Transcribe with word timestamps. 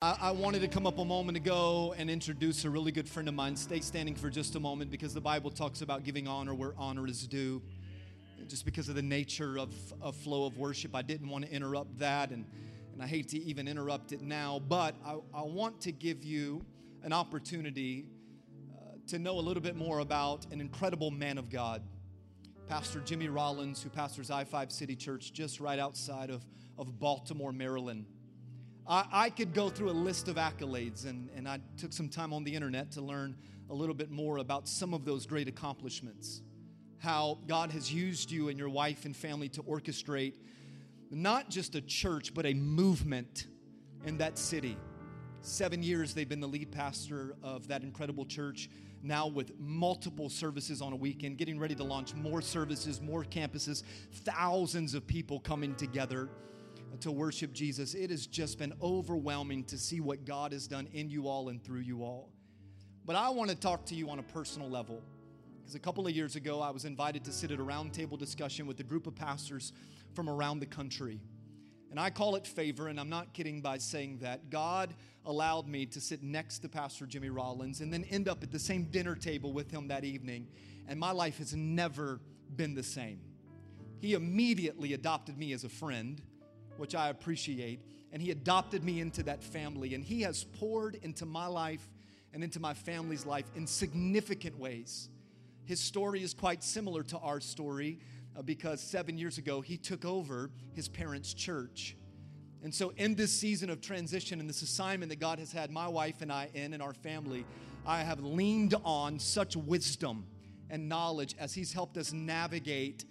I, 0.00 0.30
wanted 0.30 0.60
to 0.60 0.68
come 0.68 0.86
up 0.86 0.98
a 0.98 1.04
moment 1.04 1.36
ago 1.36 1.92
and 1.98 2.08
introduce 2.08 2.64
a 2.64 2.70
really 2.70 2.92
good 2.92 3.08
friend 3.08 3.28
of 3.28 3.34
mine. 3.34 3.56
Stay 3.56 3.80
standing 3.80 4.14
for 4.14 4.30
just 4.30 4.54
a 4.54 4.60
moment 4.60 4.92
because 4.92 5.12
the 5.12 5.20
Bible 5.20 5.50
talks 5.50 5.82
about 5.82 6.04
giving 6.04 6.28
honor 6.28 6.54
where 6.54 6.72
honor 6.78 7.04
is 7.08 7.26
due. 7.26 7.60
Just 8.46 8.64
because 8.64 8.88
of 8.88 8.94
the 8.94 9.02
nature 9.02 9.58
of 9.58 9.74
a 10.00 10.12
flow 10.12 10.46
of 10.46 10.56
worship, 10.56 10.94
I 10.94 11.02
didn't 11.02 11.28
want 11.28 11.46
to 11.46 11.52
interrupt 11.52 11.98
that, 11.98 12.30
and, 12.30 12.44
and 12.92 13.02
I 13.02 13.08
hate 13.08 13.30
to 13.30 13.38
even 13.40 13.66
interrupt 13.66 14.12
it 14.12 14.22
now, 14.22 14.60
but 14.68 14.94
I, 15.04 15.16
I 15.34 15.42
want 15.42 15.80
to 15.80 15.90
give 15.90 16.22
you 16.22 16.64
an 17.02 17.12
opportunity 17.12 18.06
uh, 18.72 18.98
to 19.08 19.18
know 19.18 19.36
a 19.36 19.42
little 19.42 19.64
bit 19.64 19.74
more 19.74 19.98
about 19.98 20.46
an 20.52 20.60
incredible 20.60 21.10
man 21.10 21.38
of 21.38 21.50
God, 21.50 21.82
Pastor 22.68 23.00
Jimmy 23.00 23.26
Rollins, 23.26 23.82
who 23.82 23.90
pastors 23.90 24.30
I 24.30 24.44
5 24.44 24.70
City 24.70 24.94
Church 24.94 25.32
just 25.32 25.58
right 25.58 25.80
outside 25.80 26.30
of, 26.30 26.46
of 26.78 27.00
Baltimore, 27.00 27.52
Maryland. 27.52 28.06
I, 28.88 29.06
I 29.12 29.30
could 29.30 29.52
go 29.52 29.68
through 29.68 29.90
a 29.90 29.92
list 29.92 30.28
of 30.28 30.36
accolades, 30.36 31.04
and, 31.04 31.28
and 31.36 31.46
I 31.46 31.60
took 31.76 31.92
some 31.92 32.08
time 32.08 32.32
on 32.32 32.42
the 32.42 32.54
internet 32.54 32.90
to 32.92 33.02
learn 33.02 33.36
a 33.68 33.74
little 33.74 33.94
bit 33.94 34.10
more 34.10 34.38
about 34.38 34.66
some 34.66 34.94
of 34.94 35.04
those 35.04 35.26
great 35.26 35.46
accomplishments. 35.46 36.40
How 36.98 37.38
God 37.46 37.70
has 37.72 37.92
used 37.92 38.30
you 38.30 38.48
and 38.48 38.58
your 38.58 38.70
wife 38.70 39.04
and 39.04 39.14
family 39.14 39.50
to 39.50 39.62
orchestrate 39.62 40.34
not 41.10 41.50
just 41.50 41.74
a 41.74 41.80
church, 41.82 42.32
but 42.32 42.46
a 42.46 42.54
movement 42.54 43.46
in 44.04 44.18
that 44.18 44.38
city. 44.38 44.76
Seven 45.42 45.82
years 45.82 46.14
they've 46.14 46.28
been 46.28 46.40
the 46.40 46.48
lead 46.48 46.72
pastor 46.72 47.36
of 47.42 47.68
that 47.68 47.82
incredible 47.82 48.24
church, 48.24 48.70
now 49.02 49.26
with 49.26 49.52
multiple 49.58 50.28
services 50.28 50.80
on 50.80 50.92
a 50.92 50.96
weekend, 50.96 51.36
getting 51.36 51.58
ready 51.58 51.74
to 51.74 51.84
launch 51.84 52.14
more 52.14 52.40
services, 52.40 53.00
more 53.00 53.22
campuses, 53.22 53.82
thousands 54.12 54.94
of 54.94 55.06
people 55.06 55.40
coming 55.40 55.74
together 55.74 56.30
to 57.00 57.10
worship 57.12 57.52
Jesus. 57.52 57.94
It 57.94 58.10
has 58.10 58.26
just 58.26 58.58
been 58.58 58.72
overwhelming 58.82 59.64
to 59.64 59.78
see 59.78 60.00
what 60.00 60.24
God 60.24 60.52
has 60.52 60.66
done 60.66 60.88
in 60.92 61.10
you 61.10 61.28
all 61.28 61.48
and 61.48 61.62
through 61.62 61.80
you 61.80 62.02
all. 62.02 62.30
But 63.04 63.16
I 63.16 63.30
want 63.30 63.50
to 63.50 63.56
talk 63.56 63.86
to 63.86 63.94
you 63.94 64.10
on 64.10 64.18
a 64.18 64.22
personal 64.22 64.68
level. 64.68 65.02
Because 65.60 65.74
a 65.74 65.78
couple 65.78 66.06
of 66.06 66.14
years 66.14 66.36
ago, 66.36 66.60
I 66.60 66.70
was 66.70 66.84
invited 66.84 67.24
to 67.24 67.32
sit 67.32 67.50
at 67.50 67.58
a 67.58 67.62
roundtable 67.62 68.18
discussion 68.18 68.66
with 68.66 68.80
a 68.80 68.82
group 68.82 69.06
of 69.06 69.14
pastors 69.14 69.72
from 70.14 70.28
around 70.28 70.60
the 70.60 70.66
country. 70.66 71.20
And 71.90 71.98
I 71.98 72.10
call 72.10 72.36
it 72.36 72.46
favor, 72.46 72.88
and 72.88 73.00
I'm 73.00 73.08
not 73.08 73.32
kidding 73.32 73.60
by 73.60 73.78
saying 73.78 74.18
that. 74.18 74.50
God 74.50 74.94
allowed 75.24 75.66
me 75.66 75.86
to 75.86 76.00
sit 76.00 76.22
next 76.22 76.58
to 76.60 76.68
Pastor 76.68 77.06
Jimmy 77.06 77.30
Rollins 77.30 77.80
and 77.80 77.92
then 77.92 78.04
end 78.04 78.28
up 78.28 78.42
at 78.42 78.50
the 78.50 78.58
same 78.58 78.84
dinner 78.84 79.14
table 79.14 79.52
with 79.52 79.70
him 79.70 79.88
that 79.88 80.04
evening. 80.04 80.48
And 80.86 80.98
my 80.98 81.12
life 81.12 81.38
has 81.38 81.54
never 81.54 82.20
been 82.56 82.74
the 82.74 82.82
same. 82.82 83.20
He 84.00 84.14
immediately 84.14 84.92
adopted 84.92 85.38
me 85.38 85.52
as 85.52 85.64
a 85.64 85.68
friend 85.68 86.22
which 86.78 86.94
I 86.94 87.08
appreciate. 87.08 87.80
And 88.12 88.22
He 88.22 88.30
adopted 88.30 88.84
me 88.84 89.00
into 89.00 89.22
that 89.24 89.42
family. 89.42 89.94
And 89.94 90.04
He 90.04 90.22
has 90.22 90.44
poured 90.44 90.96
into 90.96 91.26
my 91.26 91.46
life 91.46 91.86
and 92.32 92.44
into 92.44 92.60
my 92.60 92.74
family's 92.74 93.26
life 93.26 93.46
in 93.54 93.66
significant 93.66 94.58
ways. 94.58 95.08
His 95.64 95.80
story 95.80 96.22
is 96.22 96.34
quite 96.34 96.62
similar 96.62 97.02
to 97.04 97.18
our 97.18 97.40
story 97.40 97.98
uh, 98.36 98.42
because 98.42 98.80
seven 98.80 99.18
years 99.18 99.38
ago 99.38 99.60
he 99.60 99.76
took 99.76 100.04
over 100.04 100.50
his 100.72 100.88
parents' 100.88 101.34
church. 101.34 101.96
And 102.62 102.74
so, 102.74 102.92
in 102.96 103.14
this 103.14 103.32
season 103.32 103.70
of 103.70 103.80
transition 103.80 104.40
and 104.40 104.48
this 104.48 104.62
assignment 104.62 105.10
that 105.10 105.20
God 105.20 105.38
has 105.38 105.52
had 105.52 105.70
my 105.70 105.86
wife 105.86 106.22
and 106.22 106.32
I 106.32 106.48
in 106.54 106.72
and 106.74 106.82
our 106.82 106.94
family, 106.94 107.44
I 107.86 108.02
have 108.02 108.20
leaned 108.20 108.74
on 108.84 109.18
such 109.18 109.56
wisdom 109.56 110.26
and 110.70 110.88
knowledge 110.88 111.36
as 111.38 111.54
He's 111.54 111.72
helped 111.72 111.96
us 111.96 112.12
navigate 112.12 113.04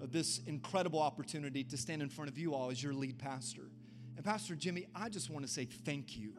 this 0.00 0.40
incredible 0.46 1.00
opportunity 1.00 1.64
to 1.64 1.76
stand 1.76 2.02
in 2.02 2.08
front 2.08 2.30
of 2.30 2.38
you 2.38 2.54
all 2.54 2.70
as 2.70 2.82
your 2.82 2.92
lead 2.92 3.18
pastor. 3.18 3.70
And 4.16 4.24
Pastor 4.24 4.54
Jimmy, 4.54 4.86
I 4.94 5.08
just 5.08 5.30
want 5.30 5.44
to 5.44 5.50
say 5.50 5.64
thank 5.64 6.16
you. 6.16 6.32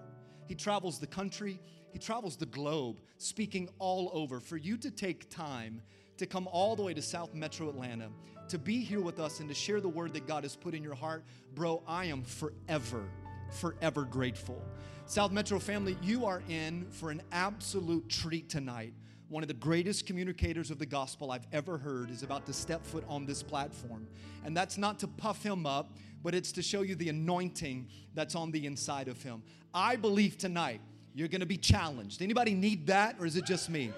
He 0.48 0.56
travels 0.56 1.00
the 1.00 1.08
country, 1.08 1.60
he 1.92 2.00
travels 2.00 2.38
the 2.38 2.46
globe, 2.46 3.00
speaking 3.18 3.70
all 3.80 4.12
over. 4.14 4.40
For 4.40 4.58
you 4.58 4.78
to 4.78 4.92
take 4.92 5.30
time 5.30 5.82
to 6.18 6.26
come 6.26 6.48
all 6.52 6.76
the 6.76 6.84
way 6.84 6.94
to 6.94 7.02
South 7.02 7.34
Metro 7.34 7.70
Atlanta, 7.70 8.10
to 8.50 8.58
be 8.58 8.80
here 8.80 9.02
with 9.02 9.20
us 9.20 9.40
and 9.40 9.50
to 9.50 9.56
share 9.56 9.82
the 9.82 9.90
word 9.90 10.14
that 10.14 10.28
God 10.28 10.44
has 10.44 10.56
put 10.56 10.76
in 10.76 10.84
your 10.84 10.96
heart, 10.96 11.26
bro, 11.56 11.82
I 11.88 12.06
am 12.06 12.24
forever, 12.24 13.10
forever 13.52 14.04
grateful. 14.04 14.62
South 15.08 15.32
Metro 15.32 15.60
family, 15.60 15.98
you 16.02 16.26
are 16.26 16.42
in 16.48 16.86
for 16.90 17.12
an 17.12 17.22
absolute 17.32 18.08
treat 18.10 18.50
tonight 18.50 18.94
one 19.30 19.44
of 19.44 19.48
the 19.48 19.56
greatest 19.56 20.06
communicators 20.06 20.70
of 20.72 20.80
the 20.80 20.86
gospel 20.86 21.32
I've 21.32 21.48
ever 21.52 21.78
heard 21.78 22.10
is 22.10 22.24
about 22.24 22.46
to 22.46 22.54
step 22.54 22.86
foot 22.86 23.04
on 23.08 23.26
this 23.26 23.42
platform. 23.42 24.08
And 24.44 24.56
that's 24.56 24.78
not 24.78 25.00
to 25.00 25.08
puff 25.08 25.42
him 25.42 25.66
up, 25.66 25.92
but 26.24 26.36
it's 26.36 26.52
to 26.54 26.62
show 26.62 26.82
you 26.82 26.96
the 26.96 27.10
anointing 27.10 27.88
that's 28.14 28.36
on 28.36 28.52
the 28.52 28.66
inside 28.66 29.08
of 29.08 29.22
him. 29.24 29.42
I 29.74 29.96
believe 29.96 30.38
tonight 30.38 30.82
you're 31.14 31.28
going 31.28 31.42
to 31.42 31.48
be 31.48 31.58
challenged. 31.58 32.22
Anybody 32.22 32.54
need 32.54 32.88
that 32.88 33.16
or 33.20 33.26
is 33.26 33.36
it 33.36 33.46
just 33.46 33.70
me? 33.70 33.92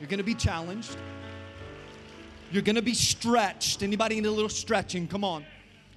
You're 0.00 0.08
going 0.08 0.18
to 0.18 0.24
be 0.24 0.34
challenged. 0.34 0.96
You're 2.52 2.62
going 2.62 2.76
to 2.76 2.82
be 2.82 2.94
stretched. 2.94 3.82
Anybody 3.82 4.16
need 4.16 4.26
a 4.26 4.30
little 4.30 4.48
stretching? 4.48 5.08
Come 5.08 5.24
on. 5.24 5.44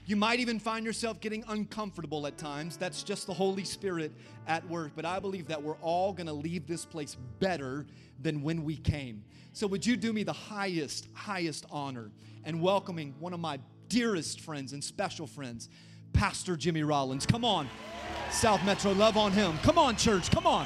You 0.06 0.16
might 0.16 0.40
even 0.40 0.60
find 0.60 0.86
yourself 0.86 1.20
getting 1.20 1.44
uncomfortable 1.48 2.26
at 2.26 2.38
times. 2.38 2.76
That's 2.76 3.04
just 3.04 3.28
the 3.28 3.34
Holy 3.34 3.64
Spirit 3.64 4.12
at 4.48 4.68
work. 4.68 4.94
But 4.96 5.06
I 5.06 5.20
believe 5.20 5.48
that 5.48 5.62
we're 5.62 5.78
all 5.78 6.12
going 6.12 6.28
to 6.28 6.34
leave 6.34 6.66
this 6.68 6.86
place 6.86 7.16
better 7.40 7.86
than 8.20 8.42
when 8.42 8.64
we 8.64 8.78
came. 8.78 9.24
So, 9.54 9.68
would 9.68 9.86
you 9.86 9.96
do 9.96 10.12
me 10.14 10.24
the 10.24 10.34
highest, 10.34 11.08
highest 11.14 11.66
honor 11.70 12.10
and 12.44 12.62
welcoming 12.62 13.14
one 13.20 13.34
of 13.34 13.40
my 13.40 13.60
dearest 13.90 14.42
friends 14.42 14.74
and 14.74 14.84
special 14.84 15.28
friends, 15.28 15.70
Pastor 16.14 16.56
Jimmy 16.56 16.84
Rollins? 16.84 17.26
Come 17.26 17.46
on, 17.46 17.70
South 18.32 18.64
Metro, 18.66 18.94
love 18.94 19.18
on 19.18 19.34
him. 19.34 19.58
Come 19.62 19.78
on, 19.78 19.98
church, 19.98 20.32
come 20.32 20.48
on. 20.48 20.66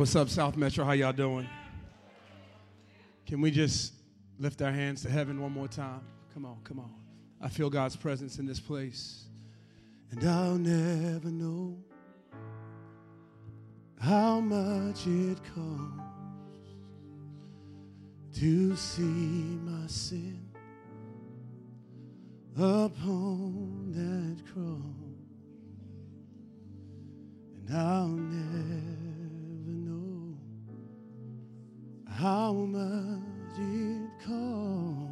What's 0.00 0.16
up, 0.16 0.30
South 0.30 0.56
Metro? 0.56 0.82
How 0.82 0.92
y'all 0.92 1.12
doing? 1.12 1.46
Can 3.26 3.42
we 3.42 3.50
just 3.50 3.92
lift 4.38 4.62
our 4.62 4.72
hands 4.72 5.02
to 5.02 5.10
heaven 5.10 5.42
one 5.42 5.52
more 5.52 5.68
time? 5.68 6.00
Come 6.32 6.46
on, 6.46 6.56
come 6.64 6.78
on. 6.78 6.90
I 7.38 7.50
feel 7.50 7.68
God's 7.68 7.96
presence 7.96 8.38
in 8.38 8.46
this 8.46 8.58
place. 8.58 9.26
And 10.10 10.26
I'll 10.26 10.54
never 10.54 11.28
know 11.28 11.76
how 14.00 14.40
much 14.40 15.06
it 15.06 15.38
costs 15.54 16.70
to 18.36 18.74
see 18.76 19.02
my 19.02 19.86
sin 19.86 20.48
upon 22.56 23.92
that 23.92 24.50
cross. 24.50 25.18
And 27.68 27.76
I'll 27.76 28.06
never 28.06 28.99
how 32.20 32.52
much 32.52 33.58
it 33.58 34.10
costs 34.22 35.08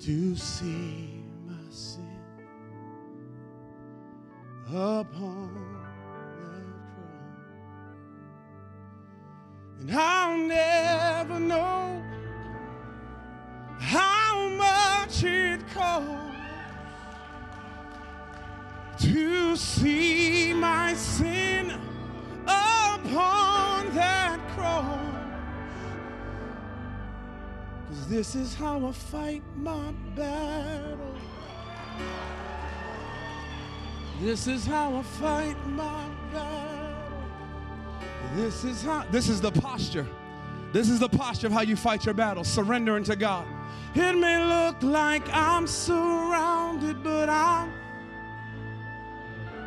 to 0.00 0.34
see 0.34 1.22
my 1.46 1.54
sin 1.70 2.18
upon 4.66 5.54
that 6.42 6.66
cross. 6.90 8.00
And 9.78 9.92
I'll 9.92 10.36
never 10.36 11.38
know 11.38 12.02
how 13.78 14.48
much 14.48 15.22
it 15.22 15.60
costs 15.68 16.34
to 19.04 19.54
see 19.54 20.52
my 20.54 20.92
sin 20.94 21.70
upon 22.48 23.45
Cause 27.88 28.08
this 28.08 28.34
is 28.34 28.54
how 28.54 28.86
I 28.86 28.92
fight 28.92 29.42
my 29.56 29.92
battle. 30.14 31.14
This 34.20 34.46
is 34.46 34.66
how 34.66 34.96
I 34.96 35.02
fight 35.02 35.56
my 35.66 36.08
battle. 36.32 37.22
This 38.34 38.64
is 38.64 38.82
how, 38.82 39.04
this 39.10 39.28
is 39.28 39.40
the 39.40 39.52
posture. 39.52 40.06
This 40.72 40.90
is 40.90 41.00
the 41.00 41.08
posture 41.08 41.46
of 41.46 41.52
how 41.52 41.62
you 41.62 41.76
fight 41.76 42.04
your 42.04 42.14
battle, 42.14 42.44
surrendering 42.44 43.04
to 43.04 43.16
God. 43.16 43.46
It 43.94 44.14
may 44.14 44.44
look 44.44 44.82
like 44.82 45.22
I'm 45.32 45.66
surrounded, 45.66 47.02
but 47.02 47.30
I'm. 47.30 47.72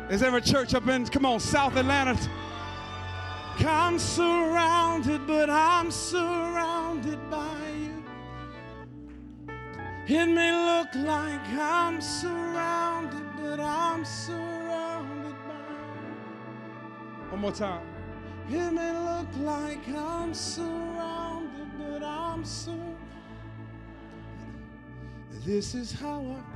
Is 0.08 0.20
there 0.20 0.36
a 0.36 0.40
church 0.40 0.74
up 0.74 0.86
in, 0.88 1.06
come 1.06 1.24
on, 1.26 1.40
South 1.40 1.76
Atlanta? 1.76 2.16
I'm 3.64 3.98
surrounded, 3.98 5.26
but 5.26 5.50
I'm 5.50 5.90
surrounded 5.90 7.18
by 7.30 7.58
you. 7.76 8.04
It 10.06 10.26
may 10.26 10.52
look 10.52 10.94
like 10.94 11.46
I'm 11.48 12.00
surrounded, 12.00 13.24
but 13.36 13.60
I'm 13.60 14.04
surrounded 14.04 15.36
by 15.46 15.74
you. 15.92 17.30
One 17.30 17.40
more 17.40 17.52
time. 17.52 17.86
It 18.48 18.72
may 18.72 18.92
look 18.92 19.28
like 19.38 19.88
I'm 19.88 20.34
surrounded, 20.34 21.68
but 21.78 22.02
I'm 22.02 22.44
surrounded. 22.44 22.96
This 25.44 25.74
is 25.74 25.92
how 25.92 26.20
I. 26.20 26.49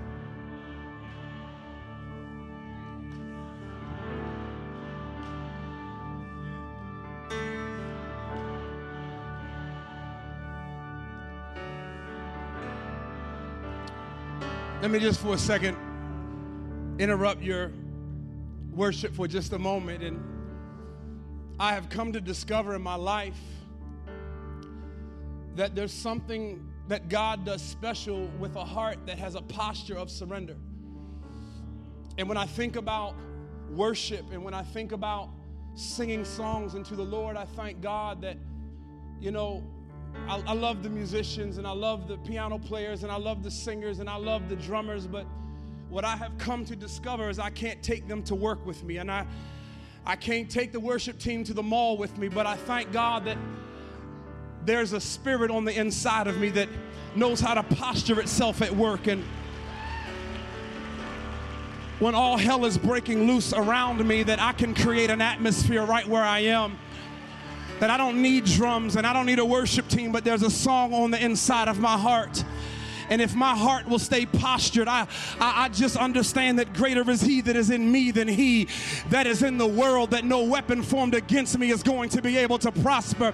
Let 14.83 14.91
me 14.91 14.99
just 14.99 15.21
for 15.21 15.35
a 15.35 15.39
second 15.39 15.77
interrupt 16.99 17.43
your 17.43 17.73
worship 18.73 19.15
for 19.15 19.27
just 19.27 19.53
a 19.53 19.59
moment. 19.59 20.03
And 20.03 20.23
I 21.59 21.73
have 21.73 21.89
come 21.89 22.13
to 22.13 22.21
discover 22.21 22.75
in 22.75 22.83
my 22.83 22.97
life 22.97 23.39
that 25.55 25.75
there's 25.75 25.93
something 25.93 26.69
that 26.89 27.09
God 27.09 27.45
does 27.47 27.63
special 27.63 28.27
with 28.39 28.57
a 28.57 28.65
heart 28.65 28.99
that 29.07 29.19
has 29.19 29.37
a 29.37 29.43
posture 29.43 29.97
of 29.97 30.11
surrender. 30.11 30.57
And 32.19 32.29
when 32.29 32.37
I 32.37 32.47
think 32.47 32.77
about 32.77 33.15
worship 33.71 34.27
and 34.33 34.45
when 34.45 34.55
I 34.55 34.63
think 34.63 34.93
about 34.93 35.31
singing 35.75 36.25
songs 36.25 36.75
into 36.75 36.95
the 36.95 37.05
Lord, 37.05 37.37
I 37.37 37.45
thank 37.45 37.81
God 37.81 38.21
that, 38.23 38.37
you 39.21 39.31
know, 39.31 39.65
I, 40.29 40.43
I, 40.47 40.53
love 40.55 40.83
the 40.83 40.89
musicians 40.89 41.59
and 41.59 41.67
I 41.67 41.73
love 41.73 42.09
the 42.09 42.17
piano 42.19 42.59
players 42.59 43.03
and 43.03 43.13
I 43.13 43.17
love 43.17 43.43
the 43.43 43.51
singers 43.51 43.99
and 43.99 44.09
I 44.09 44.17
love 44.17 44.49
the 44.49 44.57
drummers, 44.57 45.07
but 45.07 45.27
what 45.91 46.05
I 46.05 46.17
have 46.17 46.37
come 46.39 46.65
to 46.65 46.75
discover 46.75 47.29
is 47.29 47.39
I 47.39 47.51
can't 47.51 47.83
take 47.83 48.09
them 48.09 48.23
to 48.25 48.35
work 48.35 48.65
with 48.65 48.83
me. 48.85 48.97
And 48.97 49.11
I, 49.11 49.27
I 50.07 50.17
can't 50.17 50.51
take 50.51 50.73
the 50.73 50.81
worship 50.81 51.19
team 51.19 51.45
to 51.45 51.55
the 51.55 51.63
mall 51.63 51.99
with 51.99 52.17
me, 52.17 52.29
but 52.29 52.47
I 52.47 52.57
thank 52.57 52.91
God 52.91 53.27
that 53.27 53.39
there's 54.65 54.93
a 54.93 55.01
spirit 55.01 55.51
on 55.51 55.65
the 55.65 55.79
inside 55.79 56.27
of 56.27 56.39
me 56.39 56.49
that 56.51 56.69
knows 57.15 57.41
how 57.41 57.55
to 57.55 57.63
posture 57.63 58.19
itself 58.21 58.63
at 58.63 58.75
work. 58.75 59.07
And 59.07 59.23
when 61.99 62.15
all 62.15 62.37
hell 62.37 62.65
is 62.65 62.77
breaking 62.77 63.27
loose 63.27 63.53
around 63.53 64.07
me 64.07 64.23
that 64.25 64.41
I 64.41 64.53
can 64.53 64.75
create 64.75 65.11
an 65.11 65.21
atmosphere 65.21 65.85
right 65.85 66.07
where 66.07 66.25
I 66.25 66.41
am 66.41 66.79
that 67.81 67.91
I 67.91 67.97
don't 67.97 68.23
need 68.23 68.45
drums 68.45 68.97
and 68.97 69.07
I 69.07 69.13
don't 69.13 69.27
need 69.27 69.39
a 69.39 69.45
worship 69.45 69.89
team, 69.89 70.13
but 70.13 70.25
there's 70.25 70.43
a 70.43 70.51
song 70.51 70.93
on 70.93 71.11
the 71.11 71.23
inside 71.23 71.69
of 71.69 71.79
my 71.79 71.97
heart. 71.97 72.45
And 73.15 73.23
if 73.23 73.37
my 73.37 73.55
heart 73.55 73.87
will 73.87 74.01
stay 74.01 74.27
postured, 74.27 74.89
I, 74.89 75.03
I, 75.39 75.67
I, 75.67 75.69
just 75.69 75.97
understand 75.97 76.59
that 76.59 76.75
greater 76.75 77.09
is 77.09 77.21
He 77.21 77.43
that 77.43 77.55
is 77.55 77.71
in 77.71 77.93
me 77.93 78.11
than 78.11 78.27
He 78.27 78.67
that 79.11 79.29
is 79.29 79.45
in 79.45 79.57
the 79.57 79.69
world, 79.69 80.11
that 80.11 80.25
no 80.25 80.43
weapon 80.43 80.83
formed 80.83 81.15
against 81.15 81.57
me 81.57 81.71
is 81.71 81.85
going 81.85 82.09
to 82.09 82.21
be 82.21 82.37
able 82.39 82.59
to 82.59 82.73
prosper 82.73 83.33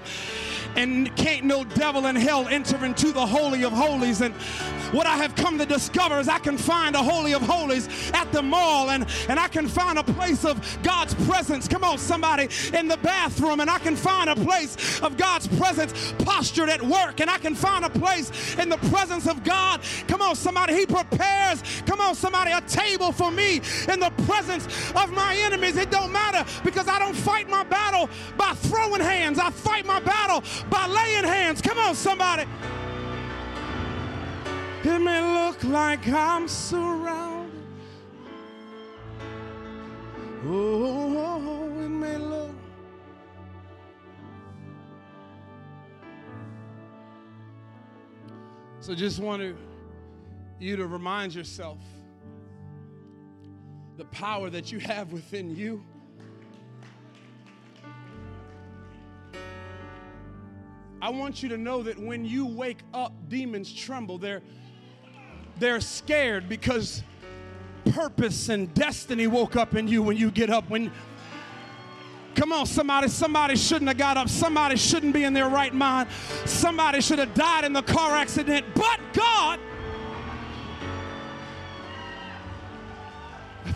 and 0.76 1.16
can't 1.16 1.46
no 1.46 1.64
devil 1.64 2.06
in 2.06 2.16
hell 2.16 2.46
enter 2.48 2.84
into 2.84 3.10
the 3.10 3.24
Holy 3.24 3.64
of 3.64 3.72
Holies. 3.72 4.20
And 4.20 4.34
what 4.92 5.06
I 5.06 5.16
have 5.16 5.34
come 5.34 5.56
to 5.58 5.64
discover 5.64 6.18
is 6.18 6.28
I 6.28 6.40
can 6.40 6.58
find 6.58 6.94
a 6.94 7.02
Holy 7.02 7.32
of 7.32 7.40
Holies 7.40 7.88
at 8.12 8.30
the 8.32 8.42
mall 8.42 8.90
and, 8.90 9.06
and 9.28 9.40
I 9.40 9.48
can 9.48 9.66
find 9.66 9.98
a 9.98 10.04
place 10.04 10.44
of 10.44 10.60
God's 10.82 11.14
presence. 11.26 11.66
Come 11.68 11.84
on, 11.84 11.96
somebody 11.96 12.48
in 12.74 12.86
the 12.88 12.98
bathroom, 12.98 13.60
and 13.60 13.70
I 13.70 13.78
can 13.78 13.96
find 13.96 14.28
a 14.28 14.36
place 14.36 15.00
of 15.00 15.16
God's 15.16 15.48
presence 15.48 16.12
postured 16.18 16.68
at 16.68 16.82
work, 16.82 17.20
and 17.20 17.30
I 17.30 17.38
can 17.38 17.54
find 17.54 17.84
a 17.84 17.90
place 17.90 18.58
in 18.58 18.68
the 18.68 18.76
presence 18.76 19.26
of 19.26 19.42
God. 19.44 19.69
Come 20.08 20.22
on, 20.22 20.34
somebody, 20.36 20.74
He 20.74 20.86
prepares, 20.86 21.62
come 21.86 22.00
on, 22.00 22.14
somebody, 22.14 22.52
a 22.52 22.60
table 22.62 23.12
for 23.12 23.30
me 23.30 23.60
in 23.88 24.00
the 24.00 24.12
presence 24.26 24.66
of 24.94 25.12
my 25.12 25.36
enemies. 25.36 25.76
It 25.76 25.90
don't 25.90 26.12
matter 26.12 26.44
because 26.64 26.88
I 26.88 26.98
don't 26.98 27.14
fight 27.14 27.48
my 27.48 27.64
battle 27.64 28.08
by 28.36 28.52
throwing 28.54 29.00
hands, 29.00 29.38
I 29.38 29.50
fight 29.50 29.86
my 29.86 30.00
battle 30.00 30.42
by 30.68 30.86
laying 30.86 31.24
hands. 31.24 31.60
Come 31.60 31.78
on, 31.78 31.94
somebody. 31.94 32.44
It 34.82 34.98
may 34.98 35.20
look 35.20 35.62
like 35.64 36.08
I'm 36.08 36.48
surrounded. 36.48 37.50
Oh, 40.46 41.70
it 41.78 41.88
may 41.88 42.16
look. 42.16 42.59
So 48.90 48.96
just 48.96 49.20
want 49.20 49.40
to, 49.40 49.56
you 50.58 50.74
to 50.74 50.84
remind 50.84 51.32
yourself 51.32 51.78
the 53.96 54.04
power 54.06 54.50
that 54.50 54.72
you 54.72 54.80
have 54.80 55.12
within 55.12 55.54
you. 55.54 55.84
I 61.00 61.08
want 61.08 61.40
you 61.40 61.48
to 61.50 61.56
know 61.56 61.84
that 61.84 62.00
when 62.00 62.24
you 62.24 62.44
wake 62.44 62.80
up, 62.92 63.12
demons 63.28 63.72
tremble. 63.72 64.18
They're, 64.18 64.42
they're 65.60 65.80
scared 65.80 66.48
because 66.48 67.04
purpose 67.92 68.48
and 68.48 68.74
destiny 68.74 69.28
woke 69.28 69.54
up 69.54 69.76
in 69.76 69.86
you 69.86 70.02
when 70.02 70.16
you 70.16 70.32
get 70.32 70.50
up. 70.50 70.68
When 70.68 70.90
Come 72.34 72.52
on, 72.52 72.66
somebody. 72.66 73.08
Somebody 73.08 73.56
shouldn't 73.56 73.88
have 73.88 73.98
got 73.98 74.16
up. 74.16 74.28
Somebody 74.28 74.76
shouldn't 74.76 75.12
be 75.12 75.24
in 75.24 75.32
their 75.32 75.48
right 75.48 75.74
mind. 75.74 76.08
Somebody 76.44 77.00
should 77.00 77.18
have 77.18 77.34
died 77.34 77.64
in 77.64 77.72
the 77.72 77.82
car 77.82 78.16
accident. 78.16 78.66
But 78.74 79.00
God, 79.12 79.60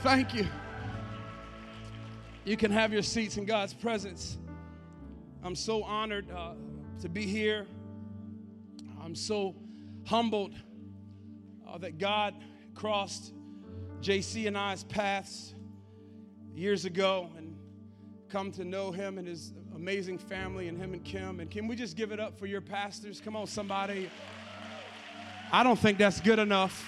thank 0.03 0.35
you. 0.35 0.47
You 2.45 2.57
can 2.57 2.71
have 2.71 2.93
your 2.93 3.03
seats 3.03 3.37
in 3.37 3.45
God's 3.45 3.75
presence. 3.75 4.39
I'm 5.43 5.55
so 5.55 5.83
honored. 5.83 6.31
Uh, 6.31 6.55
to 7.05 7.09
be 7.11 7.27
here. 7.27 7.67
I'm 9.03 9.15
so 9.15 9.55
humbled 10.07 10.55
uh, 11.69 11.77
that 11.77 11.99
God 11.99 12.35
crossed 12.75 13.35
JC 14.01 14.47
and 14.47 14.57
I's 14.57 14.85
paths 14.85 15.55
years 16.55 16.87
ago 16.87 17.29
and 17.37 17.44
come 18.35 18.51
to 18.51 18.65
know 18.65 18.91
him 18.91 19.17
and 19.17 19.29
his 19.29 19.53
amazing 19.77 20.19
family 20.19 20.67
and 20.67 20.77
him 20.77 20.93
and 20.93 21.05
Kim. 21.05 21.39
And 21.39 21.49
can 21.49 21.69
we 21.69 21.77
just 21.77 21.97
give 21.97 22.11
it 22.11 22.19
up 22.19 22.37
for 22.37 22.47
your 22.47 22.61
pastors? 22.61 23.21
Come 23.21 23.37
on, 23.37 23.47
somebody. 23.47 24.11
I 25.53 25.63
don't 25.63 25.79
think 25.79 25.99
that's 25.99 26.21
good 26.21 26.41
enough. 26.41 26.85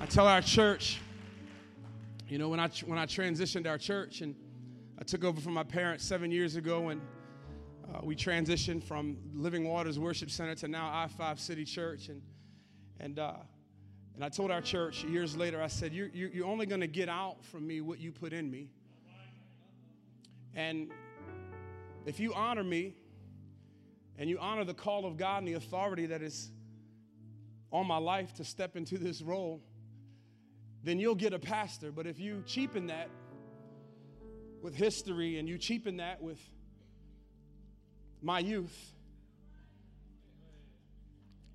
I 0.00 0.06
tell 0.06 0.28
our 0.28 0.42
church, 0.42 1.00
you 2.28 2.38
know, 2.38 2.48
when 2.48 2.60
I, 2.60 2.68
when 2.86 3.00
I 3.00 3.06
transitioned 3.06 3.66
our 3.66 3.78
church 3.78 4.20
and 4.20 4.36
I 5.00 5.02
took 5.02 5.24
over 5.24 5.40
from 5.40 5.54
my 5.54 5.64
parents 5.64 6.04
seven 6.04 6.30
years 6.30 6.54
ago 6.54 6.90
and 6.90 7.00
uh, 7.92 7.98
we 8.02 8.16
transitioned 8.16 8.82
from 8.82 9.16
Living 9.34 9.68
Waters 9.68 9.98
Worship 9.98 10.30
Center 10.30 10.54
to 10.56 10.68
now 10.68 10.90
I 10.92 11.08
5 11.08 11.40
City 11.40 11.64
Church. 11.64 12.08
And, 12.08 12.22
and, 13.00 13.18
uh, 13.18 13.34
and 14.14 14.24
I 14.24 14.28
told 14.28 14.50
our 14.50 14.60
church 14.60 15.04
years 15.04 15.36
later, 15.36 15.60
I 15.60 15.66
said, 15.66 15.92
You're, 15.92 16.08
you're 16.08 16.46
only 16.46 16.66
going 16.66 16.80
to 16.80 16.86
get 16.86 17.08
out 17.08 17.44
from 17.44 17.66
me 17.66 17.80
what 17.80 17.98
you 17.98 18.12
put 18.12 18.32
in 18.32 18.50
me. 18.50 18.70
And 20.54 20.90
if 22.06 22.20
you 22.20 22.34
honor 22.34 22.64
me 22.64 22.94
and 24.18 24.28
you 24.28 24.38
honor 24.38 24.64
the 24.64 24.74
call 24.74 25.06
of 25.06 25.16
God 25.16 25.38
and 25.38 25.48
the 25.48 25.54
authority 25.54 26.06
that 26.06 26.22
is 26.22 26.50
on 27.72 27.86
my 27.86 27.96
life 27.96 28.34
to 28.34 28.44
step 28.44 28.76
into 28.76 28.98
this 28.98 29.22
role, 29.22 29.62
then 30.84 30.98
you'll 30.98 31.14
get 31.14 31.32
a 31.32 31.38
pastor. 31.38 31.90
But 31.90 32.06
if 32.06 32.18
you 32.18 32.42
cheapen 32.46 32.86
that 32.88 33.08
with 34.62 34.74
history 34.74 35.38
and 35.38 35.48
you 35.48 35.58
cheapen 35.58 35.96
that 35.96 36.22
with 36.22 36.38
my 38.22 38.38
youth, 38.38 38.92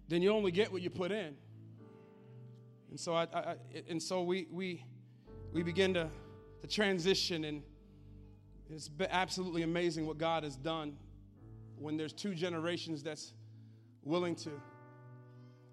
then 0.08 0.22
you 0.22 0.32
only 0.32 0.52
get 0.52 0.72
what 0.72 0.82
you 0.82 0.90
put 0.90 1.12
in. 1.12 1.36
And 2.90 3.00
so 3.00 3.14
I, 3.14 3.28
I 3.34 3.56
and 3.90 4.02
so 4.02 4.24
we 4.24 4.48
we 4.52 4.84
we 5.52 5.64
begin 5.64 5.94
to 5.94 6.10
to 6.62 6.68
transition 6.68 7.44
and 7.46 7.62
it's 8.70 8.90
absolutely 9.10 9.64
amazing 9.64 10.06
what 10.06 10.18
God 10.18 10.44
has 10.44 10.56
done 10.58 10.98
when 11.78 11.96
there's 11.96 12.14
two 12.14 12.34
generations 12.34 13.02
that's 13.02 13.34
willing 14.04 14.36
to 14.36 14.52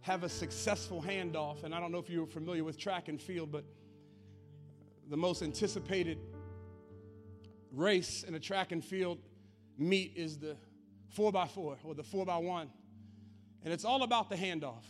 have 0.03 0.23
a 0.23 0.29
successful 0.29 1.03
handoff. 1.03 1.65
And 1.65 1.75
I 1.75 1.81
don't 1.81 1.91
know 1.91 1.99
if 1.99 2.09
you're 2.09 2.27
familiar 2.27 2.63
with 2.63 2.79
track 2.79 3.09
and 3.09 3.21
field, 3.21 3.51
but 3.51 3.65
the 5.09 5.17
most 5.17 5.43
anticipated 5.43 6.19
race 7.73 8.23
in 8.23 8.35
a 8.35 8.41
track 8.41 8.71
and 8.71 8.85
field 8.85 9.19
meet 9.77 10.13
is 10.15 10.39
the 10.39 10.57
4x4 11.17 11.77
or 11.85 11.95
the 11.95 12.03
four 12.03 12.25
by 12.27 12.39
one. 12.39 12.71
And 13.63 13.73
it's 13.73 13.85
all 13.85 14.03
about 14.03 14.29
the 14.29 14.37
handoff. 14.37 14.85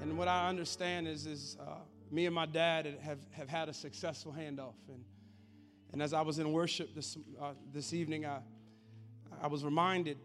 And 0.00 0.16
what 0.16 0.28
I 0.28 0.48
understand 0.48 1.08
is, 1.08 1.26
is 1.26 1.56
uh, 1.60 1.80
me 2.10 2.26
and 2.26 2.34
my 2.34 2.46
dad 2.46 2.98
have, 3.02 3.18
have 3.32 3.48
had 3.48 3.68
a 3.68 3.74
successful 3.74 4.32
handoff. 4.32 4.76
And, 4.88 5.04
and 5.92 6.02
as 6.02 6.12
I 6.12 6.22
was 6.22 6.38
in 6.38 6.52
worship 6.52 6.94
this, 6.94 7.18
uh, 7.40 7.52
this 7.72 7.92
evening, 7.92 8.24
I, 8.24 8.38
I 9.42 9.48
was 9.48 9.64
reminded 9.64 10.18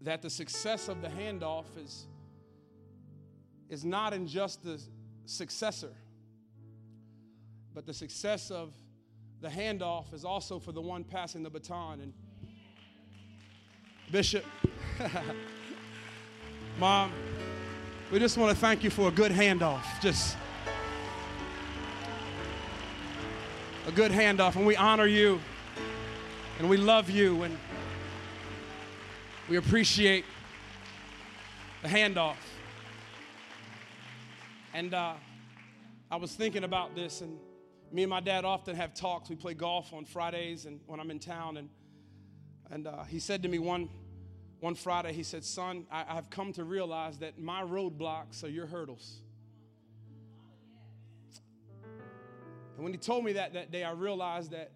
that 0.00 0.20
the 0.20 0.30
success 0.30 0.88
of 0.88 1.00
the 1.00 1.08
handoff 1.08 1.66
is, 1.76 2.06
is 3.68 3.84
not 3.84 4.12
in 4.12 4.26
just 4.26 4.64
the 4.64 4.82
successor, 5.26 5.92
but 7.72 7.86
the 7.86 7.94
success 7.94 8.50
of 8.50 8.74
the 9.40 9.48
handoff 9.48 10.12
is 10.12 10.24
also 10.24 10.58
for 10.58 10.72
the 10.72 10.80
one 10.80 11.04
passing 11.04 11.42
the 11.42 11.50
baton. 11.50 12.00
And 12.00 12.12
Bishop, 14.12 14.44
Mom, 16.78 17.10
we 18.10 18.18
just 18.18 18.36
want 18.36 18.50
to 18.50 18.60
thank 18.60 18.84
you 18.84 18.90
for 18.90 19.08
a 19.08 19.10
good 19.10 19.32
handoff. 19.32 19.82
Just 20.02 20.36
a 23.86 23.90
good 23.90 24.12
handoff. 24.12 24.56
And 24.56 24.66
we 24.66 24.76
honor 24.76 25.06
you 25.06 25.40
and 26.58 26.68
we 26.68 26.76
love 26.76 27.08
you 27.08 27.44
and 27.44 27.56
we 29.48 29.56
appreciate 29.56 30.26
the 31.80 31.88
handoff. 31.88 32.36
And 34.74 34.92
uh, 34.92 35.14
I 36.10 36.16
was 36.16 36.34
thinking 36.34 36.64
about 36.64 36.94
this, 36.94 37.22
and 37.22 37.38
me 37.90 38.02
and 38.02 38.10
my 38.10 38.20
dad 38.20 38.44
often 38.44 38.76
have 38.76 38.92
talks. 38.92 39.30
We 39.30 39.36
play 39.36 39.54
golf 39.54 39.94
on 39.94 40.04
Fridays 40.04 40.66
and 40.66 40.80
when 40.86 41.00
I'm 41.00 41.10
in 41.10 41.18
town. 41.18 41.56
And, 41.56 41.70
and 42.70 42.86
uh, 42.86 43.04
he 43.04 43.18
said 43.18 43.42
to 43.44 43.48
me 43.48 43.58
one, 43.58 43.88
one 44.62 44.76
Friday, 44.76 45.12
he 45.12 45.24
said, 45.24 45.44
Son, 45.44 45.86
I, 45.90 46.04
I've 46.08 46.30
come 46.30 46.52
to 46.52 46.62
realize 46.62 47.18
that 47.18 47.36
my 47.36 47.62
roadblocks 47.62 48.44
are 48.44 48.48
your 48.48 48.66
hurdles. 48.66 49.20
And 52.76 52.84
when 52.84 52.92
he 52.92 52.98
told 52.98 53.24
me 53.24 53.32
that 53.32 53.54
that 53.54 53.72
day, 53.72 53.82
I 53.82 53.90
realized 53.90 54.52
that 54.52 54.70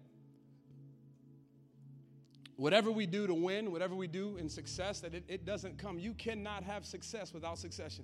whatever 2.57 2.91
we 2.91 3.05
do 3.05 3.27
to 3.27 3.33
win, 3.33 3.71
whatever 3.71 3.95
we 3.95 4.07
do 4.07 4.35
in 4.35 4.49
success, 4.49 4.99
that 4.99 5.13
it, 5.13 5.23
it 5.29 5.45
doesn't 5.45 5.77
come. 5.77 5.97
You 5.97 6.13
cannot 6.15 6.63
have 6.63 6.85
success 6.85 7.33
without 7.33 7.57
succession. 7.57 8.03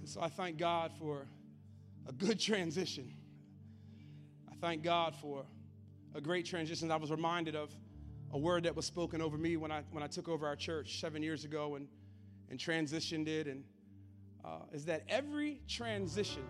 And 0.00 0.08
so 0.08 0.22
I 0.22 0.30
thank 0.30 0.56
God 0.56 0.92
for 0.98 1.26
a 2.08 2.12
good 2.12 2.40
transition. 2.50 3.12
I 4.50 4.54
thank 4.62 4.82
God 4.82 5.14
for 5.14 5.44
a 6.14 6.22
great 6.22 6.46
transition. 6.46 6.88
That 6.88 6.94
I 6.94 6.96
was 6.96 7.10
reminded 7.10 7.54
of 7.54 7.70
a 8.32 8.38
word 8.38 8.64
that 8.64 8.74
was 8.74 8.84
spoken 8.84 9.20
over 9.20 9.36
me 9.36 9.56
when 9.56 9.70
I, 9.70 9.82
when 9.90 10.02
I 10.02 10.06
took 10.06 10.28
over 10.28 10.46
our 10.46 10.56
church 10.56 11.00
seven 11.00 11.22
years 11.22 11.44
ago 11.44 11.76
and, 11.76 11.88
and 12.50 12.58
transitioned 12.58 13.28
it. 13.28 13.46
And 13.46 13.64
uh, 14.44 14.60
is 14.72 14.84
that 14.86 15.02
every 15.08 15.60
transition 15.68 16.44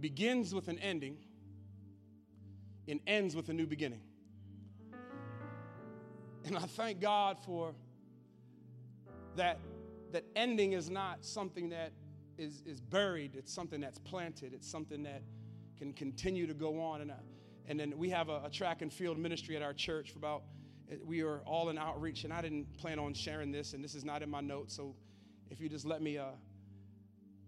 begins 0.00 0.54
with 0.54 0.68
an 0.68 0.78
ending 0.78 1.16
and 2.88 3.00
ends 3.06 3.36
with 3.36 3.48
a 3.48 3.52
new 3.52 3.66
beginning. 3.66 4.00
And 6.44 6.56
I 6.56 6.62
thank 6.62 7.00
God 7.00 7.38
for 7.44 7.74
that 9.36 9.60
that 10.12 10.24
ending 10.34 10.72
is 10.72 10.90
not 10.90 11.24
something 11.24 11.68
that 11.70 11.92
is, 12.38 12.62
is 12.66 12.80
buried, 12.80 13.36
it's 13.36 13.52
something 13.52 13.80
that's 13.80 13.98
planted, 13.98 14.52
it's 14.52 14.68
something 14.68 15.02
that 15.04 15.22
can 15.78 15.92
continue 15.92 16.46
to 16.46 16.54
go 16.54 16.80
on. 16.80 17.02
And, 17.02 17.10
uh, 17.10 17.14
and 17.68 17.78
then 17.78 17.96
we 17.96 18.10
have 18.10 18.28
a, 18.28 18.42
a 18.44 18.50
track 18.50 18.82
and 18.82 18.92
field 18.92 19.18
ministry 19.18 19.56
at 19.56 19.62
our 19.62 19.72
church 19.72 20.10
for 20.12 20.18
about, 20.18 20.42
uh, 20.90 20.96
we 21.04 21.22
are 21.22 21.40
all 21.46 21.68
in 21.68 21.78
outreach, 21.78 22.24
and 22.24 22.32
I 22.32 22.40
didn't 22.42 22.76
plan 22.78 22.98
on 22.98 23.14
sharing 23.14 23.52
this, 23.52 23.72
and 23.72 23.82
this 23.82 23.94
is 23.94 24.04
not 24.04 24.22
in 24.22 24.30
my 24.30 24.40
notes, 24.40 24.74
so 24.74 24.94
if 25.50 25.60
you 25.60 25.68
just 25.68 25.84
let 25.84 26.02
me 26.02 26.18
uh, 26.18 26.26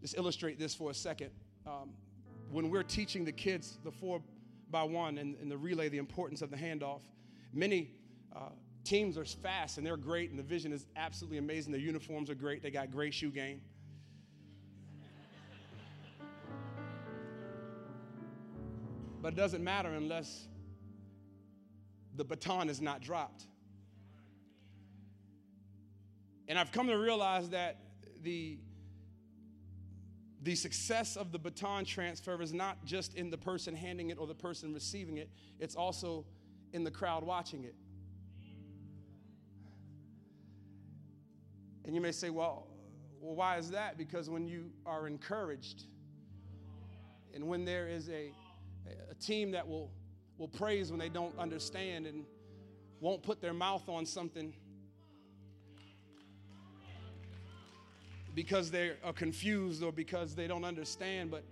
just 0.00 0.16
illustrate 0.16 0.58
this 0.58 0.74
for 0.74 0.90
a 0.90 0.94
second. 0.94 1.30
Um, 1.66 1.90
when 2.50 2.68
we're 2.70 2.82
teaching 2.82 3.24
the 3.24 3.32
kids 3.32 3.78
the 3.84 3.90
four 3.90 4.20
by 4.70 4.82
one 4.82 5.18
and, 5.18 5.36
and 5.40 5.50
the 5.50 5.56
relay, 5.56 5.88
the 5.88 5.98
importance 5.98 6.42
of 6.42 6.50
the 6.50 6.56
handoff, 6.56 7.00
many 7.52 7.90
uh, 8.34 8.50
teams 8.84 9.16
are 9.16 9.24
fast 9.24 9.78
and 9.78 9.86
they're 9.86 9.96
great, 9.96 10.30
and 10.30 10.38
the 10.38 10.42
vision 10.42 10.72
is 10.72 10.86
absolutely 10.96 11.38
amazing. 11.38 11.72
Their 11.72 11.80
uniforms 11.80 12.30
are 12.30 12.34
great, 12.34 12.62
they 12.62 12.70
got 12.70 12.90
great 12.90 13.14
shoe 13.14 13.30
game. 13.30 13.60
But 19.22 19.34
it 19.34 19.36
doesn't 19.36 19.62
matter 19.62 19.88
unless 19.90 20.48
the 22.16 22.24
baton 22.24 22.68
is 22.68 22.80
not 22.80 23.00
dropped. 23.00 23.46
And 26.48 26.58
I've 26.58 26.72
come 26.72 26.88
to 26.88 26.98
realize 26.98 27.48
that 27.50 27.78
the, 28.22 28.58
the 30.42 30.56
success 30.56 31.16
of 31.16 31.30
the 31.30 31.38
baton 31.38 31.84
transfer 31.84 32.42
is 32.42 32.52
not 32.52 32.84
just 32.84 33.14
in 33.14 33.30
the 33.30 33.38
person 33.38 33.76
handing 33.76 34.10
it 34.10 34.18
or 34.18 34.26
the 34.26 34.34
person 34.34 34.74
receiving 34.74 35.18
it, 35.18 35.30
it's 35.60 35.76
also 35.76 36.26
in 36.72 36.82
the 36.82 36.90
crowd 36.90 37.22
watching 37.22 37.62
it. 37.62 37.76
And 41.84 41.94
you 41.94 42.00
may 42.00 42.12
say, 42.12 42.28
well, 42.30 42.66
well, 43.20 43.36
why 43.36 43.56
is 43.56 43.70
that? 43.70 43.96
Because 43.96 44.28
when 44.28 44.48
you 44.48 44.70
are 44.84 45.06
encouraged 45.06 45.84
and 47.34 47.46
when 47.46 47.64
there 47.64 47.88
is 47.88 48.08
a, 48.08 48.32
a 49.10 49.14
team 49.14 49.50
that 49.52 49.66
will, 49.66 49.90
will 50.38 50.48
praise 50.48 50.90
when 50.90 50.98
they 50.98 51.08
don't 51.08 51.36
understand 51.38 52.06
and 52.06 52.24
won't 53.00 53.22
put 53.22 53.40
their 53.40 53.52
mouth 53.52 53.88
on 53.88 54.06
something 54.06 54.52
because 58.34 58.70
they 58.70 58.92
are 59.04 59.12
confused 59.12 59.82
or 59.82 59.92
because 59.92 60.34
they 60.34 60.46
don't 60.46 60.64
understand, 60.64 61.30
but 61.30 61.44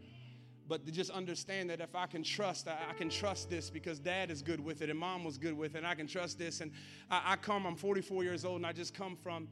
but 0.71 0.87
to 0.87 0.93
just 0.93 1.11
understand 1.11 1.69
that 1.69 1.81
if 1.81 1.97
I 1.97 2.07
can 2.07 2.23
trust, 2.23 2.69
I, 2.69 2.77
I, 2.91 2.93
can 2.95 3.11
trust 3.11 3.51
this 3.51 3.69
because 3.69 3.99
dad 3.99 4.31
is 4.31 4.41
good 4.41 4.61
with 4.61 4.83
it 4.83 4.89
and 4.89 4.97
mom 4.97 5.25
was 5.25 5.37
good 5.37 5.53
with 5.53 5.75
it, 5.75 5.79
and 5.79 5.87
I 5.87 5.97
can 5.97 6.07
trust 6.07 6.39
this. 6.39 6.61
And 6.61 6.71
I, 7.11 7.33
I 7.33 7.37
come, 7.37 7.67
I'm 7.67 7.75
44 7.75 8.23
years 8.23 8.45
old, 8.45 8.59
and 8.59 8.67
I 8.67 8.73
just 8.73 8.95
come 8.95 9.17
from 9.17 9.49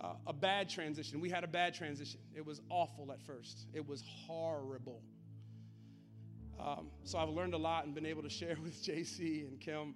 uh, 0.00 0.14
a 0.26 0.32
bad 0.32 0.70
transition. 0.70 1.20
We 1.20 1.28
had 1.28 1.44
a 1.44 1.46
bad 1.46 1.74
transition. 1.74 2.18
It 2.34 2.46
was 2.46 2.62
awful 2.70 3.12
at 3.12 3.20
first, 3.20 3.66
it 3.74 3.86
was 3.86 4.02
horrible. 4.26 5.02
Um, 6.60 6.88
so 7.04 7.18
I've 7.18 7.30
learned 7.30 7.54
a 7.54 7.58
lot 7.58 7.84
and 7.84 7.94
been 7.94 8.06
able 8.06 8.22
to 8.22 8.28
share 8.30 8.56
with 8.62 8.82
JC 8.82 9.46
and 9.48 9.60
Kim 9.60 9.94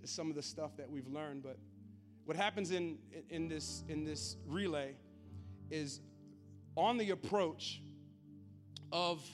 just 0.00 0.14
some 0.14 0.30
of 0.30 0.36
the 0.36 0.42
stuff 0.42 0.76
that 0.76 0.90
we've 0.90 1.08
learned. 1.08 1.42
But 1.42 1.58
what 2.24 2.36
happens 2.36 2.70
in, 2.70 2.98
in, 3.28 3.48
this, 3.48 3.84
in 3.88 4.04
this 4.04 4.36
relay 4.46 4.94
is 5.70 6.00
on 6.76 6.96
the 6.96 7.10
approach 7.10 7.82
of 8.92 9.24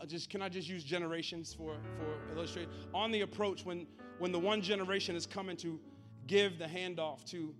uh, 0.00 0.06
just 0.06 0.28
can 0.28 0.42
I 0.42 0.48
just 0.48 0.68
use 0.68 0.84
generations 0.84 1.54
for 1.54 1.76
for 1.96 2.36
illustration 2.36 2.70
on 2.92 3.10
the 3.10 3.22
approach 3.22 3.64
when 3.64 3.86
when 4.18 4.32
the 4.32 4.38
one 4.38 4.60
generation 4.60 5.16
is 5.16 5.26
coming 5.26 5.56
to 5.58 5.80
give 6.26 6.58
the 6.58 6.64
handoff 6.64 7.24
to 7.30 7.54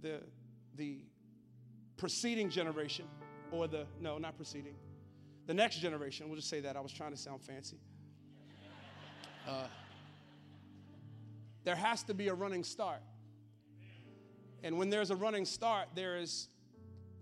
the 0.00 0.20
the 0.76 1.04
preceding 1.98 2.48
generation, 2.48 3.04
or 3.50 3.66
the, 3.66 3.84
no, 4.00 4.16
not 4.16 4.36
preceding, 4.36 4.74
the 5.48 5.54
next 5.54 5.76
generation, 5.76 6.28
we'll 6.28 6.36
just 6.36 6.50
say 6.50 6.60
that. 6.60 6.76
I 6.76 6.80
was 6.80 6.92
trying 6.92 7.10
to 7.10 7.16
sound 7.16 7.40
fancy. 7.40 7.78
Uh, 9.48 9.64
there 11.64 11.74
has 11.74 12.02
to 12.02 12.12
be 12.12 12.28
a 12.28 12.34
running 12.34 12.62
start. 12.62 13.00
And 14.62 14.76
when 14.76 14.90
there's 14.90 15.10
a 15.10 15.16
running 15.16 15.46
start, 15.46 15.88
there 15.94 16.18
is 16.18 16.48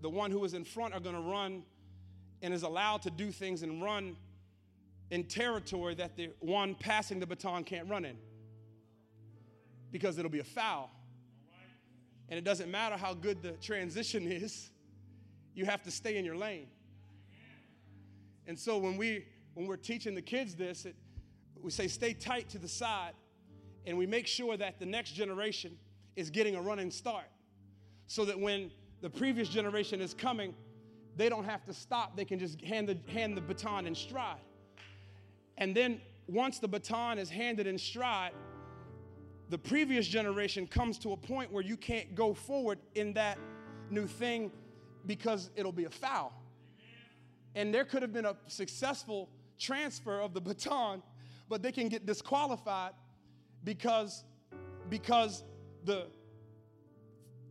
the 0.01 0.09
one 0.09 0.29
who 0.29 0.43
is 0.43 0.53
in 0.53 0.65
front 0.65 0.93
are 0.93 0.99
going 0.99 1.15
to 1.15 1.21
run 1.21 1.63
and 2.41 2.53
is 2.53 2.63
allowed 2.63 3.01
to 3.03 3.09
do 3.09 3.31
things 3.31 3.63
and 3.63 3.81
run 3.81 4.17
in 5.09 5.23
territory 5.23 5.95
that 5.95 6.17
the 6.17 6.29
one 6.41 6.75
passing 6.75 7.21
the 7.21 7.25
baton 7.25 7.63
can't 7.63 7.89
run 7.89 8.03
in 8.03 8.17
because 9.89 10.17
it'll 10.17 10.29
be 10.29 10.39
a 10.39 10.43
foul. 10.43 10.91
And 12.27 12.37
it 12.37 12.43
doesn't 12.43 12.69
matter 12.69 12.97
how 12.97 13.13
good 13.13 13.41
the 13.41 13.51
transition 13.53 14.29
is, 14.29 14.69
you 15.55 15.63
have 15.63 15.81
to 15.83 15.91
stay 15.91 16.17
in 16.17 16.25
your 16.25 16.35
lane. 16.35 16.67
And 18.47 18.57
so 18.57 18.77
when 18.77 18.97
we 18.97 19.25
when 19.53 19.67
we're 19.67 19.75
teaching 19.75 20.15
the 20.15 20.21
kids 20.21 20.55
this, 20.55 20.85
it, 20.85 20.95
we 21.61 21.71
say 21.71 21.87
stay 21.87 22.13
tight 22.13 22.49
to 22.49 22.59
the 22.59 22.67
side 22.67 23.13
and 23.85 23.97
we 23.97 24.05
make 24.05 24.27
sure 24.27 24.55
that 24.57 24.79
the 24.79 24.85
next 24.85 25.11
generation 25.11 25.77
is 26.15 26.29
getting 26.29 26.55
a 26.55 26.61
running 26.61 26.91
start 26.91 27.25
so 28.07 28.25
that 28.25 28.39
when 28.39 28.71
the 29.01 29.09
previous 29.09 29.49
generation 29.49 30.01
is 30.01 30.13
coming, 30.13 30.53
they 31.15 31.29
don't 31.29 31.45
have 31.45 31.63
to 31.65 31.73
stop. 31.73 32.15
They 32.15 32.25
can 32.25 32.39
just 32.39 32.61
hand 32.61 32.87
the, 32.87 32.97
hand 33.11 33.35
the 33.35 33.41
baton 33.41 33.87
in 33.87 33.95
stride. 33.95 34.41
And 35.57 35.75
then 35.75 35.99
once 36.27 36.59
the 36.59 36.67
baton 36.67 37.17
is 37.17 37.29
handed 37.29 37.67
in 37.67 37.77
stride, 37.77 38.33
the 39.49 39.57
previous 39.57 40.07
generation 40.07 40.67
comes 40.67 40.97
to 40.99 41.13
a 41.13 41.17
point 41.17 41.51
where 41.51 41.63
you 41.63 41.77
can't 41.77 42.13
go 42.13 42.33
forward 42.33 42.79
in 42.95 43.13
that 43.13 43.37
new 43.89 44.05
thing 44.05 44.51
because 45.05 45.49
it'll 45.55 45.71
be 45.71 45.85
a 45.85 45.89
foul. 45.89 46.33
And 47.57 47.73
there 47.73 47.85
could 47.85 48.03
have 48.03 48.13
been 48.13 48.27
a 48.27 48.35
successful 48.45 49.31
transfer 49.57 50.21
of 50.21 50.35
the 50.35 50.39
baton, 50.39 51.01
but 51.49 51.63
they 51.63 51.71
can 51.71 51.89
get 51.89 52.05
disqualified 52.05 52.91
because, 53.63 54.23
because 54.91 55.43
the 55.83 56.05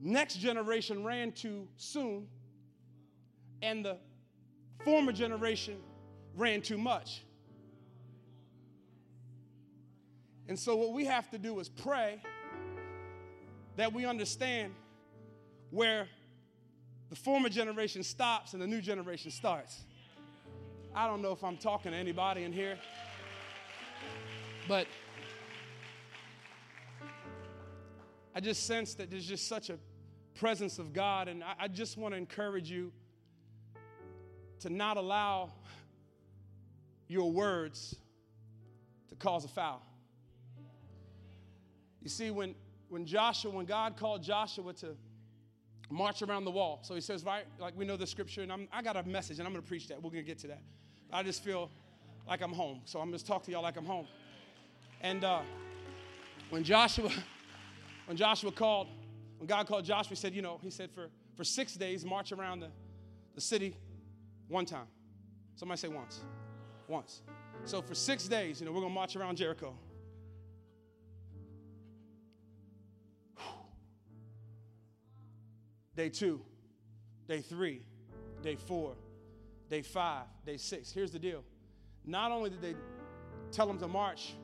next 0.00 0.36
generation 0.36 1.02
ran 1.02 1.32
too 1.32 1.66
soon 1.76 2.28
and 3.62 3.84
the 3.84 3.96
former 4.84 5.10
generation 5.10 5.78
ran 6.36 6.62
too 6.62 6.78
much. 6.78 7.24
And 10.46 10.56
so, 10.56 10.76
what 10.76 10.92
we 10.92 11.04
have 11.06 11.28
to 11.32 11.38
do 11.38 11.58
is 11.58 11.68
pray 11.68 12.22
that 13.74 13.92
we 13.92 14.04
understand 14.04 14.72
where 15.70 16.06
the 17.10 17.16
former 17.16 17.48
generation 17.48 18.04
stops 18.04 18.52
and 18.52 18.62
the 18.62 18.68
new 18.68 18.80
generation 18.80 19.32
starts. 19.32 19.82
I 20.96 21.06
don't 21.06 21.20
know 21.20 21.32
if 21.32 21.44
I'm 21.44 21.58
talking 21.58 21.92
to 21.92 21.98
anybody 21.98 22.44
in 22.44 22.54
here, 22.54 22.78
but 24.66 24.86
I 28.34 28.40
just 28.40 28.66
sense 28.66 28.94
that 28.94 29.10
there's 29.10 29.26
just 29.26 29.46
such 29.46 29.68
a 29.68 29.78
presence 30.36 30.78
of 30.78 30.94
God, 30.94 31.28
and 31.28 31.44
I, 31.44 31.68
just 31.68 31.98
want 31.98 32.14
to 32.14 32.18
encourage 32.18 32.70
you 32.70 32.92
to 34.60 34.70
not 34.70 34.96
allow 34.96 35.52
your 37.08 37.30
words 37.30 37.94
to 39.10 39.16
cause 39.16 39.44
a 39.44 39.48
foul. 39.48 39.82
You 42.00 42.08
see, 42.08 42.30
when, 42.30 42.54
when 42.88 43.04
Joshua, 43.04 43.50
when 43.50 43.66
God 43.66 43.98
called 43.98 44.22
Joshua 44.22 44.72
to 44.74 44.96
march 45.90 46.22
around 46.22 46.46
the 46.46 46.50
wall, 46.50 46.80
so 46.84 46.94
he 46.94 47.02
says, 47.02 47.22
right, 47.22 47.44
like 47.58 47.76
we 47.76 47.84
know 47.84 47.98
the 47.98 48.06
scripture, 48.06 48.40
and 48.40 48.50
I'm, 48.50 48.66
I 48.72 48.80
got 48.80 48.96
a 48.96 49.02
message, 49.02 49.38
and 49.40 49.46
I'm 49.46 49.52
going 49.52 49.62
to 49.62 49.68
preach 49.68 49.88
that. 49.88 49.96
We're 49.96 50.10
going 50.10 50.24
to 50.24 50.26
get 50.26 50.38
to 50.38 50.46
that. 50.48 50.62
I 51.12 51.22
just 51.22 51.42
feel 51.42 51.70
like 52.26 52.42
I'm 52.42 52.52
home, 52.52 52.80
so 52.84 53.00
I'm 53.00 53.12
just 53.12 53.26
to 53.26 53.32
talk 53.32 53.44
to 53.44 53.50
y'all 53.50 53.62
like 53.62 53.76
I'm 53.76 53.84
home. 53.84 54.06
And 55.00 55.24
uh, 55.24 55.40
when 56.50 56.64
Joshua, 56.64 57.10
when 58.06 58.16
Joshua 58.16 58.50
called, 58.50 58.88
when 59.38 59.46
God 59.46 59.66
called 59.66 59.84
Joshua, 59.84 60.10
he 60.10 60.16
said, 60.16 60.34
you 60.34 60.42
know, 60.42 60.58
he 60.62 60.70
said, 60.70 60.90
for, 60.90 61.08
for 61.36 61.44
six 61.44 61.74
days, 61.74 62.04
march 62.04 62.32
around 62.32 62.60
the, 62.60 62.68
the 63.34 63.40
city 63.40 63.76
one 64.48 64.64
time. 64.64 64.86
Somebody 65.54 65.78
say 65.78 65.88
once. 65.88 66.20
Once. 66.88 67.22
So 67.64 67.82
for 67.82 67.94
six 67.94 68.28
days, 68.28 68.60
you 68.60 68.66
know, 68.66 68.72
we're 68.72 68.82
to 68.82 68.88
march 68.88 69.16
around 69.16 69.36
Jericho. 69.36 69.74
Day 75.96 76.10
two, 76.10 76.42
day 77.26 77.40
three, 77.40 77.80
day 78.42 78.54
four, 78.54 78.94
day 79.68 79.82
five, 79.82 80.24
day 80.44 80.56
six. 80.56 80.90
Here's 80.90 81.10
the 81.10 81.18
deal. 81.18 81.42
Not 82.04 82.30
only 82.30 82.50
did 82.50 82.62
they 82.62 82.74
tell 83.50 83.66
them 83.66 83.78
to 83.78 83.88
march 83.88 84.34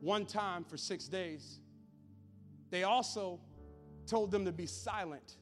one 0.00 0.26
time 0.26 0.64
for 0.64 0.76
six 0.76 1.06
days, 1.08 1.58
they 2.70 2.82
also 2.82 3.40
told 4.06 4.30
them 4.30 4.44
to 4.44 4.52
be 4.52 4.66
silent. 4.66 5.36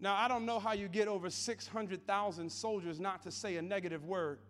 Now, 0.00 0.16
I 0.16 0.26
don't 0.26 0.44
know 0.44 0.58
how 0.58 0.72
you 0.72 0.88
get 0.88 1.06
over 1.06 1.30
600,000 1.30 2.50
soldiers 2.50 2.98
not 2.98 3.22
to 3.22 3.30
say 3.30 3.56
a 3.56 3.62
negative 3.62 4.04
word 4.04 4.40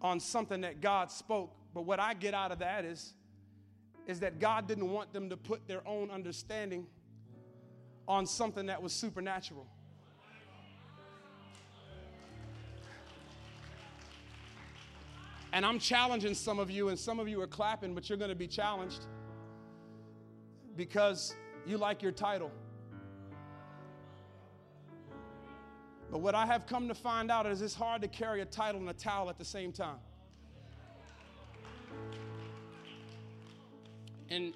on 0.00 0.18
something 0.20 0.62
that 0.62 0.80
God 0.80 1.10
spoke, 1.10 1.54
but 1.72 1.82
what 1.82 2.00
I 2.00 2.14
get 2.14 2.34
out 2.34 2.52
of 2.52 2.58
that 2.58 2.84
is, 2.84 3.14
is 4.06 4.20
that 4.20 4.40
God 4.40 4.66
didn't 4.66 4.90
want 4.90 5.12
them 5.12 5.30
to 5.30 5.36
put 5.36 5.66
their 5.68 5.86
own 5.86 6.10
understanding 6.10 6.86
on 8.08 8.26
something 8.26 8.66
that 8.66 8.82
was 8.82 8.92
supernatural. 8.92 9.66
And 15.56 15.64
I'm 15.64 15.78
challenging 15.78 16.34
some 16.34 16.58
of 16.58 16.70
you, 16.70 16.90
and 16.90 16.98
some 16.98 17.18
of 17.18 17.30
you 17.30 17.40
are 17.40 17.46
clapping, 17.46 17.94
but 17.94 18.10
you're 18.10 18.18
going 18.18 18.28
to 18.28 18.36
be 18.36 18.46
challenged 18.46 19.06
because 20.76 21.34
you 21.64 21.78
like 21.78 22.02
your 22.02 22.12
title. 22.12 22.50
But 26.10 26.18
what 26.18 26.34
I 26.34 26.44
have 26.44 26.66
come 26.66 26.88
to 26.88 26.94
find 26.94 27.30
out 27.30 27.46
is 27.46 27.62
it's 27.62 27.74
hard 27.74 28.02
to 28.02 28.08
carry 28.08 28.42
a 28.42 28.44
title 28.44 28.82
and 28.82 28.90
a 28.90 28.92
towel 28.92 29.30
at 29.30 29.38
the 29.38 29.46
same 29.46 29.72
time. 29.72 29.96
And, 34.28 34.52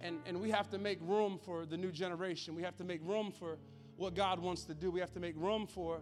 and, 0.00 0.18
and 0.26 0.40
we 0.40 0.50
have 0.50 0.68
to 0.70 0.78
make 0.78 0.98
room 1.02 1.38
for 1.44 1.64
the 1.64 1.76
new 1.76 1.92
generation. 1.92 2.56
We 2.56 2.62
have 2.64 2.76
to 2.78 2.84
make 2.84 3.02
room 3.04 3.30
for 3.30 3.56
what 3.98 4.16
God 4.16 4.40
wants 4.40 4.64
to 4.64 4.74
do. 4.74 4.90
We 4.90 4.98
have 4.98 5.12
to 5.12 5.20
make 5.20 5.36
room 5.36 5.68
for 5.68 6.00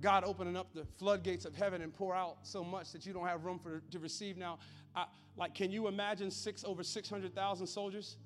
God 0.00 0.24
opening 0.24 0.56
up 0.56 0.74
the 0.74 0.86
floodgates 0.98 1.44
of 1.44 1.54
heaven 1.54 1.82
and 1.82 1.92
pour 1.92 2.14
out 2.14 2.38
so 2.42 2.62
much 2.62 2.92
that 2.92 3.06
you 3.06 3.12
don't 3.12 3.26
have 3.26 3.44
room 3.44 3.58
for 3.58 3.82
to 3.90 3.98
receive. 3.98 4.36
Now, 4.36 4.58
I, 4.94 5.06
like, 5.36 5.54
can 5.54 5.70
you 5.70 5.88
imagine 5.88 6.30
six 6.30 6.64
over 6.64 6.82
600,000 6.82 7.66
soldiers? 7.66 8.16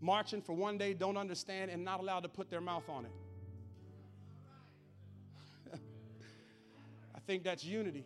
marching 0.00 0.40
for 0.40 0.54
one 0.54 0.78
day, 0.78 0.94
don't 0.94 1.16
understand, 1.16 1.70
and 1.70 1.84
not 1.84 2.00
allowed 2.00 2.20
to 2.20 2.28
put 2.28 2.50
their 2.50 2.60
mouth 2.60 2.88
on 2.88 3.04
it. 3.04 3.12
I 7.14 7.20
think 7.20 7.44
that's 7.44 7.64
unity. 7.64 8.04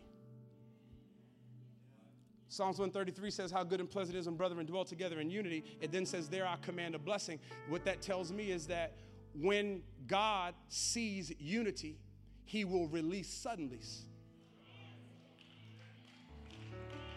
Psalms 2.48 2.78
133 2.78 3.30
says, 3.30 3.50
How 3.50 3.64
good 3.64 3.80
and 3.80 3.90
pleasant 3.90 4.16
it 4.16 4.20
is 4.20 4.26
when 4.26 4.36
brethren 4.36 4.64
dwell 4.66 4.84
together 4.84 5.20
in 5.20 5.30
unity. 5.30 5.64
It 5.80 5.90
then 5.92 6.06
says, 6.06 6.28
There 6.28 6.46
I 6.46 6.56
command 6.62 6.94
a 6.94 6.98
blessing. 6.98 7.40
What 7.68 7.84
that 7.84 8.00
tells 8.00 8.32
me 8.32 8.50
is 8.50 8.66
that 8.68 8.96
when 9.34 9.82
God 10.06 10.54
sees 10.68 11.32
unity, 11.38 11.98
he 12.44 12.64
will 12.64 12.88
release 12.88 13.28
suddenlies. 13.28 14.00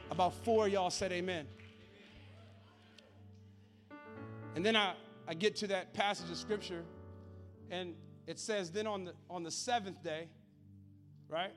About 0.10 0.34
four 0.44 0.68
y'all 0.68 0.90
said 0.90 1.12
amen. 1.12 1.48
And 4.56 4.66
then 4.66 4.76
I, 4.76 4.94
I 5.28 5.34
get 5.34 5.56
to 5.58 5.68
that 5.68 5.94
passage 5.94 6.32
of 6.32 6.38
scripture, 6.38 6.84
and 7.70 7.94
it 8.26 8.40
says, 8.40 8.72
then 8.72 8.88
on 8.88 9.06
the, 9.06 9.14
on 9.30 9.44
the 9.44 9.52
seventh 9.52 10.02
day, 10.04 10.30
right, 11.30 11.52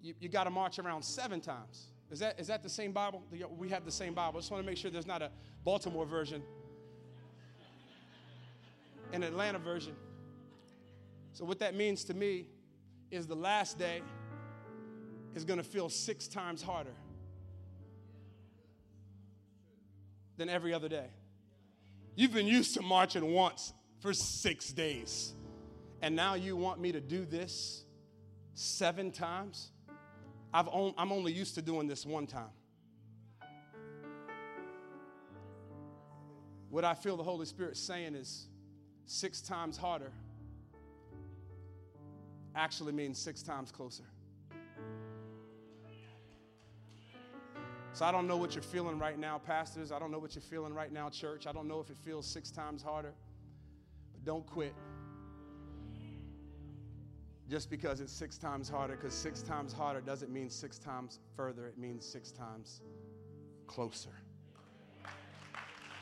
you, 0.00 0.14
you 0.20 0.28
got 0.28 0.44
to 0.44 0.50
march 0.50 0.78
around 0.78 1.02
seven 1.02 1.40
times. 1.40 1.88
Is 2.10 2.20
that, 2.20 2.38
is 2.38 2.46
that 2.46 2.62
the 2.62 2.68
same 2.68 2.92
Bible? 2.92 3.22
We 3.58 3.68
have 3.68 3.84
the 3.84 3.90
same 3.90 4.14
Bible. 4.14 4.38
I 4.38 4.40
just 4.40 4.50
want 4.50 4.62
to 4.62 4.66
make 4.70 4.78
sure 4.78 4.90
there's 4.90 5.06
not 5.06 5.22
a 5.22 5.30
Baltimore 5.64 6.06
version, 6.06 6.42
an 9.12 9.22
Atlanta 9.22 9.58
version. 9.58 9.94
So, 11.34 11.44
what 11.44 11.58
that 11.58 11.74
means 11.74 12.04
to 12.04 12.14
me 12.14 12.46
is 13.10 13.26
the 13.26 13.34
last 13.34 13.76
day 13.76 14.02
is 15.34 15.44
going 15.44 15.58
to 15.58 15.64
feel 15.64 15.88
six 15.88 16.28
times 16.28 16.62
harder 16.62 16.94
than 20.36 20.48
every 20.48 20.72
other 20.72 20.88
day. 20.88 21.08
You've 22.14 22.32
been 22.32 22.46
used 22.46 22.74
to 22.74 22.82
marching 22.82 23.32
once 23.32 23.72
for 24.00 24.12
six 24.14 24.72
days, 24.72 25.34
and 26.02 26.14
now 26.14 26.34
you 26.34 26.56
want 26.56 26.80
me 26.80 26.92
to 26.92 27.00
do 27.00 27.24
this 27.24 27.84
seven 28.54 29.10
times? 29.10 29.72
I've 30.52 30.68
on, 30.68 30.94
I'm 30.96 31.10
only 31.10 31.32
used 31.32 31.56
to 31.56 31.62
doing 31.62 31.88
this 31.88 32.06
one 32.06 32.28
time. 32.28 32.52
What 36.70 36.84
I 36.84 36.94
feel 36.94 37.16
the 37.16 37.24
Holy 37.24 37.46
Spirit 37.46 37.76
saying 37.76 38.14
is 38.14 38.46
six 39.06 39.40
times 39.40 39.76
harder 39.76 40.12
actually 42.54 42.92
means 42.92 43.18
six 43.18 43.42
times 43.42 43.70
closer. 43.70 44.04
So 47.92 48.04
I 48.04 48.10
don't 48.10 48.26
know 48.26 48.36
what 48.36 48.54
you're 48.54 48.62
feeling 48.62 48.98
right 48.98 49.18
now, 49.18 49.38
pastors. 49.38 49.92
I 49.92 50.00
don't 50.00 50.10
know 50.10 50.18
what 50.18 50.34
you're 50.34 50.42
feeling 50.42 50.74
right 50.74 50.92
now, 50.92 51.08
church. 51.08 51.46
I 51.46 51.52
don't 51.52 51.68
know 51.68 51.78
if 51.78 51.90
it 51.90 51.96
feels 51.96 52.26
six 52.26 52.50
times 52.50 52.82
harder. 52.82 53.14
But 54.12 54.24
don't 54.24 54.44
quit. 54.46 54.74
Just 57.48 57.70
because 57.70 58.00
it's 58.00 58.12
six 58.12 58.36
times 58.36 58.68
harder, 58.68 58.96
because 58.96 59.14
six 59.14 59.42
times 59.42 59.72
harder 59.72 60.00
doesn't 60.00 60.32
mean 60.32 60.50
six 60.50 60.78
times 60.78 61.20
further, 61.36 61.66
it 61.66 61.78
means 61.78 62.04
six 62.04 62.32
times 62.32 62.80
closer. 63.68 64.10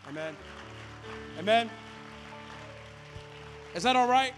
Amen. 0.09 0.35
Amen. 1.39 1.71
Is 3.75 3.83
that 3.83 3.97
all 3.97 4.09
right? 4.09 4.33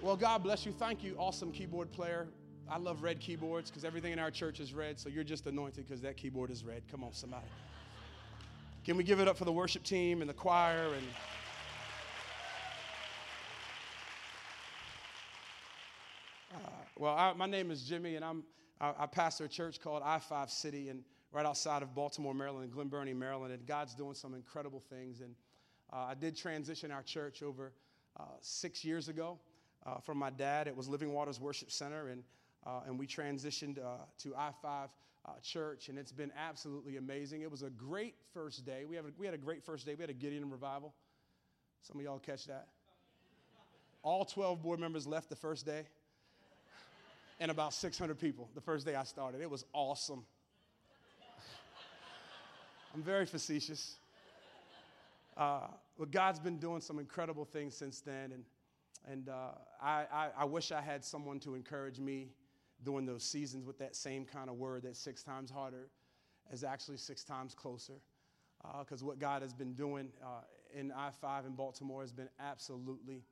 Well, 0.00 0.16
God 0.16 0.44
bless 0.44 0.64
you. 0.64 0.70
Thank 0.70 1.02
you, 1.02 1.16
awesome 1.18 1.50
keyboard 1.50 1.90
player. 1.90 2.28
I 2.70 2.78
love 2.78 3.02
red 3.02 3.18
keyboards 3.18 3.68
because 3.68 3.84
everything 3.84 4.12
in 4.12 4.20
our 4.20 4.30
church 4.30 4.60
is 4.60 4.72
red, 4.72 5.00
so 5.00 5.08
you're 5.08 5.24
just 5.24 5.44
anointed 5.48 5.88
because 5.88 6.00
that 6.02 6.16
keyboard 6.16 6.52
is 6.52 6.64
red. 6.64 6.82
Come 6.88 7.02
on, 7.02 7.12
somebody. 7.12 7.48
Can 8.84 8.96
we 8.96 9.02
give 9.02 9.18
it 9.18 9.26
up 9.26 9.36
for 9.36 9.44
the 9.44 9.52
worship 9.52 9.82
team 9.82 10.20
and 10.20 10.30
the 10.30 10.34
choir 10.34 10.94
and 10.94 11.02
uh, 16.54 16.58
well, 16.96 17.16
I, 17.16 17.32
my 17.32 17.46
name 17.46 17.72
is 17.72 17.82
Jimmy, 17.82 18.14
and 18.14 18.24
I'm 18.24 18.44
I, 18.80 18.92
I 19.00 19.06
pastor 19.06 19.46
a 19.46 19.48
church 19.48 19.80
called 19.80 20.02
I 20.04 20.20
Five 20.20 20.48
City, 20.48 20.90
and 20.90 21.02
right 21.32 21.44
outside 21.44 21.82
of 21.82 21.92
Baltimore, 21.92 22.34
Maryland, 22.34 22.62
and 22.66 22.72
Glen 22.72 22.86
Burnie, 22.86 23.14
Maryland. 23.14 23.52
And 23.52 23.66
God's 23.66 23.96
doing 23.96 24.14
some 24.14 24.32
incredible 24.34 24.80
things. 24.88 25.22
And 25.22 25.34
uh, 25.92 26.06
I 26.10 26.14
did 26.14 26.36
transition 26.36 26.92
our 26.92 27.02
church 27.02 27.42
over 27.42 27.72
uh, 28.16 28.22
six 28.40 28.84
years 28.84 29.08
ago 29.08 29.40
uh, 29.88 30.00
from 30.00 30.18
my 30.18 30.30
dad. 30.30 30.66
It 30.66 30.76
was 30.76 30.88
Living 30.88 31.12
Waters 31.12 31.40
Worship 31.40 31.70
Center, 31.70 32.08
and 32.08 32.22
uh, 32.66 32.80
and 32.86 32.98
we 32.98 33.06
transitioned 33.06 33.78
uh, 33.78 34.04
to 34.18 34.34
I 34.36 34.50
5 34.60 34.90
uh, 35.24 35.30
Church, 35.42 35.88
and 35.88 35.98
it's 35.98 36.12
been 36.12 36.32
absolutely 36.36 36.96
amazing. 36.96 37.42
It 37.42 37.50
was 37.50 37.62
a 37.62 37.70
great 37.70 38.14
first 38.34 38.66
day. 38.66 38.84
We, 38.88 38.96
have 38.96 39.06
a, 39.06 39.10
we 39.16 39.24
had 39.24 39.34
a 39.34 39.38
great 39.38 39.62
first 39.62 39.86
day. 39.86 39.94
We 39.94 40.02
had 40.02 40.10
a 40.10 40.14
Gideon 40.14 40.50
revival. 40.50 40.92
Some 41.82 41.98
of 41.98 42.04
y'all 42.04 42.18
catch 42.18 42.46
that? 42.46 42.68
All 44.02 44.24
12 44.24 44.62
board 44.62 44.80
members 44.80 45.06
left 45.06 45.28
the 45.28 45.36
first 45.36 45.64
day, 45.64 45.84
and 47.40 47.50
about 47.50 47.72
600 47.72 48.18
people 48.18 48.48
the 48.54 48.60
first 48.60 48.84
day 48.84 48.94
I 48.94 49.04
started. 49.04 49.40
It 49.40 49.50
was 49.50 49.64
awesome. 49.72 50.24
I'm 52.94 53.02
very 53.02 53.26
facetious. 53.26 53.96
uh, 55.36 55.68
well, 55.96 56.08
God's 56.10 56.40
been 56.40 56.58
doing 56.58 56.80
some 56.80 56.98
incredible 56.98 57.44
things 57.44 57.76
since 57.76 58.00
then. 58.00 58.32
And, 58.32 58.44
and 59.06 59.28
uh, 59.28 59.50
I, 59.82 60.04
I, 60.12 60.28
I 60.38 60.44
wish 60.44 60.72
I 60.72 60.80
had 60.80 61.04
someone 61.04 61.40
to 61.40 61.54
encourage 61.54 61.98
me 61.98 62.28
during 62.84 63.06
those 63.06 63.24
seasons 63.24 63.64
with 63.66 63.78
that 63.78 63.96
same 63.96 64.24
kind 64.24 64.48
of 64.48 64.56
word 64.56 64.82
that 64.82 64.96
six 64.96 65.22
times 65.22 65.50
harder 65.50 65.88
is 66.52 66.64
actually 66.64 66.96
six 66.96 67.24
times 67.24 67.54
closer. 67.54 67.94
Because 68.80 69.02
uh, 69.02 69.06
what 69.06 69.18
God 69.18 69.42
has 69.42 69.52
been 69.52 69.74
doing 69.74 70.08
uh, 70.22 70.42
in 70.74 70.92
I 70.92 71.10
5 71.10 71.46
in 71.46 71.52
Baltimore 71.52 72.02
has 72.02 72.12
been 72.12 72.28
absolutely 72.40 73.22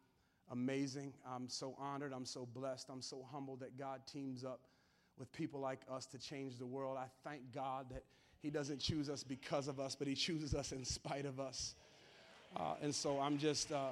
amazing. 0.50 1.12
I'm 1.28 1.48
so 1.48 1.74
honored. 1.78 2.12
I'm 2.12 2.24
so 2.24 2.46
blessed. 2.54 2.88
I'm 2.90 3.02
so 3.02 3.26
humbled 3.30 3.60
that 3.60 3.76
God 3.76 4.00
teams 4.06 4.44
up 4.44 4.60
with 5.18 5.32
people 5.32 5.60
like 5.60 5.80
us 5.90 6.06
to 6.06 6.18
change 6.18 6.58
the 6.58 6.66
world. 6.66 6.96
I 6.98 7.06
thank 7.28 7.52
God 7.52 7.86
that 7.90 8.04
He 8.40 8.50
doesn't 8.50 8.78
choose 8.78 9.08
us 9.08 9.22
because 9.22 9.66
of 9.66 9.80
us, 9.80 9.94
but 9.94 10.06
He 10.06 10.14
chooses 10.14 10.54
us 10.54 10.72
in 10.72 10.84
spite 10.84 11.26
of 11.26 11.40
us. 11.40 11.74
Uh, 12.56 12.74
and 12.80 12.94
so 12.94 13.18
I'm 13.20 13.38
just 13.38 13.72
uh, 13.72 13.90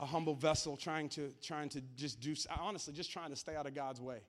a 0.00 0.06
humble 0.06 0.34
vessel 0.34 0.76
trying 0.76 1.10
to, 1.10 1.30
trying 1.42 1.68
to 1.68 1.80
just 1.94 2.20
do, 2.20 2.34
honestly, 2.58 2.92
just 2.92 3.12
trying 3.12 3.30
to 3.30 3.36
stay 3.36 3.54
out 3.54 3.66
of 3.66 3.74
God's 3.74 4.00
way. 4.00 4.20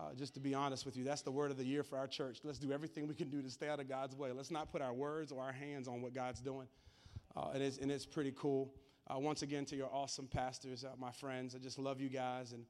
Uh, 0.00 0.14
just 0.14 0.34
to 0.34 0.40
be 0.40 0.54
honest 0.54 0.84
with 0.84 0.96
you, 0.96 1.04
that's 1.04 1.22
the 1.22 1.30
word 1.30 1.50
of 1.50 1.58
the 1.58 1.64
year 1.64 1.82
for 1.82 1.98
our 1.98 2.06
church. 2.06 2.38
Let's 2.44 2.58
do 2.58 2.72
everything 2.72 3.06
we 3.06 3.14
can 3.14 3.30
do 3.30 3.40
to 3.42 3.50
stay 3.50 3.68
out 3.68 3.78
of 3.78 3.88
God's 3.88 4.16
way. 4.16 4.32
Let's 4.32 4.50
not 4.50 4.72
put 4.72 4.82
our 4.82 4.92
words 4.92 5.32
or 5.32 5.42
our 5.42 5.52
hands 5.52 5.86
on 5.86 6.02
what 6.02 6.14
God's 6.14 6.40
doing. 6.40 6.66
Uh, 7.36 7.50
and, 7.54 7.62
it's, 7.62 7.78
and 7.78 7.90
it's 7.90 8.06
pretty 8.06 8.32
cool. 8.36 8.74
Uh, 9.08 9.18
once 9.18 9.42
again, 9.42 9.64
to 9.66 9.76
your 9.76 9.88
awesome 9.92 10.26
pastors, 10.26 10.84
uh, 10.84 10.88
my 10.98 11.12
friends, 11.12 11.54
I 11.54 11.58
just 11.58 11.78
love 11.78 12.00
you 12.00 12.08
guys 12.08 12.52
and 12.52 12.64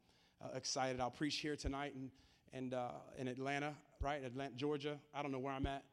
uh, 0.45 0.57
excited. 0.57 1.01
I'll 1.01 1.11
preach 1.11 1.37
here 1.37 1.57
tonight 1.57 1.95
in, 1.95 2.11
and, 2.53 2.75
uh, 2.75 2.91
in 3.19 3.29
Atlanta, 3.29 3.73
right? 4.01 4.23
Atlanta, 4.25 4.55
Georgia. 4.57 4.99
I 5.15 5.23
don't 5.23 5.33
know 5.33 5.39
where 5.39 5.53
I'm 5.53 5.67
at. 5.67 5.85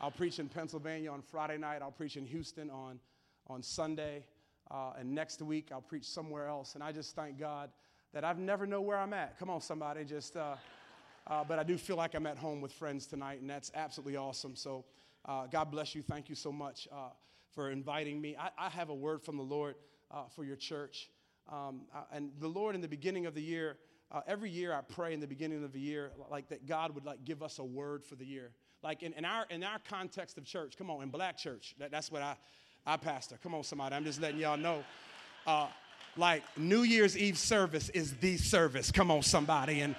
I'll 0.00 0.10
preach 0.10 0.38
in 0.38 0.48
Pennsylvania 0.48 1.10
on 1.10 1.22
Friday 1.22 1.56
night. 1.56 1.80
I'll 1.82 1.90
preach 1.90 2.16
in 2.16 2.26
Houston 2.26 2.70
on, 2.70 3.00
on 3.46 3.62
Sunday. 3.62 4.24
And 4.70 5.14
next 5.14 5.42
week, 5.42 5.70
I'll 5.72 5.80
preach 5.80 6.04
somewhere 6.04 6.48
else. 6.48 6.74
And 6.74 6.82
I 6.82 6.92
just 6.92 7.14
thank 7.14 7.38
God 7.38 7.70
that 8.12 8.24
I've 8.24 8.38
never 8.38 8.66
know 8.66 8.80
where 8.80 8.98
I'm 8.98 9.12
at. 9.12 9.38
Come 9.38 9.50
on, 9.50 9.60
somebody, 9.60 10.04
just. 10.04 10.36
Uh, 10.36 10.56
uh, 11.26 11.42
but 11.42 11.58
I 11.58 11.64
do 11.64 11.76
feel 11.76 11.96
like 11.96 12.14
I'm 12.14 12.26
at 12.26 12.38
home 12.38 12.60
with 12.60 12.72
friends 12.72 13.06
tonight, 13.06 13.40
and 13.40 13.50
that's 13.50 13.72
absolutely 13.74 14.16
awesome. 14.16 14.54
So, 14.54 14.84
uh, 15.24 15.46
God 15.48 15.72
bless 15.72 15.94
you. 15.94 16.02
Thank 16.02 16.28
you 16.28 16.36
so 16.36 16.52
much 16.52 16.86
uh, 16.92 17.10
for 17.50 17.70
inviting 17.70 18.20
me. 18.20 18.36
I, 18.38 18.50
I, 18.56 18.70
have 18.70 18.90
a 18.90 18.94
word 18.94 19.22
from 19.22 19.36
the 19.36 19.42
Lord 19.42 19.74
uh, 20.12 20.28
for 20.28 20.44
your 20.44 20.54
church. 20.54 21.10
Um, 21.52 21.82
uh, 21.92 22.02
and 22.12 22.30
the 22.38 22.46
Lord, 22.46 22.76
in 22.76 22.80
the 22.80 22.88
beginning 22.88 23.26
of 23.26 23.34
the 23.34 23.42
year, 23.42 23.76
every 24.28 24.50
year 24.50 24.72
I 24.72 24.82
pray 24.82 25.14
in 25.14 25.20
the 25.20 25.26
beginning 25.26 25.64
of 25.64 25.72
the 25.72 25.80
year, 25.80 26.12
like 26.30 26.48
that 26.50 26.64
God 26.64 26.94
would 26.94 27.04
like 27.04 27.24
give 27.24 27.42
us 27.42 27.58
a 27.58 27.64
word 27.64 28.04
for 28.04 28.14
the 28.14 28.24
year. 28.24 28.52
Like 28.84 29.02
in, 29.02 29.12
in 29.14 29.24
our 29.24 29.46
in 29.50 29.64
our 29.64 29.80
context 29.80 30.38
of 30.38 30.44
church, 30.44 30.76
come 30.78 30.90
on, 30.90 31.02
in 31.02 31.08
black 31.08 31.36
church, 31.36 31.74
that, 31.80 31.90
that's 31.90 32.12
what 32.12 32.22
I 32.22 32.36
I 32.86 32.96
pastor. 32.96 33.36
Come 33.42 33.54
on, 33.54 33.64
somebody, 33.64 33.94
I'm 33.94 34.04
just 34.04 34.20
letting 34.20 34.40
y'all 34.40 34.56
know 34.56 34.84
like 36.16 36.42
New 36.56 36.82
Year's 36.82 37.16
Eve 37.16 37.38
service 37.38 37.88
is 37.90 38.14
the 38.14 38.36
service. 38.36 38.90
Come 38.90 39.10
on, 39.10 39.22
somebody. 39.22 39.80
And 39.80 39.94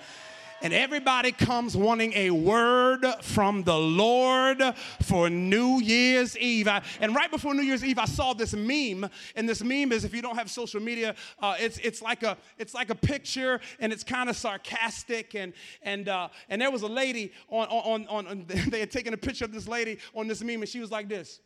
and 0.59 0.73
everybody 0.73 1.31
comes 1.31 1.77
wanting 1.77 2.13
a 2.13 2.31
word 2.31 3.05
from 3.21 3.61
the 3.61 3.77
Lord 3.77 4.59
for 5.03 5.29
New 5.29 5.79
Year's 5.79 6.35
Eve. 6.35 6.67
I, 6.67 6.81
and 6.99 7.15
right 7.15 7.29
before 7.29 7.53
New 7.53 7.61
Year's 7.61 7.85
Eve, 7.85 7.99
I 7.99 8.05
saw 8.05 8.33
this 8.33 8.55
meme, 8.55 9.07
and 9.35 9.47
this 9.47 9.61
meme 9.61 9.91
is 9.91 10.03
if 10.03 10.15
you 10.15 10.23
don't 10.23 10.35
have 10.35 10.49
social 10.49 10.81
media, 10.81 11.13
uh, 11.43 11.53
it's 11.59 11.77
it's 11.79 12.01
like 12.01 12.23
a 12.23 12.37
it's 12.57 12.73
like 12.73 12.89
a 12.89 12.95
picture, 12.95 13.59
and 13.79 13.93
it's 13.93 14.03
kind 14.03 14.31
of 14.31 14.35
sarcastic, 14.35 15.35
and 15.35 15.53
and 15.83 16.09
uh, 16.09 16.29
and 16.49 16.59
there 16.59 16.71
was 16.71 16.81
a 16.81 16.87
lady 16.87 17.33
on 17.49 17.67
on, 17.67 18.07
on 18.07 18.27
on 18.27 18.45
they 18.69 18.79
had 18.79 18.89
taken 18.89 19.13
a 19.13 19.17
picture 19.17 19.45
of 19.45 19.53
this 19.53 19.67
lady 19.67 19.99
on 20.15 20.27
this 20.27 20.41
meme, 20.41 20.61
and 20.61 20.69
she 20.69 20.79
was 20.79 20.89
like 20.89 21.07
this. 21.07 21.39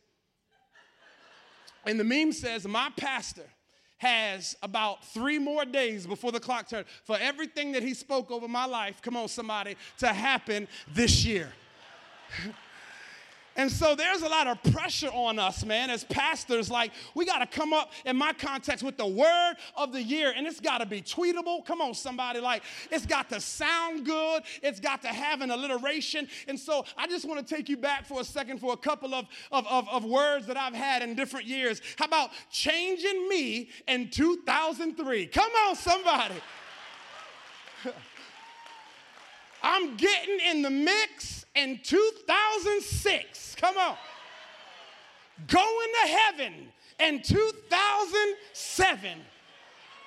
And 1.86 2.00
the 2.00 2.04
meme 2.04 2.32
says, 2.32 2.68
"My 2.68 2.90
pastor." 2.96 3.50
has 4.02 4.58
about 4.64 5.06
three 5.06 5.38
more 5.38 5.64
days 5.64 6.08
before 6.08 6.32
the 6.32 6.40
clock 6.40 6.68
turns 6.68 6.88
for 7.04 7.20
everything 7.22 7.72
that 7.72 7.84
he 7.84 7.94
spoke 7.94 8.32
over 8.32 8.48
my 8.48 8.66
life, 8.66 9.00
come 9.00 9.16
on, 9.16 9.28
somebody, 9.28 9.76
to 10.00 10.08
happen 10.08 10.68
this 10.92 11.24
year. 11.24 11.54
And 13.62 13.72
so 13.72 13.94
there's 13.94 14.24
a 14.24 14.28
lot 14.28 14.48
of 14.48 14.64
pressure 14.74 15.12
on 15.14 15.38
us, 15.38 15.64
man, 15.64 15.92
as 15.92 16.04
pastors. 16.04 16.72
Like, 16.72 16.92
we 17.14 17.26
got 17.26 17.40
to 17.40 17.46
come 17.46 17.74
up 17.74 17.92
in 18.08 18.18
my 18.18 18.34
context 18.34 18.84
with 18.84 18.98
the 18.98 19.06
word 19.06 19.54
of 19.78 19.94
the 19.94 20.02
year, 20.02 20.34
and 20.36 20.48
it's 20.48 20.60
got 20.60 20.80
to 20.80 20.88
be 20.88 21.00
tweetable. 21.00 21.64
Come 21.64 21.80
on, 21.80 21.94
somebody. 21.94 22.40
Like, 22.40 22.64
it's 22.90 23.06
got 23.06 23.30
to 23.30 23.40
sound 23.40 24.04
good, 24.04 24.42
it's 24.64 24.80
got 24.80 25.04
to 25.04 25.10
have 25.10 25.42
an 25.42 25.52
alliteration. 25.52 26.28
And 26.48 26.60
so 26.60 26.86
I 26.98 27.06
just 27.06 27.24
want 27.30 27.48
to 27.48 27.56
take 27.56 27.70
you 27.70 27.78
back 27.78 28.08
for 28.08 28.22
a 28.22 28.24
second 28.24 28.58
for 28.58 28.74
a 28.74 28.78
couple 28.78 29.14
of, 29.14 29.28
of, 29.52 29.68
of, 29.68 29.88
of 29.90 30.06
words 30.06 30.48
that 30.48 30.58
I've 30.58 30.74
had 30.74 31.04
in 31.04 31.14
different 31.14 31.46
years. 31.46 31.84
How 32.00 32.06
about 32.06 32.32
changing 32.50 33.30
me 33.30 33.70
in 33.88 34.10
2003? 34.10 35.28
Come 35.28 35.52
on, 35.68 35.76
somebody. 35.76 36.34
I'm 39.62 39.96
getting 39.98 40.40
in 40.50 40.64
the 40.64 40.72
mix 40.72 41.41
in 41.56 41.80
2006. 41.84 43.56
Come 43.56 43.78
on. 43.78 43.96
Going 45.48 45.90
to 46.04 46.08
heaven 46.08 46.72
in 47.00 47.22
2007. 47.22 49.18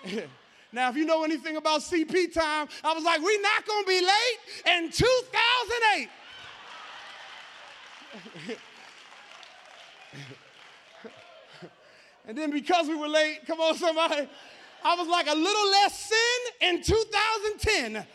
now, 0.73 0.91
if 0.91 0.97
you 0.97 1.05
know 1.05 1.25
anything 1.25 1.57
about 1.57 1.81
CP 1.81 2.33
time, 2.33 2.69
I 2.83 2.93
was 2.93 3.05
like, 3.05 3.21
we're 3.21 3.41
not 3.41 3.67
going 3.67 3.85
to 3.85 3.89
be 3.89 4.01
late 4.01 4.39
in 4.77 4.91
2008. 4.91 6.09
and 12.27 12.39
then 12.39 12.51
because 12.51 12.87
we 12.89 12.95
were 12.95 13.09
late, 13.09 13.41
come 13.47 13.61
on, 13.61 13.75
somebody, 13.77 14.29
I 14.85 14.95
was 14.95 15.09
like 15.09 15.27
a 15.27 15.35
little 15.35 15.71
less 15.71 15.99
sin 15.99 16.41
in 16.69 16.83
2010. 16.83 18.07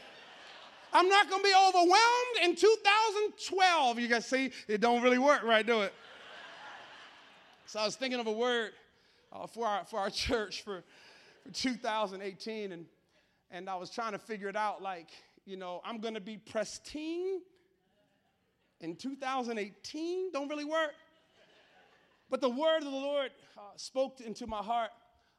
I'm 0.92 1.08
not 1.08 1.30
going 1.30 1.42
to 1.42 1.48
be 1.48 1.54
overwhelmed 1.68 2.44
in 2.44 2.56
2012. 2.56 4.00
You 4.00 4.08
guys 4.08 4.26
see, 4.26 4.52
it 4.68 4.82
don't 4.82 5.04
really 5.04 5.20
work 5.20 5.44
right, 5.44 5.66
do 5.66 5.82
it? 5.82 5.94
So 7.66 7.80
I 7.80 7.86
was 7.86 7.96
thinking 7.96 8.20
of 8.20 8.26
a 8.26 8.32
word 8.32 8.72
uh, 9.32 9.46
for, 9.46 9.68
our, 9.68 9.86
for 9.86 10.00
our 10.00 10.10
church 10.10 10.64
for, 10.64 10.84
for 11.44 11.52
2018, 11.52 12.72
and, 12.72 12.86
and 13.52 13.70
I 13.70 13.76
was 13.76 13.92
trying 13.92 14.14
to 14.14 14.18
figure 14.18 14.48
it 14.48 14.56
out 14.56 14.82
like, 14.82 15.10
you 15.46 15.58
know, 15.58 15.82
I'm 15.86 16.00
going 16.00 16.16
to 16.16 16.22
be 16.22 16.38
pristine 16.38 17.42
in 18.82 18.96
2018. 18.96 20.32
Don't 20.32 20.50
really 20.50 20.66
work. 20.66 20.94
But 22.30 22.42
the 22.42 22.50
word 22.50 22.78
of 22.78 22.86
the 22.86 22.90
Lord 22.90 23.32
uh, 23.58 23.62
spoke 23.76 24.22
into 24.22 24.48
my 24.48 24.64
heart 24.64 24.92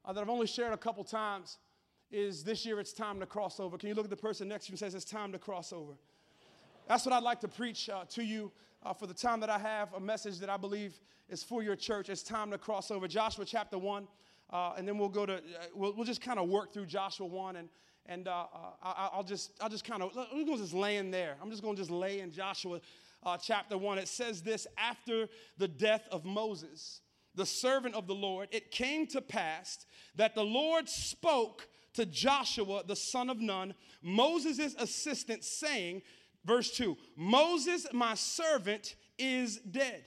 uh, 0.05 0.13
that 0.13 0.21
I've 0.21 0.29
only 0.29 0.47
shared 0.47 0.73
a 0.73 0.77
couple 0.77 1.05
times 1.05 1.59
is 2.11 2.43
this 2.43 2.67
year 2.67 2.81
it's 2.81 2.93
time 2.93 3.21
to 3.21 3.27
cross 3.27 3.61
over. 3.61 3.79
Can 3.79 3.89
you 3.89 3.95
look 3.95 4.05
at 4.05 4.11
the 4.11 4.17
person 4.17 4.49
next 4.49 4.67
to 4.67 4.71
you 4.71 4.75
and 4.75 4.79
says 4.79 4.95
it's 4.95 5.05
time 5.05 5.33
to 5.33 5.39
cross 5.39 5.73
over? 5.73 5.93
That's 6.89 7.07
what 7.07 7.13
I'd 7.13 7.23
like 7.23 7.41
to 7.41 7.49
preach 7.49 7.89
uh, 7.89 8.05
to 8.11 8.25
you 8.25 8.51
uh, 8.83 8.93
for 8.93 9.07
the 9.07 9.15
time 9.15 9.41
that 9.41 9.51
I 9.51 9.59
have, 9.59 9.93
a 9.95 10.01
message 10.01 10.39
that 10.39 10.51
I 10.51 10.57
believe 10.57 10.99
is 11.29 11.43
for 11.43 11.63
your 11.63 11.77
church. 11.77 12.09
It's 12.09 12.23
time 12.23 12.51
to 12.51 12.59
cross 12.59 12.91
over. 12.91 13.07
Joshua 13.07 13.45
chapter 13.45 13.79
1, 13.79 14.09
uh, 14.53 14.73
and 14.77 14.89
then 14.89 14.99
we'll 14.99 15.09
go 15.09 15.25
to, 15.25 15.35
uh, 15.35 15.39
we'll, 15.75 15.95
we'll, 15.95 16.05
just 16.05 16.21
kind 16.21 16.41
of 16.41 16.49
work 16.49 16.73
through 16.73 16.87
Joshua 16.87 17.27
1, 17.27 17.57
and, 17.57 17.69
and 18.07 18.27
uh, 18.27 18.47
uh, 18.53 19.09
I, 19.13 19.17
will 19.17 19.23
just, 19.23 19.53
I'll 19.61 19.69
just 19.69 19.85
kind 19.85 20.03
of, 20.03 20.11
we're 20.17 20.45
going 20.45 20.57
to 20.57 20.57
just 20.57 20.75
lay 20.75 20.97
in 20.97 21.13
there. 21.13 21.37
I'm 21.41 21.51
just 21.51 21.63
going 21.63 21.77
to 21.77 21.81
just 21.83 21.93
lay 21.93 22.21
in 22.21 22.33
Joshua 22.33 22.81
chapter 23.41 23.79
1. 23.79 23.99
It 23.99 24.09
says 24.09 24.43
this 24.43 24.67
after 24.77 25.29
the 25.59 25.69
death 25.69 26.09
of 26.11 26.25
Moses, 26.25 27.03
the 27.37 27.47
servant 27.47 27.95
of 27.95 28.09
the 28.09 28.15
Lord, 28.15 28.49
it 28.51 28.73
came 28.73 29.07
to 29.09 29.21
pass 29.21 29.87
that 30.17 30.35
the 30.35 30.45
Lord 30.45 30.89
spoke 30.89 31.69
to 31.95 32.07
Joshua, 32.07 32.83
the 32.87 32.97
son 32.97 33.31
of 33.31 33.41
Nun, 33.41 33.75
Moses' 34.03 34.75
assistant, 34.79 35.45
saying, 35.45 36.03
verse 36.45 36.71
2 36.77 36.97
Moses, 37.17 37.87
my 37.93 38.15
servant, 38.15 38.97
is 39.19 39.59
dead. 39.59 40.05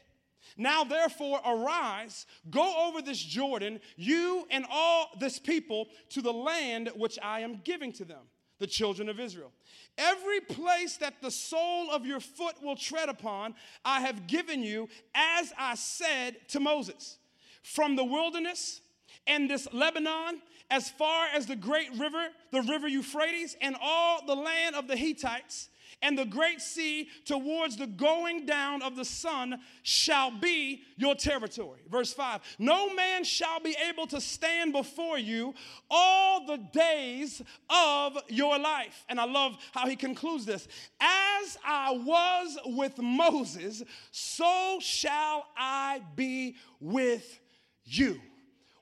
Now, 0.58 0.84
therefore, 0.84 1.40
arise, 1.46 2.26
go 2.50 2.88
over 2.88 3.02
this 3.02 3.20
Jordan, 3.20 3.80
you 3.96 4.46
and 4.52 4.66
all 4.70 5.10
this 5.20 5.40
people, 5.40 5.88
to 6.10 6.22
the 6.22 6.34
land 6.34 6.92
which 6.96 7.18
I 7.24 7.40
am 7.40 7.62
giving 7.64 7.92
to 7.94 8.06
them, 8.06 8.22
the 8.60 8.68
children 8.68 9.10
of 9.10 9.20
Israel. 9.20 9.52
Every 9.98 10.42
place 10.42 10.98
that 10.98 11.22
the 11.22 11.32
sole 11.32 11.92
of 11.92 12.06
your 12.06 12.20
foot 12.20 12.62
will 12.62 12.76
tread 12.76 13.10
upon, 13.10 13.56
I 13.84 14.02
have 14.02 14.28
given 14.28 14.62
you, 14.62 14.90
as 15.16 15.54
I 15.58 15.76
said 15.76 16.38
to 16.50 16.60
Moses. 16.60 17.18
From 17.64 17.96
the 17.96 18.04
wilderness 18.04 18.82
and 19.26 19.50
this 19.50 19.68
Lebanon 19.72 20.42
as 20.74 20.90
far 20.90 21.28
as 21.36 21.46
the 21.46 21.56
great 21.56 21.92
river, 22.00 22.30
the 22.52 22.64
river 22.64 22.88
Euphrates, 22.88 23.56
and 23.62 23.76
all 23.80 24.26
the 24.26 24.36
land 24.36 24.76
of 24.76 24.88
the 24.88 24.96
Hittites, 24.96 25.70
and 26.02 26.18
the 26.18 26.26
great 26.26 26.62
sea 26.62 27.10
towards 27.26 27.78
the 27.78 27.86
going 27.86 28.48
down 28.48 28.82
of 28.82 28.96
the 28.96 29.06
sun 29.06 29.60
shall 29.84 30.32
be 30.32 30.82
your 30.98 31.14
territory. 31.14 31.82
Verse 31.92 32.12
5 32.12 32.42
No 32.58 32.92
man 32.96 33.24
shall 33.24 33.60
be 33.60 33.78
able 33.88 34.08
to 34.08 34.20
stand 34.20 34.74
before 34.74 35.20
you 35.20 35.54
all 35.92 36.48
the 36.48 36.58
days 36.58 37.44
of 37.70 38.18
your 38.28 38.58
life. 38.58 39.06
And 39.10 39.20
I 39.20 39.26
love 39.26 39.58
how 39.74 39.88
he 39.88 39.96
concludes 39.96 40.44
this 40.44 40.68
As 41.00 41.56
I 41.64 41.92
was 41.92 42.58
with 42.66 42.98
Moses, 42.98 43.84
so 44.10 44.80
shall 44.82 45.46
I 45.56 46.02
be 46.16 46.56
with 46.80 47.40
you. 47.86 48.20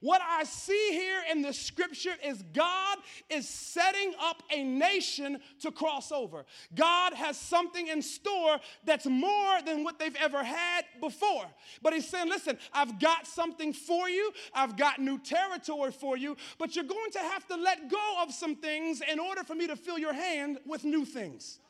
What 0.01 0.21
I 0.27 0.43
see 0.43 0.89
here 0.91 1.21
in 1.31 1.43
the 1.43 1.53
scripture 1.53 2.15
is 2.25 2.43
God 2.53 2.97
is 3.29 3.47
setting 3.47 4.13
up 4.19 4.41
a 4.51 4.63
nation 4.63 5.39
to 5.61 5.71
cross 5.71 6.11
over. 6.11 6.45
God 6.75 7.13
has 7.13 7.37
something 7.37 7.87
in 7.87 8.01
store 8.01 8.59
that's 8.83 9.05
more 9.05 9.61
than 9.63 9.83
what 9.83 9.99
they've 9.99 10.15
ever 10.15 10.43
had 10.43 10.85
before. 10.99 11.45
But 11.83 11.93
He's 11.93 12.07
saying, 12.07 12.29
listen, 12.29 12.57
I've 12.73 12.99
got 12.99 13.27
something 13.27 13.73
for 13.73 14.09
you, 14.09 14.31
I've 14.53 14.75
got 14.75 14.99
new 14.99 15.19
territory 15.19 15.91
for 15.91 16.17
you, 16.17 16.35
but 16.57 16.75
you're 16.75 16.83
going 16.85 17.11
to 17.11 17.19
have 17.19 17.47
to 17.47 17.55
let 17.55 17.89
go 17.89 18.15
of 18.21 18.33
some 18.33 18.55
things 18.55 19.01
in 19.09 19.19
order 19.19 19.43
for 19.43 19.53
me 19.53 19.67
to 19.67 19.75
fill 19.75 19.99
your 19.99 20.13
hand 20.13 20.57
with 20.65 20.83
new 20.83 21.05
things. 21.05 21.60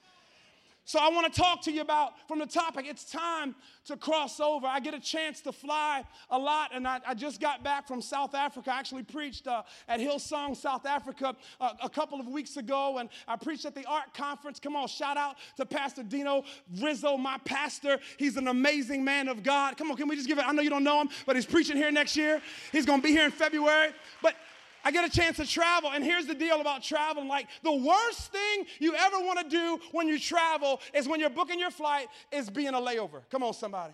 So 0.84 1.00
I 1.00 1.10
want 1.10 1.32
to 1.32 1.42
talk 1.42 1.62
to 1.64 1.72
you 1.72 1.82
about 1.82 2.14
from 2.28 2.40
the 2.40 2.46
topic. 2.46 2.86
It's 2.88 3.06
time 3.06 3.56
to 3.86 3.96
cross 3.96 4.40
over. 4.40 4.66
I 4.66 4.80
get 4.80 4.94
a 4.94 5.00
chance 5.00 5.40
to 5.42 5.52
fly 5.52 6.04
a 6.30 6.38
lot, 6.38 6.72
and 6.74 6.88
I, 6.88 7.00
I 7.06 7.14
just 7.14 7.40
got 7.40 7.64
back 7.64 7.88
from 7.88 8.02
South 8.02 8.34
Africa. 8.34 8.72
I 8.74 8.80
actually 8.80 9.04
preached 9.04 9.48
uh, 9.48 9.62
at 9.88 10.00
Hillsong, 10.00 10.58
South 10.58 10.86
Africa, 10.86 11.36
uh, 11.60 11.74
a 11.84 11.90
couple 11.90 12.20
of 12.20 12.28
weeks 12.28 12.58
ago, 12.58 12.98
and 12.98 13.10
I 13.28 13.36
preached 13.36 13.66
at 13.66 13.76
the 13.76 13.86
ARC 13.86 14.14
Conference. 14.14 14.60
Come 14.60 14.76
on, 14.76 14.88
shout 14.88 15.18
out 15.18 15.38
to 15.58 15.66
Pastor 15.66 16.04
Dino 16.04 16.44
Rizzo, 16.82 17.16
my 17.16 17.38
pastor. 17.46 18.00
He's 18.18 18.38
an 18.38 18.48
amazing 18.48 19.04
man 19.04 19.28
of 19.28 19.44
God. 19.44 19.78
Come 19.78 19.92
on, 19.92 19.98
can 19.98 20.08
we 20.08 20.16
just 20.16 20.28
give 20.28 20.40
it? 20.40 20.48
I 20.48 20.52
know 20.52 20.62
you 20.62 20.70
don't 20.70 20.84
know 20.84 21.02
him, 21.02 21.10
but 21.26 21.36
he's 21.36 21.46
preaching 21.46 21.78
here 21.78 21.92
next 21.92 22.18
year. 22.18 22.42
He's 22.72 22.86
going 22.86 23.02
to 23.02 23.08
be 23.08 23.12
here 23.12 23.26
in 23.26 23.32
February. 23.32 23.92
But 24.22 24.36
I 24.84 24.92
get 24.92 25.06
a 25.06 25.10
chance 25.10 25.38
to 25.38 25.48
travel. 25.48 25.92
And 25.92 26.04
here's 26.04 26.26
the 26.26 26.36
deal 26.36 26.62
about 26.62 26.84
traveling 26.84 27.28
like, 27.28 27.48
the 27.64 27.72
worst 27.72 28.32
thing 28.32 28.66
you 28.80 28.96
ever 28.96 29.20
want 29.20 29.40
to 29.40 29.50
do 29.50 29.80
when 29.92 30.08
you 30.08 30.20
travel 30.20 30.80
is 30.94 31.08
when 31.08 31.20
you're 31.20 31.30
booking 31.30 31.60
your 31.60 31.72
flight, 31.72 32.08
is 32.32 32.50
being 32.50 32.70
a 32.74 32.80
layover. 32.80 33.22
Come 33.30 33.44
on, 33.44 33.54
somebody. 33.54 33.94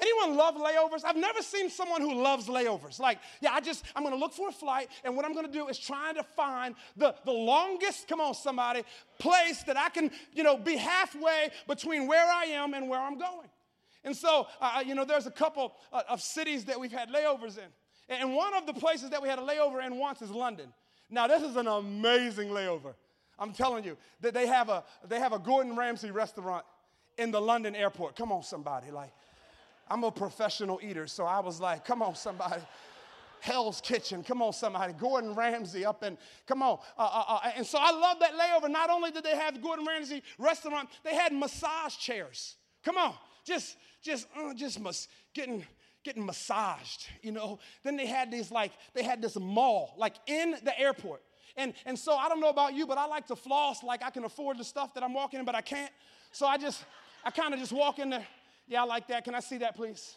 Anyone 0.00 0.36
love 0.36 0.54
layovers? 0.54 1.04
I've 1.04 1.16
never 1.16 1.42
seen 1.42 1.70
someone 1.70 2.00
who 2.00 2.22
loves 2.22 2.46
layovers. 2.46 3.00
Like, 3.00 3.18
yeah, 3.40 3.52
I 3.52 3.60
just, 3.60 3.84
I'm 3.96 4.04
gonna 4.04 4.16
look 4.16 4.32
for 4.32 4.48
a 4.48 4.52
flight, 4.52 4.88
and 5.02 5.16
what 5.16 5.24
I'm 5.24 5.34
gonna 5.34 5.48
do 5.48 5.66
is 5.68 5.78
trying 5.78 6.14
to 6.14 6.22
find 6.22 6.76
the, 6.96 7.14
the 7.24 7.32
longest, 7.32 8.06
come 8.06 8.20
on, 8.20 8.34
somebody, 8.34 8.84
place 9.18 9.62
that 9.64 9.76
I 9.76 9.88
can, 9.88 10.10
you 10.32 10.44
know, 10.44 10.56
be 10.56 10.76
halfway 10.76 11.50
between 11.66 12.06
where 12.06 12.26
I 12.26 12.44
am 12.44 12.74
and 12.74 12.88
where 12.88 13.00
I'm 13.00 13.18
going. 13.18 13.48
And 14.04 14.16
so, 14.16 14.46
uh, 14.60 14.82
you 14.86 14.94
know, 14.94 15.04
there's 15.04 15.26
a 15.26 15.32
couple 15.32 15.74
uh, 15.92 16.02
of 16.08 16.22
cities 16.22 16.66
that 16.66 16.78
we've 16.78 16.92
had 16.92 17.10
layovers 17.10 17.58
in. 17.58 17.68
And 18.08 18.34
one 18.34 18.54
of 18.54 18.66
the 18.66 18.72
places 18.72 19.10
that 19.10 19.22
we 19.22 19.28
had 19.28 19.38
a 19.38 19.42
layover 19.42 19.84
in 19.84 19.96
once 19.96 20.22
is 20.22 20.30
London. 20.30 20.72
Now, 21.10 21.26
this 21.26 21.42
is 21.42 21.56
an 21.56 21.66
amazing 21.66 22.48
layover. 22.48 22.94
I'm 23.38 23.52
telling 23.52 23.84
you 23.84 23.96
that 24.20 24.34
they 24.34 24.46
have 24.46 24.68
a 24.68 24.84
they 25.06 25.20
have 25.20 25.32
a 25.32 25.38
Gordon 25.38 25.76
Ramsay 25.76 26.10
restaurant 26.10 26.64
in 27.16 27.30
the 27.30 27.40
London 27.40 27.76
airport. 27.76 28.16
Come 28.16 28.32
on, 28.32 28.42
somebody. 28.42 28.90
Like, 28.90 29.12
I'm 29.88 30.04
a 30.04 30.10
professional 30.10 30.80
eater, 30.82 31.06
so 31.06 31.24
I 31.24 31.40
was 31.40 31.60
like, 31.60 31.84
come 31.84 32.02
on, 32.02 32.14
somebody. 32.14 32.62
Hell's 33.40 33.80
Kitchen. 33.80 34.24
Come 34.24 34.42
on, 34.42 34.52
somebody. 34.52 34.92
Gordon 34.94 35.34
Ramsay 35.34 35.84
up 35.84 36.02
and 36.02 36.18
come 36.46 36.60
on. 36.62 36.78
Uh, 36.98 37.02
uh, 37.02 37.24
uh, 37.28 37.50
and 37.56 37.64
so 37.64 37.78
I 37.80 37.92
love 37.92 38.18
that 38.18 38.32
layover. 38.32 38.68
Not 38.68 38.90
only 38.90 39.12
did 39.12 39.22
they 39.22 39.36
have 39.36 39.62
Gordon 39.62 39.86
Ramsay 39.86 40.22
restaurant, 40.38 40.88
they 41.04 41.14
had 41.14 41.32
massage 41.32 41.96
chairs. 41.96 42.56
Come 42.84 42.96
on, 42.96 43.14
just 43.44 43.76
just 44.02 44.26
uh, 44.36 44.54
just 44.54 44.80
mas- 44.80 45.08
getting 45.34 45.64
getting 46.04 46.24
massaged, 46.24 47.08
you 47.22 47.32
know. 47.32 47.58
Then 47.82 47.96
they 47.96 48.06
had 48.06 48.30
these 48.30 48.50
like, 48.50 48.72
they 48.94 49.02
had 49.02 49.20
this 49.20 49.36
mall, 49.38 49.94
like 49.96 50.14
in 50.26 50.56
the 50.62 50.78
airport. 50.78 51.22
And, 51.56 51.74
and 51.86 51.98
so 51.98 52.14
I 52.14 52.28
don't 52.28 52.40
know 52.40 52.50
about 52.50 52.74
you, 52.74 52.86
but 52.86 52.98
I 52.98 53.06
like 53.06 53.26
to 53.28 53.36
floss 53.36 53.82
like 53.82 54.02
I 54.02 54.10
can 54.10 54.24
afford 54.24 54.58
the 54.58 54.64
stuff 54.64 54.94
that 54.94 55.02
I'm 55.02 55.12
walking 55.12 55.40
in, 55.40 55.44
but 55.44 55.54
I 55.54 55.60
can't. 55.60 55.92
So 56.32 56.46
I 56.46 56.56
just, 56.56 56.84
I 57.24 57.30
kind 57.30 57.52
of 57.52 57.60
just 57.60 57.72
walk 57.72 57.98
in 57.98 58.10
there. 58.10 58.26
Yeah, 58.68 58.82
I 58.82 58.86
like 58.86 59.08
that. 59.08 59.24
Can 59.24 59.34
I 59.34 59.40
see 59.40 59.58
that, 59.58 59.74
please? 59.74 60.16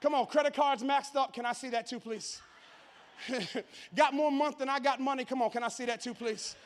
Come 0.00 0.14
on, 0.14 0.26
credit 0.26 0.54
cards 0.54 0.82
maxed 0.82 1.14
up. 1.16 1.32
Can 1.32 1.46
I 1.46 1.52
see 1.52 1.70
that 1.70 1.86
too, 1.86 2.00
please? 2.00 2.42
got 3.94 4.12
more 4.12 4.32
month 4.32 4.58
than 4.58 4.68
I 4.68 4.80
got 4.80 5.00
money. 5.00 5.24
Come 5.24 5.40
on, 5.40 5.50
can 5.50 5.62
I 5.62 5.68
see 5.68 5.84
that 5.84 6.02
too, 6.02 6.14
please? 6.14 6.56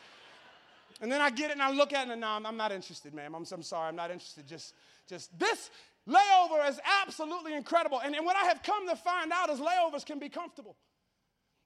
And 1.00 1.12
then 1.12 1.20
I 1.20 1.30
get 1.30 1.50
it 1.50 1.52
and 1.52 1.62
I 1.62 1.70
look 1.70 1.92
at 1.92 2.08
it 2.08 2.12
and 2.12 2.20
no, 2.20 2.26
I'm, 2.26 2.46
I'm 2.46 2.56
not 2.56 2.72
interested, 2.72 3.14
ma'am. 3.14 3.34
I'm, 3.34 3.44
I'm 3.52 3.62
sorry, 3.62 3.88
I'm 3.88 3.96
not 3.96 4.10
interested. 4.10 4.46
Just, 4.46 4.74
just 5.08 5.38
this 5.38 5.70
layover 6.08 6.68
is 6.68 6.80
absolutely 7.02 7.54
incredible. 7.54 8.00
And, 8.02 8.14
and 8.14 8.24
what 8.24 8.36
I 8.36 8.44
have 8.44 8.62
come 8.62 8.88
to 8.88 8.96
find 8.96 9.32
out 9.32 9.50
is 9.50 9.60
layovers 9.60 10.04
can 10.04 10.18
be 10.18 10.28
comfortable. 10.28 10.76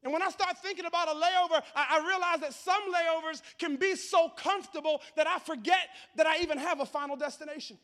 And 0.02 0.12
when 0.12 0.22
I 0.22 0.31
start 0.31 0.59
thinking 0.59 0.85
about 0.85 1.09
a 1.09 1.12
layover, 1.12 1.62
I, 1.76 1.98
I, 2.00 2.07
realize 2.07 2.40
that 2.40 2.55
some 2.55 2.83
layovers 2.92 3.40
can 3.57 3.76
be 3.76 3.94
so 3.94 4.28
comfortable 4.31 5.00
that 5.14 5.28
I 5.28 5.38
forget 5.38 5.88
that 6.16 6.26
I 6.26 6.38
even 6.38 6.59
have 6.59 6.81
a 6.81 6.87
final 6.87 7.14
destination. 7.14 7.78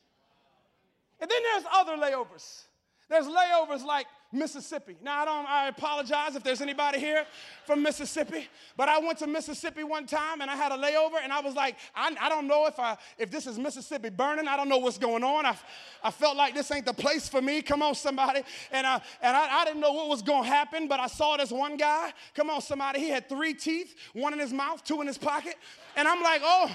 And 1.21 1.31
then 1.31 1.39
there's 1.53 1.65
other 1.73 1.97
layovers. 1.97 2.65
There's 3.09 3.27
layovers 3.27 3.85
like 3.85 4.07
Mississippi. 4.31 4.97
Now, 5.03 5.23
I 5.23 5.25
don't, 5.25 5.49
I 5.49 5.69
apologize 5.69 6.37
if 6.37 6.43
there's 6.43 6.61
anybody 6.61 6.99
here 6.99 7.25
from 7.65 7.83
Mississippi, 7.83 8.47
but 8.77 8.89
I 8.89 8.99
went 8.99 9.19
to 9.21 9.27
Mississippi 9.27 9.83
one 9.83 10.07
time 10.07 10.43
and 10.43 10.51
I 10.51 10.57
had 10.57 10.71
a 10.71 10.77
layover 10.77 11.17
and 11.23 11.33
I 11.33 11.41
was 11.41 11.55
like, 11.55 11.77
I, 11.95 12.15
I 12.21 12.29
don't 12.29 12.47
know 12.47 12.67
if, 12.67 12.79
I, 12.79 12.99
if 13.17 13.31
this 13.31 13.47
is 13.47 13.59
Mississippi 13.59 14.11
burning. 14.11 14.47
I 14.47 14.59
don't 14.59 14.69
know 14.69 14.77
what's 14.77 14.99
going 14.99 15.25
on. 15.25 15.47
I, 15.47 15.57
I 16.05 16.11
felt 16.11 16.37
like 16.37 16.55
this 16.55 16.71
ain't 16.71 16.85
the 16.85 16.93
place 16.93 17.29
for 17.29 17.41
me. 17.41 17.63
Come 17.63 17.81
on, 17.81 17.95
somebody. 17.95 18.43
And, 18.71 18.87
I, 18.87 19.01
and 19.23 19.35
I, 19.35 19.61
I 19.61 19.65
didn't 19.65 19.81
know 19.81 19.93
what 19.93 20.09
was 20.09 20.21
going 20.21 20.43
to 20.43 20.49
happen, 20.49 20.89
but 20.89 21.01
I 21.01 21.07
saw 21.07 21.39
this 21.39 21.51
one 21.51 21.79
guy. 21.79 22.13
Come 22.35 22.51
on, 22.51 22.61
somebody. 22.61 23.01
He 23.01 23.09
had 23.09 23.31
three 23.31 23.55
teeth, 23.55 23.95
one 24.13 24.35
in 24.35 24.39
his 24.39 24.53
mouth, 24.53 24.85
two 24.85 25.01
in 25.01 25.07
his 25.07 25.17
pocket. 25.17 25.55
And 25.97 26.07
I'm 26.07 26.23
like, 26.23 26.43
oh, 26.45 26.71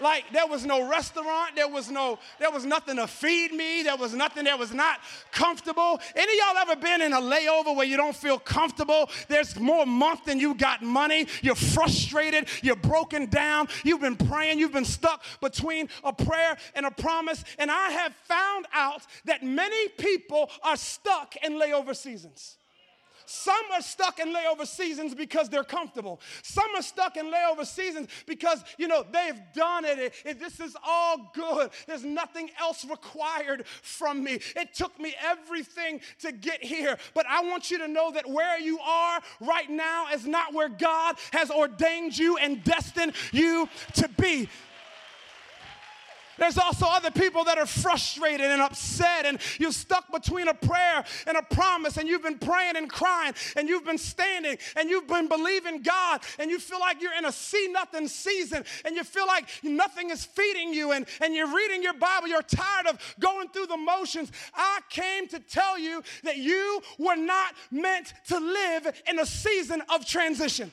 like 0.00 0.24
there 0.32 0.46
was 0.46 0.64
no 0.64 0.88
restaurant, 0.88 1.56
there 1.56 1.68
was 1.68 1.90
no, 1.90 2.18
there 2.38 2.50
was 2.50 2.64
nothing 2.64 2.96
to 2.96 3.06
feed 3.06 3.52
me, 3.52 3.82
there 3.82 3.96
was 3.96 4.14
nothing 4.14 4.44
that 4.44 4.58
was 4.58 4.72
not 4.72 5.00
comfortable. 5.32 6.00
Any 6.14 6.38
y'all 6.38 6.56
ever 6.58 6.76
been 6.76 7.02
in 7.02 7.12
a 7.12 7.20
layover 7.20 7.74
where 7.74 7.86
you 7.86 7.96
don't 7.96 8.16
feel 8.16 8.38
comfortable? 8.38 9.10
There's 9.28 9.58
more 9.58 9.86
month 9.86 10.24
than 10.26 10.40
you 10.40 10.54
got 10.54 10.82
money, 10.82 11.26
you're 11.42 11.54
frustrated, 11.54 12.48
you're 12.62 12.76
broken 12.76 13.26
down, 13.26 13.68
you've 13.84 14.00
been 14.00 14.16
praying, 14.16 14.58
you've 14.58 14.72
been 14.72 14.84
stuck 14.84 15.22
between 15.40 15.88
a 16.02 16.12
prayer 16.12 16.56
and 16.74 16.86
a 16.86 16.90
promise. 16.90 17.44
And 17.58 17.70
I 17.70 17.90
have 17.90 18.14
found 18.24 18.66
out 18.72 19.02
that 19.24 19.42
many 19.42 19.88
people 19.88 20.50
are 20.62 20.76
stuck 20.76 21.36
in 21.42 21.54
layover 21.54 21.94
seasons. 21.94 22.56
Some 23.26 23.64
are 23.72 23.80
stuck 23.82 24.18
in 24.18 24.34
layover 24.34 24.66
seasons 24.66 25.14
because 25.14 25.48
they're 25.48 25.64
comfortable. 25.64 26.20
Some 26.42 26.74
are 26.76 26.82
stuck 26.82 27.16
in 27.16 27.26
layover 27.26 27.66
seasons 27.66 28.08
because, 28.26 28.62
you 28.78 28.88
know, 28.88 29.04
they've 29.10 29.40
done 29.54 29.84
it. 29.84 29.98
it, 29.98 30.14
it 30.24 30.40
this 30.40 30.60
is 30.60 30.76
all 30.84 31.30
good. 31.34 31.70
There's 31.86 32.04
nothing 32.04 32.50
else 32.60 32.84
required 32.84 33.66
from 33.82 34.22
me. 34.22 34.40
It 34.56 34.74
took 34.74 34.98
me 35.00 35.14
everything 35.22 36.00
to 36.20 36.32
get 36.32 36.62
here. 36.62 36.98
But 37.14 37.26
I 37.28 37.42
want 37.42 37.70
you 37.70 37.78
to 37.78 37.88
know 37.88 38.10
that 38.12 38.28
where 38.28 38.58
you 38.58 38.78
are 38.80 39.20
right 39.40 39.70
now 39.70 40.06
is 40.12 40.26
not 40.26 40.52
where 40.52 40.68
God 40.68 41.16
has 41.32 41.50
ordained 41.50 42.16
you 42.16 42.36
and 42.36 42.62
destined 42.64 43.14
you 43.32 43.68
to 43.94 44.08
be. 44.08 44.48
There's 46.38 46.58
also 46.58 46.86
other 46.86 47.10
people 47.10 47.44
that 47.44 47.58
are 47.58 47.66
frustrated 47.66 48.50
and 48.50 48.60
upset, 48.60 49.26
and 49.26 49.38
you're 49.58 49.72
stuck 49.72 50.10
between 50.12 50.48
a 50.48 50.54
prayer 50.54 51.04
and 51.26 51.36
a 51.36 51.42
promise, 51.42 51.96
and 51.96 52.08
you've 52.08 52.22
been 52.22 52.38
praying 52.38 52.76
and 52.76 52.90
crying, 52.90 53.34
and 53.56 53.68
you've 53.68 53.84
been 53.84 53.98
standing, 53.98 54.58
and 54.76 54.90
you've 54.90 55.06
been 55.06 55.28
believing 55.28 55.82
God, 55.82 56.22
and 56.38 56.50
you 56.50 56.58
feel 56.58 56.80
like 56.80 57.00
you're 57.00 57.14
in 57.14 57.24
a 57.24 57.32
see 57.32 57.68
nothing 57.70 58.08
season, 58.08 58.64
and 58.84 58.96
you 58.96 59.04
feel 59.04 59.26
like 59.26 59.48
nothing 59.62 60.10
is 60.10 60.24
feeding 60.24 60.72
you, 60.72 60.92
and, 60.92 61.06
and 61.20 61.34
you're 61.34 61.54
reading 61.54 61.82
your 61.82 61.94
Bible, 61.94 62.28
you're 62.28 62.42
tired 62.42 62.86
of 62.86 62.98
going 63.20 63.48
through 63.48 63.66
the 63.66 63.76
motions. 63.76 64.30
I 64.54 64.80
came 64.90 65.28
to 65.28 65.40
tell 65.40 65.78
you 65.78 66.02
that 66.22 66.36
you 66.36 66.80
were 66.98 67.16
not 67.16 67.54
meant 67.70 68.12
to 68.28 68.38
live 68.38 69.02
in 69.08 69.18
a 69.18 69.26
season 69.26 69.82
of 69.88 70.06
transition. 70.06 70.70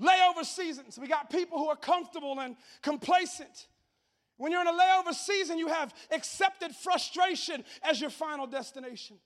Layover 0.00 0.44
seasons. 0.44 0.98
We 0.98 1.08
got 1.08 1.30
people 1.30 1.58
who 1.58 1.68
are 1.68 1.76
comfortable 1.76 2.38
and 2.40 2.56
complacent. 2.82 3.68
When 4.36 4.52
you're 4.52 4.60
in 4.60 4.66
a 4.66 4.72
layover 4.72 5.14
season, 5.14 5.58
you 5.58 5.68
have 5.68 5.94
accepted 6.10 6.74
frustration 6.74 7.64
as 7.82 8.00
your 8.00 8.10
final 8.10 8.46
destination. 8.46 9.18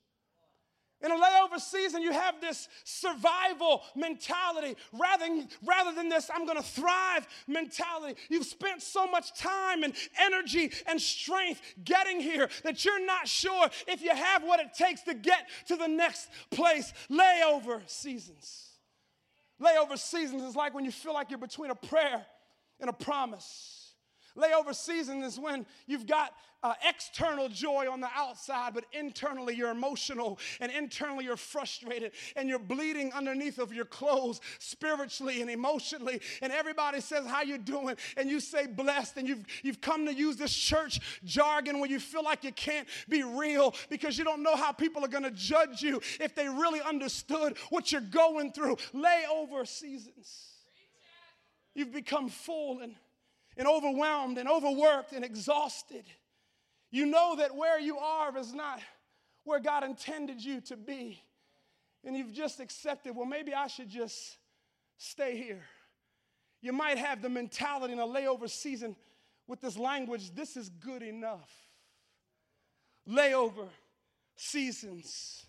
In 1.02 1.10
a 1.10 1.16
layover 1.16 1.58
season, 1.58 2.02
you 2.02 2.12
have 2.12 2.42
this 2.42 2.68
survival 2.84 3.82
mentality 3.96 4.76
rather 4.92 5.26
than, 5.26 5.48
rather 5.64 5.94
than 5.94 6.10
this 6.10 6.30
I'm 6.32 6.46
gonna 6.46 6.62
thrive 6.62 7.26
mentality. 7.46 8.20
You've 8.28 8.44
spent 8.44 8.82
so 8.82 9.06
much 9.06 9.34
time 9.34 9.82
and 9.82 9.94
energy 10.20 10.70
and 10.86 11.00
strength 11.00 11.62
getting 11.82 12.20
here 12.20 12.50
that 12.64 12.84
you're 12.84 13.04
not 13.04 13.26
sure 13.26 13.70
if 13.88 14.02
you 14.02 14.14
have 14.14 14.44
what 14.44 14.60
it 14.60 14.74
takes 14.74 15.00
to 15.02 15.14
get 15.14 15.48
to 15.68 15.76
the 15.76 15.88
next 15.88 16.28
place. 16.50 16.92
Layover 17.10 17.80
seasons. 17.88 18.69
Layover 19.60 19.98
seasons 19.98 20.42
is 20.42 20.56
like 20.56 20.74
when 20.74 20.84
you 20.84 20.90
feel 20.90 21.12
like 21.12 21.30
you're 21.30 21.38
between 21.38 21.70
a 21.70 21.74
prayer 21.74 22.24
and 22.80 22.88
a 22.88 22.92
promise. 22.92 23.79
Layover 24.40 24.74
season 24.74 25.22
is 25.22 25.38
when 25.38 25.66
you've 25.86 26.06
got 26.06 26.32
uh, 26.62 26.74
external 26.86 27.48
joy 27.48 27.90
on 27.90 28.00
the 28.00 28.08
outside, 28.14 28.74
but 28.74 28.84
internally 28.92 29.54
you're 29.54 29.70
emotional 29.70 30.38
and 30.60 30.70
internally 30.70 31.24
you're 31.24 31.36
frustrated 31.36 32.12
and 32.36 32.48
you're 32.48 32.58
bleeding 32.58 33.12
underneath 33.12 33.58
of 33.58 33.72
your 33.72 33.84
clothes 33.84 34.40
spiritually 34.58 35.40
and 35.40 35.50
emotionally. 35.50 36.20
And 36.42 36.52
everybody 36.52 37.00
says, 37.00 37.26
How 37.26 37.42
you 37.42 37.58
doing? 37.58 37.96
And 38.16 38.30
you 38.30 38.40
say 38.40 38.66
blessed, 38.66 39.16
and 39.16 39.28
you've 39.28 39.44
you've 39.62 39.80
come 39.80 40.06
to 40.06 40.14
use 40.14 40.36
this 40.36 40.54
church 40.54 41.00
jargon 41.24 41.80
where 41.80 41.90
you 41.90 41.98
feel 42.00 42.24
like 42.24 42.44
you 42.44 42.52
can't 42.52 42.88
be 43.08 43.22
real 43.22 43.74
because 43.88 44.18
you 44.18 44.24
don't 44.24 44.42
know 44.42 44.56
how 44.56 44.72
people 44.72 45.04
are 45.04 45.08
gonna 45.08 45.30
judge 45.30 45.82
you 45.82 46.00
if 46.20 46.34
they 46.34 46.48
really 46.48 46.80
understood 46.80 47.56
what 47.70 47.90
you're 47.92 48.00
going 48.00 48.52
through. 48.52 48.76
Layover 48.94 49.66
seasons. 49.66 50.46
You've 51.74 51.92
become 51.92 52.28
full 52.28 52.80
and 52.80 52.94
and 53.56 53.66
overwhelmed 53.66 54.38
and 54.38 54.48
overworked 54.48 55.12
and 55.12 55.24
exhausted. 55.24 56.04
You 56.90 57.06
know 57.06 57.36
that 57.36 57.54
where 57.54 57.78
you 57.78 57.98
are 57.98 58.36
is 58.36 58.52
not 58.52 58.80
where 59.44 59.60
God 59.60 59.84
intended 59.84 60.42
you 60.42 60.60
to 60.62 60.76
be. 60.76 61.22
And 62.04 62.16
you've 62.16 62.32
just 62.32 62.60
accepted, 62.60 63.14
well, 63.14 63.26
maybe 63.26 63.52
I 63.54 63.66
should 63.66 63.88
just 63.88 64.38
stay 64.96 65.36
here. 65.36 65.62
You 66.62 66.72
might 66.72 66.98
have 66.98 67.22
the 67.22 67.28
mentality 67.28 67.92
in 67.92 67.98
a 67.98 68.06
layover 68.06 68.48
season 68.48 68.96
with 69.46 69.60
this 69.60 69.76
language 69.76 70.34
this 70.34 70.56
is 70.56 70.68
good 70.68 71.02
enough. 71.02 71.50
Layover 73.08 73.68
seasons. 74.36 75.44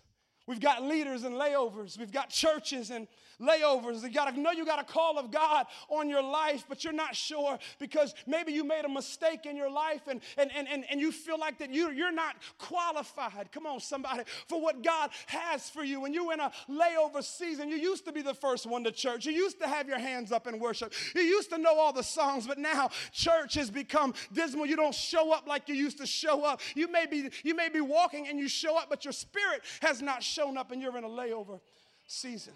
We've 0.46 0.60
got 0.60 0.82
leaders 0.82 1.22
and 1.22 1.36
layovers. 1.36 1.98
We've 1.98 2.12
got 2.12 2.28
churches 2.28 2.90
and 2.90 3.06
layovers. 3.40 4.02
You 4.02 4.10
gotta 4.10 4.38
know 4.38 4.50
you 4.50 4.64
got 4.64 4.80
a 4.80 4.84
call 4.84 5.18
of 5.18 5.30
God 5.30 5.66
on 5.88 6.08
your 6.08 6.22
life, 6.22 6.64
but 6.68 6.84
you're 6.84 6.92
not 6.92 7.14
sure 7.14 7.58
because 7.78 8.14
maybe 8.26 8.52
you 8.52 8.64
made 8.64 8.84
a 8.84 8.88
mistake 8.88 9.46
in 9.46 9.56
your 9.56 9.70
life 9.70 10.08
and, 10.08 10.20
and, 10.36 10.50
and, 10.54 10.68
and, 10.68 10.84
and 10.90 11.00
you 11.00 11.12
feel 11.12 11.38
like 11.38 11.58
that 11.58 11.70
you, 11.72 11.90
you're 11.90 12.12
not 12.12 12.36
qualified. 12.58 13.50
Come 13.52 13.66
on, 13.66 13.80
somebody, 13.80 14.24
for 14.48 14.60
what 14.60 14.82
God 14.82 15.10
has 15.26 15.70
for 15.70 15.84
you. 15.84 16.00
When 16.00 16.12
you're 16.12 16.32
in 16.32 16.40
a 16.40 16.52
layover 16.68 17.22
season, 17.22 17.68
you 17.68 17.76
used 17.76 18.04
to 18.06 18.12
be 18.12 18.22
the 18.22 18.34
first 18.34 18.66
one 18.66 18.84
to 18.84 18.90
church. 18.90 19.26
You 19.26 19.32
used 19.32 19.60
to 19.60 19.68
have 19.68 19.88
your 19.88 19.98
hands 19.98 20.32
up 20.32 20.46
in 20.46 20.58
worship. 20.58 20.92
You 21.14 21.22
used 21.22 21.50
to 21.50 21.58
know 21.58 21.78
all 21.78 21.92
the 21.92 22.02
songs, 22.02 22.46
but 22.46 22.58
now 22.58 22.90
church 23.12 23.54
has 23.54 23.70
become 23.70 24.14
dismal. 24.32 24.66
You 24.66 24.76
don't 24.76 24.94
show 24.94 25.32
up 25.32 25.46
like 25.46 25.68
you 25.68 25.74
used 25.74 25.98
to 25.98 26.06
show 26.06 26.44
up. 26.44 26.60
You 26.74 26.90
may 26.90 27.06
be, 27.06 27.30
you 27.44 27.54
may 27.54 27.68
be 27.68 27.80
walking 27.80 28.28
and 28.28 28.38
you 28.38 28.48
show 28.48 28.78
up, 28.78 28.88
but 28.90 29.04
your 29.04 29.12
spirit 29.12 29.62
has 29.80 30.02
not 30.02 30.22
shown 30.22 30.56
up 30.56 30.70
and 30.70 30.80
you're 30.80 30.96
in 30.96 31.04
a 31.04 31.08
layover 31.08 31.60
season. 32.06 32.54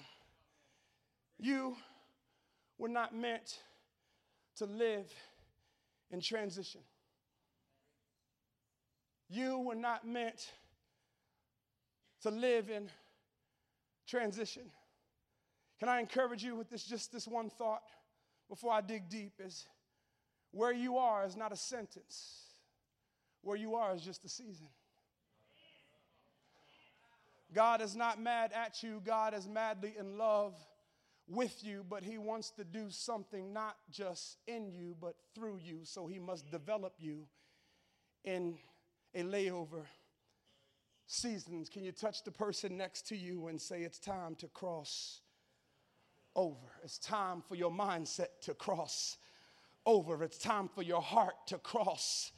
You 1.39 1.77
were 2.79 2.89
not 2.89 3.15
meant 3.15 3.61
to 4.57 4.65
live 4.65 5.13
in 6.11 6.21
transition. 6.21 6.81
You 9.29 9.59
were 9.59 9.75
not 9.75 10.07
meant 10.07 10.51
to 12.23 12.31
live 12.31 12.71
in 12.71 12.89
transition. 14.07 14.63
Can 15.79 15.89
I 15.89 16.01
encourage 16.01 16.43
you 16.43 16.57
with 16.57 16.71
this 16.71 16.85
just 16.85 17.13
this 17.13 17.27
one 17.27 17.51
thought 17.51 17.83
before 18.49 18.73
I 18.73 18.81
dig 18.81 19.09
deep 19.09 19.33
is 19.45 19.67
where 20.53 20.73
you 20.73 20.97
are 20.97 21.27
is 21.27 21.37
not 21.37 21.53
a 21.53 21.57
sentence. 21.57 22.45
Where 23.43 23.57
you 23.57 23.75
are 23.75 23.95
is 23.95 24.01
just 24.01 24.25
a 24.25 24.29
season. 24.29 24.69
God 27.53 27.81
is 27.81 27.95
not 27.95 28.21
mad 28.21 28.53
at 28.53 28.83
you. 28.83 29.03
God 29.05 29.35
is 29.35 29.47
madly 29.47 29.95
in 29.99 30.19
love 30.19 30.55
with 31.29 31.65
you, 31.65 31.85
but 31.89 32.05
he 32.05 32.19
wants 32.19 32.51
to 32.51 32.65
do 32.65 32.91
something 32.91 33.53
not 33.53 33.77
just 33.91 34.39
in 34.47 34.71
you, 34.71 34.97
but 35.01 35.17
through 35.35 35.59
you. 35.63 35.81
So 35.83 36.07
he 36.07 36.19
must 36.19 36.51
develop 36.51 36.95
you 36.99 37.27
in 38.25 38.57
a 39.15 39.23
layover 39.23 39.85
seasons. 41.07 41.69
Can 41.69 41.85
you 41.85 41.93
touch 41.93 42.23
the 42.25 42.31
person 42.31 42.77
next 42.77 43.09
to 43.09 43.17
you 43.17 43.49
and 43.49 43.61
say, 43.61 43.83
It's 43.83 43.99
time 43.99 44.35
to 44.37 44.49
cross 44.49 45.21
over? 46.35 46.67
It's 46.85 46.99
time 46.99 47.43
for 47.43 47.55
your 47.55 47.71
mindset 47.71 48.41
to 48.43 48.55
cross 48.55 49.17
over. 49.85 50.23
It's 50.23 50.39
time 50.39 50.69
for 50.69 50.83
your 50.83 51.03
heart 51.03 51.35
to 51.49 51.59
cross 51.59 52.33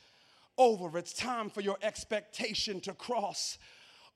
over. 0.57 0.99
It's 0.99 1.13
time 1.13 1.51
for 1.51 1.61
your 1.61 1.79
expectation 1.83 2.81
to 2.81 2.93
cross 2.93 3.59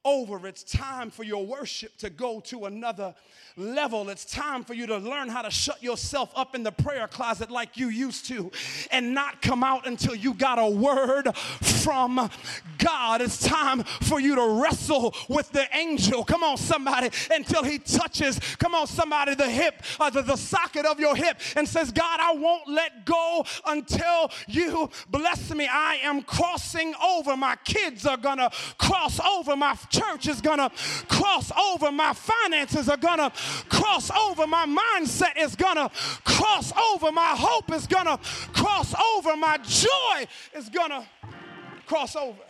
over. 0.04 0.46
It's 0.46 0.62
time 0.64 1.10
for 1.10 1.24
your 1.24 1.44
worship 1.44 1.96
to 1.98 2.10
go 2.10 2.40
to 2.40 2.66
another 2.66 3.14
level. 3.56 4.08
It's 4.08 4.24
time 4.24 4.64
for 4.64 4.74
you 4.74 4.86
to 4.86 4.98
learn 4.98 5.28
how 5.28 5.42
to 5.42 5.50
shut 5.50 5.82
yourself 5.82 6.32
up 6.34 6.54
in 6.54 6.62
the 6.62 6.72
prayer 6.72 7.06
closet 7.06 7.50
like 7.50 7.76
you 7.76 7.88
used 7.88 8.26
to 8.26 8.50
and 8.90 9.14
not 9.14 9.42
come 9.42 9.62
out 9.62 9.86
until 9.86 10.14
you 10.14 10.34
got 10.34 10.58
a 10.58 10.68
word 10.68 11.36
from 11.36 12.30
God. 12.78 13.20
It's 13.20 13.38
time 13.38 13.82
for 13.82 14.20
you 14.20 14.34
to 14.34 14.62
wrestle 14.62 15.14
with 15.28 15.50
the 15.52 15.66
angel. 15.76 16.24
Come 16.24 16.42
on, 16.42 16.56
somebody, 16.56 17.10
until 17.30 17.62
he 17.62 17.78
touches, 17.78 18.38
come 18.58 18.74
on, 18.74 18.86
somebody, 18.86 19.34
the 19.34 19.48
hip, 19.48 19.82
uh, 20.00 20.10
the, 20.10 20.22
the 20.22 20.36
socket 20.36 20.86
of 20.86 20.98
your 20.98 21.14
hip 21.14 21.38
and 21.56 21.68
says, 21.68 21.92
God, 21.92 22.20
I 22.20 22.34
won't 22.34 22.68
let 22.68 23.04
go 23.04 23.44
until 23.66 24.30
you 24.48 24.90
bless 25.10 25.52
me. 25.54 25.68
I 25.70 25.98
am 26.02 26.22
crossing 26.22 26.94
over. 27.04 27.36
My 27.36 27.56
kids 27.64 28.06
are 28.06 28.16
going 28.16 28.38
to 28.38 28.50
cross 28.78 29.20
over. 29.20 29.56
My 29.56 29.74
church 29.92 30.26
is 30.26 30.40
going 30.40 30.58
to 30.58 30.70
cross 31.08 31.52
over. 31.52 31.92
My 31.92 32.12
finances 32.12 32.88
are 32.88 32.96
going 32.96 33.18
to 33.18 33.32
cross 33.68 34.10
over. 34.10 34.46
My 34.46 34.66
mindset 34.66 35.36
is 35.38 35.54
going 35.54 35.76
to 35.76 35.90
cross 36.24 36.72
over. 36.92 37.12
My 37.12 37.34
hope 37.36 37.70
is 37.72 37.86
going 37.86 38.06
to 38.06 38.18
cross 38.52 38.94
over. 39.16 39.36
My 39.36 39.58
joy 39.58 40.26
is 40.54 40.68
going 40.68 40.90
to 40.90 41.06
cross 41.86 42.16
over. 42.16 42.40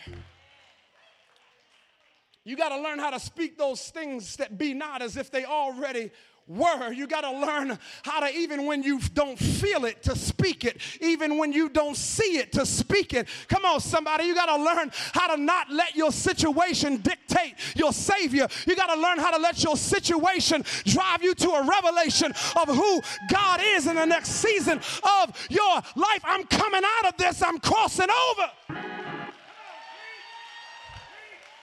You 2.45 2.57
got 2.57 2.71
to 2.71 2.81
learn 2.81 2.99
how 2.99 3.11
to 3.11 3.21
speak 3.21 3.57
those 3.57 3.91
things 3.91 4.37
that 4.37 4.59
be 4.59 4.75
not 4.75 5.01
as 5.01 5.17
if 5.17 5.31
they 5.31 5.45
already 5.45 6.11
word. 6.47 6.93
You 6.93 7.07
got 7.07 7.23
to 7.23 7.31
learn 7.33 7.79
how 8.03 8.21
to, 8.21 8.35
even 8.35 8.67
when 8.67 8.83
you 8.83 9.01
don't 9.15 9.39
feel 9.39 9.85
it, 9.85 10.03
to 10.05 10.17
speak 10.17 10.65
it. 10.65 10.81
Even 11.01 11.39
when 11.39 11.53
you 11.53 11.69
don't 11.69 11.97
see 11.97 12.39
it, 12.39 12.53
to 12.53 12.67
speak 12.67 13.15
it. 13.15 13.29
Come 13.49 13.65
on, 13.65 13.81
somebody. 13.81 14.25
You 14.25 14.35
got 14.35 14.55
to 14.55 14.63
learn 14.63 14.91
how 15.13 15.35
to 15.35 15.41
not 15.41 15.71
let 15.71 15.95
your 15.95 16.13
situation 16.13 16.99
dictate 16.99 17.55
your 17.77 17.93
Savior. 17.93 18.49
You 18.67 18.77
got 18.77 18.93
to 18.95 19.01
learn 19.01 19.19
how 19.19 19.31
to 19.31 19.39
let 19.39 19.63
your 19.63 19.77
situation 19.77 20.65
drive 20.85 21.23
you 21.23 21.35
to 21.35 21.51
a 21.51 21.67
revelation 21.67 22.33
of 22.57 22.69
who 22.69 23.01
God 23.31 23.61
is 23.63 23.87
in 23.87 23.97
the 23.97 24.07
next 24.07 24.31
season 24.31 24.81
of 25.21 25.47
your 25.51 25.75
life. 25.97 26.23
I'm 26.25 26.45
coming 26.45 26.83
out 26.85 27.13
of 27.13 27.17
this, 27.17 27.43
I'm 27.43 27.59
crossing 27.59 28.09
over. 28.11 28.51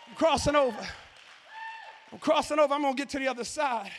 I'm 0.07 0.15
crossing 0.15 0.55
over. 0.55 0.87
I'm 2.11 2.19
crossing 2.19 2.59
over. 2.59 2.73
I'm 2.73 2.81
going 2.81 2.95
to 2.95 2.97
get 2.97 3.09
to 3.09 3.19
the 3.19 3.27
other 3.27 3.43
side. 3.43 3.91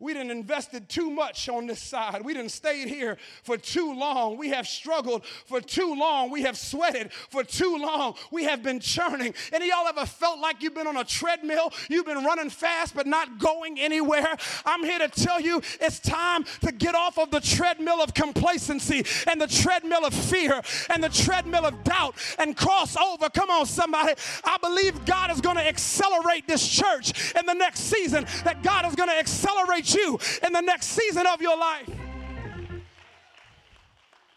We 0.00 0.14
didn't 0.14 0.30
invested 0.30 0.88
too 0.88 1.10
much 1.10 1.48
on 1.48 1.66
this 1.66 1.82
side. 1.82 2.24
We 2.24 2.32
didn't 2.32 2.52
stayed 2.52 2.86
here 2.86 3.16
for 3.42 3.56
too 3.56 3.98
long. 3.98 4.38
We 4.38 4.50
have 4.50 4.68
struggled 4.68 5.26
for 5.26 5.60
too 5.60 5.96
long. 5.98 6.30
We 6.30 6.42
have 6.42 6.56
sweated 6.56 7.12
for 7.12 7.42
too 7.42 7.76
long. 7.76 8.14
We 8.30 8.44
have 8.44 8.62
been 8.62 8.78
churning. 8.78 9.34
Any 9.52 9.70
of 9.70 9.76
y'all 9.76 9.88
ever 9.88 10.06
felt 10.06 10.38
like 10.38 10.62
you've 10.62 10.74
been 10.74 10.86
on 10.86 10.96
a 10.96 11.02
treadmill? 11.02 11.72
You've 11.88 12.06
been 12.06 12.22
running 12.24 12.48
fast 12.48 12.94
but 12.94 13.08
not 13.08 13.38
going 13.38 13.80
anywhere? 13.80 14.36
I'm 14.64 14.84
here 14.84 15.00
to 15.00 15.08
tell 15.08 15.40
you 15.40 15.60
it's 15.80 15.98
time 15.98 16.44
to 16.60 16.70
get 16.70 16.94
off 16.94 17.18
of 17.18 17.32
the 17.32 17.40
treadmill 17.40 18.00
of 18.00 18.14
complacency 18.14 19.04
and 19.26 19.40
the 19.40 19.48
treadmill 19.48 20.04
of 20.04 20.14
fear 20.14 20.62
and 20.90 21.02
the 21.02 21.08
treadmill 21.08 21.66
of 21.66 21.82
doubt 21.82 22.14
and 22.38 22.56
cross 22.56 22.96
over. 22.96 23.28
Come 23.30 23.50
on, 23.50 23.66
somebody. 23.66 24.14
I 24.44 24.58
believe 24.58 25.04
God 25.04 25.32
is 25.32 25.40
going 25.40 25.56
to 25.56 25.66
accelerate 25.66 26.46
this 26.46 26.66
church 26.68 27.34
in 27.34 27.46
the 27.46 27.54
next 27.54 27.80
season, 27.80 28.26
that 28.44 28.62
God 28.62 28.86
is 28.86 28.94
going 28.94 29.08
to 29.08 29.18
accelerate 29.18 29.87
you 29.94 30.18
in 30.44 30.52
the 30.52 30.60
next 30.60 30.86
season 30.86 31.26
of 31.26 31.40
your 31.40 31.56
life. 31.56 31.90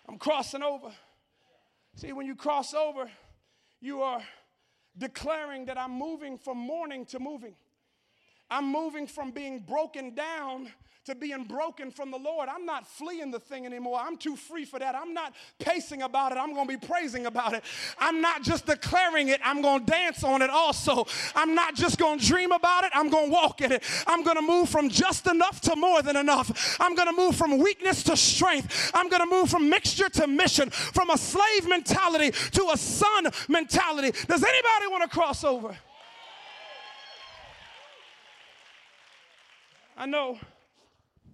I'm 0.07 0.17
crossing 0.17 0.63
over. 0.63 0.91
See, 1.95 2.13
when 2.13 2.25
you 2.25 2.35
cross 2.35 2.73
over, 2.73 3.09
you 3.79 4.01
are 4.01 4.21
declaring 4.97 5.65
that 5.65 5.77
I'm 5.77 5.91
moving 5.91 6.37
from 6.37 6.57
mourning 6.57 7.05
to 7.07 7.19
moving. 7.19 7.55
I'm 8.49 8.71
moving 8.71 9.07
from 9.07 9.31
being 9.31 9.59
broken 9.59 10.13
down 10.13 10.71
to 11.05 11.15
being 11.15 11.45
broken 11.45 11.89
from 11.89 12.11
the 12.11 12.17
Lord. 12.17 12.47
I'm 12.47 12.65
not 12.65 12.87
fleeing 12.87 13.31
the 13.31 13.39
thing 13.39 13.65
anymore. 13.65 13.99
I'm 13.99 14.17
too 14.17 14.35
free 14.35 14.65
for 14.65 14.77
that. 14.77 14.93
I'm 14.93 15.13
not 15.13 15.33
pacing 15.57 16.03
about 16.03 16.31
it. 16.31 16.37
I'm 16.37 16.53
going 16.53 16.67
to 16.67 16.77
be 16.77 16.87
praising 16.87 17.25
about 17.25 17.53
it. 17.53 17.63
I'm 17.97 18.21
not 18.21 18.43
just 18.43 18.67
declaring 18.67 19.29
it, 19.29 19.41
I'm 19.43 19.61
going 19.61 19.85
to 19.85 19.91
dance 19.91 20.23
on 20.23 20.41
it 20.41 20.51
also. 20.51 21.07
I'm 21.35 21.55
not 21.55 21.75
just 21.75 21.97
going 21.97 22.19
to 22.19 22.25
dream 22.25 22.51
about 22.51 22.83
it, 22.83 22.91
I'm 22.93 23.09
going 23.09 23.27
to 23.27 23.31
walk 23.31 23.61
in 23.61 23.71
it. 23.71 23.83
I'm 24.05 24.23
going 24.23 24.35
to 24.35 24.43
move 24.43 24.69
from 24.69 24.89
just 24.89 25.25
enough 25.27 25.59
to 25.61 25.75
more 25.75 26.01
than 26.03 26.15
enough. 26.15 26.77
I'm 26.79 26.95
going 26.95 27.07
to 27.07 27.19
move 27.19 27.35
from 27.35 27.57
weakness 27.57 28.03
to 28.03 28.15
strength. 28.15 28.91
I'm 28.93 29.09
going 29.09 29.27
to 29.27 29.29
move 29.29 29.49
from 29.49 29.69
mixture 29.69 30.09
to 30.09 30.27
mission, 30.27 30.69
from 30.69 31.09
a 31.09 31.17
slave 31.17 31.67
mentality 31.67 32.31
to 32.51 32.69
a 32.71 32.77
son 32.77 33.27
mentality. 33.47 34.11
Does 34.27 34.43
anybody 34.43 34.87
want 34.89 35.03
to 35.03 35.09
cross 35.09 35.43
over? 35.43 35.75
I 39.97 40.05
know 40.05 40.39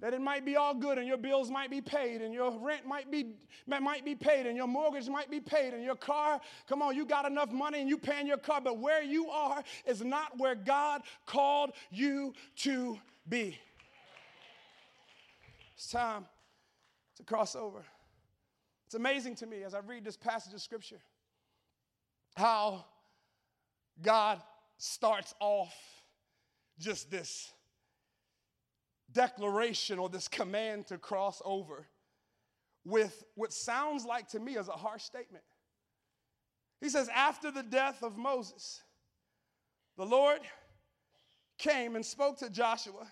that 0.01 0.13
it 0.13 0.21
might 0.21 0.45
be 0.45 0.55
all 0.55 0.73
good 0.73 0.97
and 0.97 1.07
your 1.07 1.17
bills 1.17 1.49
might 1.49 1.69
be 1.69 1.81
paid 1.81 2.21
and 2.21 2.33
your 2.33 2.51
rent 2.59 2.85
might 2.85 3.11
be 3.11 3.33
might 3.65 4.05
be 4.05 4.15
paid 4.15 4.45
and 4.45 4.55
your 4.55 4.67
mortgage 4.67 5.09
might 5.09 5.29
be 5.29 5.39
paid 5.39 5.73
and 5.73 5.83
your 5.83 5.95
car 5.95 6.39
come 6.67 6.81
on 6.81 6.95
you 6.95 7.05
got 7.05 7.25
enough 7.25 7.51
money 7.51 7.79
and 7.79 7.89
you 7.89 7.97
paying 7.97 8.27
your 8.27 8.37
car 8.37 8.61
but 8.61 8.79
where 8.79 9.03
you 9.03 9.29
are 9.29 9.63
is 9.85 10.03
not 10.03 10.37
where 10.37 10.55
God 10.55 11.01
called 11.25 11.71
you 11.91 12.33
to 12.57 12.99
be. 13.27 13.57
It's 15.75 15.89
time 15.89 16.25
to 17.17 17.23
cross 17.23 17.55
over. 17.55 17.83
It's 18.85 18.95
amazing 18.95 19.35
to 19.35 19.45
me 19.45 19.63
as 19.63 19.73
I 19.73 19.79
read 19.79 20.05
this 20.05 20.17
passage 20.17 20.53
of 20.53 20.61
scripture 20.61 20.99
how 22.35 22.85
God 24.01 24.41
starts 24.77 25.33
off 25.39 25.73
just 26.79 27.09
this 27.09 27.51
declaration 29.17 29.97
or 29.97 30.09
this 30.09 30.27
command 30.27 30.85
to 30.85 30.97
cross 30.99 31.41
over 31.43 31.87
with 32.85 33.23
what 33.33 33.51
sounds 33.51 34.05
like 34.05 34.29
to 34.29 34.39
me 34.39 34.57
as 34.57 34.67
a 34.67 34.73
harsh 34.73 35.01
statement. 35.03 35.43
He 36.79 36.89
says, 36.89 37.09
After 37.13 37.49
the 37.49 37.63
death 37.63 38.03
of 38.03 38.15
Moses, 38.15 38.83
the 39.97 40.05
Lord 40.05 40.41
came 41.57 41.95
and 41.95 42.05
spoke 42.05 42.37
to 42.37 42.49
Joshua, 42.51 43.07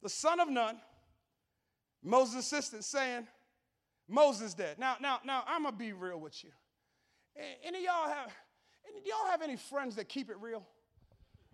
the 0.00 0.08
son 0.08 0.38
of 0.38 0.48
Nun, 0.48 0.78
Moses' 2.04 2.46
assistant, 2.46 2.84
saying, 2.84 3.26
Moses 4.08 4.54
dead. 4.54 4.78
Now, 4.78 4.94
now, 5.00 5.18
now, 5.24 5.42
I'm 5.46 5.64
gonna 5.64 5.76
be 5.76 5.92
real 5.92 6.20
with 6.20 6.42
you. 6.44 6.50
Any 7.64 7.78
of 7.78 7.84
y'all 7.84 8.08
have 8.08 8.32
any 8.88 9.08
y'all 9.08 9.30
have 9.30 9.42
any 9.42 9.56
friends 9.56 9.96
that 9.96 10.08
keep 10.08 10.30
it 10.30 10.36
real? 10.40 10.66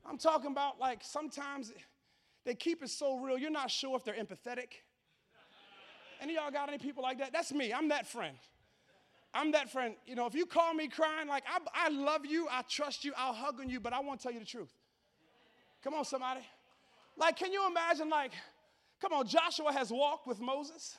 I'm 0.09 0.19
talking 0.19 0.51
about 0.51 0.79
like 0.79 1.01
sometimes 1.03 1.73
they 2.47 2.55
keep 2.55 2.83
it 2.83 2.89
so 2.89 3.19
real, 3.19 3.37
you're 3.37 3.51
not 3.51 3.71
sure 3.71 3.97
if 3.97 4.05
they're 4.05 4.15
empathetic. 4.15 4.69
Any 6.21 6.37
y'all 6.37 6.51
got 6.51 6.69
any 6.69 6.79
people 6.79 7.03
like 7.03 7.19
that? 7.19 7.33
That's 7.33 7.53
me. 7.53 7.75
I'm 7.75 7.89
that 7.89 8.07
friend. 8.07 8.39
I'm 9.35 9.53
that 9.53 9.71
friend. 9.71 9.95
You 10.07 10.15
know, 10.15 10.27
if 10.27 10.35
you 10.35 10.47
call 10.47 10.73
me 10.73 10.89
crying, 10.89 11.29
like, 11.29 11.43
I, 11.47 11.59
I 11.75 11.89
love 11.91 12.25
you, 12.25 12.49
I 12.51 12.63
trust 12.63 13.05
you, 13.05 13.13
I'll 13.17 13.35
hug 13.35 13.61
on 13.61 13.69
you, 13.69 13.81
but 13.81 13.93
I 13.93 14.01
won't 14.01 14.23
tell 14.23 14.33
you 14.33 14.39
the 14.39 14.47
truth. 14.47 14.73
Come 15.85 15.93
on, 15.93 16.05
somebody. 16.07 16.41
Like, 17.19 17.37
can 17.37 17.53
you 17.53 17.67
imagine, 17.67 18.09
like, 18.09 18.33
come 19.01 19.13
on, 19.13 19.27
Joshua 19.27 19.73
has 19.73 19.91
walked 19.91 20.27
with 20.27 20.41
Moses. 20.41 20.97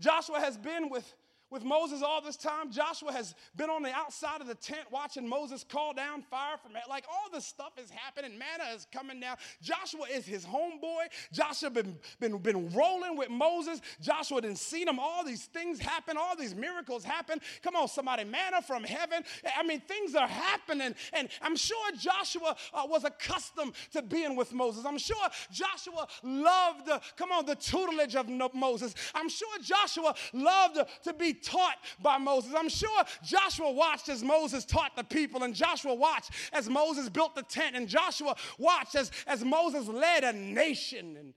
Joshua 0.00 0.38
has 0.38 0.58
been 0.58 0.90
with 0.90 1.10
with 1.50 1.64
Moses 1.64 2.02
all 2.02 2.20
this 2.20 2.36
time. 2.36 2.70
Joshua 2.70 3.12
has 3.12 3.34
been 3.56 3.70
on 3.70 3.82
the 3.82 3.92
outside 3.92 4.40
of 4.40 4.46
the 4.46 4.54
tent 4.54 4.82
watching 4.90 5.28
Moses 5.28 5.64
call 5.64 5.94
down 5.94 6.22
fire 6.22 6.56
from. 6.56 6.72
Like 6.88 7.04
all 7.08 7.28
this 7.32 7.44
stuff 7.44 7.72
is 7.82 7.90
happening. 7.90 8.38
Manna 8.38 8.74
is 8.74 8.86
coming 8.92 9.20
down. 9.20 9.36
Joshua 9.62 10.06
is 10.12 10.26
his 10.26 10.44
homeboy. 10.44 11.06
Joshua 11.32 11.70
been, 11.70 11.96
been, 12.18 12.36
been 12.38 12.72
rolling 12.72 13.16
with 13.16 13.30
Moses. 13.30 13.80
Joshua 14.00 14.40
didn't 14.40 14.58
see 14.58 14.84
them. 14.84 14.98
All 14.98 15.24
these 15.24 15.44
things 15.44 15.78
happen. 15.78 16.16
All 16.16 16.36
these 16.36 16.54
miracles 16.54 17.04
happen. 17.04 17.40
Come 17.62 17.76
on, 17.76 17.88
somebody. 17.88 18.24
Manna 18.24 18.62
from 18.62 18.82
heaven. 18.82 19.22
I 19.56 19.62
mean, 19.62 19.80
things 19.80 20.14
are 20.14 20.28
happening. 20.28 20.94
And 21.12 21.28
I'm 21.42 21.56
sure 21.56 21.92
Joshua 21.98 22.56
uh, 22.74 22.82
was 22.86 23.04
accustomed 23.04 23.74
to 23.92 24.02
being 24.02 24.34
with 24.34 24.52
Moses. 24.52 24.84
I'm 24.84 24.98
sure 24.98 25.16
Joshua 25.52 26.08
loved, 26.22 26.88
uh, 26.88 26.98
come 27.16 27.30
on, 27.30 27.46
the 27.46 27.54
tutelage 27.54 28.16
of 28.16 28.28
Moses. 28.54 28.94
I'm 29.14 29.28
sure 29.28 29.48
Joshua 29.62 30.14
loved 30.32 30.80
to 31.04 31.12
be 31.12 31.35
taught 31.36 31.76
by 32.02 32.18
Moses. 32.18 32.52
I'm 32.56 32.68
sure 32.68 33.04
Joshua 33.22 33.70
watched 33.70 34.08
as 34.08 34.22
Moses 34.22 34.64
taught 34.64 34.96
the 34.96 35.04
people, 35.04 35.42
and 35.42 35.54
Joshua 35.54 35.94
watched 35.94 36.30
as 36.52 36.68
Moses 36.68 37.08
built 37.08 37.34
the 37.34 37.42
tent, 37.42 37.76
and 37.76 37.88
Joshua 37.88 38.34
watched 38.58 38.94
as, 38.94 39.10
as 39.26 39.44
Moses 39.44 39.88
led 39.88 40.24
a 40.24 40.32
nation. 40.32 41.16
And, 41.16 41.34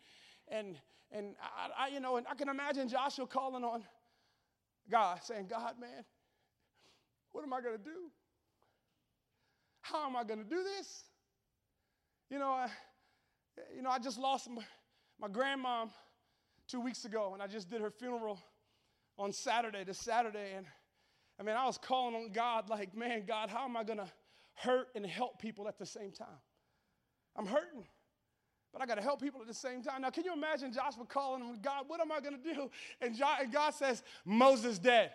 and, 0.48 0.80
and 1.12 1.36
I, 1.42 1.86
I, 1.86 1.88
you 1.90 2.00
know, 2.00 2.18
and 2.18 2.26
I 2.30 2.36
can 2.36 2.50
imagine 2.50 2.88
Joshua 2.88 3.28
calling 3.28 3.64
on 3.64 3.84
God, 4.90 5.20
saying, 5.24 5.48
God, 5.48 5.76
man, 5.80 6.04
what 7.32 7.44
am 7.44 7.54
I 7.54 7.62
going 7.62 7.78
to 7.78 7.84
do? 7.84 8.10
How 9.82 10.08
am 10.08 10.16
I 10.16 10.24
going 10.24 10.44
to 10.44 10.50
do 10.50 10.64
this? 10.64 11.04
You 12.30 12.40
know, 12.40 12.50
I, 12.50 12.68
you 13.76 13.82
know, 13.82 13.90
I 13.90 14.00
just 14.00 14.20
lost 14.20 14.50
my, 14.50 14.64
my 15.20 15.28
grandmom 15.28 15.90
two 16.68 16.80
weeks 16.80 17.06
ago, 17.06 17.32
and 17.34 17.42
I 17.42 17.48
just 17.48 17.70
did 17.70 17.82
her 17.82 17.90
funeral 17.90 18.40
on 19.20 19.34
Saturday, 19.34 19.84
this 19.84 20.00
Saturday, 20.00 20.54
and 20.56 20.66
I 21.40 21.44
mean, 21.44 21.56
I 21.56 21.66
was 21.66 21.78
calling 21.78 22.16
on 22.16 22.32
God, 22.32 22.70
like, 22.70 22.96
man, 22.96 23.24
God, 23.28 23.50
how 23.50 23.66
am 23.66 23.78
I 23.78 23.84
gonna 23.84 24.12
hurt 24.56 24.88
and 24.96 25.06
help 25.06 25.40
people 25.40 25.68
at 25.68 25.78
the 25.78 25.86
same 25.86 26.12
time? 26.12 26.28
I'm 27.36 27.46
hurting, 27.46 27.86
but 28.74 28.82
I 28.82 28.86
gotta 28.86 29.02
help 29.02 29.22
people 29.22 29.42
at 29.42 29.48
the 29.48 29.54
same 29.54 29.84
time. 29.84 30.02
Now, 30.02 30.10
can 30.10 30.24
you 30.26 30.34
imagine 30.34 30.74
Joshua 30.74 31.06
calling 31.06 31.44
him, 31.44 31.60
God, 31.62 31.84
what 31.88 32.00
am 32.02 32.12
I 32.12 32.20
gonna 32.22 32.38
do? 32.38 32.70
And, 33.02 33.18
God 33.52 33.74
says, 33.74 34.04
Moses 34.26 34.80
dead. 34.80 35.12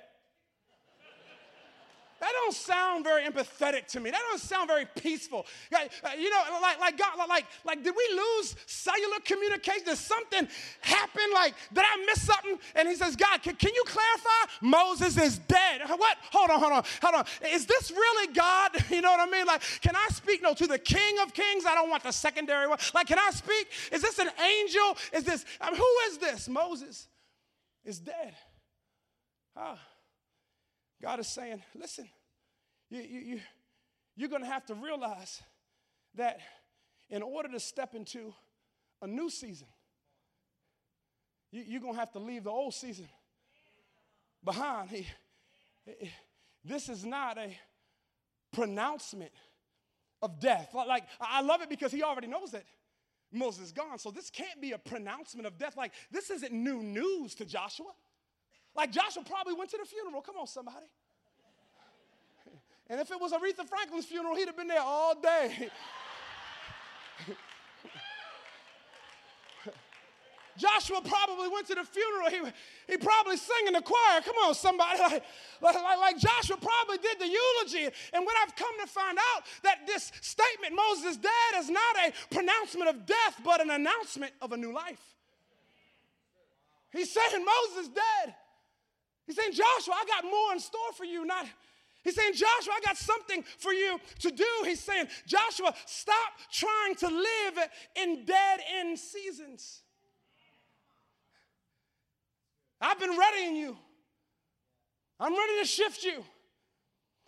That 2.25 2.33
don't 2.33 2.55
sound 2.55 3.05
very 3.05 3.22
empathetic 3.25 3.87
to 3.89 4.01
me. 4.01 4.11
That 4.11 4.22
don't 4.31 4.41
sound 4.41 4.66
very 4.66 4.87
peaceful. 4.87 5.45
Uh, 5.70 5.79
you 6.18 6.31
know, 6.31 6.43
like, 6.62 6.81
like 6.81 6.97
God, 6.97 7.18
like, 7.29 7.45
like, 7.66 7.85
did 7.85 7.95
we 7.95 8.16
lose 8.16 8.57
cellular 8.64 9.18
communication? 9.22 9.85
Did 9.85 9.99
something 9.99 10.49
happen? 10.81 11.22
Like, 11.35 11.53
did 11.75 11.85
I 11.85 12.03
miss 12.07 12.22
something? 12.22 12.59
And 12.77 12.89
he 12.89 12.95
says, 12.95 13.14
God, 13.14 13.43
can, 13.43 13.57
can 13.57 13.75
you 13.75 13.85
clarify? 13.87 14.53
Moses 14.62 15.18
is 15.18 15.37
dead. 15.37 15.83
What? 15.87 16.16
Hold 16.33 16.49
on, 16.49 16.61
hold 16.61 16.72
on, 16.72 16.85
hold 17.03 17.14
on. 17.14 17.25
Is 17.47 17.66
this 17.66 17.91
really 17.91 18.33
God? 18.33 18.70
You 18.95 19.03
know 19.03 19.11
what 19.11 19.29
I 19.29 19.31
mean? 19.31 19.45
Like, 19.45 19.61
can 19.83 19.97
I 19.97 20.07
speak? 20.12 20.41
No, 20.43 20.55
to 20.55 20.66
the 20.66 20.79
King 20.79 21.18
of 21.20 21.35
Kings. 21.35 21.66
I 21.66 21.75
don't 21.75 21.91
want 21.91 22.05
the 22.05 22.12
secondary 22.12 22.68
one. 22.68 22.79
Like, 22.95 23.09
can 23.09 23.18
I 23.18 23.31
speak? 23.33 23.66
Is 23.93 24.01
this 24.01 24.18
an 24.18 24.31
angel? 24.41 24.97
Is 25.12 25.25
this, 25.25 25.45
I 25.61 25.70
mean, 25.70 25.79
who 25.79 26.11
is 26.11 26.18
this? 26.18 26.49
Moses 26.49 27.09
is 27.85 27.99
dead. 27.99 28.35
Ah. 29.57 29.79
God 31.05 31.21
is 31.21 31.29
saying, 31.29 31.63
listen, 31.79 32.09
you, 32.89 33.03
you, 33.03 33.21
you, 33.21 33.41
you're 34.17 34.31
going 34.31 34.41
to 34.41 34.49
have 34.49 34.65
to 34.67 34.75
realize 34.75 35.43
that 36.15 36.39
in 37.11 37.23
order 37.23 37.51
to 37.51 37.61
step 37.61 37.95
into 37.95 38.33
a 39.03 39.07
new 39.07 39.29
season, 39.29 39.67
you, 41.53 41.63
you're 41.67 41.81
going 41.83 41.93
to 41.93 42.01
have 42.01 42.13
to 42.13 42.19
leave 42.19 42.45
the 42.45 42.51
old 42.51 42.73
season 42.73 43.07
behind. 44.43 44.89
He, 44.89 45.07
this 46.65 46.89
is 46.89 47.05
not 47.05 47.37
a 47.37 47.55
pronouncement 48.55 49.33
of 50.23 50.41
death. 50.41 50.71
Like, 50.73 51.05
I 51.21 51.43
love 51.43 51.61
it 51.61 51.69
because 51.69 51.93
he 51.93 52.03
already 52.03 52.29
knows 52.29 52.53
that 52.53 52.65
Moses 53.31 53.67
is 53.67 53.73
gone. 53.73 53.99
So 53.99 54.11
this 54.11 54.31
can't 54.31 54.59
be 54.59 54.73
a 54.73 54.79
pronouncement 54.79 55.47
of 55.47 55.59
death. 55.59 55.77
Like, 55.77 55.93
this 56.11 56.31
isn't 56.31 56.55
new 56.55 56.83
news 56.83 57.35
to 57.35 57.45
Joshua. 57.45 57.93
Like 58.77 58.91
Joshua 58.91 59.22
probably 59.25 59.55
went 59.55 59.70
to 59.70 59.79
the 59.79 59.87
funeral. 59.87 60.20
Come 60.20 60.37
on, 60.37 60.47
somebody. 60.47 60.87
And 62.89 63.01
if 63.01 63.11
it 63.11 63.20
was 63.20 63.33
Aretha 63.33 63.66
Franklin's 63.66 64.05
funeral, 64.05 64.37
he'd 64.37 64.47
have 64.47 64.57
been 64.57 64.68
there 64.68 64.83
all 64.83 65.14
day. 65.14 65.70
Joshua 70.57 71.01
probably 71.01 71.49
went 71.49 71.66
to 71.66 71.75
the 71.75 71.85
funeral. 71.85 72.31
He, 72.31 72.41
he 72.93 72.97
probably 72.99 73.37
sang 73.37 73.66
in 73.66 73.72
the 73.72 73.83
choir. 73.83 74.20
Come 74.25 74.37
on, 74.47 74.55
somebody. 74.55 75.01
Like, 75.62 75.77
like, 75.77 75.99
like 75.99 76.18
Joshua 76.18 76.59
probably 76.59 76.99
did 76.99 77.18
the 77.18 77.27
eulogy. 77.27 77.89
And 78.12 78.27
what 78.27 78.37
I've 78.43 78.55
come 78.55 78.79
to 78.83 78.87
find 78.87 79.16
out 79.16 79.45
that 79.62 79.87
this 79.87 80.12
statement, 80.20 80.75
Moses 80.75 81.16
dead, 81.16 81.31
is 81.57 81.70
not 81.70 81.97
a 82.07 82.12
pronouncement 82.35 82.91
of 82.91 83.07
death, 83.07 83.41
but 83.43 83.62
an 83.62 83.70
announcement 83.70 84.33
of 84.43 84.53
a 84.53 84.59
new 84.59 84.75
life. 84.75 85.01
He's 86.93 87.11
saying 87.11 87.45
Moses 87.45 87.89
dead. 87.89 88.35
He's 89.27 89.37
saying, 89.37 89.53
Joshua, 89.53 89.95
I 89.95 90.05
got 90.07 90.25
more 90.25 90.53
in 90.53 90.61
store 90.61 90.93
for 90.97 91.05
you. 91.05 91.25
Not, 91.25 91.47
he's 92.03 92.14
saying, 92.14 92.35
Joshua, 92.35 92.75
I 92.77 92.81
got 92.85 92.97
something 92.97 93.43
for 93.59 93.72
you 93.72 93.99
to 94.20 94.31
do. 94.31 94.45
He's 94.64 94.81
saying, 94.81 95.07
Joshua, 95.27 95.75
stop 95.87 96.33
trying 96.53 96.95
to 96.97 97.09
live 97.09 97.68
in 97.97 98.25
dead 98.25 98.61
end 98.81 98.99
seasons. 98.99 99.83
I've 102.81 103.01
been 103.01 103.16
readying 103.16 103.57
you. 103.57 103.77
I'm 105.18 105.33
ready 105.33 105.61
to 105.61 105.66
shift 105.66 106.05
you. 106.05 106.22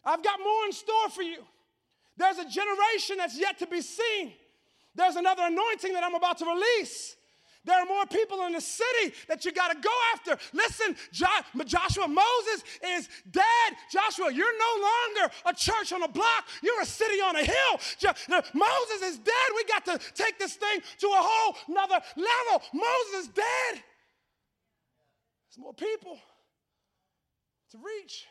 I've 0.04 0.22
got 0.22 0.38
more 0.38 0.66
in 0.66 0.72
store 0.72 1.08
for 1.10 1.22
you. 1.22 1.38
There's 2.16 2.38
a 2.38 2.48
generation 2.48 3.16
that's 3.16 3.38
yet 3.38 3.58
to 3.58 3.66
be 3.66 3.80
seen. 3.80 4.32
There's 4.94 5.16
another 5.16 5.42
anointing 5.44 5.92
that 5.92 6.04
I'm 6.04 6.14
about 6.14 6.38
to 6.38 6.46
release. 6.46 7.15
There 7.66 7.78
are 7.78 7.84
more 7.84 8.06
people 8.06 8.46
in 8.46 8.52
the 8.52 8.60
city 8.60 9.12
that 9.28 9.44
you 9.44 9.52
got 9.52 9.72
to 9.72 9.78
go 9.80 9.90
after. 10.14 10.38
Listen, 10.52 10.96
Joshua, 11.12 12.06
Moses 12.06 12.62
is 12.94 13.08
dead. 13.30 13.76
Joshua, 13.92 14.32
you're 14.32 14.58
no 14.58 14.88
longer 14.88 15.34
a 15.46 15.52
church 15.52 15.92
on 15.92 16.04
a 16.04 16.08
block, 16.08 16.46
you're 16.62 16.80
a 16.80 16.86
city 16.86 17.20
on 17.20 17.34
a 17.34 17.44
hill. 17.44 18.14
Moses 18.54 19.02
is 19.02 19.18
dead. 19.18 19.48
We 19.56 19.64
got 19.64 19.84
to 19.86 19.98
take 20.14 20.38
this 20.38 20.54
thing 20.54 20.80
to 20.98 21.06
a 21.08 21.18
whole 21.18 21.56
nother 21.68 22.00
level. 22.16 22.62
Moses 22.72 23.26
is 23.26 23.28
dead. 23.28 23.82
There's 25.48 25.58
more 25.58 25.74
people 25.74 26.18
to 27.72 27.78
reach. 27.78 28.26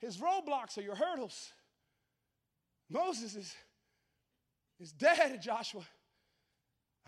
His 0.00 0.18
roadblocks 0.18 0.76
are 0.78 0.82
your 0.82 0.96
hurdles. 0.96 1.52
Moses 2.90 3.36
is, 3.36 3.54
is 4.80 4.90
dead, 4.90 5.40
Joshua. 5.40 5.82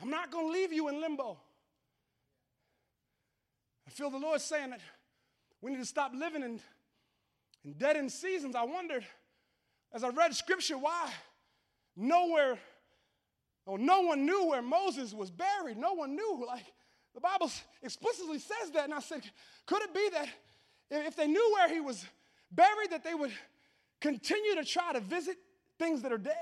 I'm 0.01 0.11
not 0.11 0.30
going 0.30 0.47
to 0.47 0.53
leave 0.53 0.72
you 0.72 0.88
in 0.88 1.01
limbo. 1.01 1.38
I 3.86 3.90
feel 3.90 4.11
the 4.11 4.18
Lord 4.18 4.40
saying 4.40 4.70
that 4.70 4.80
we 5.61 5.70
need 5.70 5.78
to 5.78 5.86
stop 5.86 6.12
living 6.14 6.42
in, 6.42 6.61
in 7.64 7.72
dead 7.74 7.97
end 7.97 8.11
seasons. 8.11 8.55
I 8.55 8.64
wondered 8.64 9.05
as 9.92 10.05
I 10.05 10.09
read 10.09 10.34
scripture 10.34 10.76
why 10.76 11.11
nowhere, 11.97 12.59
or 13.66 13.78
no 13.78 14.01
one 14.01 14.26
knew 14.26 14.49
where 14.49 14.62
Moses 14.62 15.14
was 15.14 15.30
buried. 15.30 15.78
No 15.78 15.95
one 15.95 16.16
knew. 16.16 16.45
Like 16.47 16.64
the 17.14 17.20
Bible 17.20 17.51
explicitly 17.82 18.38
says 18.38 18.70
that. 18.74 18.84
And 18.84 18.95
I 18.95 19.01
said, 19.01 19.22
could 19.66 19.82
it 19.82 19.95
be 19.95 20.09
that 20.11 20.28
if 20.90 21.16
they 21.16 21.26
knew 21.26 21.53
where 21.55 21.68
he 21.68 21.80
was 21.80 22.05
buried, 22.51 22.90
that 22.90 23.05
they 23.05 23.14
would 23.14 23.32
continue 24.01 24.57
to 24.57 24.64
try 24.64 24.92
to 24.92 25.01
visit 25.01 25.36
things 25.78 26.03
that 26.03 26.12
are 26.12 26.18
dead? 26.18 26.34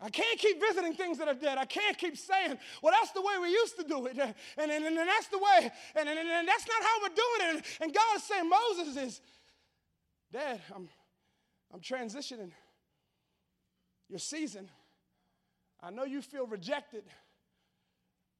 I 0.00 0.10
can't 0.10 0.38
keep 0.38 0.60
visiting 0.60 0.94
things 0.94 1.18
that 1.18 1.26
are 1.26 1.34
dead. 1.34 1.58
I 1.58 1.64
can't 1.64 1.98
keep 1.98 2.16
saying, 2.16 2.56
well, 2.82 2.94
that's 2.98 3.10
the 3.10 3.20
way 3.20 3.34
we 3.42 3.50
used 3.50 3.76
to 3.78 3.84
do 3.84 4.06
it. 4.06 4.12
And, 4.12 4.34
and, 4.56 4.70
and, 4.70 4.86
and 4.86 4.96
that's 4.96 5.26
the 5.26 5.38
way, 5.38 5.72
and, 5.96 6.08
and, 6.08 6.18
and, 6.18 6.46
that's 6.46 6.66
not 6.68 6.82
how 6.82 7.00
we're 7.02 7.08
doing 7.08 7.40
it. 7.40 7.56
And, 7.56 7.64
and 7.82 7.94
God 7.94 8.16
is 8.16 8.22
saying, 8.22 8.48
Moses 8.48 8.96
is 8.96 9.20
dead. 10.32 10.60
I'm, 10.74 10.88
I'm 11.74 11.80
transitioning 11.80 12.52
your 14.08 14.20
season. 14.20 14.70
I 15.82 15.90
know 15.90 16.04
you 16.04 16.22
feel 16.22 16.46
rejected, 16.46 17.02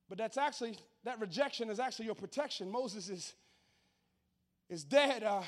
but 0.09 0.17
that's 0.17 0.39
actually, 0.39 0.77
that 1.05 1.21
rejection 1.21 1.71
is 1.71 1.81
actually 1.81 2.07
your 2.07 2.15
protection. 2.15 2.71
Moses 2.71 3.09
is, 3.09 3.35
is 4.71 4.85
dead. 4.85 5.25
Uh, 5.25 5.43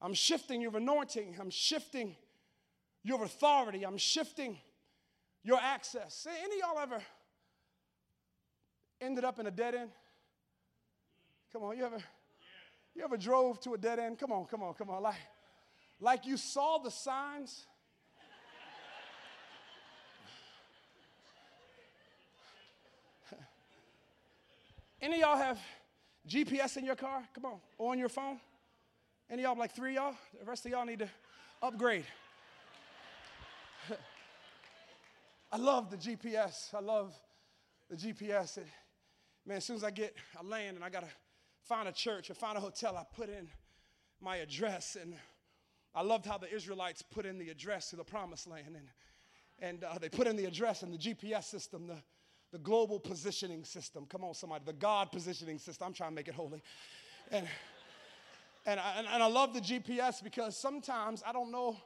I'm 0.00 0.14
shifting 0.14 0.62
your 0.62 0.74
anointing. 0.74 1.36
I'm 1.38 1.50
shifting 1.50 2.16
your 3.02 3.24
authority. 3.24 3.84
I'm 3.84 3.98
shifting 3.98 4.56
your 5.44 5.58
access. 5.60 6.26
Any 6.44 6.58
y'all 6.60 6.78
ever 6.78 7.02
ended 9.00 9.24
up 9.24 9.38
in 9.38 9.46
a 9.46 9.50
dead 9.50 9.74
end? 9.74 9.90
Come 11.52 11.64
on, 11.64 11.76
you 11.76 11.84
ever 11.84 11.98
you 12.94 13.02
ever 13.04 13.16
drove 13.16 13.58
to 13.60 13.72
a 13.74 13.78
dead 13.78 13.98
end? 13.98 14.18
Come 14.18 14.32
on, 14.32 14.44
come 14.46 14.62
on, 14.62 14.74
come 14.74 14.90
on. 14.90 15.02
Like, 15.02 15.16
like 15.98 16.26
you 16.26 16.36
saw 16.36 16.78
the 16.78 16.90
signs. 16.90 17.66
Any 25.00 25.20
y'all 25.20 25.38
have 25.38 25.58
GPS 26.28 26.76
in 26.76 26.84
your 26.84 26.96
car? 26.96 27.22
Come 27.34 27.46
on, 27.46 27.60
or 27.78 27.92
on 27.92 27.98
your 27.98 28.10
phone? 28.10 28.38
Any 29.30 29.44
y'all, 29.44 29.56
like 29.56 29.74
three 29.74 29.94
y'all? 29.94 30.14
The 30.38 30.44
rest 30.44 30.66
of 30.66 30.72
y'all 30.72 30.84
need 30.84 30.98
to 30.98 31.08
upgrade. 31.62 32.04
I 35.54 35.58
love 35.58 35.90
the 35.90 35.98
GPS. 35.98 36.72
I 36.74 36.80
love 36.80 37.12
the 37.90 37.96
GPS. 37.96 38.58
Man, 39.44 39.58
as 39.58 39.66
soon 39.66 39.76
as 39.76 39.84
I 39.84 39.90
get, 39.90 40.14
I 40.38 40.42
land 40.42 40.76
and 40.76 40.84
I 40.84 40.88
gotta 40.88 41.10
find 41.64 41.86
a 41.88 41.92
church 41.92 42.30
or 42.30 42.34
find 42.34 42.56
a 42.56 42.60
hotel, 42.60 42.96
I 42.96 43.04
put 43.14 43.28
in 43.28 43.50
my 44.18 44.36
address. 44.36 44.96
And 44.98 45.14
I 45.94 46.00
loved 46.00 46.24
how 46.24 46.38
the 46.38 46.50
Israelites 46.50 47.02
put 47.02 47.26
in 47.26 47.36
the 47.36 47.50
address 47.50 47.90
to 47.90 47.96
the 47.96 48.04
promised 48.04 48.46
land. 48.46 48.76
And, 48.76 48.88
and 49.58 49.84
uh, 49.84 49.98
they 49.98 50.08
put 50.08 50.26
in 50.26 50.36
the 50.36 50.46
address 50.46 50.82
in 50.82 50.90
the 50.90 50.96
GPS 50.96 51.44
system, 51.44 51.86
the, 51.86 51.98
the 52.50 52.58
global 52.58 52.98
positioning 52.98 53.62
system. 53.62 54.06
Come 54.08 54.24
on, 54.24 54.32
somebody, 54.32 54.64
the 54.64 54.72
God 54.72 55.12
positioning 55.12 55.58
system. 55.58 55.88
I'm 55.88 55.92
trying 55.92 56.12
to 56.12 56.16
make 56.16 56.28
it 56.28 56.34
holy. 56.34 56.62
And, 57.30 57.46
and, 58.64 58.80
I, 58.80 58.94
and, 58.96 59.06
and 59.06 59.22
I 59.22 59.26
love 59.26 59.52
the 59.52 59.60
GPS 59.60 60.24
because 60.24 60.56
sometimes 60.56 61.22
I 61.26 61.32
don't 61.34 61.52
know 61.52 61.76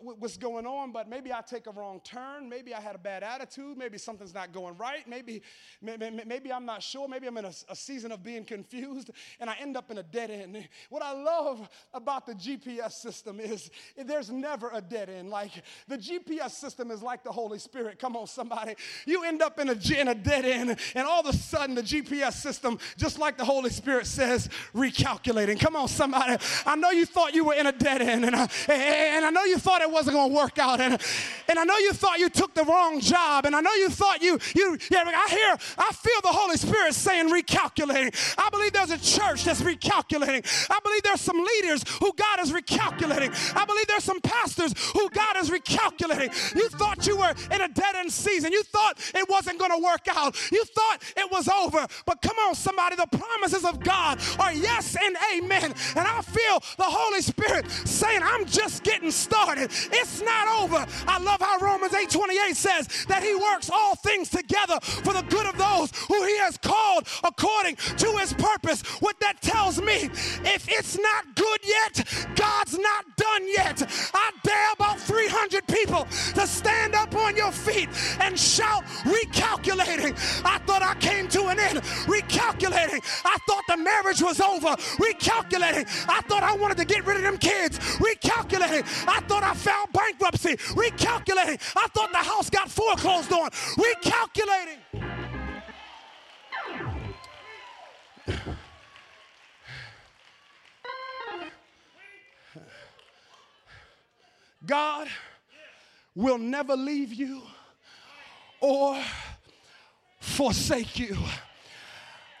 what's 0.00 0.36
going 0.36 0.66
on, 0.66 0.92
but 0.92 1.08
maybe 1.08 1.32
I 1.32 1.40
take 1.40 1.66
a 1.66 1.70
wrong 1.70 2.00
turn. 2.04 2.48
Maybe 2.48 2.74
I 2.74 2.80
had 2.80 2.94
a 2.94 2.98
bad 2.98 3.22
attitude. 3.22 3.78
Maybe 3.78 3.96
something's 3.96 4.34
not 4.34 4.52
going 4.52 4.76
right. 4.76 5.08
Maybe, 5.08 5.42
maybe, 5.80 6.10
maybe 6.26 6.52
I'm 6.52 6.66
not 6.66 6.82
sure. 6.82 7.08
Maybe 7.08 7.26
I'm 7.26 7.36
in 7.38 7.46
a, 7.46 7.52
a, 7.68 7.76
season 7.76 8.12
of 8.12 8.22
being 8.22 8.44
confused 8.44 9.10
and 9.40 9.48
I 9.48 9.56
end 9.60 9.76
up 9.76 9.90
in 9.90 9.98
a 9.98 10.02
dead 10.02 10.30
end. 10.30 10.68
What 10.90 11.02
I 11.02 11.12
love 11.12 11.68
about 11.94 12.26
the 12.26 12.34
GPS 12.34 12.92
system 12.92 13.40
is 13.40 13.70
there's 13.96 14.30
never 14.30 14.70
a 14.72 14.80
dead 14.80 15.08
end. 15.08 15.30
Like 15.30 15.52
the 15.86 15.96
GPS 15.96 16.50
system 16.50 16.90
is 16.90 17.02
like 17.02 17.24
the 17.24 17.32
Holy 17.32 17.58
Spirit. 17.58 17.98
Come 17.98 18.16
on, 18.16 18.26
somebody. 18.26 18.74
You 19.06 19.24
end 19.24 19.40
up 19.40 19.58
in 19.58 19.70
a, 19.70 19.76
in 19.98 20.08
a 20.08 20.14
dead 20.14 20.44
end, 20.44 20.76
and 20.94 21.06
all 21.06 21.20
of 21.20 21.26
a 21.26 21.32
sudden 21.32 21.74
the 21.74 21.82
GPS 21.82 22.34
system, 22.34 22.78
just 22.96 23.18
like 23.18 23.38
the 23.38 23.44
Holy 23.44 23.70
Spirit 23.70 24.06
says, 24.06 24.48
recalculating. 24.74 25.58
Come 25.58 25.76
on, 25.76 25.88
somebody. 25.88 26.36
I 26.66 26.76
know 26.76 26.90
you 26.90 27.06
thought 27.06 27.34
you 27.34 27.44
were 27.44 27.54
in 27.54 27.66
a 27.66 27.72
dead 27.72 28.02
end, 28.02 28.24
and 28.24 28.36
I, 28.36 28.48
and 28.68 29.24
I 29.24 29.30
know 29.30 29.44
you 29.44 29.58
thought 29.58 29.77
thought 29.78 29.88
it 29.88 29.92
wasn't 29.92 30.16
going 30.16 30.30
to 30.30 30.36
work 30.36 30.58
out. 30.58 30.80
And, 30.80 31.00
and 31.48 31.58
I 31.58 31.64
know 31.64 31.76
you 31.78 31.92
thought 31.92 32.18
you 32.18 32.28
took 32.28 32.54
the 32.54 32.64
wrong 32.64 33.00
job. 33.00 33.46
And 33.46 33.54
I 33.54 33.60
know 33.60 33.72
you 33.74 33.88
thought 33.88 34.22
you, 34.22 34.38
you, 34.54 34.78
yeah, 34.90 35.04
I 35.06 35.28
hear, 35.30 35.56
I 35.78 35.92
feel 35.92 36.20
the 36.22 36.36
Holy 36.36 36.56
Spirit 36.56 36.94
saying 36.94 37.28
recalculating. 37.28 38.14
I 38.38 38.48
believe 38.50 38.72
there's 38.72 38.90
a 38.90 38.98
church 38.98 39.44
that's 39.44 39.62
recalculating. 39.62 40.46
I 40.70 40.78
believe 40.82 41.02
there's 41.02 41.20
some 41.20 41.38
leaders 41.38 41.84
who 42.00 42.12
God 42.14 42.40
is 42.40 42.52
recalculating. 42.52 43.56
I 43.56 43.64
believe 43.64 43.86
there's 43.86 44.04
some 44.04 44.20
pastors 44.20 44.72
who 44.92 45.08
God 45.10 45.36
is 45.38 45.50
recalculating. 45.50 46.54
You 46.54 46.68
thought 46.70 47.06
you 47.06 47.16
were 47.16 47.34
in 47.52 47.60
a 47.60 47.68
dead 47.68 47.96
end 47.96 48.12
season. 48.12 48.52
You 48.52 48.62
thought 48.64 48.98
it 49.14 49.28
wasn't 49.28 49.58
going 49.58 49.72
to 49.72 49.82
work 49.82 50.06
out. 50.10 50.36
You 50.50 50.64
thought 50.64 50.98
it 51.16 51.30
was 51.30 51.48
over. 51.48 51.86
But 52.06 52.22
come 52.22 52.36
on, 52.46 52.54
somebody, 52.54 52.96
the 52.96 53.06
promises 53.06 53.64
of 53.64 53.80
God 53.80 54.18
are 54.38 54.52
yes 54.52 54.96
and 55.00 55.16
amen. 55.34 55.74
And 55.96 56.06
I 56.06 56.22
feel 56.22 56.60
the 56.76 56.84
Holy 56.84 57.20
Spirit 57.20 57.70
saying, 57.70 58.20
I'm 58.22 58.44
just 58.46 58.82
getting 58.82 59.10
started. 59.10 59.57
It's 59.60 60.22
not 60.22 60.62
over. 60.62 60.86
I 61.06 61.18
love 61.18 61.40
how 61.40 61.58
Romans 61.58 61.92
8:28 61.92 62.56
says 62.56 62.88
that 63.08 63.22
he 63.22 63.34
works 63.34 63.70
all 63.70 63.94
things 63.96 64.30
together 64.30 64.78
for 64.82 65.12
the 65.12 65.22
good 65.22 65.46
of 65.46 65.56
those 65.58 65.90
who 66.08 66.24
he 66.24 66.36
has 66.38 66.56
called 66.58 67.06
according 67.24 67.76
to 67.76 68.16
his 68.18 68.32
purpose. 68.32 68.82
What 69.00 69.18
that 69.20 69.40
tells 69.40 69.80
me, 69.80 70.10
if 70.44 70.66
it's 70.68 70.98
not 70.98 71.34
good 71.34 71.60
yet, 71.64 72.04
God's 72.34 72.78
not 72.78 73.04
done 73.16 73.46
yet. 73.48 73.82
I 74.14 74.30
dare 74.42 74.72
about 74.74 75.00
300 75.00 75.66
people 75.66 76.06
to 76.34 76.46
stand 76.46 76.94
up 76.94 77.14
on 77.14 77.36
your 77.36 77.52
feet 77.52 77.88
and 78.20 78.38
shout, 78.38 78.84
recalculating. 79.04 80.14
I 80.44 80.58
thought 80.66 80.82
I 80.82 80.94
came 80.94 81.28
to 81.28 81.48
an 81.48 81.58
end. 81.58 81.78
Recalculating. 82.06 83.02
I 83.24 83.36
thought 83.46 83.64
the 83.68 83.76
marriage 83.76 84.22
was 84.22 84.40
over. 84.40 84.76
Recalculating. 84.98 85.86
I 86.08 86.20
thought 86.22 86.42
I 86.42 86.54
wanted 86.56 86.78
to 86.78 86.84
get 86.84 87.06
rid 87.06 87.16
of 87.16 87.22
them 87.22 87.38
kids. 87.38 87.78
Recalculating. 87.78 88.84
I 89.08 89.20
thought 89.20 89.42
I 89.42 89.47
filed 89.54 89.92
bankruptcy. 89.92 90.56
Recalculating. 90.56 91.60
I 91.76 91.88
thought 91.88 92.10
the 92.12 92.18
house 92.18 92.50
got 92.50 92.70
foreclosed 92.70 93.32
on. 93.32 93.50
Recalculating. 93.50 94.78
God 104.66 105.08
will 106.14 106.36
never 106.36 106.76
leave 106.76 107.14
you 107.14 107.42
or 108.60 109.00
forsake 110.20 110.98
you. 110.98 111.16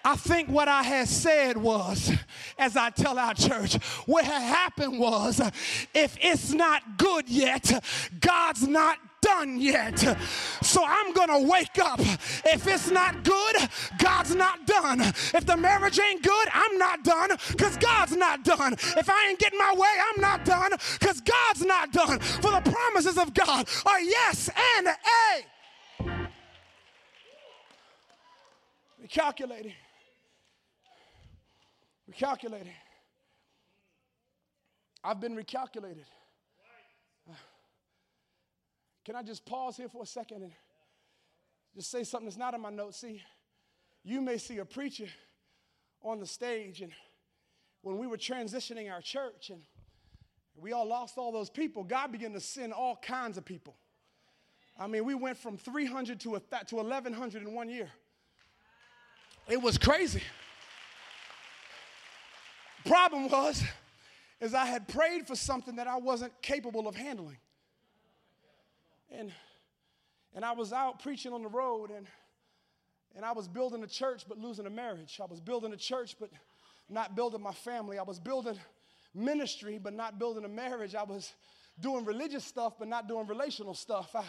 I 0.08 0.16
think 0.16 0.48
what 0.48 0.68
I 0.68 0.82
had 0.82 1.06
said 1.06 1.58
was, 1.58 2.10
as 2.58 2.78
I 2.78 2.88
tell 2.88 3.18
our 3.18 3.34
church, 3.34 3.74
what 4.06 4.24
had 4.24 4.40
happened 4.40 4.98
was, 4.98 5.38
if 5.94 6.16
it's 6.18 6.54
not 6.54 6.96
good 6.96 7.28
yet, 7.28 7.84
God's 8.18 8.66
not 8.66 8.96
done 9.20 9.60
yet. 9.60 9.98
So 10.62 10.82
I'm 10.82 11.12
gonna 11.12 11.42
wake 11.42 11.78
up. 11.78 12.00
If 12.00 12.66
it's 12.66 12.90
not 12.90 13.22
good, 13.22 13.56
God's 13.98 14.34
not 14.34 14.66
done. 14.66 15.02
If 15.02 15.44
the 15.44 15.58
marriage 15.58 16.00
ain't 16.00 16.22
good, 16.22 16.48
I'm 16.54 16.78
not 16.78 17.04
done 17.04 17.32
because 17.50 17.76
God's 17.76 18.16
not 18.16 18.44
done. 18.44 18.72
If 18.72 19.10
I 19.10 19.26
ain't 19.28 19.38
getting 19.38 19.58
my 19.58 19.74
way, 19.76 19.94
I'm 20.08 20.22
not 20.22 20.46
done 20.46 20.70
because 20.98 21.20
God's 21.20 21.66
not 21.66 21.92
done. 21.92 22.18
For 22.18 22.50
the 22.50 22.62
promises 22.62 23.18
of 23.18 23.34
God 23.34 23.68
are 23.84 24.00
yes 24.00 24.48
and 24.78 24.88
a. 24.88 25.44
Recalculating. 29.06 29.74
Recalculating. 32.18 32.72
I've 35.04 35.20
been 35.20 35.36
recalculated. 35.36 36.04
Can 39.04 39.16
I 39.16 39.22
just 39.22 39.46
pause 39.46 39.76
here 39.76 39.88
for 39.88 40.02
a 40.02 40.06
second 40.06 40.42
and 40.42 40.52
just 41.74 41.90
say 41.90 42.04
something 42.04 42.26
that's 42.26 42.36
not 42.36 42.54
in 42.54 42.60
my 42.60 42.70
notes? 42.70 42.98
See, 42.98 43.22
you 44.04 44.20
may 44.20 44.36
see 44.36 44.58
a 44.58 44.64
preacher 44.64 45.06
on 46.02 46.18
the 46.18 46.26
stage, 46.26 46.82
and 46.82 46.92
when 47.82 47.98
we 47.98 48.06
were 48.06 48.18
transitioning 48.18 48.92
our 48.92 49.00
church 49.00 49.50
and 49.50 49.62
we 50.56 50.72
all 50.72 50.86
lost 50.86 51.16
all 51.16 51.32
those 51.32 51.48
people, 51.48 51.84
God 51.84 52.12
began 52.12 52.32
to 52.32 52.40
send 52.40 52.72
all 52.72 52.96
kinds 52.96 53.38
of 53.38 53.44
people. 53.44 53.76
I 54.78 54.88
mean, 54.88 55.04
we 55.04 55.14
went 55.14 55.38
from 55.38 55.56
300 55.56 56.20
to, 56.20 56.36
a 56.36 56.40
to 56.40 56.76
1,100 56.76 57.42
in 57.42 57.54
one 57.54 57.68
year. 57.68 57.90
It 59.48 59.62
was 59.62 59.78
crazy. 59.78 60.22
Problem 62.84 63.28
was, 63.28 63.62
is 64.40 64.54
I 64.54 64.66
had 64.66 64.88
prayed 64.88 65.26
for 65.26 65.34
something 65.34 65.76
that 65.76 65.86
I 65.86 65.96
wasn't 65.96 66.32
capable 66.42 66.86
of 66.86 66.94
handling. 66.94 67.38
And, 69.10 69.32
and 70.34 70.44
I 70.44 70.52
was 70.52 70.72
out 70.72 71.02
preaching 71.02 71.32
on 71.32 71.42
the 71.42 71.48
road, 71.48 71.90
and, 71.90 72.06
and 73.16 73.24
I 73.24 73.32
was 73.32 73.48
building 73.48 73.82
a 73.82 73.86
church 73.86 74.24
but 74.28 74.38
losing 74.38 74.66
a 74.66 74.70
marriage. 74.70 75.18
I 75.22 75.26
was 75.26 75.40
building 75.40 75.72
a 75.72 75.76
church 75.76 76.16
but 76.18 76.30
not 76.88 77.16
building 77.16 77.42
my 77.42 77.52
family. 77.52 77.98
I 77.98 78.02
was 78.02 78.18
building 78.18 78.58
ministry 79.14 79.78
but 79.78 79.92
not 79.94 80.18
building 80.18 80.44
a 80.44 80.48
marriage. 80.48 80.94
I 80.94 81.02
was 81.02 81.32
doing 81.80 82.04
religious 82.04 82.44
stuff 82.44 82.74
but 82.78 82.88
not 82.88 83.08
doing 83.08 83.26
relational 83.26 83.74
stuff. 83.74 84.14
I, 84.14 84.24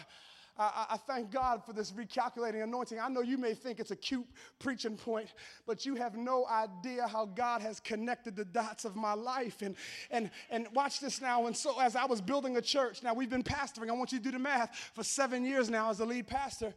I, 0.60 0.86
I, 0.90 0.96
thank 0.98 1.30
God 1.30 1.64
for 1.64 1.72
this 1.72 1.90
recalculating 1.92 2.62
anointing. 2.62 3.00
I 3.00 3.08
know 3.08 3.22
you 3.22 3.38
may 3.38 3.54
think 3.54 3.80
it's 3.80 3.92
a 3.92 3.96
cute 3.96 4.26
preaching 4.58 4.94
point, 4.94 5.32
but 5.66 5.86
you 5.86 5.94
have 5.94 6.18
no 6.18 6.46
idea 6.46 7.08
how 7.08 7.24
God 7.24 7.62
has 7.62 7.80
connected 7.80 8.36
the 8.36 8.44
dots 8.44 8.84
of 8.84 8.94
my 8.94 9.14
life. 9.14 9.62
And, 9.62 9.74
and, 10.10 10.30
and 10.50 10.68
watch 10.74 11.00
this 11.00 11.22
now. 11.22 11.46
And 11.46 11.56
so, 11.56 11.80
as 11.80 11.96
I 11.96 12.04
was 12.04 12.20
building 12.20 12.58
a 12.58 12.60
church, 12.60 13.02
now 13.02 13.14
we've 13.14 13.30
been 13.30 13.42
pastoring, 13.42 13.88
I 13.88 13.92
want 13.92 14.12
you 14.12 14.18
to 14.18 14.24
do 14.24 14.32
the 14.32 14.38
math, 14.38 14.90
for 14.94 15.02
seven 15.02 15.46
years 15.46 15.70
now 15.70 15.88
as 15.88 15.96
the 15.96 16.04
lead 16.04 16.26
pastor. 16.26 16.74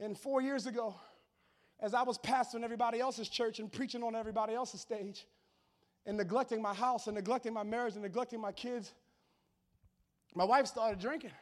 And 0.00 0.16
four 0.16 0.40
years 0.40 0.66
ago, 0.66 0.94
as 1.78 1.92
I 1.92 2.02
was 2.04 2.16
pastoring 2.16 2.64
everybody 2.64 3.00
else's 3.00 3.28
church 3.28 3.58
and 3.58 3.70
preaching 3.70 4.02
on 4.02 4.16
everybody 4.16 4.54
else's 4.54 4.80
stage, 4.80 5.26
and 6.06 6.16
neglecting 6.16 6.62
my 6.62 6.72
house 6.72 7.06
and 7.06 7.16
neglecting 7.16 7.52
my 7.52 7.64
marriage 7.64 7.94
and 7.94 8.02
neglecting 8.02 8.40
my 8.40 8.50
kids, 8.50 8.94
my 10.34 10.44
wife 10.44 10.66
started 10.66 10.98
drinking. 10.98 11.32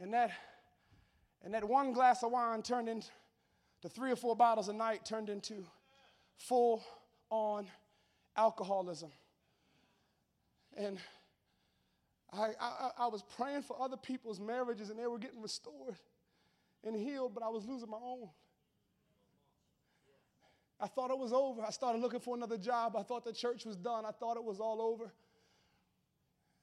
And 0.00 0.14
that, 0.14 0.30
and 1.44 1.52
that 1.52 1.62
one 1.62 1.92
glass 1.92 2.22
of 2.22 2.32
wine 2.32 2.62
turned 2.62 2.88
into 2.88 3.08
three 3.88 4.10
or 4.10 4.16
four 4.16 4.34
bottles 4.34 4.68
a 4.68 4.72
night, 4.72 5.04
turned 5.04 5.28
into 5.28 5.64
full 6.36 6.82
on 7.28 7.66
alcoholism. 8.36 9.10
And 10.76 10.98
I, 12.32 12.50
I, 12.60 12.90
I, 12.98 13.06
was 13.08 13.22
praying 13.36 13.62
for 13.62 13.80
other 13.80 13.96
people's 13.96 14.40
marriages 14.40 14.88
and 14.88 14.98
they 14.98 15.06
were 15.06 15.18
getting 15.18 15.42
restored 15.42 15.96
and 16.84 16.96
healed, 16.96 17.34
but 17.34 17.42
I 17.42 17.48
was 17.48 17.66
losing 17.66 17.90
my 17.90 17.98
own. 18.02 18.28
I 20.80 20.86
thought 20.86 21.10
it 21.10 21.18
was 21.18 21.32
over. 21.32 21.62
I 21.62 21.70
started 21.70 22.00
looking 22.00 22.20
for 22.20 22.34
another 22.36 22.56
job. 22.56 22.96
I 22.96 23.02
thought 23.02 23.24
the 23.24 23.32
church 23.32 23.66
was 23.66 23.76
done. 23.76 24.06
I 24.06 24.12
thought 24.12 24.36
it 24.36 24.44
was 24.44 24.60
all 24.60 24.80
over. 24.80 25.12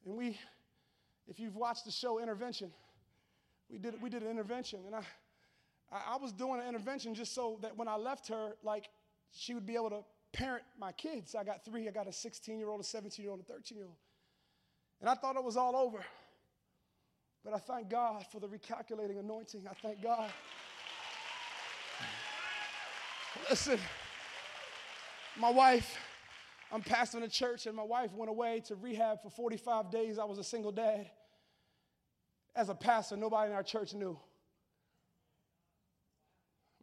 And 0.05 0.17
we, 0.17 0.39
if 1.27 1.39
you've 1.39 1.55
watched 1.55 1.85
the 1.85 1.91
show 1.91 2.19
Intervention, 2.19 2.71
we 3.69 3.77
did, 3.77 4.01
we 4.01 4.09
did 4.09 4.23
an 4.23 4.29
intervention. 4.29 4.79
And 4.85 4.95
I, 4.95 5.01
I 5.91 6.17
was 6.17 6.31
doing 6.31 6.61
an 6.61 6.67
intervention 6.67 7.13
just 7.13 7.33
so 7.33 7.59
that 7.61 7.77
when 7.77 7.87
I 7.87 7.95
left 7.95 8.27
her, 8.29 8.55
like, 8.63 8.89
she 9.31 9.53
would 9.53 9.65
be 9.65 9.75
able 9.75 9.89
to 9.89 10.03
parent 10.33 10.63
my 10.79 10.91
kids. 10.91 11.35
I 11.35 11.43
got 11.43 11.65
three. 11.65 11.87
I 11.87 11.91
got 11.91 12.07
a 12.07 12.13
16 12.13 12.57
year 12.57 12.69
old, 12.69 12.81
a 12.81 12.83
17 12.83 13.23
year 13.23 13.31
old, 13.31 13.41
a 13.41 13.43
13 13.43 13.77
year 13.77 13.87
old. 13.87 13.97
And 14.99 15.09
I 15.09 15.15
thought 15.15 15.35
it 15.35 15.43
was 15.43 15.57
all 15.57 15.75
over. 15.75 15.99
But 17.43 17.53
I 17.53 17.59
thank 17.59 17.89
God 17.89 18.25
for 18.31 18.39
the 18.39 18.47
recalculating 18.47 19.19
anointing. 19.19 19.65
I 19.69 19.73
thank 19.81 20.01
God. 20.01 20.31
Listen, 23.49 23.79
my 25.37 25.49
wife, 25.49 25.97
I'm 26.71 26.81
pastoring 26.81 27.23
a 27.23 27.29
church, 27.29 27.67
and 27.67 27.75
my 27.75 27.83
wife 27.83 28.11
went 28.13 28.29
away 28.29 28.61
to 28.65 28.75
rehab 28.75 29.21
for 29.21 29.29
45 29.29 29.91
days. 29.91 30.17
I 30.17 30.25
was 30.25 30.39
a 30.39 30.43
single 30.43 30.71
dad 30.71 31.09
as 32.57 32.69
a 32.69 32.75
pastor, 32.75 33.15
nobody 33.15 33.51
in 33.51 33.55
our 33.55 33.63
church 33.63 33.93
knew. 33.93 34.17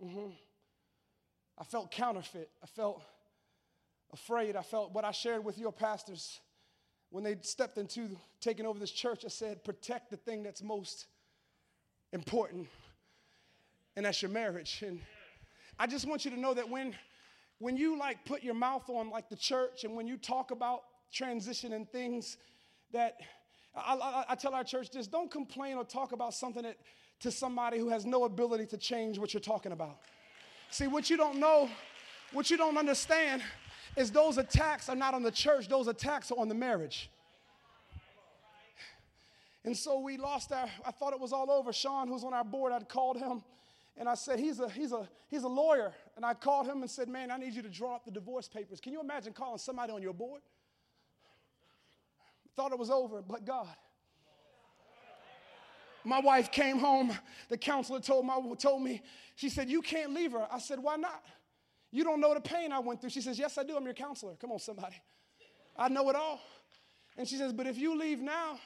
Mm-hmm. 0.02 0.30
I 1.58 1.64
felt 1.64 1.90
counterfeit. 1.90 2.48
I 2.62 2.66
felt 2.66 3.02
afraid. 4.12 4.54
I 4.54 4.62
felt 4.62 4.92
what 4.94 5.04
I 5.04 5.10
shared 5.10 5.44
with 5.44 5.58
your 5.58 5.72
pastors 5.72 6.40
when 7.10 7.24
they 7.24 7.36
stepped 7.42 7.76
into 7.76 8.16
taking 8.40 8.66
over 8.66 8.78
this 8.78 8.92
church. 8.92 9.24
I 9.24 9.28
said, 9.28 9.64
protect 9.64 10.10
the 10.10 10.16
thing 10.16 10.44
that's 10.44 10.62
most 10.62 11.06
important, 12.12 12.68
and 13.96 14.06
that's 14.06 14.22
your 14.22 14.30
marriage. 14.30 14.84
And 14.86 15.00
I 15.76 15.88
just 15.88 16.06
want 16.06 16.24
you 16.24 16.30
to 16.30 16.38
know 16.38 16.54
that 16.54 16.70
when 16.70 16.94
when 17.58 17.76
you 17.76 17.98
like 17.98 18.24
put 18.24 18.42
your 18.42 18.54
mouth 18.54 18.88
on 18.88 19.10
like 19.10 19.28
the 19.28 19.36
church 19.36 19.84
and 19.84 19.96
when 19.96 20.06
you 20.06 20.16
talk 20.16 20.50
about 20.50 20.82
transition 21.12 21.72
and 21.72 21.88
things 21.88 22.36
that 22.92 23.16
I, 23.74 23.94
I, 23.94 24.24
I, 24.30 24.34
tell 24.34 24.54
our 24.54 24.64
church 24.64 24.90
this 24.90 25.06
don't 25.06 25.30
complain 25.30 25.76
or 25.76 25.84
talk 25.84 26.12
about 26.12 26.34
something 26.34 26.62
that, 26.62 26.76
to 27.20 27.30
somebody 27.30 27.78
who 27.78 27.88
has 27.88 28.06
no 28.06 28.24
ability 28.24 28.66
to 28.66 28.76
change 28.76 29.18
what 29.18 29.34
you're 29.34 29.40
talking 29.40 29.72
about. 29.72 29.98
See, 30.70 30.86
what 30.86 31.10
you 31.10 31.16
don't 31.16 31.38
know, 31.38 31.68
what 32.32 32.50
you 32.50 32.56
don't 32.56 32.76
understand 32.76 33.42
is 33.96 34.10
those 34.10 34.38
attacks 34.38 34.88
are 34.88 34.96
not 34.96 35.14
on 35.14 35.22
the 35.22 35.30
church, 35.30 35.68
those 35.68 35.88
attacks 35.88 36.30
are 36.30 36.38
on 36.38 36.48
the 36.48 36.54
marriage. 36.54 37.10
And 39.64 39.76
so 39.76 39.98
we 39.98 40.18
lost 40.18 40.52
our, 40.52 40.68
I 40.84 40.90
thought 40.90 41.12
it 41.12 41.20
was 41.20 41.32
all 41.32 41.50
over. 41.50 41.72
Sean, 41.72 42.08
who's 42.08 42.22
on 42.22 42.34
our 42.34 42.44
board, 42.44 42.72
I'd 42.72 42.88
called 42.88 43.16
him 43.16 43.42
and 43.96 44.08
I 44.08 44.14
said, 44.14 44.38
he's 44.38 44.60
a, 44.60 44.68
he's 44.68 44.92
a, 44.92 45.08
he's 45.28 45.44
a 45.44 45.48
lawyer. 45.48 45.92
And 46.16 46.24
I 46.24 46.34
called 46.34 46.66
him 46.66 46.82
and 46.82 46.90
said, 46.90 47.08
man, 47.08 47.30
I 47.30 47.36
need 47.36 47.54
you 47.54 47.62
to 47.62 47.68
draw 47.68 47.94
up 47.94 48.04
the 48.04 48.10
divorce 48.10 48.48
papers. 48.48 48.80
Can 48.80 48.92
you 48.92 49.00
imagine 49.00 49.32
calling 49.32 49.58
somebody 49.58 49.92
on 49.92 50.02
your 50.02 50.12
board? 50.12 50.40
Thought 52.56 52.72
it 52.72 52.78
was 52.78 52.90
over, 52.90 53.22
but 53.22 53.44
God. 53.44 53.74
My 56.04 56.20
wife 56.20 56.52
came 56.52 56.78
home. 56.78 57.16
The 57.48 57.56
counselor 57.56 58.00
told, 58.00 58.26
my, 58.26 58.38
told 58.58 58.82
me, 58.82 59.02
she 59.36 59.48
said, 59.48 59.70
You 59.70 59.80
can't 59.80 60.12
leave 60.12 60.32
her. 60.32 60.46
I 60.50 60.58
said, 60.58 60.78
Why 60.78 60.96
not? 60.96 61.24
You 61.90 62.04
don't 62.04 62.20
know 62.20 62.34
the 62.34 62.40
pain 62.40 62.72
I 62.72 62.80
went 62.80 63.00
through. 63.00 63.10
She 63.10 63.20
says, 63.20 63.38
Yes, 63.38 63.56
I 63.56 63.62
do. 63.64 63.76
I'm 63.76 63.84
your 63.84 63.94
counselor. 63.94 64.34
Come 64.40 64.52
on, 64.52 64.58
somebody. 64.58 65.00
I 65.76 65.88
know 65.88 66.08
it 66.10 66.16
all. 66.16 66.40
And 67.16 67.26
she 67.26 67.36
says, 67.36 67.52
But 67.52 67.66
if 67.66 67.78
you 67.78 67.98
leave 67.98 68.20
now, 68.20 68.58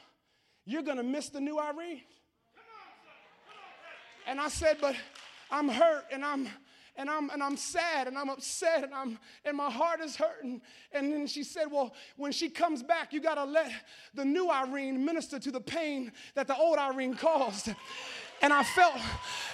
you're 0.64 0.82
going 0.82 0.96
to 0.96 1.02
miss 1.02 1.28
the 1.28 1.40
new 1.40 1.58
Irene. 1.58 2.02
And 4.26 4.40
I 4.40 4.48
said, 4.48 4.78
But 4.80 4.96
I'm 5.50 5.68
hurt 5.68 6.06
and 6.12 6.24
I'm 6.24 6.48
and 6.98 7.08
I'm 7.08 7.30
and 7.30 7.42
I'm 7.42 7.56
sad 7.56 8.08
and 8.08 8.18
I'm 8.18 8.28
upset 8.28 8.84
and 8.84 8.92
I'm 8.92 9.18
and 9.44 9.56
my 9.56 9.70
heart 9.70 10.00
is 10.00 10.16
hurting. 10.16 10.60
And 10.92 11.12
then 11.12 11.26
she 11.26 11.44
said, 11.44 11.70
Well, 11.70 11.94
when 12.16 12.32
she 12.32 12.50
comes 12.50 12.82
back, 12.82 13.12
you 13.12 13.20
gotta 13.20 13.44
let 13.44 13.70
the 14.14 14.24
new 14.24 14.50
Irene 14.50 15.02
minister 15.04 15.38
to 15.38 15.50
the 15.50 15.60
pain 15.60 16.12
that 16.34 16.48
the 16.48 16.56
old 16.56 16.78
Irene 16.78 17.14
caused 17.14 17.70
and 18.42 18.52
I 18.52 18.62
felt 18.62 18.94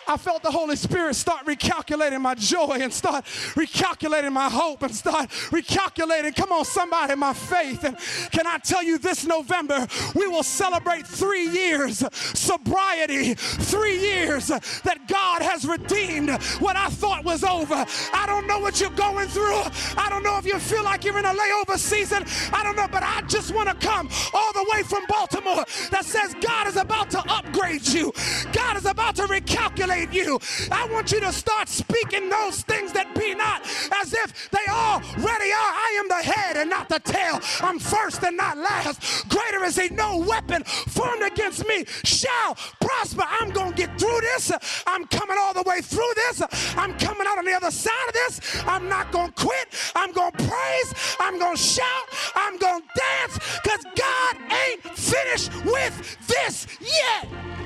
I 0.07 0.17
felt 0.17 0.43
the 0.43 0.51
Holy 0.51 0.77
Spirit 0.77 1.17
start 1.17 1.47
recalculating 1.47 2.21
my 2.21 2.35
joy 2.35 2.79
and 2.81 2.93
start 2.93 3.25
recalculating 3.55 4.33
my 4.33 4.51
hope 4.51 4.83
and 4.83 4.95
start 4.95 5.31
recalculating, 5.51 6.35
come 6.37 6.53
on, 6.53 6.65
somebody, 6.65 7.15
my 7.15 7.33
faith. 7.33 7.85
And 7.85 7.97
can 8.31 8.47
I 8.47 8.59
tell 8.59 8.83
you 8.83 8.99
this 8.99 9.27
November, 9.27 9.87
we 10.15 10.27
will 10.27 10.43
celebrate 10.43 11.07
three 11.07 11.49
years 11.49 12.05
sobriety, 12.13 13.35
three 13.35 13.99
years 13.99 14.49
that 14.49 15.09
God 15.09 15.43
has 15.43 15.65
redeemed 15.67 16.31
what 16.61 16.77
I 16.77 16.89
thought 16.89 17.25
was 17.25 17.43
over. 17.43 17.87
I 18.13 18.25
don't 18.27 18.47
know 18.47 18.59
what 18.59 18.81
you're 18.81 18.91
going 18.91 19.29
through. 19.29 19.63
I 19.97 20.09
don't 20.11 20.23
know 20.23 20.37
if 20.39 20.45
you 20.45 20.59
feel 20.59 20.85
like 20.85 21.05
you're 21.05 21.19
in 21.19 21.25
a 21.25 21.35
layover 21.35 21.79
season. 21.79 22.25
I 22.53 22.63
don't 22.63 22.77
know, 22.77 22.89
but 22.91 23.03
I 23.03 23.23
just 23.23 23.55
want 23.55 23.69
to 23.69 23.87
come 23.87 24.09
all 24.35 24.53
the 24.53 24.67
way 24.73 24.83
from 24.83 25.05
Baltimore 25.09 25.65
that 25.91 26.05
says 26.05 26.35
God 26.41 26.67
is 26.67 26.77
about 26.77 27.11
to 27.13 27.23
upgrade 27.31 27.87
you. 27.87 28.13
God 28.53 28.74
God 28.75 28.81
is 28.81 28.91
about 28.91 29.15
to 29.17 29.23
recalculate 29.23 30.13
you. 30.13 30.41
I 30.73 30.89
want 30.91 31.13
you 31.13 31.21
to 31.21 31.33
start 31.33 31.69
speaking 31.69 32.29
those 32.29 32.63
things 32.63 32.91
that 32.93 33.15
be 33.15 33.33
not 33.35 33.63
as 34.03 34.13
if 34.13 34.51
they 34.51 34.67
already 34.69 35.51
are. 35.53 35.73
I 35.79 35.97
am 36.01 36.09
the 36.09 36.33
head 36.33 36.57
and 36.57 36.71
not 36.71 36.89
the 36.89 36.99
tail. 36.99 37.39
I'm 37.61 37.79
first 37.79 38.25
and 38.25 38.37
not 38.37 38.59
last. 38.59 39.29
Greater 39.29 39.63
is 39.65 39.79
he, 39.79 39.95
no 39.95 40.19
weapon 40.19 40.65
formed 40.65 41.23
against 41.23 41.67
me 41.69 41.85
shall 42.03 42.57
prosper. 42.81 43.23
I'm 43.25 43.51
going 43.51 43.75
to 43.75 43.77
get 43.77 43.97
through 43.97 44.21
this. 44.23 44.51
I'm 44.89 45.07
coming 45.07 45.37
all 45.39 45.55
the 45.55 45.63
way 45.63 45.81
through 45.81 46.13
this. 46.17 46.43
I'm 46.77 46.99
coming 46.99 47.29
out 47.29 47.39
on 47.39 47.45
the 47.45 47.53
other 47.53 47.71
side 47.71 48.09
of 48.09 48.15
this. 48.15 48.65
I'm 48.67 48.89
not 48.89 49.13
going 49.13 49.33
to 49.33 49.45
quit. 49.45 49.69
I'm 49.95 50.11
going 50.11 50.33
to 50.33 50.49
praise. 50.49 51.17
I'm 51.21 51.39
going 51.39 51.57
to 51.57 51.63
shout. 51.63 52.07
I'm 52.35 52.59
going 52.59 52.83
to 52.83 52.89
dance 52.99 53.61
because 53.63 53.85
God 53.95 54.37
ain't 54.51 54.83
finished 54.99 55.55
with 55.65 56.19
this 56.27 56.67
yet. 56.81 57.64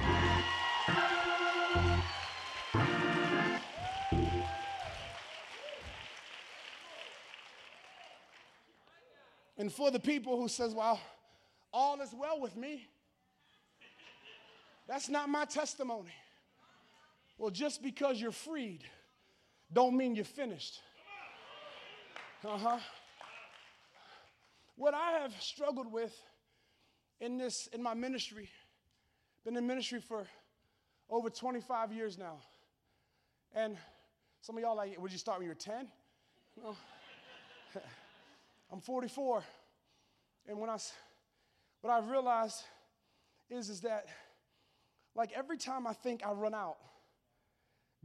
And 9.59 9.73
for 9.73 9.91
the 9.91 9.99
people 9.99 10.41
who 10.41 10.49
says, 10.49 10.73
well, 10.75 11.01
all 11.73 12.01
is 12.01 12.15
well 12.17 12.41
with 12.41 12.57
me, 12.57 12.87
that's 14.87 15.09
not 15.09 15.29
my 15.29 15.45
testimony. 15.45 16.15
Well, 17.37 17.51
just 17.51 17.83
because 17.83 18.21
you're 18.21 18.33
freed 18.33 18.85
don't 19.73 19.97
mean 19.97 20.15
you're 20.15 20.25
finished. 20.25 20.81
Uh-huh. 22.45 22.79
What 24.77 24.95
I 24.95 25.19
have 25.23 25.35
struggled 25.41 25.93
with 25.93 26.15
in 27.21 27.37
this 27.37 27.69
in 27.73 27.83
my 27.83 27.95
ministry, 27.95 28.49
been 29.45 29.57
in 29.57 29.67
ministry 29.67 30.01
for 30.01 30.27
over 31.11 31.29
25 31.29 31.93
years 31.93 32.17
now. 32.17 32.39
And 33.55 33.77
some 34.41 34.57
of 34.57 34.63
y'all 34.63 34.77
like, 34.77 35.01
would 35.01 35.13
you 35.13 35.19
start 35.19 35.39
when 35.39 35.47
you 35.47 35.51
were 35.51 35.55
10? 35.55 35.89
No. 36.63 36.77
I'm 38.71 38.81
44. 38.81 39.43
And 40.49 40.59
when 40.59 40.71
I, 40.71 40.79
what 41.81 41.93
I've 41.93 42.09
realized 42.09 42.63
is, 43.51 43.69
is 43.69 43.81
that 43.83 44.07
like 45.15 45.33
every 45.35 45.57
time 45.57 45.87
I 45.87 45.93
think 45.93 46.23
I 46.25 46.33
run 46.33 46.55
out, 46.55 46.77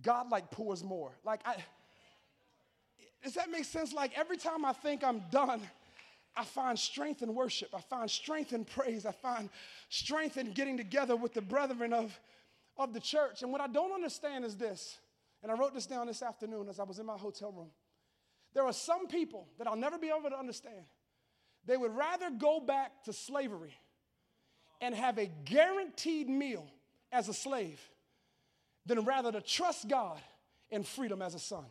God 0.01 0.29
like 0.29 0.51
pours 0.51 0.83
more. 0.83 1.11
Like 1.23 1.41
I, 1.45 1.55
does 3.23 3.35
that 3.35 3.49
make 3.49 3.65
sense? 3.65 3.93
Like 3.93 4.17
every 4.17 4.37
time 4.37 4.65
I 4.65 4.73
think 4.73 5.03
I'm 5.03 5.21
done, 5.31 5.61
I 6.35 6.43
find 6.43 6.77
strength 6.77 7.21
in 7.21 7.35
worship. 7.35 7.69
I 7.73 7.81
find 7.81 8.09
strength 8.09 8.53
in 8.53 8.65
praise. 8.65 9.05
I 9.05 9.11
find 9.11 9.49
strength 9.89 10.37
in 10.37 10.51
getting 10.53 10.77
together 10.77 11.15
with 11.15 11.33
the 11.33 11.41
brethren 11.41 11.93
of, 11.93 12.19
of 12.77 12.93
the 12.93 12.99
church. 12.99 13.43
And 13.43 13.51
what 13.51 13.61
I 13.61 13.67
don't 13.67 13.91
understand 13.91 14.43
is 14.43 14.57
this, 14.57 14.97
and 15.43 15.51
I 15.51 15.55
wrote 15.55 15.73
this 15.73 15.85
down 15.85 16.07
this 16.07 16.23
afternoon 16.23 16.67
as 16.69 16.79
I 16.79 16.83
was 16.83 16.99
in 16.99 17.05
my 17.05 17.17
hotel 17.17 17.51
room. 17.51 17.69
There 18.53 18.65
are 18.65 18.73
some 18.73 19.07
people 19.07 19.47
that 19.57 19.67
I'll 19.67 19.75
never 19.75 19.97
be 19.97 20.09
able 20.09 20.29
to 20.29 20.37
understand. 20.37 20.85
They 21.65 21.77
would 21.77 21.95
rather 21.95 22.29
go 22.29 22.59
back 22.59 23.03
to 23.05 23.13
slavery 23.13 23.73
and 24.81 24.93
have 24.93 25.17
a 25.17 25.31
guaranteed 25.45 26.29
meal 26.29 26.67
as 27.11 27.29
a 27.29 27.33
slave 27.33 27.79
than 28.85 29.05
rather 29.05 29.31
to 29.31 29.41
trust 29.41 29.87
God 29.87 30.19
in 30.69 30.83
freedom 30.83 31.21
as 31.21 31.35
a 31.35 31.39
son. 31.39 31.65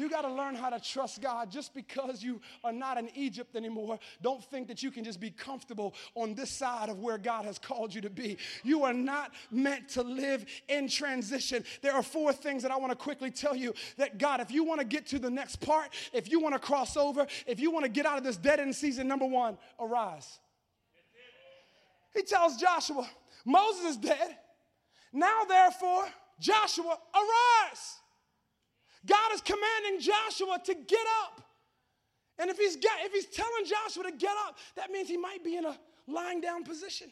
You 0.00 0.08
got 0.08 0.22
to 0.22 0.32
learn 0.32 0.54
how 0.54 0.70
to 0.70 0.80
trust 0.80 1.20
God 1.20 1.50
just 1.50 1.74
because 1.74 2.22
you 2.22 2.40
are 2.64 2.72
not 2.72 2.96
in 2.96 3.10
Egypt 3.14 3.54
anymore. 3.54 3.98
Don't 4.22 4.42
think 4.42 4.66
that 4.68 4.82
you 4.82 4.90
can 4.90 5.04
just 5.04 5.20
be 5.20 5.28
comfortable 5.30 5.94
on 6.14 6.34
this 6.34 6.50
side 6.50 6.88
of 6.88 7.00
where 7.00 7.18
God 7.18 7.44
has 7.44 7.58
called 7.58 7.94
you 7.94 8.00
to 8.00 8.08
be. 8.08 8.38
You 8.64 8.84
are 8.84 8.94
not 8.94 9.32
meant 9.50 9.90
to 9.90 10.02
live 10.02 10.46
in 10.68 10.88
transition. 10.88 11.64
There 11.82 11.92
are 11.92 12.02
four 12.02 12.32
things 12.32 12.62
that 12.62 12.72
I 12.72 12.78
want 12.78 12.92
to 12.92 12.96
quickly 12.96 13.30
tell 13.30 13.54
you 13.54 13.74
that 13.98 14.16
God, 14.16 14.40
if 14.40 14.50
you 14.50 14.64
want 14.64 14.80
to 14.80 14.86
get 14.86 15.06
to 15.08 15.18
the 15.18 15.28
next 15.28 15.56
part, 15.56 15.90
if 16.14 16.30
you 16.30 16.40
want 16.40 16.54
to 16.54 16.58
cross 16.58 16.96
over, 16.96 17.26
if 17.46 17.60
you 17.60 17.70
want 17.70 17.84
to 17.84 17.90
get 17.90 18.06
out 18.06 18.16
of 18.16 18.24
this 18.24 18.38
dead 18.38 18.58
end 18.58 18.74
season, 18.74 19.06
number 19.06 19.26
one, 19.26 19.58
arise. 19.78 20.38
He 22.14 22.22
tells 22.22 22.56
Joshua, 22.56 23.06
Moses 23.44 23.90
is 23.90 23.96
dead. 23.98 24.34
Now, 25.12 25.44
therefore, 25.46 26.06
Joshua, 26.40 26.98
arise. 27.14 27.99
God 29.06 29.32
is 29.32 29.40
commanding 29.40 30.00
Joshua 30.00 30.58
to 30.64 30.74
get 30.74 31.06
up. 31.24 31.42
And 32.38 32.50
if 32.50 32.58
he's, 32.58 32.76
if 32.76 33.12
he's 33.12 33.26
telling 33.26 33.64
Joshua 33.66 34.04
to 34.04 34.16
get 34.16 34.34
up, 34.46 34.58
that 34.76 34.90
means 34.90 35.08
he 35.08 35.16
might 35.16 35.44
be 35.44 35.56
in 35.56 35.64
a 35.64 35.78
lying 36.06 36.40
down 36.40 36.64
position. 36.64 37.10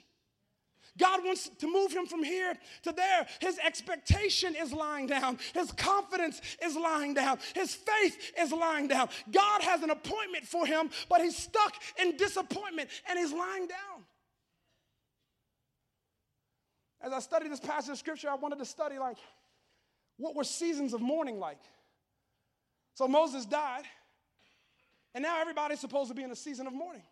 God 0.96 1.24
wants 1.24 1.48
to 1.48 1.66
move 1.72 1.92
him 1.92 2.06
from 2.06 2.24
here 2.24 2.54
to 2.82 2.92
there. 2.92 3.26
His 3.40 3.58
expectation 3.64 4.54
is 4.56 4.72
lying 4.72 5.06
down. 5.06 5.38
His 5.54 5.70
confidence 5.72 6.40
is 6.62 6.76
lying 6.76 7.14
down. 7.14 7.38
His 7.54 7.74
faith 7.74 8.32
is 8.38 8.52
lying 8.52 8.88
down. 8.88 9.08
God 9.30 9.62
has 9.62 9.82
an 9.82 9.90
appointment 9.90 10.44
for 10.44 10.66
him, 10.66 10.90
but 11.08 11.20
he's 11.20 11.36
stuck 11.36 11.74
in 12.00 12.16
disappointment 12.16 12.88
and 13.08 13.18
he's 13.18 13.32
lying 13.32 13.68
down. 13.68 14.04
As 17.00 17.12
I 17.12 17.20
studied 17.20 17.52
this 17.52 17.60
passage 17.60 17.90
of 17.90 17.98
scripture, 17.98 18.28
I 18.28 18.34
wanted 18.34 18.58
to 18.58 18.64
study 18.64 18.98
like 18.98 19.18
what 20.16 20.34
were 20.34 20.44
seasons 20.44 20.94
of 20.94 21.00
mourning 21.00 21.38
like? 21.38 21.60
So 22.98 23.06
Moses 23.06 23.46
died, 23.46 23.84
and 25.14 25.22
now 25.22 25.40
everybody's 25.40 25.78
supposed 25.78 26.08
to 26.08 26.16
be 26.16 26.24
in 26.24 26.32
a 26.32 26.34
season 26.34 26.66
of 26.66 26.72
mourning. 26.72 27.04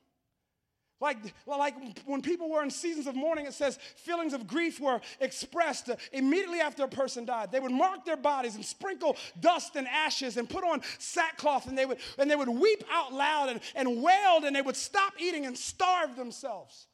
Like, 1.00 1.18
like 1.46 1.76
when 2.06 2.22
people 2.22 2.50
were 2.50 2.64
in 2.64 2.70
seasons 2.70 3.06
of 3.06 3.14
mourning, 3.14 3.46
it 3.46 3.52
says 3.54 3.78
feelings 3.94 4.32
of 4.32 4.48
grief 4.48 4.80
were 4.80 5.00
expressed 5.20 5.88
immediately 6.12 6.58
after 6.58 6.82
a 6.82 6.88
person 6.88 7.24
died. 7.24 7.52
They 7.52 7.60
would 7.60 7.70
mark 7.70 8.04
their 8.04 8.16
bodies 8.16 8.56
and 8.56 8.64
sprinkle 8.64 9.16
dust 9.38 9.76
and 9.76 9.86
ashes 9.86 10.36
and 10.38 10.50
put 10.50 10.64
on 10.64 10.82
sackcloth 10.98 11.68
and 11.68 11.78
they 11.78 11.86
would, 11.86 11.98
and 12.18 12.28
they 12.28 12.34
would 12.34 12.48
weep 12.48 12.82
out 12.90 13.12
loud 13.12 13.50
and, 13.50 13.60
and 13.76 14.02
wailed 14.02 14.42
and 14.42 14.56
they 14.56 14.62
would 14.62 14.74
stop 14.74 15.12
eating 15.20 15.46
and 15.46 15.56
starve 15.56 16.16
themselves. 16.16 16.88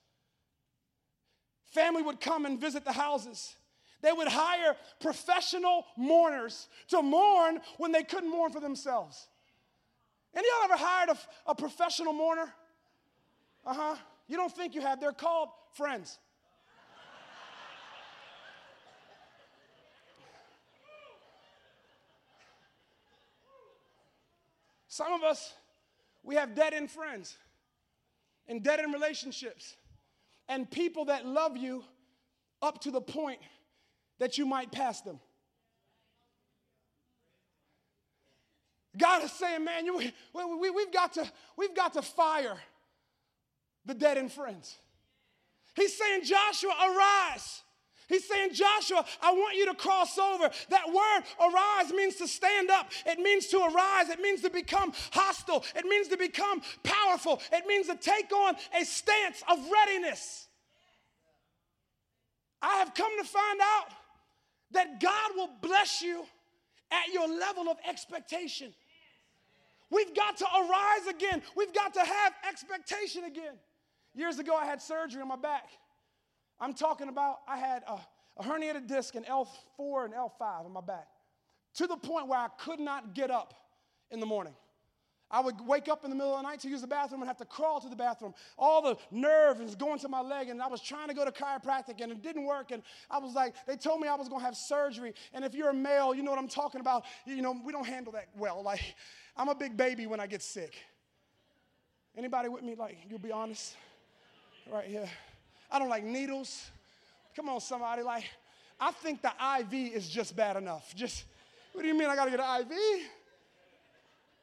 Family 1.64 2.02
would 2.02 2.20
come 2.20 2.44
and 2.44 2.60
visit 2.60 2.84
the 2.84 2.92
houses. 2.92 3.56
They 4.02 4.12
would 4.12 4.28
hire 4.28 4.76
professional 5.00 5.86
mourners 5.96 6.68
to 6.88 7.02
mourn 7.02 7.60
when 7.78 7.92
they 7.92 8.02
couldn't 8.02 8.30
mourn 8.30 8.52
for 8.52 8.60
themselves. 8.60 9.28
Any 10.34 10.46
of 10.46 10.70
y'all 10.70 10.72
ever 10.72 10.84
hired 10.84 11.08
a, 11.10 11.50
a 11.50 11.54
professional 11.54 12.12
mourner? 12.12 12.52
Uh 13.64 13.74
huh. 13.74 13.96
You 14.26 14.36
don't 14.36 14.54
think 14.54 14.74
you 14.74 14.80
have. 14.80 15.00
They're 15.00 15.12
called 15.12 15.50
friends. 15.74 16.18
Some 24.88 25.12
of 25.14 25.22
us, 25.22 25.54
we 26.22 26.34
have 26.34 26.54
dead 26.54 26.74
end 26.74 26.90
friends 26.90 27.38
and 28.46 28.62
dead 28.62 28.78
end 28.80 28.92
relationships 28.92 29.76
and 30.48 30.70
people 30.70 31.06
that 31.06 31.24
love 31.24 31.56
you 31.56 31.82
up 32.60 32.80
to 32.82 32.90
the 32.90 33.00
point 33.00 33.40
that 34.18 34.38
you 34.38 34.46
might 34.46 34.70
pass 34.70 35.00
them. 35.00 35.20
God 38.96 39.24
is 39.24 39.32
saying, 39.32 39.64
man, 39.64 39.86
you, 39.86 39.96
we, 39.96 40.12
we, 40.34 40.70
we've, 40.70 40.92
got 40.92 41.14
to, 41.14 41.30
we've 41.56 41.74
got 41.74 41.94
to 41.94 42.02
fire 42.02 42.56
the 43.86 43.94
dead 43.94 44.18
and 44.18 44.30
friends. 44.30 44.76
He's 45.74 45.96
saying, 45.96 46.24
Joshua, 46.24 46.70
arise. 46.70 47.62
He's 48.08 48.28
saying, 48.28 48.52
Joshua, 48.52 49.04
I 49.22 49.32
want 49.32 49.56
you 49.56 49.66
to 49.66 49.74
cross 49.74 50.18
over. 50.18 50.50
That 50.68 50.86
word 50.86 51.24
arise 51.40 51.92
means 51.92 52.16
to 52.16 52.28
stand 52.28 52.70
up. 52.70 52.90
It 53.06 53.18
means 53.18 53.46
to 53.48 53.58
arise. 53.58 54.10
It 54.10 54.20
means 54.20 54.42
to 54.42 54.50
become 54.50 54.92
hostile. 55.12 55.64
It 55.74 55.86
means 55.86 56.08
to 56.08 56.18
become 56.18 56.60
powerful. 56.82 57.40
It 57.50 57.66
means 57.66 57.86
to 57.86 57.94
take 57.94 58.30
on 58.30 58.54
a 58.78 58.84
stance 58.84 59.42
of 59.50 59.58
readiness. 59.70 60.48
I 62.60 62.76
have 62.76 62.92
come 62.92 63.10
to 63.18 63.24
find 63.24 63.60
out 63.60 63.86
that 64.72 65.00
God 65.00 65.30
will 65.36 65.50
bless 65.60 66.02
you 66.02 66.24
at 66.90 67.12
your 67.12 67.28
level 67.28 67.68
of 67.68 67.76
expectation. 67.88 68.72
We've 69.90 70.14
got 70.14 70.36
to 70.38 70.44
arise 70.44 71.06
again. 71.08 71.42
We've 71.54 71.72
got 71.74 71.94
to 71.94 72.00
have 72.00 72.32
expectation 72.48 73.24
again. 73.24 73.54
Years 74.14 74.38
ago, 74.38 74.54
I 74.54 74.64
had 74.64 74.80
surgery 74.80 75.22
on 75.22 75.28
my 75.28 75.36
back. 75.36 75.68
I'm 76.60 76.74
talking 76.74 77.08
about 77.08 77.38
I 77.48 77.56
had 77.56 77.82
a, 77.88 77.98
a 78.38 78.44
herniated 78.44 78.86
disc 78.86 79.14
in 79.14 79.24
L4 79.24 80.06
and 80.06 80.14
L5 80.14 80.64
on 80.64 80.72
my 80.72 80.80
back 80.80 81.08
to 81.74 81.86
the 81.86 81.96
point 81.96 82.28
where 82.28 82.38
I 82.38 82.48
could 82.58 82.80
not 82.80 83.14
get 83.14 83.30
up 83.30 83.54
in 84.10 84.20
the 84.20 84.26
morning. 84.26 84.54
I 85.32 85.40
would 85.40 85.58
wake 85.66 85.88
up 85.88 86.04
in 86.04 86.10
the 86.10 86.16
middle 86.16 86.34
of 86.34 86.42
the 86.42 86.48
night 86.48 86.60
to 86.60 86.68
use 86.68 86.82
the 86.82 86.86
bathroom 86.86 87.22
and 87.22 87.28
have 87.28 87.38
to 87.38 87.46
crawl 87.46 87.80
to 87.80 87.88
the 87.88 87.96
bathroom. 87.96 88.34
All 88.58 88.82
the 88.82 88.98
nerve 89.10 89.62
is 89.62 89.74
going 89.74 89.98
to 90.00 90.08
my 90.08 90.20
leg, 90.20 90.50
and 90.50 90.60
I 90.60 90.68
was 90.68 90.82
trying 90.82 91.08
to 91.08 91.14
go 91.14 91.24
to 91.24 91.32
chiropractic, 91.32 92.02
and 92.02 92.12
it 92.12 92.22
didn't 92.22 92.44
work. 92.44 92.70
And 92.70 92.82
I 93.10 93.18
was 93.18 93.34
like, 93.34 93.54
they 93.66 93.76
told 93.76 94.02
me 94.02 94.08
I 94.08 94.14
was 94.14 94.28
going 94.28 94.40
to 94.40 94.44
have 94.44 94.56
surgery. 94.56 95.14
And 95.32 95.42
if 95.42 95.54
you're 95.54 95.70
a 95.70 95.74
male, 95.74 96.14
you 96.14 96.22
know 96.22 96.30
what 96.30 96.38
I'm 96.38 96.48
talking 96.48 96.82
about. 96.82 97.04
You 97.24 97.40
know, 97.40 97.58
we 97.64 97.72
don't 97.72 97.86
handle 97.86 98.12
that 98.12 98.28
well. 98.36 98.62
Like, 98.62 98.94
I'm 99.34 99.48
a 99.48 99.54
big 99.54 99.74
baby 99.74 100.06
when 100.06 100.20
I 100.20 100.26
get 100.26 100.42
sick. 100.42 100.74
Anybody 102.14 102.50
with 102.50 102.62
me? 102.62 102.74
Like, 102.74 102.98
you'll 103.08 103.18
be 103.18 103.32
honest. 103.32 103.74
Right 104.70 104.86
here. 104.86 105.08
I 105.70 105.78
don't 105.78 105.88
like 105.88 106.04
needles. 106.04 106.70
Come 107.34 107.48
on, 107.48 107.60
somebody. 107.60 108.02
Like, 108.02 108.24
I 108.78 108.90
think 108.90 109.22
the 109.22 109.32
IV 109.60 109.94
is 109.94 110.10
just 110.10 110.36
bad 110.36 110.56
enough. 110.56 110.94
Just, 110.94 111.24
what 111.72 111.80
do 111.80 111.88
you 111.88 111.94
mean 111.94 112.10
I 112.10 112.16
got 112.16 112.26
to 112.26 112.30
get 112.30 112.40
an 112.40 112.60
IV? 112.60 113.02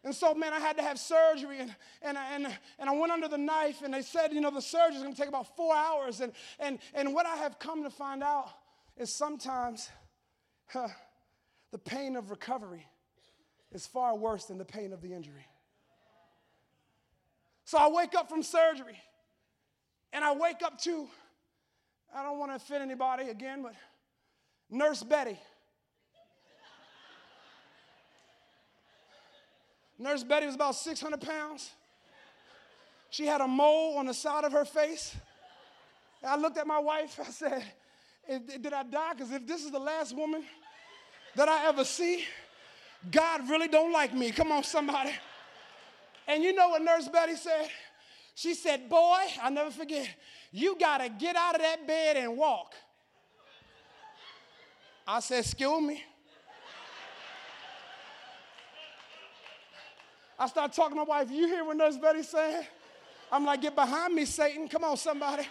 And 0.03 0.15
so, 0.15 0.33
man, 0.33 0.53
I 0.53 0.59
had 0.59 0.77
to 0.77 0.83
have 0.83 0.97
surgery, 0.97 1.59
and, 1.59 1.75
and, 2.01 2.17
and, 2.17 2.47
and 2.79 2.89
I 2.89 2.97
went 2.97 3.11
under 3.11 3.27
the 3.27 3.37
knife, 3.37 3.81
and 3.83 3.93
they 3.93 4.01
said, 4.01 4.31
you 4.31 4.39
know, 4.39 4.49
the 4.49 4.61
surgery 4.61 4.95
is 4.95 5.03
going 5.03 5.13
to 5.13 5.19
take 5.19 5.27
about 5.27 5.57
four 5.57 5.75
hours. 5.75 6.21
And, 6.21 6.31
and, 6.57 6.79
and 6.93 7.13
what 7.13 7.25
I 7.25 7.35
have 7.35 7.59
come 7.59 7.83
to 7.83 7.89
find 7.89 8.23
out 8.23 8.47
is 8.95 9.13
sometimes 9.13 9.89
huh, 10.67 10.87
the 11.71 11.77
pain 11.77 12.15
of 12.15 12.31
recovery 12.31 12.87
is 13.73 13.85
far 13.85 14.15
worse 14.15 14.45
than 14.45 14.57
the 14.57 14.65
pain 14.65 14.93
of 14.93 15.01
the 15.01 15.13
injury. 15.13 15.45
So 17.65 17.77
I 17.77 17.89
wake 17.89 18.15
up 18.15 18.29
from 18.29 18.41
surgery, 18.41 18.97
and 20.13 20.23
I 20.23 20.33
wake 20.33 20.63
up 20.63 20.79
to, 20.83 21.07
I 22.15 22.23
don't 22.23 22.39
want 22.39 22.51
to 22.51 22.55
offend 22.55 22.83
anybody 22.83 23.29
again, 23.29 23.63
but 23.63 23.73
Nurse 24.69 25.03
Betty. 25.03 25.37
Nurse 29.99 30.23
Betty 30.23 30.45
was 30.45 30.55
about 30.55 30.75
600 30.75 31.19
pounds. 31.19 31.71
She 33.09 33.25
had 33.25 33.41
a 33.41 33.47
mole 33.47 33.97
on 33.97 34.05
the 34.05 34.13
side 34.13 34.45
of 34.45 34.53
her 34.53 34.63
face. 34.63 35.15
I 36.25 36.37
looked 36.37 36.57
at 36.57 36.65
my 36.65 36.79
wife. 36.79 37.19
I 37.19 37.29
said, 37.29 37.63
Did 38.27 38.73
I 38.73 38.83
die? 38.83 39.13
Because 39.13 39.31
if 39.31 39.45
this 39.45 39.63
is 39.63 39.71
the 39.71 39.79
last 39.79 40.15
woman 40.15 40.43
that 41.35 41.49
I 41.49 41.67
ever 41.67 41.83
see, 41.83 42.23
God 43.11 43.49
really 43.49 43.67
don't 43.67 43.91
like 43.91 44.13
me. 44.13 44.31
Come 44.31 44.51
on, 44.51 44.63
somebody. 44.63 45.11
And 46.27 46.43
you 46.43 46.53
know 46.53 46.69
what 46.69 46.81
Nurse 46.81 47.07
Betty 47.07 47.35
said? 47.35 47.69
She 48.35 48.53
said, 48.53 48.89
Boy, 48.89 49.19
I'll 49.41 49.51
never 49.51 49.71
forget, 49.71 50.07
you 50.51 50.77
got 50.79 50.99
to 50.99 51.09
get 51.09 51.35
out 51.35 51.55
of 51.55 51.61
that 51.61 51.85
bed 51.85 52.15
and 52.15 52.37
walk. 52.37 52.73
I 55.05 55.19
said, 55.19 55.39
Excuse 55.39 55.81
me. 55.81 56.03
I 60.39 60.47
start 60.47 60.71
talking 60.71 60.97
to 60.97 61.03
my 61.03 61.03
wife. 61.03 61.29
You 61.29 61.47
hear 61.47 61.65
what 61.65 61.75
Nurse 61.75 61.97
Betty 61.97 62.23
saying? 62.23 62.63
I'm 63.29 63.45
like, 63.45 63.61
get 63.61 63.75
behind 63.75 64.15
me, 64.15 64.23
Satan. 64.23 64.69
Come 64.69 64.85
on, 64.85 64.95
somebody. 64.95 65.43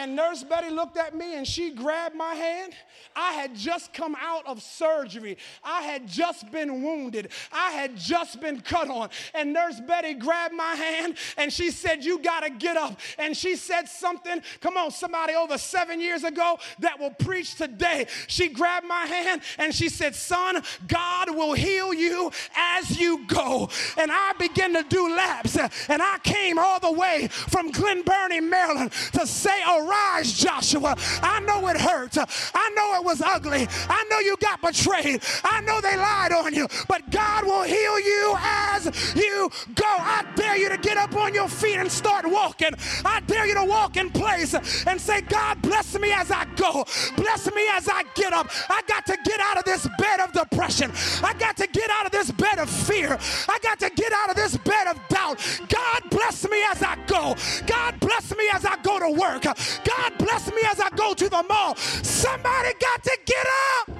And 0.00 0.16
Nurse 0.16 0.42
Betty 0.42 0.70
looked 0.70 0.96
at 0.96 1.14
me 1.14 1.34
and 1.34 1.46
she 1.46 1.72
grabbed 1.72 2.16
my 2.16 2.34
hand. 2.34 2.72
I 3.14 3.32
had 3.32 3.54
just 3.54 3.92
come 3.92 4.16
out 4.18 4.46
of 4.46 4.62
surgery. 4.62 5.36
I 5.62 5.82
had 5.82 6.08
just 6.08 6.50
been 6.50 6.82
wounded. 6.82 7.32
I 7.52 7.72
had 7.72 7.98
just 7.98 8.40
been 8.40 8.62
cut 8.62 8.88
on. 8.88 9.10
And 9.34 9.52
Nurse 9.52 9.78
Betty 9.78 10.14
grabbed 10.14 10.54
my 10.54 10.74
hand 10.74 11.18
and 11.36 11.52
she 11.52 11.70
said, 11.70 12.02
You 12.02 12.18
got 12.18 12.44
to 12.44 12.50
get 12.50 12.78
up. 12.78 12.98
And 13.18 13.36
she 13.36 13.56
said 13.56 13.88
something, 13.88 14.40
come 14.62 14.78
on, 14.78 14.90
somebody 14.90 15.34
over 15.34 15.58
seven 15.58 16.00
years 16.00 16.24
ago 16.24 16.58
that 16.78 16.98
will 16.98 17.10
preach 17.10 17.56
today. 17.56 18.06
She 18.26 18.48
grabbed 18.48 18.86
my 18.86 19.04
hand 19.04 19.42
and 19.58 19.74
she 19.74 19.90
said, 19.90 20.14
Son, 20.14 20.62
God 20.88 21.36
will 21.36 21.52
heal 21.52 21.92
you 21.92 22.32
as 22.56 22.98
you 22.98 23.26
go. 23.26 23.68
And 23.98 24.10
I 24.10 24.32
began 24.38 24.72
to 24.72 24.82
do 24.82 25.14
laps. 25.14 25.58
And 25.58 26.00
I 26.00 26.16
came 26.22 26.58
all 26.58 26.80
the 26.80 26.92
way 26.92 27.28
from 27.28 27.70
Glen 27.70 28.00
Burnie, 28.00 28.40
Maryland 28.40 28.92
to 29.12 29.26
say, 29.26 29.60
Arise, 29.90 30.32
Joshua. 30.32 30.96
I 31.22 31.40
know 31.40 31.66
it 31.68 31.76
hurt. 31.76 32.16
I 32.18 32.70
know 32.76 32.94
it 33.00 33.04
was 33.04 33.20
ugly. 33.20 33.66
I 33.88 34.04
know 34.10 34.18
you 34.20 34.36
got 34.40 34.60
betrayed. 34.60 35.22
I 35.44 35.60
know 35.62 35.80
they 35.80 35.96
lied 35.96 36.32
on 36.32 36.54
you. 36.54 36.66
But 36.88 37.10
God 37.10 37.44
will 37.44 37.62
heal 37.62 38.00
you 38.00 38.34
as 38.38 39.14
you 39.16 39.50
go. 39.74 39.84
I 39.86 40.24
dare 40.36 40.56
you 40.56 40.68
to 40.68 40.78
get 40.78 40.96
up 40.96 41.14
on 41.16 41.34
your 41.34 41.48
feet 41.48 41.76
and 41.76 41.90
start 41.90 42.24
walking. 42.28 42.70
I 43.04 43.20
dare 43.26 43.46
you 43.46 43.54
to 43.54 43.64
walk 43.64 43.96
in 43.96 44.10
place 44.10 44.54
and 44.86 45.00
say, 45.00 45.22
God, 45.22 45.60
bless 45.62 45.98
me 45.98 46.12
as 46.12 46.30
I 46.30 46.46
go. 46.56 46.84
Bless 47.16 47.52
me 47.52 47.66
as 47.72 47.88
I 47.88 48.04
get 48.14 48.32
up. 48.32 48.48
I 48.68 48.82
got 48.86 49.06
to 49.06 49.16
get 49.24 49.40
out 49.40 49.58
of 49.58 49.64
this 49.64 49.88
bed 49.98 50.20
of 50.20 50.32
depression. 50.32 50.92
I 51.22 51.34
got 51.34 51.56
to 51.56 51.66
get 51.66 51.90
out 51.90 52.06
of 52.06 52.12
this 52.12 52.30
bed 52.30 52.58
of 52.58 52.70
fear. 52.70 53.18
I 53.48 53.58
got 53.62 53.78
to 53.80 53.90
get 53.90 54.12
out 54.12 54.30
of 54.30 54.36
this 54.36 54.56
bed 54.58 54.86
of 54.88 55.00
doubt. 55.08 55.40
God 55.68 56.02
bless 56.10 56.48
me 56.48 56.62
as 56.70 56.82
I 56.82 56.96
go. 57.06 57.34
God 57.66 57.98
bless 58.00 58.36
me 58.36 58.48
as 58.52 58.64
I 58.64 58.76
go 58.82 58.98
to 58.98 59.10
work. 59.18 59.44
God 59.84 60.18
bless 60.18 60.48
me 60.48 60.62
as 60.70 60.80
I 60.80 60.90
go 60.90 61.14
to 61.14 61.28
the 61.28 61.42
mall. 61.48 61.76
Somebody 61.76 62.72
got 62.80 63.02
to 63.04 63.18
get 63.26 63.46
up. 63.78 63.90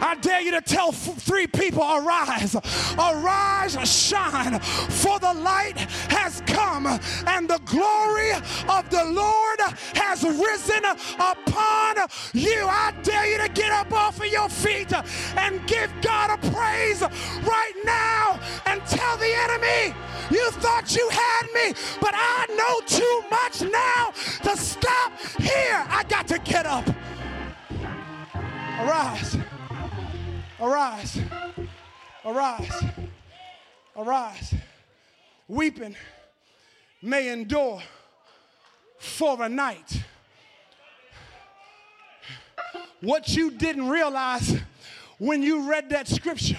I 0.00 0.14
dare 0.20 0.40
you 0.40 0.50
to 0.52 0.60
tell 0.60 0.88
f- 0.88 1.16
three 1.18 1.46
people, 1.46 1.82
arise, 1.82 2.54
arise, 2.98 3.76
shine, 3.88 4.58
for 4.60 5.18
the 5.18 5.32
light 5.32 5.78
has 6.10 6.42
come, 6.46 6.86
and 6.86 7.48
the 7.48 7.60
glory 7.64 8.32
of 8.32 8.90
the 8.90 9.04
Lord 9.04 9.60
has 9.94 10.22
risen 10.22 10.84
upon 11.18 11.96
you. 12.32 12.66
I 12.66 12.92
dare 13.02 13.26
you 13.26 13.38
to 13.46 13.48
get 13.52 13.72
up 13.72 13.92
off 13.92 14.20
of 14.20 14.26
your 14.26 14.48
feet 14.48 14.92
and 15.36 15.66
give 15.66 15.90
God 16.02 16.38
a 16.38 16.50
praise 16.50 17.02
right 17.02 17.74
now 17.84 18.40
and 18.66 18.84
tell 18.86 19.16
the 19.16 19.32
enemy, 19.32 19.94
you 20.30 20.50
thought 20.52 20.94
you 20.94 21.08
had 21.08 21.46
me, 21.54 21.74
but 22.00 22.12
I 22.14 22.46
know 22.56 22.80
too 22.86 23.22
much 23.30 23.62
now 23.62 24.12
to 24.42 24.56
stop 24.56 25.12
here. 25.40 25.84
I 25.88 26.04
got 26.08 26.26
to 26.28 26.38
get 26.38 26.66
up. 26.66 26.86
Arise. 28.80 29.36
Arise, 30.60 31.18
arise, 32.24 32.84
arise. 33.94 34.54
Weeping 35.48 35.94
may 37.02 37.30
endure 37.30 37.82
for 38.98 39.42
a 39.42 39.48
night. 39.48 40.02
What 43.02 43.36
you 43.36 43.50
didn't 43.50 43.88
realize 43.90 44.56
when 45.18 45.42
you 45.42 45.68
read 45.68 45.90
that 45.90 46.08
scripture 46.08 46.56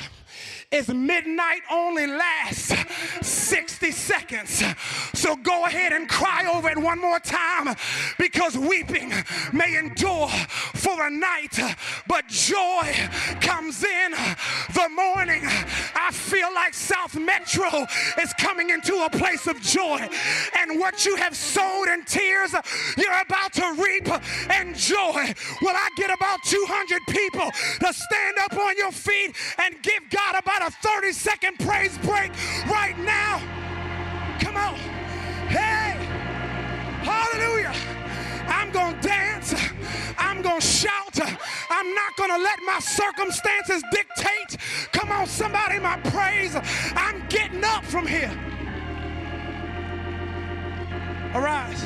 is 0.70 0.90
midnight 0.90 1.62
only 1.72 2.06
lasts 2.06 2.74
60 3.22 3.90
seconds. 3.92 4.64
So 5.14 5.38
go 5.38 5.66
ahead 5.66 5.94
and 5.94 6.10
cry 6.10 6.52
over 6.54 6.70
it 6.70 6.78
one 6.78 7.00
more 7.00 7.20
time 7.20 7.74
because 8.20 8.58
weeping 8.58 9.14
may 9.54 9.78
endure 9.78 10.28
for 10.28 11.08
a 11.08 11.10
night, 11.10 11.58
but 12.08 12.28
joy 12.28 12.84
comes 13.40 13.84
in 13.84 14.12
the 14.74 14.90
morning. 14.90 15.42
I 15.96 16.12
feel 16.12 16.54
like 16.54 16.74
South 16.74 17.16
Metro 17.16 17.86
is 18.22 18.34
coming 18.34 18.70
into 18.70 19.06
a 19.06 19.10
place 19.10 19.48
of 19.48 19.62
joy, 19.62 20.08
and 20.60 20.80
what 20.80 21.06
you 21.06 21.16
have 21.16 21.36
sowed 21.36 21.88
in 21.94 22.04
tears, 22.04 22.54
you're 22.98 23.22
about 23.22 23.54
to 23.54 23.74
reap 23.78 24.08
in 24.60 24.74
joy. 24.74 25.34
Will 25.62 25.76
I 25.76 25.90
get 25.96 26.14
about 26.14 26.44
200 26.44 27.02
people 27.08 27.50
to 27.80 27.94
stand 27.94 28.38
up 28.44 28.54
on 28.54 28.78
your 28.78 28.92
feet 28.92 29.34
and 29.60 29.82
give 29.82 30.04
God 30.10 30.36
about 30.36 30.57
a 30.62 30.72
30 30.72 31.12
second 31.12 31.60
praise 31.60 31.98
break 32.00 32.32
right 32.68 32.98
now? 33.00 33.42
Come 34.40 34.58
on. 34.58 34.76
Hey, 35.50 35.98
hallelujah. 37.04 37.74
I'm 38.48 38.72
going 38.72 39.00
to 39.00 39.08
dance. 39.08 39.54
I'm 40.18 40.42
going 40.42 40.60
to 40.60 40.66
shout. 40.66 41.20
I'm 41.70 41.94
not 41.94 42.16
going 42.18 42.32
to 42.32 42.38
let 42.38 42.60
my 42.66 42.80
circumstances 42.80 43.84
dictate. 43.92 44.58
Come 44.92 45.12
on, 45.12 45.28
somebody, 45.28 45.80
my 45.80 45.98
praise. 45.98 46.56
I'm 46.96 47.28
getting 47.28 47.64
up 47.64 47.84
from 47.84 48.08
here. 48.08 48.32
Arise. 51.34 51.86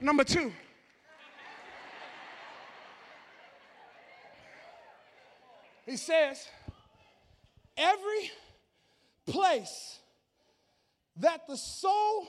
Number 0.00 0.24
two. 0.24 0.52
He 5.86 5.96
says, 5.96 6.44
every 7.76 8.30
place 9.24 10.00
that 11.18 11.46
the 11.46 11.56
sole 11.56 12.26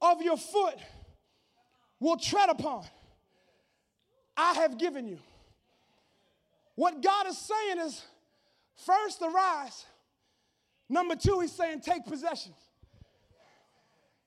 of 0.00 0.22
your 0.22 0.36
foot 0.36 0.76
will 1.98 2.16
tread 2.16 2.48
upon, 2.48 2.84
I 4.36 4.54
have 4.54 4.78
given 4.78 5.06
you. 5.08 5.18
What 6.76 7.02
God 7.02 7.26
is 7.26 7.36
saying 7.36 7.78
is, 7.86 8.02
first, 8.86 9.20
arise. 9.20 9.84
Number 10.88 11.16
two, 11.16 11.40
he's 11.40 11.52
saying, 11.52 11.80
take 11.80 12.04
possession. 12.06 12.52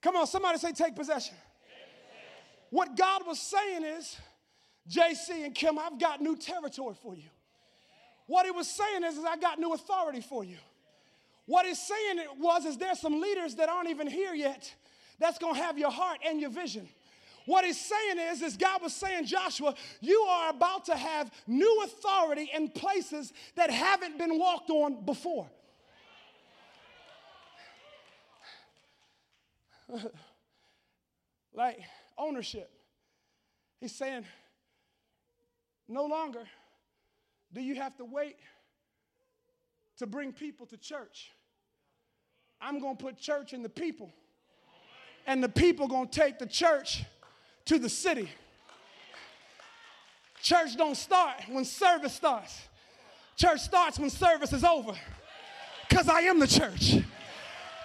Come 0.02 0.18
on, 0.18 0.28
somebody 0.28 0.60
say, 0.60 0.72
take 0.74 0.96
possession. 0.96 1.36
What 2.70 2.96
God 2.98 3.26
was 3.26 3.40
saying 3.40 3.84
is, 3.84 4.18
JC 4.90 5.46
and 5.46 5.56
Kim, 5.56 5.80
I've 5.80 6.00
got 6.00 6.22
new 6.22 6.36
territory 6.36 6.96
for 7.02 7.16
you. 7.16 7.30
What 8.28 8.46
he 8.46 8.52
was 8.52 8.68
saying 8.68 9.04
is, 9.04 9.18
is 9.18 9.26
I 9.26 9.38
got 9.38 9.60
new 9.60 9.74
authority 9.74 10.22
for 10.22 10.44
you. 10.44 10.58
What 11.46 11.66
he's 11.66 11.82
saying 11.82 12.20
was, 12.40 12.66
is 12.66 12.78
there's 12.78 13.00
some 13.00 13.22
leaders 13.22 13.56
that 13.56 13.70
aren't 13.70 13.90
even 13.90 14.08
here 14.08 14.34
yet 14.34 14.74
that's 15.20 15.38
gonna 15.38 15.58
have 15.58 15.78
your 15.78 15.92
heart 15.92 16.20
and 16.28 16.42
your 16.42 16.50
vision. 16.50 16.90
What 17.46 17.64
he's 17.64 17.80
saying 17.80 18.18
is, 18.32 18.42
is 18.42 18.58
God 18.58 18.82
was 18.82 18.96
saying, 18.96 19.26
Joshua, 19.26 19.76
you 20.02 20.20
are 20.22 20.50
about 20.50 20.86
to 20.86 20.96
have 20.96 21.32
new 21.46 21.84
authority 21.84 22.50
in 22.54 22.70
places 22.70 23.32
that 23.56 23.70
haven't 23.70 24.18
been 24.18 24.40
walked 24.40 24.72
on 24.72 25.06
before. 25.06 25.48
like 31.54 31.80
ownership. 32.18 32.72
He's 33.80 33.94
saying, 33.94 34.26
no 35.88 36.06
longer 36.06 36.46
do 37.56 37.62
you 37.62 37.76
have 37.76 37.96
to 37.98 38.06
wait 38.06 38.36
to 39.98 40.06
bring 40.06 40.34
people 40.34 40.66
to 40.68 40.78
church. 40.78 41.32
I'm 42.62 42.80
going 42.80 42.98
to 42.98 43.04
put 43.04 43.18
church 43.18 43.54
in 43.54 43.64
the 43.64 43.70
people, 43.70 44.12
and 45.26 45.44
the 45.44 45.50
people 45.50 45.88
going 45.88 46.10
to 46.10 46.20
take 46.20 46.38
the 46.38 46.46
church 46.46 47.04
to 47.66 47.80
the 47.80 47.90
city. 47.90 48.30
Church 50.42 50.76
don't 50.78 50.96
start 50.96 51.44
when 51.50 51.66
service 51.66 52.14
starts. 52.14 52.62
Church 53.36 53.62
starts 53.62 53.98
when 53.98 54.10
service 54.10 54.54
is 54.54 54.64
over. 54.64 54.94
Because 55.90 56.08
I 56.08 56.22
am 56.22 56.40
the 56.40 56.48
church. 56.48 56.98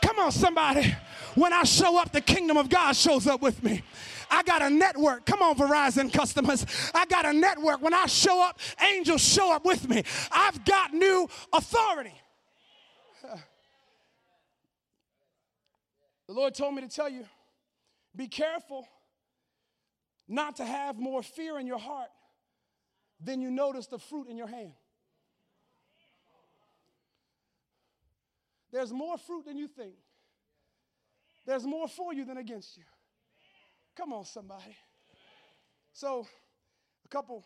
Come 0.02 0.18
on, 0.18 0.32
somebody. 0.32 0.94
When 1.34 1.52
I 1.52 1.62
show 1.62 1.98
up, 1.98 2.12
the 2.12 2.20
kingdom 2.20 2.56
of 2.56 2.68
God 2.68 2.92
shows 2.92 3.26
up 3.26 3.40
with 3.40 3.62
me. 3.62 3.82
I 4.30 4.42
got 4.42 4.62
a 4.62 4.70
network. 4.70 5.26
Come 5.26 5.42
on, 5.42 5.56
Verizon 5.56 6.12
customers. 6.12 6.64
I 6.94 7.04
got 7.06 7.26
a 7.26 7.32
network. 7.32 7.82
When 7.82 7.94
I 7.94 8.06
show 8.06 8.42
up, 8.42 8.58
angels 8.80 9.20
show 9.20 9.52
up 9.52 9.64
with 9.64 9.88
me. 9.88 10.04
I've 10.30 10.64
got 10.64 10.92
new 10.92 11.28
authority. 11.52 12.14
The 16.26 16.36
Lord 16.36 16.54
told 16.54 16.76
me 16.76 16.82
to 16.82 16.88
tell 16.88 17.08
you 17.08 17.24
be 18.14 18.28
careful 18.28 18.86
not 20.28 20.56
to 20.56 20.64
have 20.64 20.96
more 20.96 21.24
fear 21.24 21.58
in 21.58 21.66
your 21.66 21.78
heart 21.78 22.08
than 23.20 23.40
you 23.40 23.50
notice 23.50 23.88
the 23.88 23.98
fruit 23.98 24.28
in 24.28 24.36
your 24.36 24.46
hand. 24.46 24.72
There's 28.72 28.92
more 28.92 29.18
fruit 29.18 29.44
than 29.44 29.56
you 29.56 29.66
think. 29.66 29.94
There's 31.46 31.64
more 31.64 31.88
for 31.88 32.14
you 32.14 32.24
than 32.24 32.36
against 32.36 32.76
you. 32.76 32.84
Come 33.96 34.12
on, 34.12 34.24
somebody. 34.24 34.76
So, 35.92 36.26
a 37.04 37.08
couple 37.08 37.44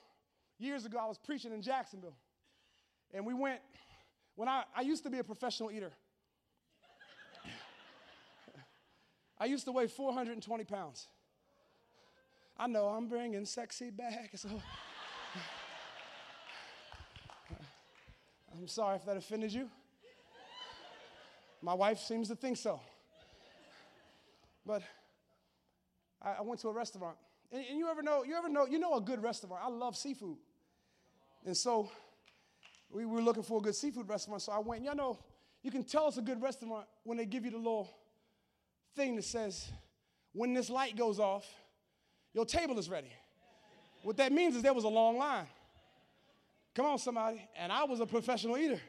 years 0.59 0.85
ago, 0.85 0.99
I 1.01 1.07
was 1.07 1.19
preaching 1.19 1.53
in 1.53 1.63
Jacksonville. 1.63 2.17
And 3.13 3.25
we 3.27 3.35
went, 3.35 3.61
when 4.37 4.49
I, 4.49 4.65
I 4.77 4.83
used 4.83 5.05
to 5.05 5.11
be 5.11 5.19
a 5.19 5.25
professional 5.25 5.71
eater. 5.71 5.93
I 9.39 9.47
used 9.47 9.65
to 9.65 9.73
weigh 9.73 9.87
420 9.87 10.65
pounds. 10.65 11.09
I 12.57 12.67
know 12.67 12.87
I'm 12.87 13.09
bringing 13.09 13.45
sexy 13.47 13.91
back. 13.91 14.31
So 14.37 14.49
I'm 18.53 18.69
sorry 18.69 18.97
if 18.97 19.05
that 19.07 19.17
offended 19.17 19.53
you. 19.53 19.69
My 21.61 21.75
wife 21.75 21.99
seems 21.99 22.29
to 22.29 22.37
think 22.37 22.57
so. 22.59 22.81
But 24.67 24.83
I, 26.25 26.37
I 26.39 26.43
went 26.43 26.61
to 26.61 26.69
a 26.69 26.73
restaurant. 26.73 27.17
And, 27.53 27.65
and 27.69 27.79
you 27.79 27.89
ever 27.89 28.03
know, 28.03 28.25
you 28.25 28.35
ever 28.35 28.49
know, 28.49 28.67
you 28.67 28.79
know 28.79 28.95
a 28.95 29.01
good 29.01 29.23
restaurant. 29.23 29.63
I 29.65 29.69
love 29.69 29.97
seafood. 29.97 30.39
And 31.45 31.57
so 31.57 31.91
we 32.91 33.05
were 33.05 33.21
looking 33.21 33.43
for 33.43 33.59
a 33.59 33.63
good 33.63 33.75
seafood 33.75 34.09
restaurant. 34.09 34.43
So 34.43 34.53
I 34.53 34.59
went, 34.59 34.83
y'all 34.85 34.97
know, 34.97 35.19
you 35.63 35.71
can 35.71 35.85
tell 35.85 36.09
it's 36.09 36.17
a 36.17 36.23
good 36.23 36.41
restaurant 36.41 36.87
when 37.05 37.19
they 37.19 37.27
give 37.27 37.45
you 37.45 37.51
the 37.51 37.59
little 37.59 37.91
thing 38.95 39.17
that 39.17 39.25
says, 39.25 39.71
when 40.33 40.55
this 40.55 40.71
light 40.71 40.97
goes 40.97 41.19
off, 41.19 41.47
your 42.33 42.45
table 42.45 42.79
is 42.79 42.89
ready. 42.89 43.13
What 44.03 44.17
that 44.19 44.33
means 44.33 44.57
is 44.57 44.63
there 44.63 44.75
was 44.75 44.85
a 44.85 44.89
long 44.89 45.17
line. 45.17 45.47
Come 46.75 46.87
on, 46.87 46.99
somebody. 46.99 47.49
And 47.57 47.71
I 47.73 47.85
was 47.85 48.01
a 48.01 48.07
professional 48.07 48.59
eater 48.59 48.81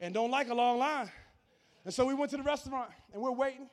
and 0.00 0.12
don't 0.12 0.30
like 0.30 0.48
a 0.48 0.54
long 0.54 0.78
line. 0.78 1.10
And 1.84 1.92
so 1.92 2.06
we 2.06 2.14
went 2.14 2.30
to 2.30 2.36
the 2.36 2.42
restaurant 2.42 2.90
and 3.12 3.22
we're 3.22 3.32
waiting. 3.32 3.68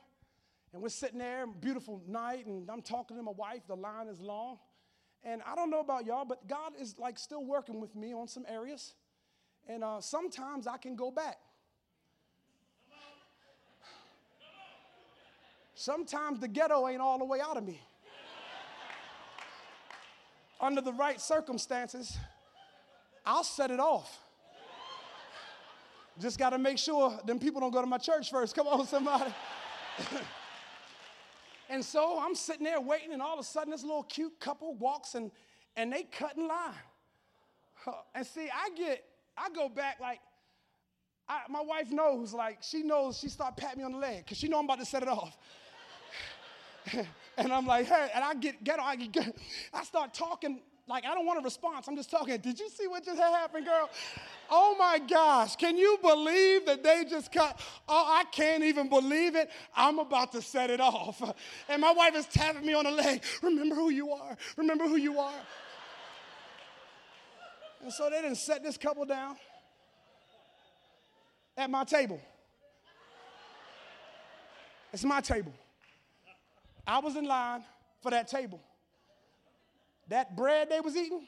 And 0.72 0.82
we're 0.82 0.88
sitting 0.88 1.18
there, 1.18 1.46
beautiful 1.46 2.02
night, 2.06 2.46
and 2.46 2.70
I'm 2.70 2.80
talking 2.80 3.16
to 3.16 3.22
my 3.22 3.32
wife. 3.32 3.62
The 3.68 3.76
line 3.76 4.08
is 4.08 4.20
long. 4.20 4.58
And 5.22 5.42
I 5.46 5.54
don't 5.54 5.70
know 5.70 5.80
about 5.80 6.06
y'all, 6.06 6.24
but 6.24 6.48
God 6.48 6.72
is 6.80 6.98
like 6.98 7.18
still 7.18 7.44
working 7.44 7.80
with 7.80 7.94
me 7.94 8.12
on 8.14 8.26
some 8.26 8.44
areas. 8.48 8.94
And 9.68 9.84
uh, 9.84 10.00
sometimes 10.00 10.66
I 10.66 10.78
can 10.78 10.96
go 10.96 11.10
back. 11.10 11.38
Sometimes 15.74 16.40
the 16.40 16.48
ghetto 16.48 16.88
ain't 16.88 17.00
all 17.00 17.18
the 17.18 17.24
way 17.24 17.40
out 17.40 17.56
of 17.56 17.64
me. 17.64 17.80
Under 20.60 20.80
the 20.80 20.92
right 20.92 21.20
circumstances, 21.20 22.16
I'll 23.26 23.44
set 23.44 23.70
it 23.70 23.80
off. 23.80 24.20
Just 26.20 26.38
got 26.38 26.50
to 26.50 26.58
make 26.58 26.78
sure 26.78 27.18
them 27.26 27.38
people 27.38 27.60
don't 27.60 27.72
go 27.72 27.80
to 27.80 27.86
my 27.86 27.98
church 27.98 28.30
first. 28.30 28.54
Come 28.54 28.68
on, 28.68 28.86
somebody. 28.86 29.32
and 31.72 31.82
so 31.82 32.18
I'm 32.20 32.34
sitting 32.34 32.64
there 32.64 32.82
waiting, 32.82 33.14
and 33.14 33.22
all 33.22 33.32
of 33.32 33.40
a 33.40 33.42
sudden, 33.42 33.70
this 33.70 33.82
little 33.82 34.02
cute 34.02 34.38
couple 34.38 34.74
walks 34.74 35.14
and, 35.14 35.30
and 35.74 35.90
they 35.90 36.02
cut 36.02 36.36
in 36.36 36.46
line. 36.46 36.74
And 38.14 38.26
see, 38.26 38.48
I 38.54 38.68
get, 38.76 39.02
I 39.38 39.48
go 39.48 39.70
back 39.70 39.98
like, 39.98 40.20
I, 41.30 41.40
my 41.48 41.62
wife 41.62 41.90
knows, 41.90 42.34
like, 42.34 42.58
she 42.60 42.82
knows, 42.82 43.18
she 43.18 43.28
start 43.30 43.56
patting 43.56 43.78
me 43.78 43.84
on 43.84 43.92
the 43.92 43.98
leg 43.98 44.18
because 44.18 44.36
she 44.36 44.48
know 44.48 44.58
I'm 44.58 44.66
about 44.66 44.80
to 44.80 44.84
set 44.84 45.02
it 45.02 45.08
off. 45.08 45.34
and 47.38 47.50
I'm 47.50 47.66
like, 47.66 47.86
hey, 47.86 48.10
and 48.14 48.22
I 48.22 48.34
get, 48.34 48.62
get, 48.62 48.78
I 48.78 48.94
get, 48.94 49.34
I 49.72 49.82
start 49.82 50.12
talking 50.12 50.60
like 50.88 51.04
I 51.04 51.14
don't 51.14 51.26
want 51.26 51.40
a 51.40 51.42
response. 51.42 51.86
I'm 51.86 51.96
just 51.96 52.10
talking. 52.10 52.36
Did 52.38 52.58
you 52.58 52.68
see 52.68 52.86
what 52.88 53.04
just 53.04 53.18
happened, 53.18 53.66
girl? 53.66 53.88
Oh 54.50 54.74
my 54.78 54.98
gosh, 54.98 55.56
can 55.56 55.76
you 55.76 55.98
believe 56.02 56.66
that 56.66 56.82
they 56.82 57.04
just 57.08 57.32
cut? 57.32 57.60
Oh, 57.88 58.04
I 58.08 58.24
can't 58.24 58.64
even 58.64 58.88
believe 58.88 59.36
it. 59.36 59.50
I'm 59.76 59.98
about 59.98 60.32
to 60.32 60.42
set 60.42 60.70
it 60.70 60.80
off. 60.80 61.22
And 61.68 61.80
my 61.80 61.92
wife 61.92 62.14
is 62.16 62.26
tapping 62.26 62.66
me 62.66 62.74
on 62.74 62.84
the 62.84 62.90
leg. 62.90 63.22
Remember 63.42 63.74
who 63.74 63.90
you 63.90 64.10
are. 64.10 64.36
Remember 64.56 64.88
who 64.88 64.96
you 64.96 65.18
are. 65.18 65.40
And 67.82 67.92
so 67.92 68.10
they 68.10 68.20
didn't 68.22 68.36
set 68.36 68.62
this 68.62 68.76
couple 68.76 69.04
down 69.04 69.36
at 71.56 71.70
my 71.70 71.84
table. 71.84 72.20
It's 74.92 75.04
my 75.04 75.20
table. 75.20 75.52
I 76.86 76.98
was 76.98 77.16
in 77.16 77.24
line 77.24 77.64
for 78.02 78.10
that 78.10 78.28
table. 78.28 78.60
That 80.12 80.36
bread 80.36 80.68
they 80.68 80.78
was 80.78 80.94
eating, 80.94 81.26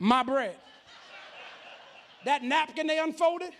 my 0.00 0.24
bread. 0.24 0.56
That 2.24 2.42
napkin 2.42 2.88
they 2.88 2.98
unfolded, 2.98 3.52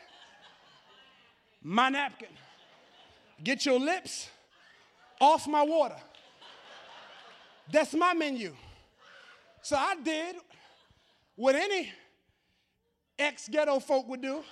my 1.62 1.88
napkin. 1.88 2.30
Get 3.45 3.64
your 3.64 3.78
lips 3.78 4.28
off 5.20 5.47
my 5.47 5.62
water. 5.62 5.95
That's 7.70 7.95
my 7.95 8.12
menu. 8.12 8.57
So 9.62 9.76
I 9.76 9.95
did 10.03 10.34
what 11.36 11.55
any 11.55 11.93
ex 13.16 13.49
ghetto 13.49 13.78
folk 13.78 14.09
would 14.09 14.20
do. 14.20 14.43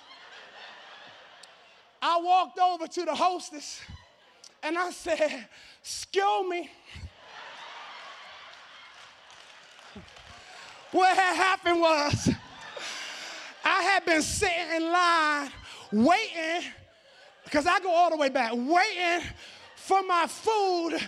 I 2.01 2.21
walked 2.23 2.57
over 2.57 2.87
to 2.87 3.03
the 3.03 3.15
hostess 3.15 3.81
and 4.63 4.77
I 4.77 4.91
said, 4.91 5.45
Excuse 5.81 6.49
me. 6.49 6.71
What 10.91 11.15
had 11.15 11.35
happened 11.35 11.81
was 11.81 12.29
I 13.63 13.83
had 13.83 14.05
been 14.05 14.21
sitting 14.21 14.75
in 14.75 14.91
line 14.91 15.51
waiting, 15.91 16.71
because 17.43 17.67
I 17.67 17.79
go 17.79 17.91
all 17.91 18.09
the 18.09 18.17
way 18.17 18.29
back, 18.29 18.51
waiting 18.53 19.27
for 19.75 20.01
my 20.03 20.25
food. 20.27 20.99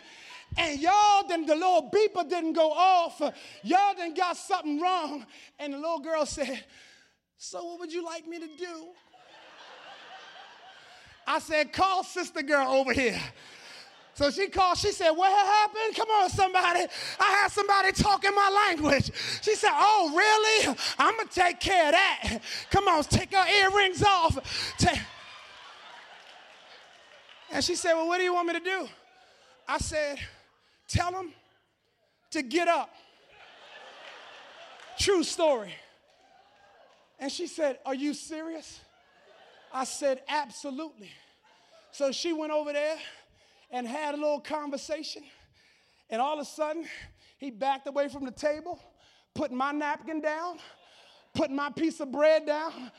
And 0.58 0.80
y'all, 0.80 1.26
then 1.28 1.46
the 1.46 1.56
little 1.56 1.90
beeper 1.94 2.28
didn't 2.28 2.54
go 2.54 2.72
off. 2.72 3.22
Y'all 3.64 3.94
didn't 3.96 4.18
got 4.18 4.36
something 4.36 4.82
wrong. 4.82 5.26
And 5.58 5.74
the 5.74 5.78
little 5.78 6.00
girl 6.00 6.26
said, 6.26 6.64
So, 7.38 7.64
what 7.64 7.80
would 7.80 7.94
you 7.94 8.04
like 8.04 8.28
me 8.28 8.40
to 8.40 8.48
do? 8.58 8.88
I 11.26 11.40
said, 11.40 11.72
Call 11.72 12.04
sister 12.04 12.42
girl 12.42 12.68
over 12.68 12.92
here. 12.92 13.20
So 14.22 14.30
she 14.30 14.50
called, 14.50 14.78
she 14.78 14.92
said, 14.92 15.10
What 15.10 15.32
happened? 15.32 15.96
Come 15.96 16.08
on, 16.12 16.30
somebody. 16.30 16.86
I 17.20 17.32
had 17.42 17.48
somebody 17.52 17.92
talking 17.92 18.30
my 18.36 18.68
language. 18.68 19.10
She 19.42 19.56
said, 19.56 19.72
Oh, 19.74 20.12
really? 20.16 20.78
I'm 21.00 21.16
going 21.16 21.28
to 21.28 21.34
take 21.34 21.60
care 21.60 21.88
of 21.88 21.94
that. 21.94 22.40
Come 22.70 22.88
on, 22.88 23.04
take 23.06 23.34
her 23.34 23.48
earrings 23.48 24.04
off. 24.04 24.38
And 27.52 27.64
she 27.64 27.74
said, 27.74 27.96
Well, 27.96 28.08
what 28.08 28.20
do 28.20 28.24
you 28.24 28.32
want 28.32 28.48
me 28.48 28.54
to 28.54 28.60
do? 28.60 28.88
I 29.68 29.80
said, 29.80 30.20
Tell 30.88 31.12
them 31.12 31.32
to 32.30 32.44
get 32.44 32.68
up. 32.68 32.92
True 35.00 35.24
story. 35.24 35.74
And 37.18 37.32
she 37.32 37.48
said, 37.48 37.80
Are 37.88 37.96
you 37.96 38.14
serious? 38.14 38.82
I 39.74 39.84
said, 39.84 40.22
Absolutely. 40.30 41.10
So 41.92 42.12
she 42.12 42.34
went 42.34 42.52
over 42.52 42.72
there 42.72 42.98
and 43.72 43.88
had 43.88 44.16
a 44.16 44.18
little 44.18 44.40
conversation. 44.40 45.24
And 46.10 46.22
all 46.22 46.34
of 46.34 46.40
a 46.40 46.46
sudden, 46.46 46.86
he 47.38 47.52
backed 47.52 47.88
away 47.88 48.10
from 48.10 48.26
the 48.26 48.32
table, 48.32 48.80
put 49.34 49.52
my 49.52 49.72
napkin 49.72 50.22
down, 50.22 50.58
put 51.34 51.50
my 51.50 51.70
piece 51.70 52.00
of 52.00 52.12
bread 52.12 52.46
down, 52.46 52.92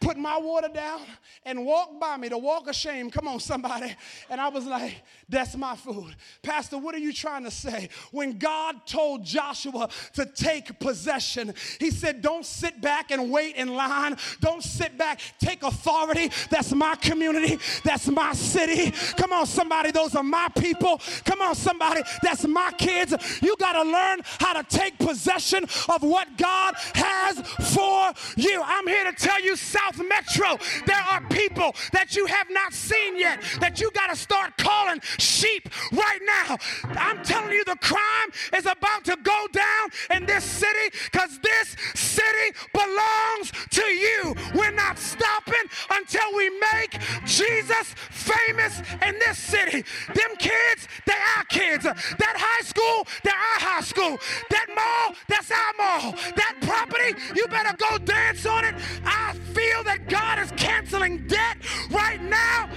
put 0.00 0.16
my 0.16 0.38
water 0.38 0.68
down 0.68 1.00
and 1.44 1.64
walk 1.64 1.98
by 2.00 2.16
me, 2.16 2.28
to 2.28 2.38
walk 2.38 2.68
of 2.68 2.74
shame. 2.74 3.10
Come 3.10 3.26
on, 3.26 3.40
somebody. 3.40 3.94
And 4.30 4.40
I 4.40 4.48
was 4.48 4.64
like, 4.66 5.02
that's 5.28 5.56
my 5.56 5.76
food. 5.76 6.14
Pastor, 6.42 6.78
what 6.78 6.94
are 6.94 6.98
you 6.98 7.12
trying 7.12 7.44
to 7.44 7.50
say? 7.50 7.88
When 8.12 8.38
God 8.38 8.86
told 8.86 9.24
Joshua 9.24 9.88
to 10.14 10.26
take 10.26 10.78
possession, 10.78 11.54
he 11.80 11.90
said, 11.90 12.22
don't 12.22 12.46
sit 12.46 12.80
back 12.80 13.10
and 13.10 13.30
wait 13.30 13.56
in 13.56 13.74
line. 13.74 14.16
Don't 14.40 14.62
sit 14.62 14.96
back. 14.96 15.20
Take 15.38 15.62
authority. 15.62 16.30
That's 16.50 16.72
my 16.72 16.94
community. 16.96 17.58
That's 17.84 18.08
my 18.08 18.32
city. 18.34 18.92
Come 19.16 19.32
on, 19.32 19.46
somebody. 19.46 19.90
Those 19.90 20.14
are 20.14 20.22
my 20.22 20.48
people. 20.58 21.00
Come 21.24 21.40
on, 21.40 21.54
somebody. 21.54 22.02
That's 22.22 22.46
my 22.46 22.72
kids. 22.78 23.14
You 23.42 23.56
got 23.56 23.72
to 23.72 23.82
learn 23.82 24.20
how 24.38 24.60
to 24.60 24.62
take 24.68 24.98
possession 24.98 25.64
of 25.88 26.02
what 26.02 26.36
God 26.36 26.74
has 26.94 27.40
for 27.74 28.12
you. 28.36 28.62
I'm 28.64 28.86
here 28.86 29.10
to 29.10 29.12
tell 29.12 29.42
you, 29.42 29.56
South 29.56 29.87
South 29.88 30.06
Metro, 30.06 30.58
there 30.86 31.02
are 31.10 31.20
people 31.28 31.74
that 31.92 32.14
you 32.14 32.26
have 32.26 32.48
not 32.50 32.72
seen 32.72 33.18
yet 33.18 33.42
that 33.60 33.80
you 33.80 33.90
got 33.92 34.08
to 34.08 34.16
start 34.16 34.56
calling 34.58 35.00
sheep 35.18 35.68
right 35.92 36.20
now. 36.24 36.56
I'm 37.00 37.24
telling 37.24 37.52
you, 37.52 37.64
the 37.64 37.76
crime 37.80 38.30
is 38.56 38.66
about 38.66 39.04
to 39.06 39.16
go 39.22 39.46
down 39.52 39.88
in 40.14 40.26
this 40.26 40.44
city 40.44 40.96
because 41.10 41.38
this 41.38 41.76
city 41.94 42.56
belongs 42.72 43.52
to 43.70 43.82
you. 43.82 44.34
We're 44.54 44.72
not 44.72 44.98
stopping 44.98 45.54
until 45.90 46.36
we 46.36 46.50
make 46.50 46.98
Jesus 47.24 47.94
famous 48.10 48.80
in 49.06 49.14
this 49.20 49.38
city. 49.38 49.84
Them 50.08 50.36
kids, 50.38 50.88
they 51.06 51.20
are 51.36 51.44
kids. 51.48 51.84
That 51.84 52.36
high 52.36 52.64
school, 52.64 53.06
they're 53.24 53.32
our 53.32 53.60
high 53.60 53.80
school. 53.80 54.18
That 54.50 54.66
mall, 54.74 55.16
that's 55.28 55.50
our 55.50 55.72
mall. 55.78 56.12
That 56.36 56.56
property, 56.60 57.14
you 57.34 57.46
better 57.48 57.74
go 57.76 57.96
dance 57.98 58.44
on 58.44 58.64
it. 58.64 58.74
I 59.04 59.32
feel 59.54 59.77
feel 59.78 59.84
that 59.84 60.08
God 60.08 60.38
is 60.38 60.50
canceling 60.56 61.26
debt 61.26 61.56
right 61.90 62.22
now? 62.22 62.68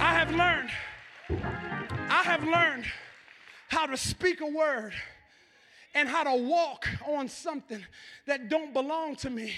I 0.00 0.14
have 0.14 0.30
learned, 0.34 0.70
I 2.08 2.22
have 2.24 2.44
learned 2.44 2.84
how 3.68 3.86
to 3.86 3.96
speak 3.96 4.40
a 4.40 4.46
word 4.46 4.92
and 5.94 6.08
how 6.08 6.24
to 6.24 6.42
walk 6.42 6.88
on 7.06 7.28
something 7.28 7.84
that 8.26 8.48
don't 8.48 8.72
belong 8.72 9.16
to 9.16 9.30
me 9.30 9.52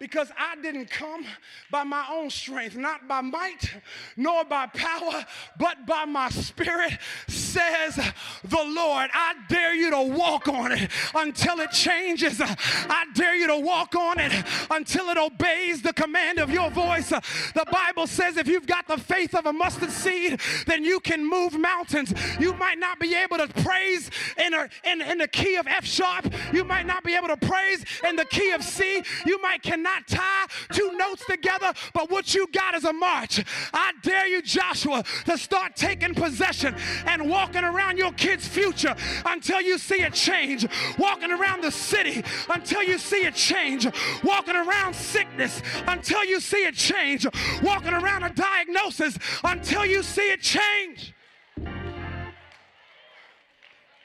because 0.00 0.32
I 0.36 0.56
didn't 0.60 0.88
come 0.88 1.26
by 1.70 1.84
my 1.84 2.06
own 2.10 2.30
strength, 2.30 2.74
not 2.74 3.06
by 3.06 3.20
might 3.20 3.70
nor 4.16 4.44
by 4.44 4.66
power, 4.68 5.26
but 5.58 5.86
by 5.86 6.06
my 6.06 6.30
spirit, 6.30 6.98
says 7.28 7.96
the 8.42 8.64
Lord. 8.64 9.10
I 9.12 9.34
dare 9.50 9.74
you 9.74 9.90
to 9.90 10.02
walk 10.02 10.48
on 10.48 10.72
it 10.72 10.90
until 11.14 11.60
it 11.60 11.70
changes. 11.72 12.40
I 12.40 13.04
dare 13.14 13.34
you 13.34 13.46
to 13.48 13.58
walk 13.58 13.94
on 13.94 14.18
it 14.18 14.32
until 14.70 15.10
it 15.10 15.18
obeys 15.18 15.82
the 15.82 15.92
command 15.92 16.38
of 16.38 16.48
your 16.48 16.70
voice. 16.70 17.10
The 17.10 17.66
Bible 17.70 18.06
says 18.06 18.38
if 18.38 18.48
you've 18.48 18.66
got 18.66 18.88
the 18.88 18.96
faith 18.96 19.34
of 19.34 19.44
a 19.44 19.52
mustard 19.52 19.90
seed, 19.90 20.40
then 20.66 20.82
you 20.82 21.00
can 21.00 21.28
move 21.28 21.58
mountains. 21.58 22.14
You 22.38 22.54
might 22.54 22.78
not 22.78 22.98
be 22.98 23.14
able 23.14 23.36
to 23.36 23.48
praise 23.48 24.10
in, 24.38 24.54
a, 24.54 24.70
in, 24.84 25.02
in 25.02 25.18
the 25.18 25.28
key 25.28 25.56
of 25.56 25.66
F 25.66 25.84
sharp. 25.84 26.32
You 26.54 26.64
might 26.64 26.86
not 26.86 27.04
be 27.04 27.14
able 27.14 27.28
to 27.28 27.36
praise 27.36 27.84
in 28.08 28.16
the 28.16 28.24
key 28.24 28.52
of 28.52 28.62
C. 28.62 29.02
You 29.26 29.42
might 29.42 29.62
cannot 29.62 29.89
cannot 29.90 30.06
tie 30.06 30.46
two 30.72 30.92
notes 30.96 31.24
together, 31.26 31.72
but 31.92 32.10
what 32.10 32.34
you 32.34 32.46
got 32.52 32.74
is 32.74 32.84
a 32.84 32.92
march. 32.92 33.42
I 33.72 33.92
dare 34.02 34.26
you, 34.26 34.42
Joshua, 34.42 35.02
to 35.26 35.38
start 35.38 35.76
taking 35.76 36.14
possession 36.14 36.74
and 37.06 37.28
walking 37.28 37.64
around 37.64 37.98
your 37.98 38.12
kid's 38.12 38.46
future 38.46 38.94
until 39.26 39.60
you 39.60 39.78
see 39.78 40.02
it 40.02 40.14
change. 40.14 40.66
Walking 40.98 41.30
around 41.30 41.62
the 41.62 41.70
city 41.70 42.22
until 42.48 42.82
you 42.82 42.98
see 42.98 43.24
it 43.24 43.34
change. 43.34 43.86
Walking 44.24 44.56
around 44.56 44.94
sickness 44.94 45.62
until 45.86 46.24
you 46.24 46.40
see 46.40 46.64
it 46.64 46.74
change. 46.74 47.26
Walking 47.62 47.92
around 47.92 48.24
a 48.24 48.30
diagnosis 48.30 49.18
until 49.44 49.84
you 49.84 50.02
see 50.02 50.30
it 50.30 50.40
change. 50.40 51.14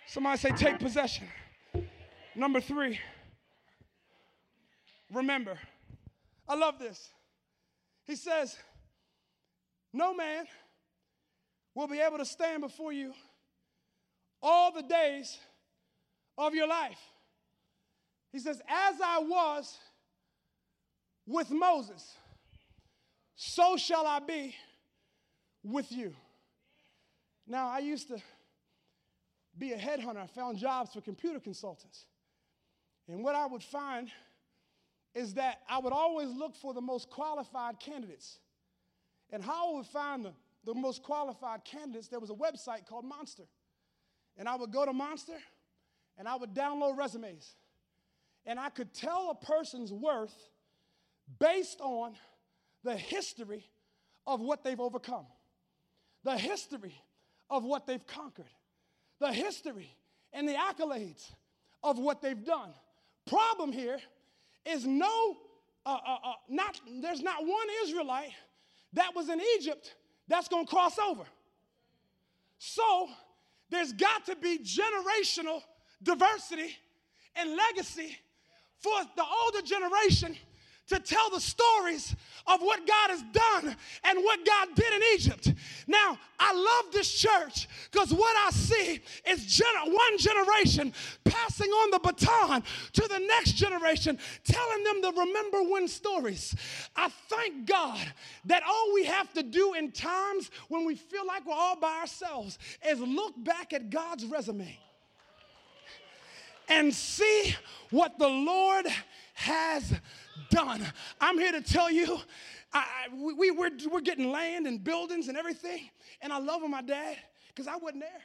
Somebody 0.08 0.38
say, 0.38 0.52
take 0.52 0.80
possession. 0.80 1.28
Number 2.36 2.62
three, 2.62 3.00
remember. 5.12 5.58
I 6.48 6.56
love 6.56 6.80
this. 6.80 7.10
He 8.06 8.16
says, 8.16 8.56
No 9.92 10.14
man 10.14 10.46
will 11.74 11.88
be 11.88 12.00
able 12.00 12.18
to 12.18 12.26
stand 12.26 12.62
before 12.62 12.94
you 12.94 13.14
all 14.42 14.72
the 14.72 14.84
days 14.84 15.38
of 16.38 16.54
your 16.54 16.68
life. 16.68 17.00
He 18.32 18.40
says, 18.40 18.62
As 18.68 18.96
I 19.04 19.20
was 19.20 19.78
with 21.26 21.50
Moses, 21.50 22.14
so 23.36 23.78
shall 23.78 24.06
I 24.06 24.20
be 24.20 24.56
with 25.64 25.92
you. 25.92 26.14
Now, 27.48 27.70
I 27.70 27.80
used 27.80 28.08
to 28.10 28.18
be 29.58 29.72
a 29.72 29.78
headhunter. 29.78 30.18
I 30.18 30.28
found 30.28 30.58
jobs 30.58 30.94
for 30.94 31.02
computer 31.02 31.40
consultants. 31.40 32.06
And 33.08 33.24
what 33.24 33.36
I 33.36 33.46
would 33.46 33.64
find 33.64 34.10
is 35.16 35.34
that 35.36 35.62
I 35.70 35.80
would 35.80 35.94
always 35.94 36.30
look 36.30 36.56
for 36.58 36.74
the 36.74 36.82
most 36.82 37.10
qualified 37.10 37.80
candidates. 37.80 38.38
And 39.32 39.42
how 39.42 39.72
I 39.72 39.78
would 39.78 39.86
find 39.88 40.26
the, 40.26 40.34
the 40.66 40.74
most 40.76 41.02
qualified 41.02 41.64
candidates, 41.64 42.10
there 42.10 42.20
was 42.20 42.30
a 42.30 42.34
website 42.34 42.86
called 42.86 43.06
Monster. 43.06 43.46
And 44.38 44.50
I 44.50 44.56
would 44.56 44.72
go 44.72 44.86
to 44.86 44.92
Monster 44.92 45.38
and 46.18 46.28
I 46.28 46.36
would 46.36 46.54
download 46.54 46.98
resumes. 46.98 47.56
And 48.46 48.60
I 48.60 48.70
could 48.70 48.94
tell 48.94 49.32
a 49.32 49.46
person's 49.46 49.92
worth 49.92 50.36
based 51.40 51.80
on 51.80 52.14
the 52.84 52.96
history 52.96 53.66
of 54.28 54.42
what 54.42 54.64
they've 54.64 54.80
overcome, 54.80 55.26
the 56.24 56.38
history 56.38 56.96
of 57.50 57.64
what 57.64 57.88
they've 57.88 58.06
conquered, 58.06 58.46
the 59.20 59.32
history 59.32 59.96
and 60.34 60.48
the 60.48 60.54
accolades 60.54 61.32
of 61.82 61.98
what 61.98 62.22
they've 62.22 62.44
done. 62.44 62.72
Problem 63.26 63.72
here 63.72 63.98
is 64.66 64.86
no, 64.86 65.38
uh, 65.86 65.90
uh, 65.90 66.18
uh, 66.24 66.34
not, 66.50 66.80
there's 67.02 67.22
not 67.22 67.42
one 67.42 67.68
Israelite 67.84 68.32
that 68.94 69.16
was 69.16 69.30
in 69.30 69.42
Egypt 69.58 69.96
that's 70.28 70.48
going 70.48 70.66
to 70.66 70.70
cross 70.70 70.98
over. 70.98 71.24
So 72.58 73.08
there's 73.70 73.94
got 73.94 74.26
to 74.26 74.36
be 74.36 74.60
generational 74.60 75.62
diversity 76.02 76.76
and 77.36 77.56
legacy 77.56 78.18
for 78.80 78.94
the 79.16 79.24
older 79.44 79.62
generation 79.62 80.36
to 80.88 81.00
tell 81.00 81.30
the 81.32 81.40
stories 81.40 82.16
of 82.48 82.62
what 82.62 82.86
God 82.86 83.10
has 83.10 83.24
done 83.32 83.76
and 84.04 84.20
what 84.24 84.46
God 84.46 84.68
did 84.76 84.94
in 84.94 85.02
Egypt. 85.16 85.54
Now, 85.88 86.18
I 86.40 86.54
love 86.54 86.94
this 86.94 87.12
church 87.12 87.68
because 87.92 88.14
what 88.14 88.36
I 88.38 88.52
see 88.52 89.02
is 89.28 89.46
gener- 89.46 89.92
one 89.92 90.18
generation 90.18 90.94
passing 91.24 91.70
on 91.70 91.92
the 91.92 92.00
baton 92.00 92.64
to 92.94 93.08
the 93.08 93.20
next 93.20 93.54
generation, 93.54 94.20
telling 94.44 94.84
them 94.84 95.02
the 95.02 95.12
remember 95.12 95.64
when 95.64 95.88
stories. 95.88 96.56
I 96.96 97.10
thank 97.30 97.66
God 97.66 98.00
that 98.46 98.62
all 98.64 98.94
we 98.94 99.06
have 99.06 99.34
to 99.34 99.44
do 99.44 99.74
in 99.74 99.92
times 99.92 100.52
when 100.68 100.86
we 100.86 100.96
feel 100.96 101.26
like 101.26 101.46
we're 101.46 101.54
all 101.54 101.80
by 101.80 102.00
ourselves 102.00 102.60
is 102.88 103.00
look 103.00 103.34
back 103.44 103.74
at 103.74 103.90
God's 103.90 104.26
resume 104.26 104.78
and 106.68 106.94
see 106.94 107.56
what 107.90 108.18
the 108.20 108.28
Lord 108.28 108.86
has 109.34 109.94
done. 110.50 110.82
I'm 111.20 111.38
here 111.38 111.52
to 111.52 111.62
tell 111.62 111.92
you, 111.92 112.20
I, 112.74 112.86
we, 113.14 113.52
we're, 113.52 113.72
we're 113.92 114.02
getting 114.02 114.32
land 114.32 114.68
and 114.68 114.84
buildings 114.84 115.28
and 115.28 115.38
everything, 115.38 115.90
and 116.22 116.34
I 116.34 116.40
love 116.40 116.62
my 116.70 116.82
dad 116.82 117.18
because 117.48 117.68
I 117.68 117.78
wasn't 117.78 118.02
there 118.02 118.22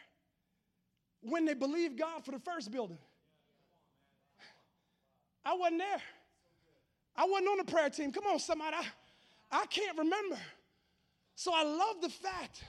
when 1.22 1.44
they 1.44 1.54
believed 1.54 1.98
God 1.98 2.24
for 2.24 2.32
the 2.32 2.38
first 2.38 2.70
building. 2.70 2.98
I 5.44 5.54
wasn't 5.54 5.78
there. 5.78 6.02
I 7.16 7.24
wasn't 7.24 7.48
on 7.48 7.58
the 7.58 7.72
prayer 7.72 7.90
team. 7.90 8.12
Come 8.12 8.24
on, 8.26 8.38
somebody. 8.38 8.76
I, 8.76 9.62
I 9.62 9.66
can't 9.66 9.96
remember. 9.98 10.38
So 11.34 11.52
I 11.54 11.64
love 11.64 12.00
the 12.02 12.08
fact 12.08 12.64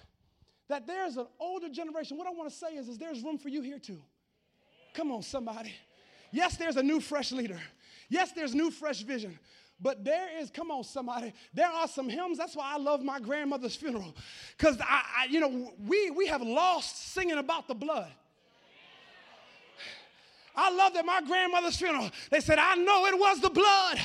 that 0.69 0.87
there's 0.87 1.17
an 1.17 1.27
older 1.39 1.69
generation. 1.69 2.17
What 2.17 2.27
I 2.27 2.31
want 2.31 2.49
to 2.49 2.55
say 2.55 2.75
is, 2.75 2.87
is 2.87 2.97
there's 2.97 3.21
room 3.21 3.37
for 3.37 3.49
you 3.49 3.61
here 3.61 3.79
too. 3.79 4.01
Come 4.93 5.11
on, 5.11 5.21
somebody. 5.21 5.73
Yes, 6.31 6.57
there's 6.57 6.77
a 6.77 6.83
new, 6.83 6.99
fresh 6.99 7.31
leader. 7.31 7.59
Yes, 8.11 8.33
there's 8.33 8.53
new, 8.53 8.69
fresh 8.69 9.03
vision. 9.03 9.39
But 9.79 10.03
there 10.03 10.27
is, 10.37 10.51
come 10.51 10.69
on, 10.69 10.83
somebody, 10.83 11.33
there 11.53 11.69
are 11.69 11.87
some 11.87 12.09
hymns. 12.09 12.37
That's 12.37 12.55
why 12.57 12.73
I 12.73 12.77
love 12.77 13.01
my 13.01 13.21
grandmother's 13.21 13.75
funeral. 13.75 14.13
Because 14.57 14.77
I, 14.81 15.01
I, 15.19 15.25
you 15.29 15.39
know, 15.39 15.71
we 15.87 16.11
we 16.11 16.27
have 16.27 16.41
lost 16.41 17.13
singing 17.13 17.37
about 17.37 17.69
the 17.69 17.73
blood. 17.73 18.11
I 20.55 20.69
love 20.75 20.93
that 20.93 21.05
my 21.05 21.21
grandmother's 21.21 21.77
funeral, 21.77 22.09
they 22.29 22.41
said, 22.41 22.59
I 22.59 22.75
know 22.75 23.05
it 23.05 23.17
was 23.17 23.39
the 23.39 23.49
blood. 23.49 23.97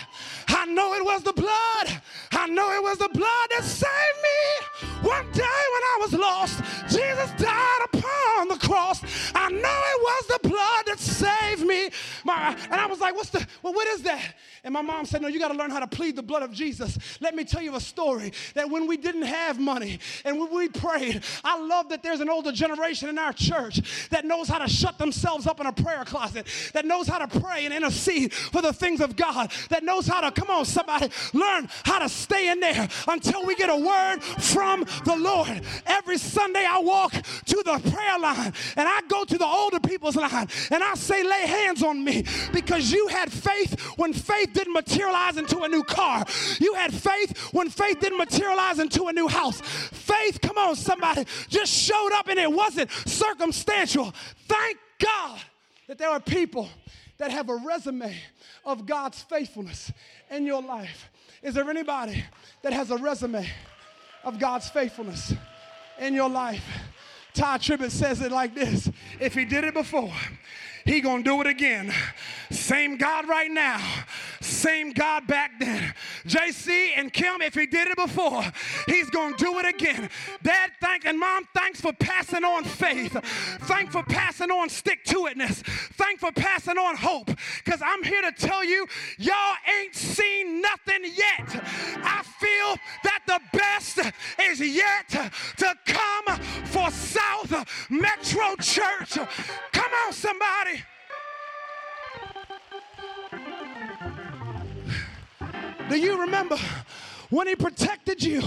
I 0.46 0.64
know 0.66 0.94
it 0.94 1.04
was 1.04 1.24
the 1.24 1.32
blood. 1.32 2.00
I 2.30 2.46
know 2.46 2.70
it 2.72 2.82
was 2.82 2.98
the 2.98 3.09
blood 3.12 3.48
that 3.50 3.64
saved 3.64 4.20
me. 4.22 5.09
One 5.09 5.24
day 5.32 5.42
when 5.42 5.82
I 5.82 5.98
was 6.00 6.12
lost, 6.12 6.62
Jesus 6.88 7.30
died 7.32 7.80
upon 7.92 8.48
the 8.48 8.59
cross. 8.64 9.02
I 9.34 9.50
know 9.50 9.59
it 9.59 10.00
was 10.02 10.26
the 10.28 10.48
blood 10.48 10.87
that 10.87 11.00
saved 11.00 11.66
me. 11.66 11.91
My, 12.26 12.57
and 12.64 12.74
I 12.74 12.86
was 12.86 12.98
like, 12.98 13.14
what's 13.14 13.30
the, 13.30 13.46
well, 13.62 13.72
what 13.72 13.86
is 13.86 14.03
that? 14.03 14.34
And 14.64 14.74
my 14.74 14.82
mom 14.82 15.07
said, 15.07 15.22
no, 15.22 15.28
you 15.28 15.38
got 15.38 15.53
to 15.53 15.57
learn 15.57 15.70
how 15.70 15.78
to 15.78 15.86
plead 15.86 16.16
the 16.16 16.24
blood 16.24 16.42
of 16.42 16.50
Jesus. 16.50 16.98
Let 17.20 17.36
me 17.36 17.44
tell 17.44 17.62
you 17.62 17.76
a 17.76 17.80
story 17.80 18.32
that 18.54 18.68
when 18.68 18.88
we 18.88 18.96
didn't 18.96 19.22
have 19.22 19.61
money 19.61 20.00
and 20.24 20.40
when 20.40 20.53
we 20.53 20.68
prayed, 20.68 21.22
I 21.44 21.57
love 21.61 21.88
that 21.90 22.03
there's 22.03 22.18
an 22.18 22.28
older 22.28 22.50
generation 22.50 23.08
in 23.08 23.16
our 23.16 23.32
church 23.32 24.08
that 24.11 24.24
knows 24.24 24.48
how 24.48 24.58
to 24.58 24.68
shut 24.68 24.98
themselves 24.98 25.46
up 25.46 25.61
in 25.61 25.66
a 25.66 25.72
prayer 25.72 26.04
closet, 26.04 26.48
that 26.72 26.84
knows 26.84 27.07
how 27.07 27.24
to 27.24 27.40
pray 27.40 27.64
and 27.64 27.72
intercede 27.72 28.32
for 28.32 28.61
the 28.61 28.72
things 28.72 29.00
of 29.00 29.14
God, 29.14 29.53
that 29.70 29.84
knows 29.84 30.08
how 30.08 30.20
to, 30.20 30.32
come 30.32 30.50
on, 30.50 30.64
somebody, 30.64 31.08
learn 31.32 31.68
how 31.84 32.00
to 32.00 32.08
stay 32.08 32.50
in 32.50 32.58
there 32.58 32.88
until 33.07 33.46
we 33.46 33.54
get 33.54 33.70
a 33.70 33.76
word 33.76 34.20
from 34.20 34.84
the 35.04 35.14
Lord. 35.14 35.62
Every 35.86 36.18
Sunday 36.18 36.66
I 36.68 36.80
walk 36.80 37.12
to 37.12 37.62
the 37.64 37.78
prayer 37.88 38.18
line 38.18 38.53
and 38.74 38.88
I 38.88 39.03
go 39.07 39.24
to 39.24 39.38
the 39.38 39.46
older 39.46 39.78
people's 39.78 40.16
line 40.16 40.48
and 40.72 40.82
I 40.82 40.94
say, 40.94 41.22
lay 41.22 41.46
hands 41.46 41.84
on 41.84 42.03
me 42.03 42.16
because 42.53 42.93
you 42.93 43.09
had 43.09 43.30
faith 43.33 43.80
when 43.97 44.13
faith 44.13 44.53
didn't 44.53 44.72
materialize 44.72 45.37
into 45.37 45.61
a 45.63 45.68
new 45.68 45.83
car. 45.83 46.25
You 46.59 46.75
had 46.75 46.93
faith 46.93 47.53
when 47.53 47.71
faith 47.71 48.01
didn't 48.01 48.18
materialize 48.18 48.79
into 48.79 49.07
a 49.07 49.13
new 49.13 49.29
house. 49.29 49.61
Faith, 49.61 50.41
come 50.41 50.59
on, 50.59 50.76
somebody, 50.76 51.25
just 51.49 51.72
showed 51.72 52.11
up 52.14 52.29
and 52.29 52.38
it 52.38 52.51
wasn't 52.51 52.91
circumstantial. 52.91 54.13
Thank 54.47 54.79
God 54.99 55.41
that 55.88 55.99
there 55.99 56.11
are 56.11 56.21
people 56.21 56.68
that 57.18 57.30
have 57.30 57.49
a 57.49 57.57
resume 57.57 58.17
of 58.64 58.87
God's 58.87 59.22
faithfulness 59.22 59.93
in 60.30 60.47
your 60.47 60.63
life. 60.63 61.09
Is 61.43 61.55
there 61.55 61.68
anybody 61.71 62.25
that 62.63 62.72
has 62.72 62.91
a 62.91 62.97
resume 62.97 63.49
of 64.25 64.38
God's 64.38 64.68
faithfulness 64.68 65.33
in 65.99 66.14
your 66.14 66.29
life? 66.29 66.64
Todd 67.34 67.61
Tribbett 67.61 67.91
says 67.91 68.22
it 68.22 68.33
like 68.33 68.55
this 68.55 68.91
If 69.21 69.34
he 69.34 69.45
did 69.45 69.64
it 69.64 69.75
before, 69.75 70.13
he 70.87 71.00
gonna 71.00 71.22
do 71.22 71.41
it 71.41 71.46
again. 71.46 71.92
Same 72.50 72.96
God 72.96 73.29
right 73.29 73.50
now, 73.50 73.84
same 74.41 74.92
God 74.92 75.26
back 75.26 75.58
then. 75.58 75.92
JC 76.26 76.91
and 76.96 77.13
Kim, 77.13 77.42
if 77.42 77.54
he 77.54 77.67
did 77.67 77.88
it 77.88 77.96
before, 77.96 78.45
he's 78.87 79.11
gonna 79.11 79.37
do 79.37 79.58
it 79.58 79.67
again. 79.67 80.08
Dad, 80.42 80.71
thank 80.80 81.04
and 81.04 81.18
mom, 81.18 81.46
thanks 81.54 81.80
for 81.80 81.92
passing 81.92 82.45
on 82.45 82.64
faith. 82.64 83.17
Thank 83.63 83.91
for 83.91 84.04
passing 84.04 84.50
on 84.50 84.68
stick 84.68 85.04
to 85.07 85.29
itness. 85.33 85.64
Thank 85.95 86.21
for 86.21 86.30
passing 86.33 86.79
on 86.79 86.96
hope. 86.96 87.30
Because 87.64 87.83
I'm 87.84 88.04
here 88.04 88.22
to 88.22 88.33
tell 88.33 88.64
you, 88.64 88.87
y'all 89.18 89.57
ain't 89.80 89.95
seen 89.95 90.63
nothing 90.63 91.03
yet. 91.04 91.64
I 92.04 92.22
feel 92.38 92.76
that 93.04 93.21
the 93.26 93.41
best 93.53 93.99
is 94.41 94.61
yet 94.61 95.08
to 95.08 95.75
come 95.87 96.37
for 96.67 96.91
South 96.91 97.91
Metro 97.91 98.54
Church. 98.61 99.14
Come 99.72 99.91
on, 100.07 100.13
somebody. 100.13 100.75
Do 105.88 105.99
you 105.99 106.21
remember 106.21 106.57
when 107.30 107.46
he 107.46 107.57
protected 107.57 108.22
you? 108.22 108.42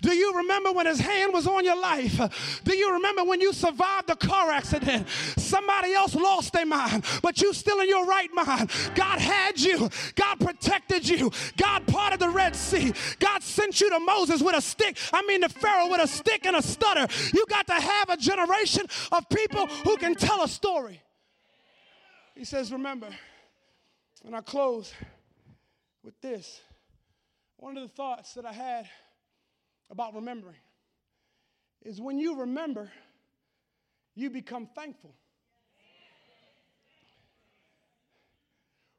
Do 0.00 0.14
you 0.14 0.36
remember 0.36 0.72
when 0.72 0.86
his 0.86 1.00
hand 1.00 1.32
was 1.32 1.46
on 1.46 1.64
your 1.64 1.80
life? 1.80 2.60
Do 2.64 2.76
you 2.76 2.92
remember 2.94 3.24
when 3.24 3.40
you 3.40 3.52
survived 3.52 4.10
a 4.10 4.16
car 4.16 4.50
accident? 4.50 5.08
Somebody 5.36 5.92
else 5.94 6.14
lost 6.14 6.52
their 6.52 6.66
mind, 6.66 7.04
but 7.22 7.40
you 7.40 7.52
still 7.52 7.80
in 7.80 7.88
your 7.88 8.06
right 8.06 8.32
mind. 8.32 8.70
God 8.94 9.20
had 9.20 9.60
you. 9.60 9.88
God 10.14 10.40
protected 10.40 11.08
you. 11.08 11.30
God 11.56 11.86
parted 11.86 12.20
the 12.20 12.30
Red 12.30 12.56
Sea. 12.56 12.92
God 13.18 13.42
sent 13.42 13.80
you 13.80 13.90
to 13.90 14.00
Moses 14.00 14.42
with 14.42 14.56
a 14.56 14.62
stick. 14.62 14.96
I 15.12 15.22
mean, 15.22 15.40
the 15.40 15.48
Pharaoh 15.48 15.90
with 15.90 16.00
a 16.00 16.08
stick 16.08 16.46
and 16.46 16.56
a 16.56 16.62
stutter. 16.62 17.06
You 17.34 17.44
got 17.48 17.66
to 17.66 17.74
have 17.74 18.10
a 18.10 18.16
generation 18.16 18.86
of 19.12 19.28
people 19.28 19.66
who 19.66 19.96
can 19.96 20.14
tell 20.14 20.42
a 20.42 20.48
story. 20.48 21.00
He 22.34 22.44
says, 22.44 22.72
Remember, 22.72 23.08
and 24.24 24.34
I 24.34 24.40
close 24.40 24.92
with 26.02 26.18
this. 26.20 26.60
One 27.60 27.76
of 27.76 27.82
the 27.82 27.94
thoughts 27.94 28.32
that 28.34 28.46
I 28.46 28.54
had 28.54 28.88
about 29.90 30.14
remembering 30.14 30.56
is 31.82 32.00
when 32.00 32.18
you 32.18 32.40
remember, 32.40 32.90
you 34.14 34.30
become 34.30 34.66
thankful. 34.74 35.14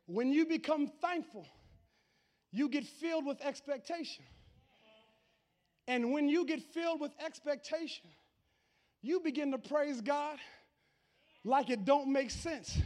When 0.06 0.32
you 0.32 0.46
become 0.46 0.92
thankful, 1.02 1.48
you 2.52 2.70
get 2.70 2.86
filled 2.86 3.26
with 3.26 3.42
expectation. 3.42 4.24
And 5.88 6.14
when 6.14 6.30
you 6.30 6.46
get 6.46 6.62
filled 6.62 7.02
with 7.02 7.14
expectation, 7.20 8.10
you 9.02 9.22
begin 9.22 9.52
to 9.54 9.58
praise 9.58 10.02
God 10.02 10.38
like 11.44 11.72
it 11.72 11.84
don't 11.84 12.14
make 12.14 12.30
sense. 12.30 12.78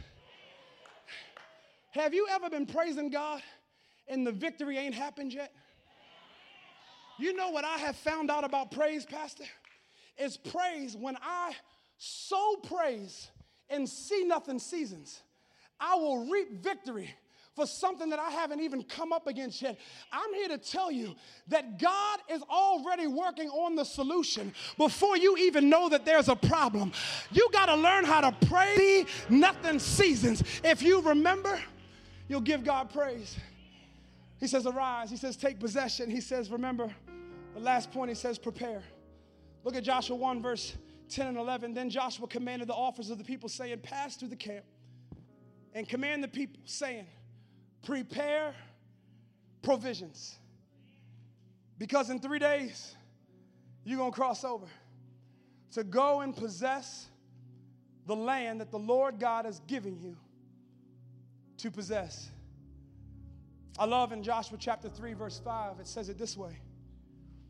Have 1.90 2.14
you 2.14 2.28
ever 2.30 2.48
been 2.48 2.64
praising 2.64 3.10
God 3.10 3.42
and 4.08 4.26
the 4.26 4.32
victory 4.32 4.78
ain't 4.78 4.94
happened 4.94 5.34
yet? 5.34 5.52
You 7.18 7.34
know 7.34 7.50
what 7.50 7.64
I 7.64 7.78
have 7.78 7.96
found 7.96 8.30
out 8.30 8.44
about 8.44 8.70
praise, 8.70 9.06
Pastor? 9.06 9.44
Is 10.18 10.36
praise 10.36 10.96
when 10.96 11.16
I 11.22 11.52
sow 11.98 12.56
praise 12.66 13.30
and 13.68 13.88
see 13.88 14.24
nothing 14.24 14.58
seasons, 14.58 15.20
I 15.80 15.94
will 15.96 16.30
reap 16.30 16.62
victory 16.62 17.10
for 17.54 17.66
something 17.66 18.10
that 18.10 18.18
I 18.18 18.30
haven't 18.30 18.60
even 18.60 18.82
come 18.82 19.14
up 19.14 19.26
against 19.26 19.62
yet. 19.62 19.78
I'm 20.12 20.32
here 20.34 20.48
to 20.48 20.58
tell 20.58 20.90
you 20.90 21.14
that 21.48 21.80
God 21.80 22.20
is 22.30 22.42
already 22.42 23.06
working 23.06 23.48
on 23.48 23.74
the 23.74 23.84
solution 23.84 24.52
before 24.76 25.16
you 25.16 25.38
even 25.38 25.70
know 25.70 25.88
that 25.88 26.04
there's 26.04 26.28
a 26.28 26.36
problem. 26.36 26.92
You 27.32 27.48
got 27.52 27.66
to 27.66 27.74
learn 27.74 28.04
how 28.04 28.30
to 28.30 28.46
pray 28.46 29.06
nothing 29.30 29.78
seasons. 29.78 30.42
If 30.62 30.82
you 30.82 31.00
remember, 31.00 31.58
you'll 32.28 32.42
give 32.42 32.62
God 32.62 32.92
praise. 32.92 33.36
He 34.38 34.46
says, 34.46 34.66
Arise. 34.66 35.10
He 35.10 35.16
says, 35.16 35.34
Take 35.34 35.58
possession. 35.58 36.10
He 36.10 36.20
says, 36.20 36.50
Remember. 36.50 36.94
The 37.56 37.62
last 37.62 37.90
point, 37.90 38.10
he 38.10 38.14
says, 38.14 38.36
Prepare. 38.36 38.82
Look 39.64 39.76
at 39.76 39.82
Joshua 39.82 40.14
1, 40.14 40.42
verse 40.42 40.76
10 41.08 41.28
and 41.28 41.38
11. 41.38 41.72
Then 41.72 41.88
Joshua 41.88 42.26
commanded 42.26 42.68
the 42.68 42.74
officers 42.74 43.10
of 43.10 43.16
the 43.16 43.24
people, 43.24 43.48
saying, 43.48 43.78
Pass 43.78 44.14
through 44.16 44.28
the 44.28 44.36
camp 44.36 44.66
and 45.72 45.88
command 45.88 46.22
the 46.22 46.28
people, 46.28 46.60
saying, 46.66 47.06
Prepare 47.82 48.54
provisions. 49.62 50.36
Because 51.78 52.10
in 52.10 52.20
three 52.20 52.38
days, 52.38 52.94
you're 53.84 53.96
going 53.96 54.12
to 54.12 54.14
cross 54.14 54.44
over 54.44 54.66
to 55.72 55.82
go 55.82 56.20
and 56.20 56.36
possess 56.36 57.06
the 58.04 58.16
land 58.16 58.60
that 58.60 58.70
the 58.70 58.78
Lord 58.78 59.18
God 59.18 59.46
has 59.46 59.60
given 59.60 59.98
you 59.98 60.14
to 61.56 61.70
possess. 61.70 62.28
I 63.78 63.86
love 63.86 64.12
in 64.12 64.22
Joshua 64.22 64.58
chapter 64.60 64.90
3, 64.90 65.14
verse 65.14 65.40
5, 65.42 65.80
it 65.80 65.86
says 65.86 66.10
it 66.10 66.18
this 66.18 66.36
way 66.36 66.60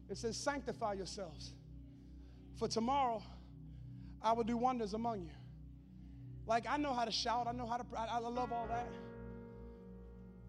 it 0.09 0.17
says, 0.17 0.37
Sanctify 0.37 0.95
yourselves, 0.95 1.53
for 2.59 2.69
tomorrow 2.69 3.23
I 4.23 4.33
will 4.33 4.45
do 4.45 4.57
wonders 4.57 4.95
among 4.95 5.23
you. 5.23 5.31
Like, 6.47 6.65
I 6.69 6.77
know 6.77 6.93
how 6.93 7.05
to 7.05 7.11
shout, 7.11 7.47
I 7.47 7.53
know 7.53 7.67
how 7.67 7.77
to, 7.79 7.85
I, 7.97 8.17
I 8.17 8.19
love 8.19 8.53
all 8.53 8.67
that. 8.69 8.89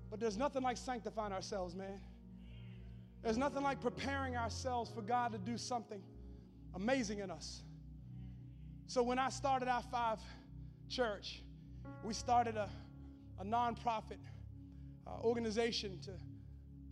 But 0.10 0.20
there's 0.20 0.38
nothing 0.38 0.64
like 0.64 0.78
sanctifying 0.78 1.34
ourselves, 1.34 1.76
man. 1.76 2.00
There's 3.24 3.38
nothing 3.38 3.64
like 3.64 3.82
preparing 3.82 4.38
ourselves 4.38 4.92
for 4.94 5.02
God 5.02 5.32
to 5.34 5.38
do 5.38 5.58
something 5.58 6.02
amazing 6.76 7.20
in 7.20 7.32
us. 7.32 7.64
So 8.86 9.04
when 9.04 9.20
I 9.20 9.30
started 9.30 9.68
our 9.68 9.82
five 9.82 10.20
church, 10.88 11.42
we 12.04 12.14
started 12.14 12.56
a, 12.56 12.70
a 13.40 13.44
nonprofit 13.44 14.20
uh, 15.06 15.20
organization 15.22 16.00
to, 16.02 16.12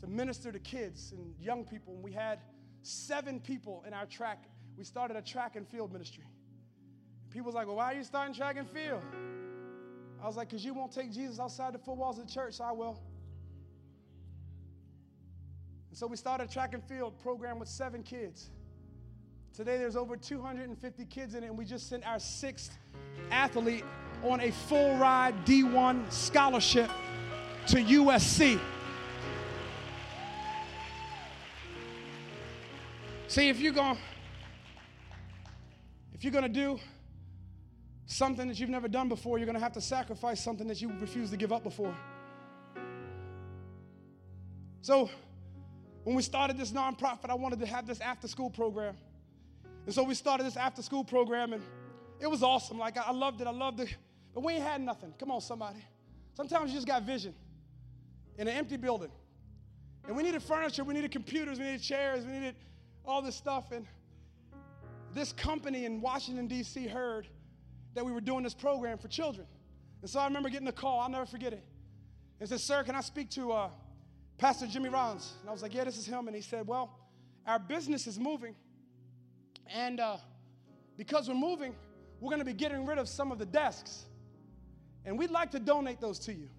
to 0.02 0.08
minister 0.08 0.52
to 0.52 0.60
kids 0.60 1.14
and 1.14 1.36
young 1.40 1.64
people. 1.64 1.94
And 1.94 2.04
we 2.04 2.12
had 2.12 2.40
seven 2.86 3.40
people 3.40 3.84
in 3.88 3.94
our 3.94 4.06
track. 4.06 4.46
We 4.78 4.84
started 4.84 5.18
a 5.18 5.22
track 5.22 5.56
and 5.56 5.68
field 5.68 5.92
ministry. 5.92 6.26
People 7.32 7.48
was 7.48 7.56
like, 7.56 7.68
well, 7.68 7.78
why 7.78 7.94
are 7.94 7.96
you 7.96 8.04
starting 8.04 8.34
track 8.34 8.58
and 8.58 8.70
field? 8.70 9.02
I 10.24 10.28
was 10.28 10.38
like, 10.38 10.50
because 10.50 10.64
you 10.64 10.74
won't 10.74 10.92
take 10.92 11.12
Jesus 11.12 11.40
outside 11.40 11.74
the 11.74 11.80
four 11.80 11.96
walls 11.96 12.20
of 12.20 12.28
the 12.28 12.32
church, 12.32 12.56
so 12.56 12.64
I 12.64 12.72
will. 12.72 13.00
And 15.90 15.98
so 15.98 16.08
we 16.08 16.16
started 16.16 16.50
a 16.50 16.52
track 16.52 16.74
and 16.74 16.84
field 16.84 17.20
program 17.20 17.60
with 17.60 17.70
seven 17.70 18.04
kids. 18.04 18.50
Today 19.56 19.78
there's 19.78 19.96
over 19.96 20.16
250 20.16 21.06
kids 21.06 21.36
in 21.36 21.44
it, 21.44 21.48
and 21.48 21.58
we 21.58 21.66
just 21.66 21.90
sent 21.90 22.06
our 22.06 22.20
sixth 22.20 22.78
athlete 23.32 23.84
on 24.24 24.42
a 24.42 24.52
full 24.52 24.96
ride 24.98 25.34
D1 25.46 26.12
scholarship 26.12 26.90
to 27.68 27.78
USC. 27.78 28.60
See, 33.28 33.50
if 33.50 33.60
you're 33.60 33.74
going 33.74 33.98
if 36.14 36.24
you're 36.24 36.32
going 36.32 36.44
to 36.44 36.50
do 36.50 36.80
something 38.06 38.48
that 38.48 38.60
you've 38.60 38.70
never 38.70 38.88
done 38.88 39.10
before, 39.10 39.38
you're 39.38 39.46
going 39.46 39.58
to 39.58 39.64
have 39.64 39.74
to 39.74 39.82
sacrifice 39.82 40.42
something 40.42 40.68
that 40.68 40.82
you 40.82 40.92
refuse 41.00 41.30
to 41.32 41.38
give 41.38 41.52
up 41.52 41.64
before. 41.64 41.96
So, 44.82 45.10
when 46.04 46.16
we 46.16 46.22
started 46.22 46.58
this 46.58 46.72
nonprofit, 46.72 47.30
I 47.30 47.34
wanted 47.34 47.60
to 47.60 47.66
have 47.66 47.88
this 47.88 48.00
after 48.00 48.28
school 48.28 48.52
program. 48.52 48.96
And 49.86 49.94
so 49.94 50.04
we 50.04 50.14
started 50.14 50.46
this 50.46 50.56
after 50.56 50.84
school 50.84 51.04
program, 51.04 51.54
and 51.54 51.64
it 52.20 52.28
was 52.28 52.44
awesome. 52.44 52.78
Like, 52.78 52.96
I 52.98 53.12
loved 53.12 53.42
it. 53.42 53.48
I 53.48 53.52
loved 53.52 53.80
it. 53.80 53.96
But 54.34 54.44
we 54.44 54.54
ain't 54.54 54.64
had 54.64 54.82
nothing. 54.82 55.14
Come 55.20 55.32
on, 55.32 55.42
somebody. 55.42 55.84
Sometimes 56.36 56.70
you 56.70 56.78
just 56.78 56.88
got 56.88 57.02
vision 57.04 57.34
in 58.38 58.48
an 58.48 58.56
empty 58.56 58.78
building. 58.78 59.12
And 60.08 60.16
we 60.16 60.22
needed 60.22 60.44
furniture, 60.44 60.84
we 60.84 60.94
needed 60.94 61.12
computers, 61.12 61.58
we 61.58 61.66
needed 61.66 61.82
chairs, 61.82 62.26
we 62.26 62.32
needed 62.32 62.56
all 63.08 63.22
this 63.22 63.36
stuff. 63.36 63.72
And 63.72 63.86
this 65.14 65.32
company 65.32 65.86
in 65.86 66.02
Washington, 66.02 66.48
D.C. 66.48 66.88
heard 66.88 67.28
that 67.94 68.06
we 68.06 68.12
were 68.12 68.22
doing 68.22 68.44
this 68.44 68.54
program 68.54 68.98
for 68.98 69.08
children. 69.08 69.48
And 70.02 70.10
so 70.10 70.20
I 70.20 70.26
remember 70.26 70.50
getting 70.50 70.68
a 70.68 70.74
call, 70.74 71.00
I'll 71.00 71.10
never 71.10 71.26
forget 71.26 71.54
it. 71.54 71.64
And 72.40 72.50
said, 72.50 72.60
Sir, 72.60 72.84
can 72.84 72.96
I 72.96 73.02
speak 73.02 73.30
to 73.32 73.52
uh, 73.52 73.70
Pastor 74.38 74.68
Jimmy 74.68 74.90
Rollins? 74.90 75.34
And 75.42 75.50
I 75.50 75.54
was 75.54 75.62
like, 75.62 75.74
Yeah, 75.74 75.86
this 75.86 75.98
is 75.98 76.06
him. 76.06 76.28
And 76.28 76.36
he 76.36 76.42
said, 76.42 76.68
Well, 76.68 77.00
our 77.48 77.60
business 77.60 78.08
is 78.08 78.20
moving. 78.20 78.56
And 79.74 80.00
uh, 80.00 80.18
because 80.98 81.30
we're 81.30 81.36
moving, 81.36 81.74
we're 82.20 82.30
going 82.30 82.40
to 82.40 82.46
be 82.46 82.54
getting 82.54 82.86
rid 82.86 82.98
of 82.98 83.08
some 83.08 83.32
of 83.32 83.40
the 83.40 83.46
desks. 83.46 84.06
And 85.06 85.18
we'd 85.18 85.32
like 85.32 85.52
to 85.52 85.60
donate 85.60 86.02
those 86.02 86.20
to 86.20 86.34
you. 86.34 86.50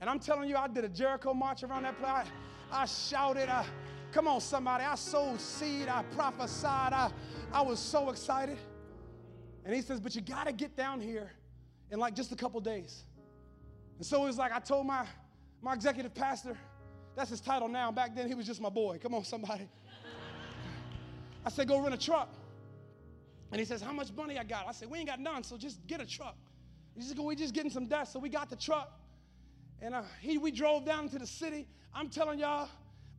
And 0.00 0.08
I'm 0.08 0.18
telling 0.18 0.48
you, 0.48 0.56
I 0.56 0.68
did 0.68 0.84
a 0.84 0.88
Jericho 0.88 1.34
march 1.34 1.62
around 1.62 1.82
that 1.82 1.98
place. 1.98 2.26
I, 2.70 2.82
I 2.82 2.86
shouted. 2.86 3.48
I, 3.48 3.64
Come 4.12 4.26
on, 4.26 4.40
somebody. 4.40 4.84
I 4.84 4.96
sowed 4.96 5.40
seed. 5.40 5.88
I 5.88 6.02
prophesied. 6.14 6.92
I, 6.92 7.10
I 7.52 7.62
was 7.62 7.78
so 7.78 8.10
excited. 8.10 8.58
And 9.64 9.74
he 9.74 9.82
says, 9.82 10.00
But 10.00 10.14
you 10.14 10.20
got 10.20 10.46
to 10.46 10.52
get 10.52 10.76
down 10.76 11.00
here 11.00 11.30
in 11.90 11.98
like 11.98 12.14
just 12.14 12.32
a 12.32 12.36
couple 12.36 12.60
days. 12.60 13.04
And 13.98 14.06
so 14.06 14.22
it 14.24 14.26
was 14.26 14.38
like 14.38 14.52
I 14.52 14.58
told 14.58 14.86
my, 14.86 15.06
my 15.62 15.74
executive 15.74 16.14
pastor, 16.14 16.56
that's 17.14 17.30
his 17.30 17.40
title 17.40 17.68
now. 17.68 17.92
Back 17.92 18.14
then, 18.14 18.26
he 18.26 18.34
was 18.34 18.46
just 18.46 18.60
my 18.60 18.68
boy. 18.68 18.98
Come 19.00 19.14
on, 19.14 19.24
somebody. 19.24 19.68
I 21.44 21.50
said, 21.50 21.68
Go 21.68 21.80
rent 21.80 21.94
a 21.94 21.98
truck. 21.98 22.32
And 23.52 23.58
he 23.58 23.64
says, 23.64 23.80
How 23.80 23.92
much 23.92 24.12
money 24.12 24.38
I 24.38 24.44
got? 24.44 24.66
I 24.66 24.72
said, 24.72 24.90
We 24.90 24.98
ain't 24.98 25.08
got 25.08 25.20
none, 25.20 25.44
so 25.44 25.56
just 25.56 25.86
get 25.86 26.00
a 26.00 26.06
truck. 26.06 26.36
He 26.96 27.02
said, 27.02 27.18
We 27.18 27.36
just 27.36 27.54
getting 27.54 27.70
some 27.70 27.86
dust. 27.86 28.12
So 28.12 28.18
we 28.18 28.28
got 28.28 28.50
the 28.50 28.56
truck. 28.56 28.92
And 29.82 29.94
uh, 29.94 30.02
he, 30.20 30.36
we 30.36 30.50
drove 30.50 30.84
down 30.84 31.08
to 31.10 31.18
the 31.18 31.26
city. 31.26 31.66
I'm 31.94 32.08
telling 32.08 32.38
y'all, 32.38 32.68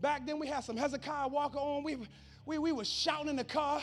back 0.02 0.26
then 0.26 0.40
we 0.40 0.48
had 0.48 0.64
some 0.64 0.76
Hezekiah 0.76 1.28
Walker 1.28 1.60
on. 1.60 1.84
We, 1.84 1.98
we, 2.46 2.58
we 2.58 2.72
was 2.72 2.90
shouting 2.90 3.30
in 3.30 3.36
the 3.36 3.44
car, 3.44 3.82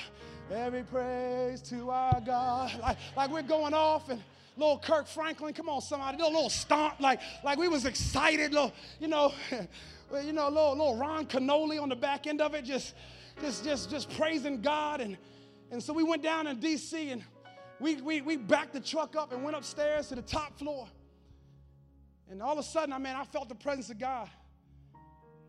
every 0.53 0.82
praise 0.82 1.62
to 1.62 1.90
our 1.90 2.20
God. 2.20 2.78
Like, 2.81 2.97
like 3.16 3.31
we're 3.31 3.43
going 3.43 3.73
off 3.73 4.09
and 4.09 4.23
little 4.57 4.78
Kirk 4.78 5.07
Franklin, 5.07 5.55
come 5.55 5.69
on 5.69 5.81
somebody, 5.81 6.16
little, 6.16 6.32
little 6.32 6.51
stomp, 6.51 7.01
like, 7.01 7.20
like 7.45 7.59
we 7.59 7.69
was 7.69 7.85
excited, 7.85 8.53
little, 8.53 8.73
you 8.99 9.07
know, 9.07 9.32
you 10.24 10.32
know, 10.32 10.49
little, 10.49 10.73
little 10.73 10.97
Ron 10.97 11.27
Kenoly 11.27 11.81
on 11.81 11.89
the 11.89 11.97
back 11.97 12.27
end 12.27 12.40
of 12.40 12.55
it, 12.55 12.65
just, 12.65 12.95
just, 13.40 13.62
just, 13.62 13.89
just 13.89 14.11
praising 14.16 14.61
God. 14.61 15.01
And, 15.01 15.16
and 15.70 15.81
so 15.81 15.93
we 15.93 16.03
went 16.03 16.24
down 16.24 16.49
in 16.49 16.59
D.C. 16.59 17.11
and 17.11 17.23
we, 17.78 17.97
we, 18.01 18.20
we 18.20 18.36
backed 18.36 18.73
the 18.73 18.81
truck 18.81 19.15
up 19.15 19.32
and 19.32 19.45
went 19.45 19.57
upstairs 19.57 20.09
to 20.09 20.16
the 20.16 20.23
top 20.23 20.59
floor. 20.59 20.89
And 22.28 22.43
all 22.43 22.53
of 22.53 22.59
a 22.59 22.62
sudden, 22.62 22.93
I 22.93 22.99
mean, 22.99 23.15
I 23.15 23.24
felt 23.24 23.49
the 23.49 23.55
presence 23.55 23.90
of 23.90 23.99
God. 23.99 24.28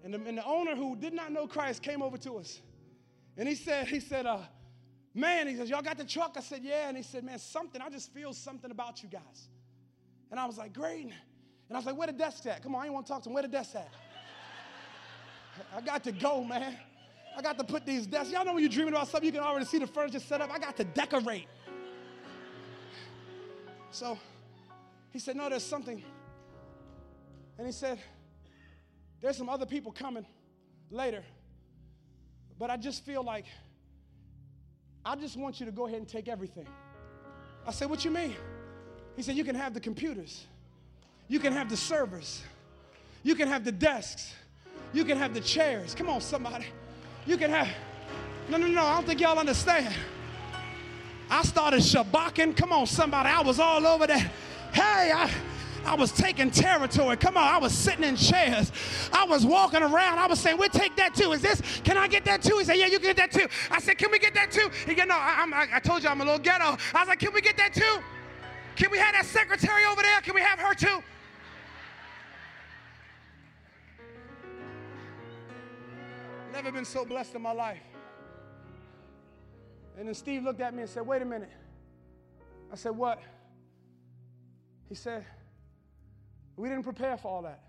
And 0.04 0.14
the, 0.14 0.22
and 0.26 0.38
the 0.38 0.46
owner 0.46 0.76
who 0.76 0.96
did 0.96 1.14
not 1.14 1.32
know 1.32 1.48
Christ 1.48 1.82
came 1.84 2.02
over 2.02 2.18
to 2.20 2.38
us. 2.38 2.60
And 3.38 3.48
he 3.48 3.56
said, 3.56 3.88
he 3.88 4.00
said, 4.00 4.26
uh, 4.26 4.40
man, 5.14 5.48
he 5.48 5.56
says, 5.56 5.70
y'all 5.70 5.82
got 5.82 5.98
the 5.98 6.06
truck? 6.06 6.36
I 6.38 6.42
said, 6.42 6.62
yeah. 6.64 6.88
And 6.88 6.98
he 6.98 7.04
said, 7.04 7.24
man, 7.24 7.40
something, 7.40 7.82
I 7.82 7.90
just 7.90 8.14
feel 8.14 8.34
something 8.34 8.72
about 8.72 9.04
you 9.04 9.10
guys. 9.10 9.50
And 10.32 10.40
I 10.40 10.46
was 10.46 10.58
like, 10.58 10.74
great. 10.74 11.04
And 11.06 11.14
I 11.72 11.76
was 11.78 11.86
like, 11.86 11.98
where 11.98 12.08
the 12.08 12.14
desk 12.14 12.46
at? 12.46 12.64
Come 12.64 12.76
on, 12.76 12.82
I 12.82 12.86
ain't 12.86 12.94
want 12.94 13.06
to 13.06 13.12
talk 13.12 13.24
to 13.24 13.30
him. 13.30 13.34
Where 13.34 13.44
the 13.44 13.50
desk 13.50 13.76
at? 13.76 13.90
I 15.76 15.82
got 15.82 16.04
to 16.06 16.12
go, 16.12 16.44
man. 16.44 16.78
I 17.38 17.42
got 17.42 17.58
to 17.58 17.64
put 17.64 17.86
these 17.86 18.08
desks. 18.08 18.34
Y'all 18.34 18.44
know 18.44 18.54
when 18.54 18.64
you're 18.64 18.72
dreaming 18.72 18.94
about 18.94 19.08
something, 19.08 19.26
you 19.26 19.32
can 19.32 19.42
already 19.42 19.66
see 19.66 19.80
the 19.80 19.88
furniture 19.88 20.20
set 20.20 20.42
up. 20.42 20.52
I 20.52 20.60
got 20.60 20.76
to 20.78 20.84
decorate. 20.84 21.48
So 23.92 24.18
he 25.12 25.20
said, 25.20 25.36
no, 25.36 25.50
there's 25.50 25.64
something. 25.64 26.04
And 27.58 27.68
he 27.68 27.74
said, 27.74 28.00
there's 29.22 29.38
some 29.38 29.50
other 29.50 29.66
people 29.66 29.92
coming 29.92 30.26
later. 30.92 31.24
But 32.58 32.70
I 32.70 32.78
just 32.78 33.06
feel 33.06 33.24
like 33.24 33.46
I 35.06 35.16
just 35.16 35.38
want 35.38 35.60
you 35.60 35.66
to 35.66 35.72
go 35.72 35.88
ahead 35.88 36.00
and 36.00 36.08
take 36.08 36.28
everything. 36.28 36.68
I 37.66 37.72
said, 37.72 37.90
What 37.90 38.04
you 38.04 38.12
mean? 38.12 38.36
He 39.16 39.22
said, 39.22 39.36
You 39.36 39.44
can 39.44 39.56
have 39.56 39.74
the 39.74 39.80
computers, 39.80 40.46
you 41.28 41.40
can 41.40 41.54
have 41.54 41.70
the 41.70 41.78
servers, 41.78 42.44
you 43.24 43.36
can 43.36 43.48
have 43.48 43.64
the 43.64 43.72
desks, 43.72 44.34
you 44.94 45.06
can 45.06 45.18
have 45.18 45.34
the 45.34 45.42
chairs. 45.42 45.96
Come 45.96 46.10
on, 46.10 46.22
somebody. 46.22 46.66
You 47.26 47.38
can 47.38 47.52
have. 47.52 47.70
No, 48.50 48.58
no, 48.58 48.68
no, 48.68 48.84
I 48.84 48.96
don't 48.96 49.06
think 49.06 49.22
y'all 49.22 49.38
understand. 49.38 49.94
I 51.30 51.44
started 51.44 51.82
shabaking. 51.82 52.58
Come 52.58 52.74
on, 52.74 52.88
somebody. 52.88 53.30
I 53.30 53.42
was 53.42 53.60
all 53.60 53.86
over 53.86 54.08
that. 54.08 54.32
Hey, 54.74 55.12
I. 55.14 55.30
I 55.86 55.96
was 55.96 56.12
taking 56.12 56.52
territory. 56.52 57.18
Come 57.18 57.38
on, 57.38 57.44
I 57.44 57.58
was 57.58 57.74
sitting 57.74 58.04
in 58.04 58.16
chairs. 58.16 58.72
I 59.12 59.26
was 59.26 59.46
walking 59.46 59.82
around. 59.82 60.20
I 60.20 60.28
was 60.28 60.40
saying, 60.40 60.58
"We'll 60.58 60.70
take 60.70 60.96
that 60.98 61.16
too." 61.16 61.32
Is 61.32 61.42
this? 61.42 61.62
Can 61.84 61.98
I 61.98 62.08
get 62.08 62.26
that 62.26 62.42
too? 62.42 62.58
He 62.58 62.64
said, 62.64 62.78
"Yeah, 62.78 62.88
you 62.88 63.00
can 63.00 63.14
get 63.14 63.18
that 63.18 63.32
too." 63.32 63.48
I 63.72 63.80
said, 63.80 63.98
"Can 63.98 64.12
we 64.12 64.20
get 64.20 64.34
that 64.34 64.52
too?" 64.52 64.70
He 64.86 64.96
said, 64.96 65.08
"No, 65.08 65.16
I, 65.16 65.46
I, 65.54 65.78
I 65.78 65.80
told 65.80 66.04
you 66.04 66.10
I'm 66.10 66.22
a 66.22 66.26
little 66.26 66.40
ghetto." 66.40 66.78
I 66.94 67.00
was 67.00 67.08
like, 67.08 67.20
"Can 67.20 67.34
we 67.34 67.42
get 67.42 67.58
that 67.58 67.74
too? 67.74 68.00
Can 68.76 68.92
we 68.92 68.98
have 68.98 69.14
that 69.14 69.26
secretary 69.26 69.86
over 69.86 70.02
there? 70.02 70.22
Can 70.22 70.36
we 70.36 70.42
have 70.42 70.60
her 70.60 70.74
too?" 70.74 71.04
Never 76.52 76.72
been 76.72 76.86
so 76.86 77.06
blessed 77.06 77.36
in 77.36 77.42
my 77.42 77.54
life. 77.54 77.80
And 79.98 80.08
then 80.08 80.16
Steve 80.16 80.44
looked 80.44 80.62
at 80.62 80.74
me 80.74 80.82
and 80.82 80.90
said, 80.90 81.06
Wait 81.06 81.22
a 81.22 81.26
minute. 81.26 81.52
I 82.72 82.76
said, 82.76 82.96
What? 82.96 83.22
He 84.88 84.96
said, 84.96 85.26
We 86.60 86.68
didn't 86.68 86.84
prepare 86.84 87.16
for 87.16 87.30
all 87.30 87.42
that. 87.44 87.62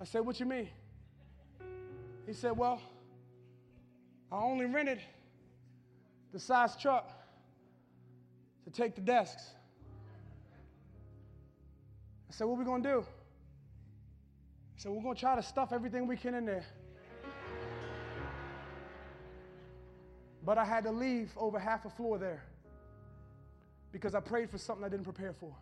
I 0.00 0.04
said, 0.04 0.24
What 0.24 0.40
you 0.40 0.46
mean? 0.46 0.70
He 2.26 2.32
said, 2.32 2.56
Well, 2.56 2.80
I 4.32 4.36
only 4.36 4.64
rented 4.64 4.98
the 6.32 6.40
size 6.40 6.74
truck 6.74 7.12
to 8.64 8.70
take 8.70 8.94
the 8.94 9.02
desks. 9.02 9.42
I 12.30 12.32
said, 12.32 12.46
What 12.46 12.56
we 12.56 12.64
gonna 12.64 12.82
do? 12.82 13.04
He 14.74 14.80
said, 14.80 14.90
We're 14.90 15.02
gonna 15.02 15.16
try 15.16 15.36
to 15.36 15.42
stuff 15.42 15.74
everything 15.74 16.06
we 16.06 16.16
can 16.16 16.32
in 16.32 16.46
there. 16.46 16.64
But 20.46 20.56
I 20.56 20.64
had 20.64 20.84
to 20.84 20.92
leave 20.92 21.30
over 21.36 21.58
half 21.58 21.84
a 21.84 21.90
floor 21.90 22.16
there 22.16 22.42
because 23.92 24.14
I 24.14 24.20
prayed 24.20 24.50
for 24.50 24.58
something 24.58 24.84
I 24.84 24.88
didn't 24.88 25.04
prepare 25.04 25.32
for. 25.32 25.54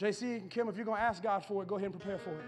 JC 0.00 0.40
and 0.40 0.50
Kim, 0.50 0.68
if 0.68 0.76
you're 0.76 0.84
going 0.84 0.98
to 0.98 1.02
ask 1.02 1.22
God 1.22 1.44
for 1.44 1.62
it, 1.62 1.68
go 1.68 1.76
ahead 1.76 1.90
and 1.90 1.98
prepare 1.98 2.18
for 2.18 2.30
it. 2.30 2.44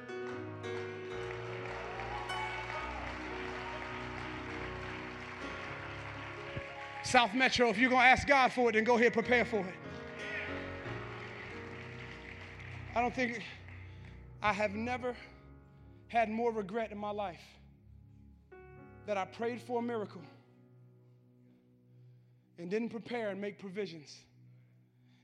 South 7.02 7.32
Metro, 7.32 7.70
if 7.70 7.78
you're 7.78 7.88
going 7.88 8.02
to 8.02 8.08
ask 8.08 8.28
God 8.28 8.52
for 8.52 8.68
it, 8.68 8.74
then 8.74 8.84
go 8.84 8.94
ahead 8.94 9.06
and 9.06 9.14
prepare 9.14 9.46
for 9.46 9.60
it. 9.60 9.74
I 12.94 13.00
don't 13.00 13.14
think 13.14 13.42
I 14.42 14.52
have 14.52 14.72
never 14.72 15.14
had 16.08 16.28
more 16.28 16.52
regret 16.52 16.92
in 16.92 16.98
my 16.98 17.10
life 17.10 17.57
that 19.08 19.16
I 19.16 19.24
prayed 19.24 19.62
for 19.62 19.78
a 19.78 19.82
miracle 19.82 20.20
and 22.58 22.68
didn't 22.68 22.90
prepare 22.90 23.30
and 23.30 23.40
make 23.40 23.58
provisions 23.58 24.14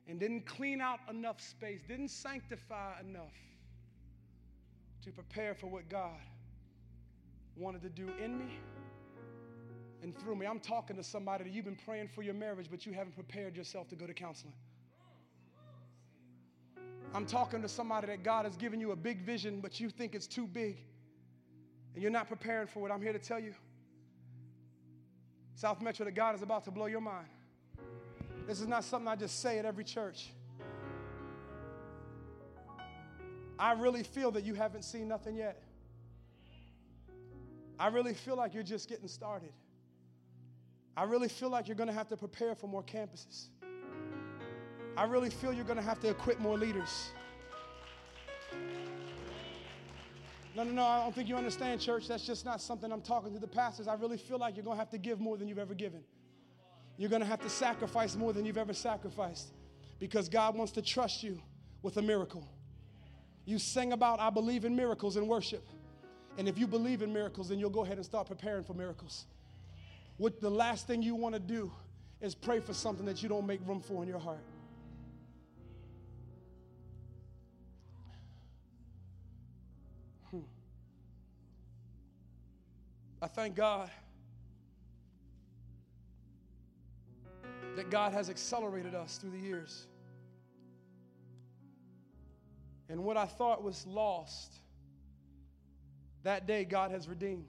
and 0.09 0.19
didn't 0.19 0.47
clean 0.47 0.81
out 0.81 1.01
enough 1.11 1.39
space, 1.39 1.83
didn't 1.87 2.09
sanctify 2.09 2.95
enough 3.07 3.37
to 5.05 5.11
prepare 5.11 5.55
for 5.55 5.67
what 5.67 5.91
God 5.91 6.19
wanted 7.57 7.83
to 7.83 7.91
do 7.91 8.09
in 8.25 8.39
me 8.39 8.57
and 10.03 10.19
through 10.19 10.37
me. 10.37 10.47
I'm 10.47 10.61
talking 10.61 10.97
to 10.97 11.05
somebody 11.05 11.45
that 11.45 11.53
you've 11.53 11.67
been 11.67 11.79
praying 11.85 12.09
for 12.09 12.23
your 12.23 12.33
marriage, 12.33 12.69
but 12.71 12.87
you 12.87 12.95
haven't 12.95 13.15
prepared 13.15 13.55
yourself 13.55 13.87
to 13.89 13.97
go 13.97 14.07
to 14.07 14.15
counseling. 14.15 14.55
I'm 17.13 17.27
talking 17.27 17.61
to 17.61 17.69
somebody 17.69 18.07
that 18.07 18.23
God 18.23 18.47
has 18.47 18.57
given 18.57 18.81
you 18.81 18.93
a 18.93 18.97
big 18.97 19.21
vision, 19.27 19.61
but 19.61 19.79
you 19.79 19.91
think 19.91 20.15
it's 20.15 20.27
too 20.27 20.47
big 20.47 20.79
and 21.93 22.03
you're 22.03 22.11
not 22.11 22.29
preparing 22.29 22.67
for 22.67 22.89
it. 22.89 22.93
I'm 22.93 23.03
here 23.03 23.13
to 23.13 23.19
tell 23.19 23.39
you, 23.39 23.53
South 25.55 25.81
Metro, 25.81 26.05
that 26.05 26.13
God 26.13 26.35
is 26.35 26.43
about 26.43 26.65
to 26.65 26.71
blow 26.71 26.87
your 26.87 27.01
mind. 27.01 27.27
This 28.47 28.61
is 28.61 28.67
not 28.67 28.85
something 28.85 29.09
I 29.09 29.17
just 29.17 29.41
say 29.41 29.59
at 29.59 29.65
every 29.65 29.85
church. 29.85 30.31
I 33.59 33.73
really 33.73 34.03
feel 34.03 34.31
that 34.33 34.45
you 34.45 34.55
haven't 34.55 34.83
seen 34.83 35.09
nothing 35.09 35.37
yet. 35.37 35.63
I 37.79 37.89
really 37.89 38.15
feel 38.15 38.37
like 38.37 38.55
you're 38.55 38.63
just 38.63 38.89
getting 38.89 39.09
started. 39.09 39.53
I 40.97 41.05
really 41.05 41.29
feel 41.29 41.51
like 41.51 41.67
you're 41.67 41.77
going 41.77 41.89
to 41.89 41.95
have 41.95 42.09
to 42.09 42.17
prepare 42.17 42.55
for 42.55 42.67
more 42.67 42.83
campuses. 42.83 43.47
I 44.97 45.05
really 45.05 45.31
feel 45.31 45.53
you're 45.53 45.65
going 45.65 45.79
to 45.79 45.83
have 45.83 46.01
to 46.01 46.09
equip 46.09 46.39
more 46.39 46.57
leaders. 46.57 47.11
No, 50.55 50.63
no, 50.63 50.71
no, 50.71 50.85
I 50.85 51.03
don't 51.03 51.13
think 51.13 51.29
you 51.29 51.37
understand, 51.37 51.81
church. 51.81 52.07
That's 52.07 52.25
just 52.25 52.45
not 52.45 52.61
something 52.61 52.93
I'm 52.93 53.01
talking 53.01 53.33
to 53.35 53.41
the 53.41 53.49
pastors. 53.49 53.89
I 53.89 53.95
really 53.95 54.17
feel 54.17 54.39
like 54.39 54.55
you're 54.55 54.65
going 54.65 54.77
to 54.77 54.79
have 54.79 54.91
to 54.91 54.99
give 54.99 55.21
more 55.21 55.37
than 55.37 55.49
you've 55.49 55.59
ever 55.59 55.75
given. 55.75 56.05
You're 56.97 57.11
going 57.11 57.23
to 57.23 57.27
have 57.27 57.41
to 57.41 57.51
sacrifice 57.51 58.15
more 58.15 58.33
than 58.33 58.47
you've 58.47 58.59
ever 58.59 58.73
sacrificed 58.73 59.49
because 59.99 60.29
God 60.29 60.55
wants 60.55 60.73
to 60.73 60.83
trust 60.83 61.25
you 61.25 61.41
with 61.83 61.97
a 61.97 62.03
miracle. 62.03 62.49
You 63.47 63.59
sing 63.59 63.93
about, 63.93 64.21
I 64.21 64.31
believe 64.31 64.65
in 64.65 64.77
miracles 64.77 65.17
in 65.17 65.27
worship. 65.27 65.67
And 66.39 66.49
if 66.49 66.57
you 66.57 66.69
believe 66.69 67.03
in 67.03 67.13
miracles, 67.13 67.49
then 67.49 67.59
you'll 67.59 67.71
go 67.71 67.85
ahead 67.85 67.97
and 67.97 68.07
start 68.07 68.29
preparing 68.29 68.63
for 68.63 68.75
miracles. 68.75 69.27
What 70.19 70.41
the 70.41 70.51
last 70.51 70.87
thing 70.87 71.03
you 71.03 71.17
want 71.17 71.35
to 71.35 71.41
do 71.41 71.73
is 72.21 72.35
pray 72.35 72.61
for 72.61 72.75
something 72.75 73.05
that 73.07 73.23
you 73.25 73.29
don't 73.29 73.47
make 73.47 73.61
room 73.67 73.81
for 73.81 74.03
in 74.05 74.09
your 74.09 74.21
heart. 74.21 74.45
I 83.25 83.27
thank 83.27 83.55
God 83.55 83.91
that 87.75 87.89
God 87.89 88.13
has 88.13 88.29
accelerated 88.29 88.95
us 88.95 89.17
through 89.17 89.31
the 89.31 89.39
years. 89.39 89.87
And 92.91 93.03
what 93.03 93.17
I 93.17 93.25
thought 93.25 93.63
was 93.63 93.87
lost, 93.87 94.59
that 96.23 96.47
day 96.47 96.67
God 96.67 96.91
has 96.91 97.09
redeemed. 97.09 97.49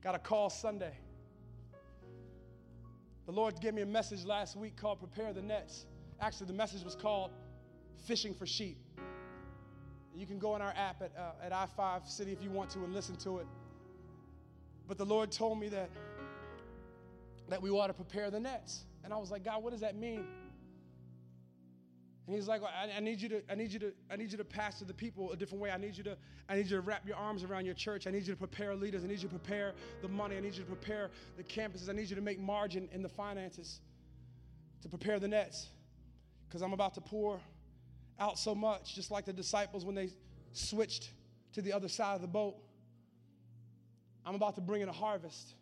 Got 0.00 0.14
a 0.14 0.20
call 0.20 0.48
Sunday. 0.48 0.96
The 3.26 3.32
Lord 3.32 3.60
gave 3.60 3.74
me 3.74 3.82
a 3.82 3.86
message 3.86 4.24
last 4.24 4.54
week 4.54 4.76
called 4.76 5.00
Prepare 5.00 5.32
the 5.32 5.42
Nets. 5.42 5.86
Actually, 6.20 6.46
the 6.46 6.52
message 6.52 6.84
was 6.84 6.94
called 6.94 7.32
Fishing 8.06 8.32
for 8.32 8.46
Sheep. 8.46 8.78
You 10.18 10.26
can 10.26 10.40
go 10.40 10.52
on 10.52 10.60
our 10.60 10.74
app 10.76 11.00
at, 11.00 11.12
uh, 11.16 11.46
at 11.46 11.52
I5 11.52 12.08
City 12.08 12.32
if 12.32 12.42
you 12.42 12.50
want 12.50 12.70
to 12.70 12.80
and 12.80 12.92
listen 12.92 13.14
to 13.16 13.38
it. 13.38 13.46
But 14.88 14.98
the 14.98 15.06
Lord 15.06 15.30
told 15.30 15.60
me 15.60 15.68
that, 15.68 15.90
that 17.48 17.62
we 17.62 17.70
ought 17.70 17.86
to 17.86 17.94
prepare 17.94 18.28
the 18.28 18.40
nets. 18.40 18.84
And 19.04 19.12
I 19.12 19.16
was 19.16 19.30
like, 19.30 19.44
God, 19.44 19.62
what 19.62 19.70
does 19.70 19.80
that 19.80 19.94
mean? 19.94 20.26
And 22.26 22.34
he's 22.34 22.48
like, 22.48 22.62
I, 22.62 22.96
I, 22.96 23.00
need 23.00 23.20
you 23.20 23.28
to, 23.28 23.42
I 23.48 23.54
need 23.54 23.72
you 23.72 23.78
to, 23.78 23.92
I 24.10 24.16
need 24.16 24.32
you 24.32 24.38
to 24.38 24.44
pastor 24.44 24.84
the 24.84 24.92
people 24.92 25.30
a 25.30 25.36
different 25.36 25.62
way. 25.62 25.70
I 25.70 25.76
need 25.76 25.96
you 25.96 26.02
to, 26.04 26.16
I 26.48 26.56
need 26.56 26.66
you 26.66 26.76
to 26.76 26.82
wrap 26.82 27.06
your 27.06 27.16
arms 27.16 27.44
around 27.44 27.64
your 27.64 27.74
church. 27.74 28.08
I 28.08 28.10
need 28.10 28.26
you 28.26 28.34
to 28.34 28.38
prepare 28.38 28.74
leaders. 28.74 29.04
I 29.04 29.06
need 29.06 29.22
you 29.22 29.28
to 29.28 29.38
prepare 29.38 29.72
the 30.02 30.08
money. 30.08 30.36
I 30.36 30.40
need 30.40 30.54
you 30.54 30.64
to 30.64 30.68
prepare 30.68 31.10
the 31.36 31.44
campuses. 31.44 31.88
I 31.88 31.92
need 31.92 32.10
you 32.10 32.16
to 32.16 32.22
make 32.22 32.40
margin 32.40 32.88
in 32.92 33.02
the 33.02 33.08
finances 33.08 33.80
to 34.82 34.88
prepare 34.88 35.20
the 35.20 35.28
nets. 35.28 35.68
Because 36.48 36.60
I'm 36.60 36.72
about 36.72 36.94
to 36.94 37.00
pour 37.00 37.40
out 38.18 38.38
so 38.38 38.54
much, 38.54 38.94
just 38.94 39.10
like 39.10 39.24
the 39.24 39.32
disciples 39.32 39.84
when 39.84 39.94
they 39.94 40.10
switched 40.52 41.10
to 41.52 41.62
the 41.62 41.72
other 41.72 41.88
side 41.88 42.14
of 42.14 42.20
the 42.20 42.28
boat. 42.28 42.56
I'm 44.24 44.34
about 44.34 44.56
to 44.56 44.60
bring 44.60 44.82
in 44.82 44.88
a 44.88 44.92
harvest. 44.92 45.54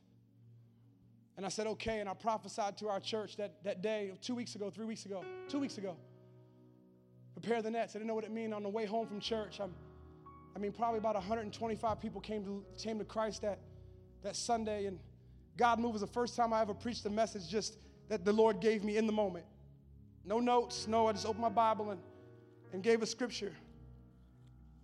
And 1.36 1.44
I 1.44 1.48
said, 1.50 1.66
okay. 1.66 2.00
And 2.00 2.08
I 2.08 2.14
prophesied 2.14 2.78
to 2.78 2.88
our 2.88 3.00
church 3.00 3.36
that, 3.36 3.62
that 3.64 3.82
day, 3.82 4.12
two 4.22 4.34
weeks 4.34 4.54
ago, 4.54 4.70
three 4.70 4.86
weeks 4.86 5.04
ago, 5.04 5.24
two 5.48 5.58
weeks 5.58 5.78
ago 5.78 5.96
prepare 7.40 7.60
the 7.60 7.70
nets. 7.70 7.94
I 7.94 7.98
didn't 7.98 8.08
know 8.08 8.14
what 8.14 8.24
it 8.24 8.32
meant 8.32 8.54
on 8.54 8.62
the 8.62 8.68
way 8.68 8.86
home 8.86 9.06
from 9.06 9.20
church. 9.20 9.60
I'm, 9.60 9.74
I 10.54 10.58
mean, 10.58 10.72
probably 10.72 10.98
about 10.98 11.16
125 11.16 12.00
people 12.00 12.20
came 12.20 12.44
to, 12.44 12.64
came 12.82 12.98
to 12.98 13.04
Christ 13.04 13.42
that, 13.42 13.58
that 14.22 14.36
Sunday, 14.36 14.86
and 14.86 14.98
God 15.58 15.78
moved 15.78 15.92
was 15.92 16.00
the 16.00 16.06
first 16.06 16.34
time 16.34 16.54
I 16.54 16.62
ever 16.62 16.72
preached 16.72 17.04
a 17.04 17.10
message 17.10 17.46
just 17.48 17.76
that 18.08 18.24
the 18.24 18.32
Lord 18.32 18.60
gave 18.60 18.82
me 18.82 18.96
in 18.96 19.06
the 19.06 19.12
moment. 19.12 19.44
No 20.24 20.40
notes, 20.40 20.88
no, 20.88 21.08
I 21.08 21.12
just 21.12 21.26
opened 21.26 21.42
my 21.42 21.50
Bible 21.50 21.90
and, 21.90 22.00
and 22.72 22.82
gave 22.82 23.02
a 23.02 23.06
scripture. 23.06 23.52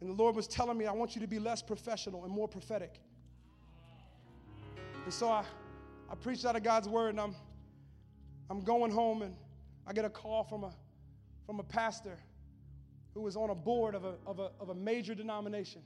And 0.01 0.11
the 0.11 0.15
Lord 0.15 0.35
was 0.35 0.49
telling 0.49 0.77
me, 0.77 0.87
I 0.87 0.93
want 0.93 1.15
you 1.15 1.21
to 1.21 1.29
be 1.29 1.39
less 1.39 1.63
professional 1.63 2.25
and 2.25 2.33
more 2.33 2.49
prophetic. 2.49 2.99
And 5.05 5.13
so 5.13 5.29
I, 5.31 5.45
I 6.11 6.15
preached 6.15 6.45
out 6.45 6.57
of 6.57 6.63
God's 6.63 6.89
word, 6.89 7.11
and 7.11 7.21
I'm, 7.21 7.35
I'm 8.51 8.61
going 8.61 8.91
home, 8.91 9.23
and 9.23 9.35
I 9.87 9.93
get 9.93 10.05
a 10.05 10.11
call 10.11 10.45
from 10.45 10.65
a, 10.65 10.73
from 11.47 11.61
a 11.61 11.63
pastor 11.63 12.19
who 13.15 13.21
was 13.21 13.37
on 13.37 13.51
a 13.51 13.55
board 13.55 13.95
of 13.95 14.05
a, 14.05 14.15
of 14.27 14.39
a, 14.39 14.51
of 14.59 14.71
a 14.71 14.75
major 14.75 15.15
denomination. 15.15 15.83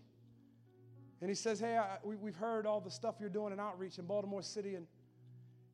And 1.21 1.31
he 1.31 1.35
says, 1.35 1.59
Hey, 1.59 1.77
I, 1.77 1.99
we, 2.05 2.17
have 2.31 2.37
heard 2.37 2.67
all 2.67 2.81
the 2.81 2.91
stuff 2.91 3.17
you're 3.19 3.29
doing 3.29 3.53
in 3.53 3.61
outreach 3.61 3.99
in 3.99 4.07
Baltimore 4.07 4.43
City, 4.43 4.75
and, 4.75 4.87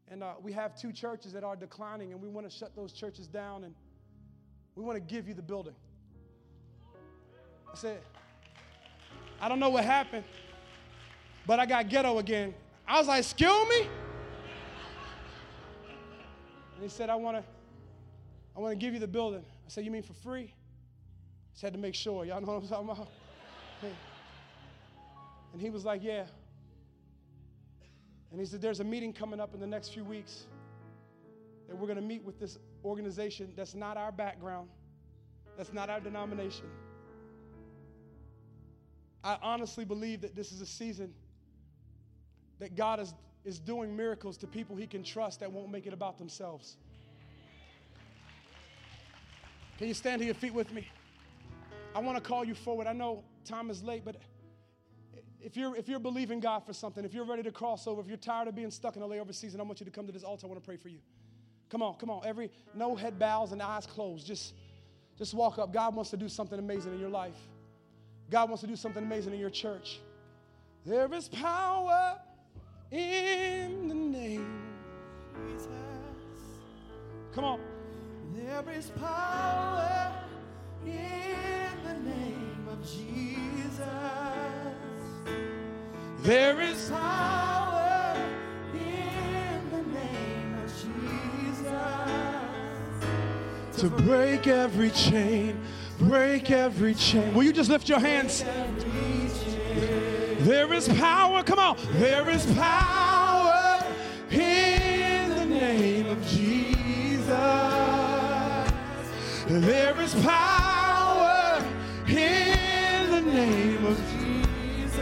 and 0.08 0.22
uh, 0.22 0.34
we 0.40 0.52
have 0.52 0.76
two 0.76 0.92
churches 0.92 1.32
that 1.32 1.44
are 1.44 1.56
declining, 1.56 2.12
and 2.12 2.20
we 2.20 2.28
want 2.28 2.48
to 2.48 2.56
shut 2.56 2.74
those 2.76 2.92
churches 2.92 3.26
down, 3.26 3.64
and 3.64 3.74
we 4.74 4.84
want 4.84 4.96
to 4.96 5.14
give 5.14 5.28
you 5.28 5.34
the 5.34 5.42
building. 5.42 5.74
I 7.72 7.74
said, 7.74 8.00
I 9.40 9.48
don't 9.48 9.58
know 9.58 9.70
what 9.70 9.84
happened, 9.84 10.24
but 11.46 11.58
I 11.58 11.66
got 11.66 11.88
ghetto 11.88 12.18
again. 12.18 12.54
I 12.86 12.98
was 12.98 13.08
like, 13.08 13.20
Excuse 13.20 13.68
me? 13.68 13.88
And 16.74 16.82
he 16.82 16.88
said, 16.88 17.08
I 17.08 17.14
want 17.14 17.38
to 17.38 17.44
I 18.54 18.60
want 18.60 18.72
to 18.72 18.76
give 18.76 18.92
you 18.92 19.00
the 19.00 19.08
building. 19.08 19.44
I 19.66 19.68
said, 19.68 19.84
You 19.84 19.90
mean 19.90 20.02
for 20.02 20.12
free? 20.14 20.52
Just 21.52 21.62
had 21.62 21.72
to 21.72 21.78
make 21.78 21.94
sure. 21.94 22.24
Y'all 22.24 22.40
know 22.40 22.52
what 22.52 22.62
I'm 22.62 22.68
talking 22.68 22.90
about? 22.90 23.08
And 25.52 25.60
he 25.60 25.70
was 25.70 25.84
like, 25.84 26.02
Yeah. 26.02 26.24
And 28.30 28.40
he 28.40 28.46
said, 28.46 28.60
There's 28.60 28.80
a 28.80 28.84
meeting 28.84 29.12
coming 29.12 29.40
up 29.40 29.54
in 29.54 29.60
the 29.60 29.66
next 29.66 29.94
few 29.94 30.04
weeks 30.04 30.44
that 31.68 31.76
we're 31.76 31.86
going 31.86 31.96
to 31.96 32.04
meet 32.04 32.22
with 32.22 32.38
this 32.38 32.58
organization 32.84 33.52
that's 33.56 33.74
not 33.74 33.96
our 33.96 34.12
background, 34.12 34.68
that's 35.56 35.72
not 35.72 35.88
our 35.88 36.00
denomination. 36.00 36.66
I 39.24 39.38
honestly 39.42 39.84
believe 39.84 40.20
that 40.22 40.34
this 40.34 40.52
is 40.52 40.60
a 40.60 40.66
season 40.66 41.14
that 42.58 42.76
God 42.76 43.00
is, 43.00 43.14
is 43.44 43.58
doing 43.58 43.96
miracles 43.96 44.36
to 44.38 44.46
people 44.46 44.76
he 44.76 44.86
can 44.86 45.02
trust 45.02 45.40
that 45.40 45.50
won't 45.50 45.70
make 45.70 45.86
it 45.86 45.92
about 45.92 46.18
themselves. 46.18 46.76
Can 49.78 49.88
you 49.88 49.94
stand 49.94 50.20
to 50.20 50.24
your 50.24 50.34
feet 50.34 50.54
with 50.54 50.72
me? 50.72 50.86
I 51.94 52.00
want 52.00 52.16
to 52.16 52.22
call 52.22 52.44
you 52.44 52.54
forward. 52.54 52.86
I 52.86 52.92
know 52.92 53.24
time 53.44 53.70
is 53.70 53.82
late, 53.82 54.04
but 54.04 54.16
if 55.40 55.56
you're, 55.56 55.76
if 55.76 55.88
you're 55.88 55.98
believing 55.98 56.40
God 56.40 56.60
for 56.64 56.72
something, 56.72 57.04
if 57.04 57.12
you're 57.12 57.24
ready 57.24 57.42
to 57.42 57.50
cross 57.50 57.86
over, 57.86 58.00
if 58.00 58.06
you're 58.06 58.16
tired 58.16 58.48
of 58.48 58.54
being 58.54 58.70
stuck 58.70 58.96
in 58.96 59.02
a 59.02 59.06
layover 59.06 59.34
season, 59.34 59.60
I 59.60 59.64
want 59.64 59.80
you 59.80 59.86
to 59.86 59.90
come 59.90 60.06
to 60.06 60.12
this 60.12 60.22
altar. 60.22 60.46
I 60.46 60.50
want 60.50 60.62
to 60.62 60.66
pray 60.66 60.76
for 60.76 60.88
you. 60.88 60.98
Come 61.68 61.82
on, 61.82 61.94
come 61.94 62.10
on. 62.10 62.22
Every 62.24 62.50
no 62.74 62.94
head 62.94 63.18
bows 63.18 63.52
and 63.52 63.60
eyes 63.60 63.86
closed. 63.86 64.26
Just, 64.26 64.54
just 65.18 65.34
walk 65.34 65.58
up. 65.58 65.72
God 65.72 65.94
wants 65.94 66.10
to 66.10 66.16
do 66.16 66.28
something 66.28 66.58
amazing 66.58 66.92
in 66.92 67.00
your 67.00 67.08
life. 67.08 67.36
God 68.30 68.48
wants 68.48 68.62
to 68.62 68.66
do 68.66 68.76
something 68.76 69.02
amazing 69.02 69.34
in 69.34 69.38
your 69.40 69.50
church. 69.50 70.00
There 70.86 71.12
is 71.14 71.28
power 71.28 72.18
in 72.90 73.88
the 73.88 73.94
name 73.94 74.62
of 75.34 75.48
Jesus. 75.48 75.68
Come 77.34 77.44
on. 77.44 77.60
There 78.34 78.64
is 78.76 78.90
power 78.98 80.12
in 80.84 81.70
the 81.84 81.94
name 81.94 82.66
of 82.70 82.82
Jesus. 82.82 83.86
There 86.22 86.60
is 86.60 86.90
power 86.90 88.16
in 88.74 89.70
the 89.70 89.82
name 89.82 90.54
of 90.64 90.70
Jesus 90.70 91.72
to 93.80 93.88
break 93.88 94.46
every 94.46 94.90
chain, 94.90 95.60
break 96.08 96.50
every 96.50 96.94
chain. 96.94 97.32
Will 97.34 97.44
you 97.44 97.52
just 97.52 97.70
lift 97.70 97.88
your 97.88 98.00
hands? 98.00 98.44
There 100.40 100.72
is 100.72 100.88
power, 100.88 101.42
come 101.42 101.58
on. 101.58 101.76
There 101.92 102.28
is 102.28 102.44
power 102.54 103.84
in 104.30 105.30
the 105.30 105.44
name 105.46 106.06
of 106.06 106.26
Jesus. 106.26 107.28
There 109.46 110.00
is 110.00 110.14
power 110.24 111.64
in 112.08 113.10
the 113.10 113.20
name 113.20 113.86
of 113.86 113.96
Jesus. 114.10 114.96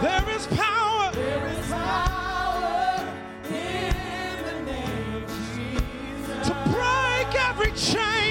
There 0.00 0.30
is 0.30 0.46
power. 0.46 1.12
There 1.12 1.46
is 1.48 1.66
power 1.68 3.06
in 3.44 4.44
the 4.46 4.72
name 4.72 5.14
of 5.16 5.28
Jesus 5.54 6.48
to 6.48 6.54
break 6.72 7.34
every 7.48 7.72
chain. 7.72 8.21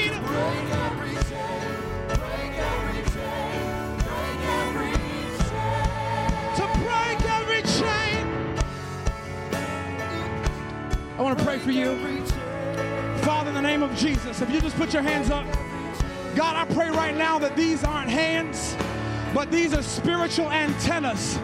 I 11.22 11.23
want 11.23 11.38
to 11.38 11.45
pray 11.45 11.60
for 11.60 11.69
you. 11.69 11.95
Father, 13.22 13.49
in 13.49 13.53
the 13.53 13.61
name 13.61 13.84
of 13.84 13.95
Jesus, 13.95 14.41
if 14.41 14.49
you 14.49 14.60
just 14.60 14.76
put 14.76 14.91
your 14.91 15.03
hands 15.03 15.30
up, 15.30 15.45
God, 16.35 16.56
I 16.56 16.65
pray 16.73 16.89
right 16.89 17.15
now 17.15 17.38
that 17.38 17.56
these 17.56 17.84
aren't 17.84 18.10
hands, 18.10 18.76
but 19.31 19.52
these 19.52 19.72
are 19.76 19.84
spiritual 19.84 20.52
antennas, 20.52 21.38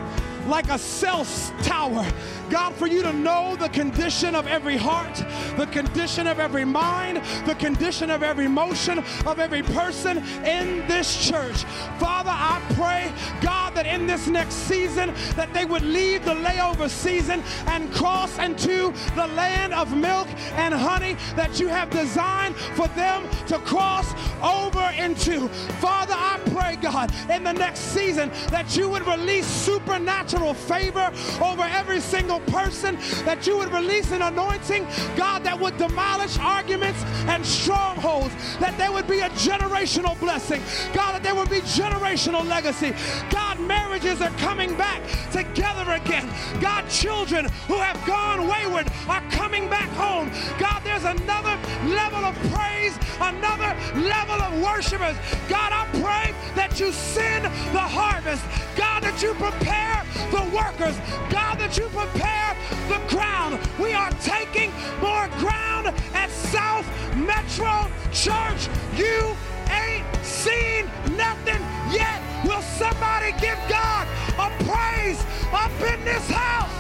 like 0.47 0.69
a 0.69 0.77
cell 0.77 1.25
tower. 1.63 2.05
God, 2.49 2.73
for 2.75 2.87
you 2.87 3.03
to 3.03 3.11
know 3.11 3.55
the 3.57 3.69
condition 3.69 4.33
of 4.33 4.47
every 4.47 4.77
heart, 4.77 5.23
the 5.57 5.67
condition 5.67 6.27
of 6.27 6.39
every 6.39 6.63
mind, 6.63 7.21
the 7.45 7.55
condition 7.55 8.09
of 8.09 8.23
every 8.23 8.45
emotion 8.45 8.99
of 9.25 9.39
every 9.39 9.63
person 9.63 10.19
in 10.45 10.87
this 10.87 11.27
church. 11.27 11.63
Father, 11.99 12.31
I 12.31 12.61
pray, 12.75 13.11
God, 13.41 13.73
that 13.75 13.85
in 13.85 14.07
this 14.07 14.27
next 14.27 14.55
season, 14.55 15.13
that 15.35 15.53
they 15.53 15.65
would 15.65 15.81
leave 15.81 16.23
the 16.23 16.35
layover 16.35 16.89
season 16.89 17.43
and 17.67 17.91
cross 17.93 18.37
into 18.39 18.93
the 19.15 19.27
land 19.27 19.73
of 19.73 19.95
milk 19.95 20.27
and 20.53 20.73
honey 20.73 21.17
that 21.35 21.59
you 21.59 21.67
have 21.67 21.89
designed 21.89 22.55
for 22.55 22.87
them 22.89 23.27
to 23.47 23.59
cross 23.59 24.13
over 24.41 24.89
into. 24.97 25.47
Father, 25.79 26.15
I 26.15 26.39
pray, 26.51 26.77
God, 26.77 27.11
in 27.29 27.43
the 27.43 27.53
next 27.53 27.79
season 27.79 28.31
that 28.49 28.77
you 28.77 28.89
would 28.89 29.05
release 29.05 29.45
supernatural 29.45 30.36
favor 30.53 31.11
over 31.41 31.63
every 31.63 31.99
single 31.99 32.39
person, 32.41 32.97
that 33.25 33.45
you 33.47 33.57
would 33.57 33.71
release 33.71 34.11
an 34.11 34.21
anointing, 34.21 34.85
God, 35.15 35.43
that 35.43 35.59
would 35.59 35.77
demolish 35.77 36.37
arguments 36.39 37.03
and 37.27 37.45
strongholds, 37.45 38.33
that 38.59 38.77
there 38.77 38.91
would 38.91 39.07
be 39.07 39.19
a 39.19 39.29
generational 39.29 40.19
blessing, 40.19 40.61
God, 40.93 41.13
that 41.13 41.23
there 41.23 41.35
would 41.35 41.49
be 41.49 41.61
generational 41.61 42.47
legacy. 42.47 42.93
God, 43.29 43.59
marriages 43.59 44.21
are 44.21 44.31
coming 44.37 44.75
back 44.77 45.01
together 45.31 45.91
again. 45.91 46.29
God, 46.61 46.87
children 46.89 47.45
who 47.67 47.75
have 47.75 48.03
gone 48.05 48.47
wayward 48.47 48.87
are 49.07 49.21
coming 49.31 49.69
back 49.69 49.89
home. 49.89 50.31
God, 50.59 50.81
there's 50.83 51.03
another 51.03 51.57
level 51.85 52.23
of 52.25 52.35
praise, 52.53 52.97
another 53.19 53.75
level 53.99 54.41
of 54.41 54.61
worshipers. 54.61 55.15
God, 55.49 55.71
I 55.73 55.87
pray 56.01 56.33
that 56.55 56.79
you 56.79 56.91
send 56.91 57.45
the 57.45 57.79
harvest. 57.79 58.43
God, 58.75 59.03
that 59.03 59.21
you 59.21 59.33
prepare 59.33 60.05
the 60.31 60.43
workers. 60.55 60.97
God, 61.29 61.59
that 61.59 61.77
you 61.77 61.87
prepare 61.89 62.55
the 62.87 62.99
ground. 63.09 63.59
We 63.79 63.93
are 63.93 64.11
taking 64.21 64.71
more 65.01 65.27
ground 65.39 65.87
at 66.13 66.29
South 66.29 66.85
Metro 67.15 67.89
Church. 68.11 68.69
You 68.95 69.35
ain't 69.69 70.05
seen 70.23 70.85
nothing 71.15 71.61
yet. 71.91 72.21
Will 72.45 72.61
somebody 72.61 73.31
give 73.39 73.59
God 73.69 74.07
a 74.37 74.49
praise 74.63 75.23
up 75.51 75.71
in 75.81 76.03
this 76.05 76.29
house? 76.29 76.77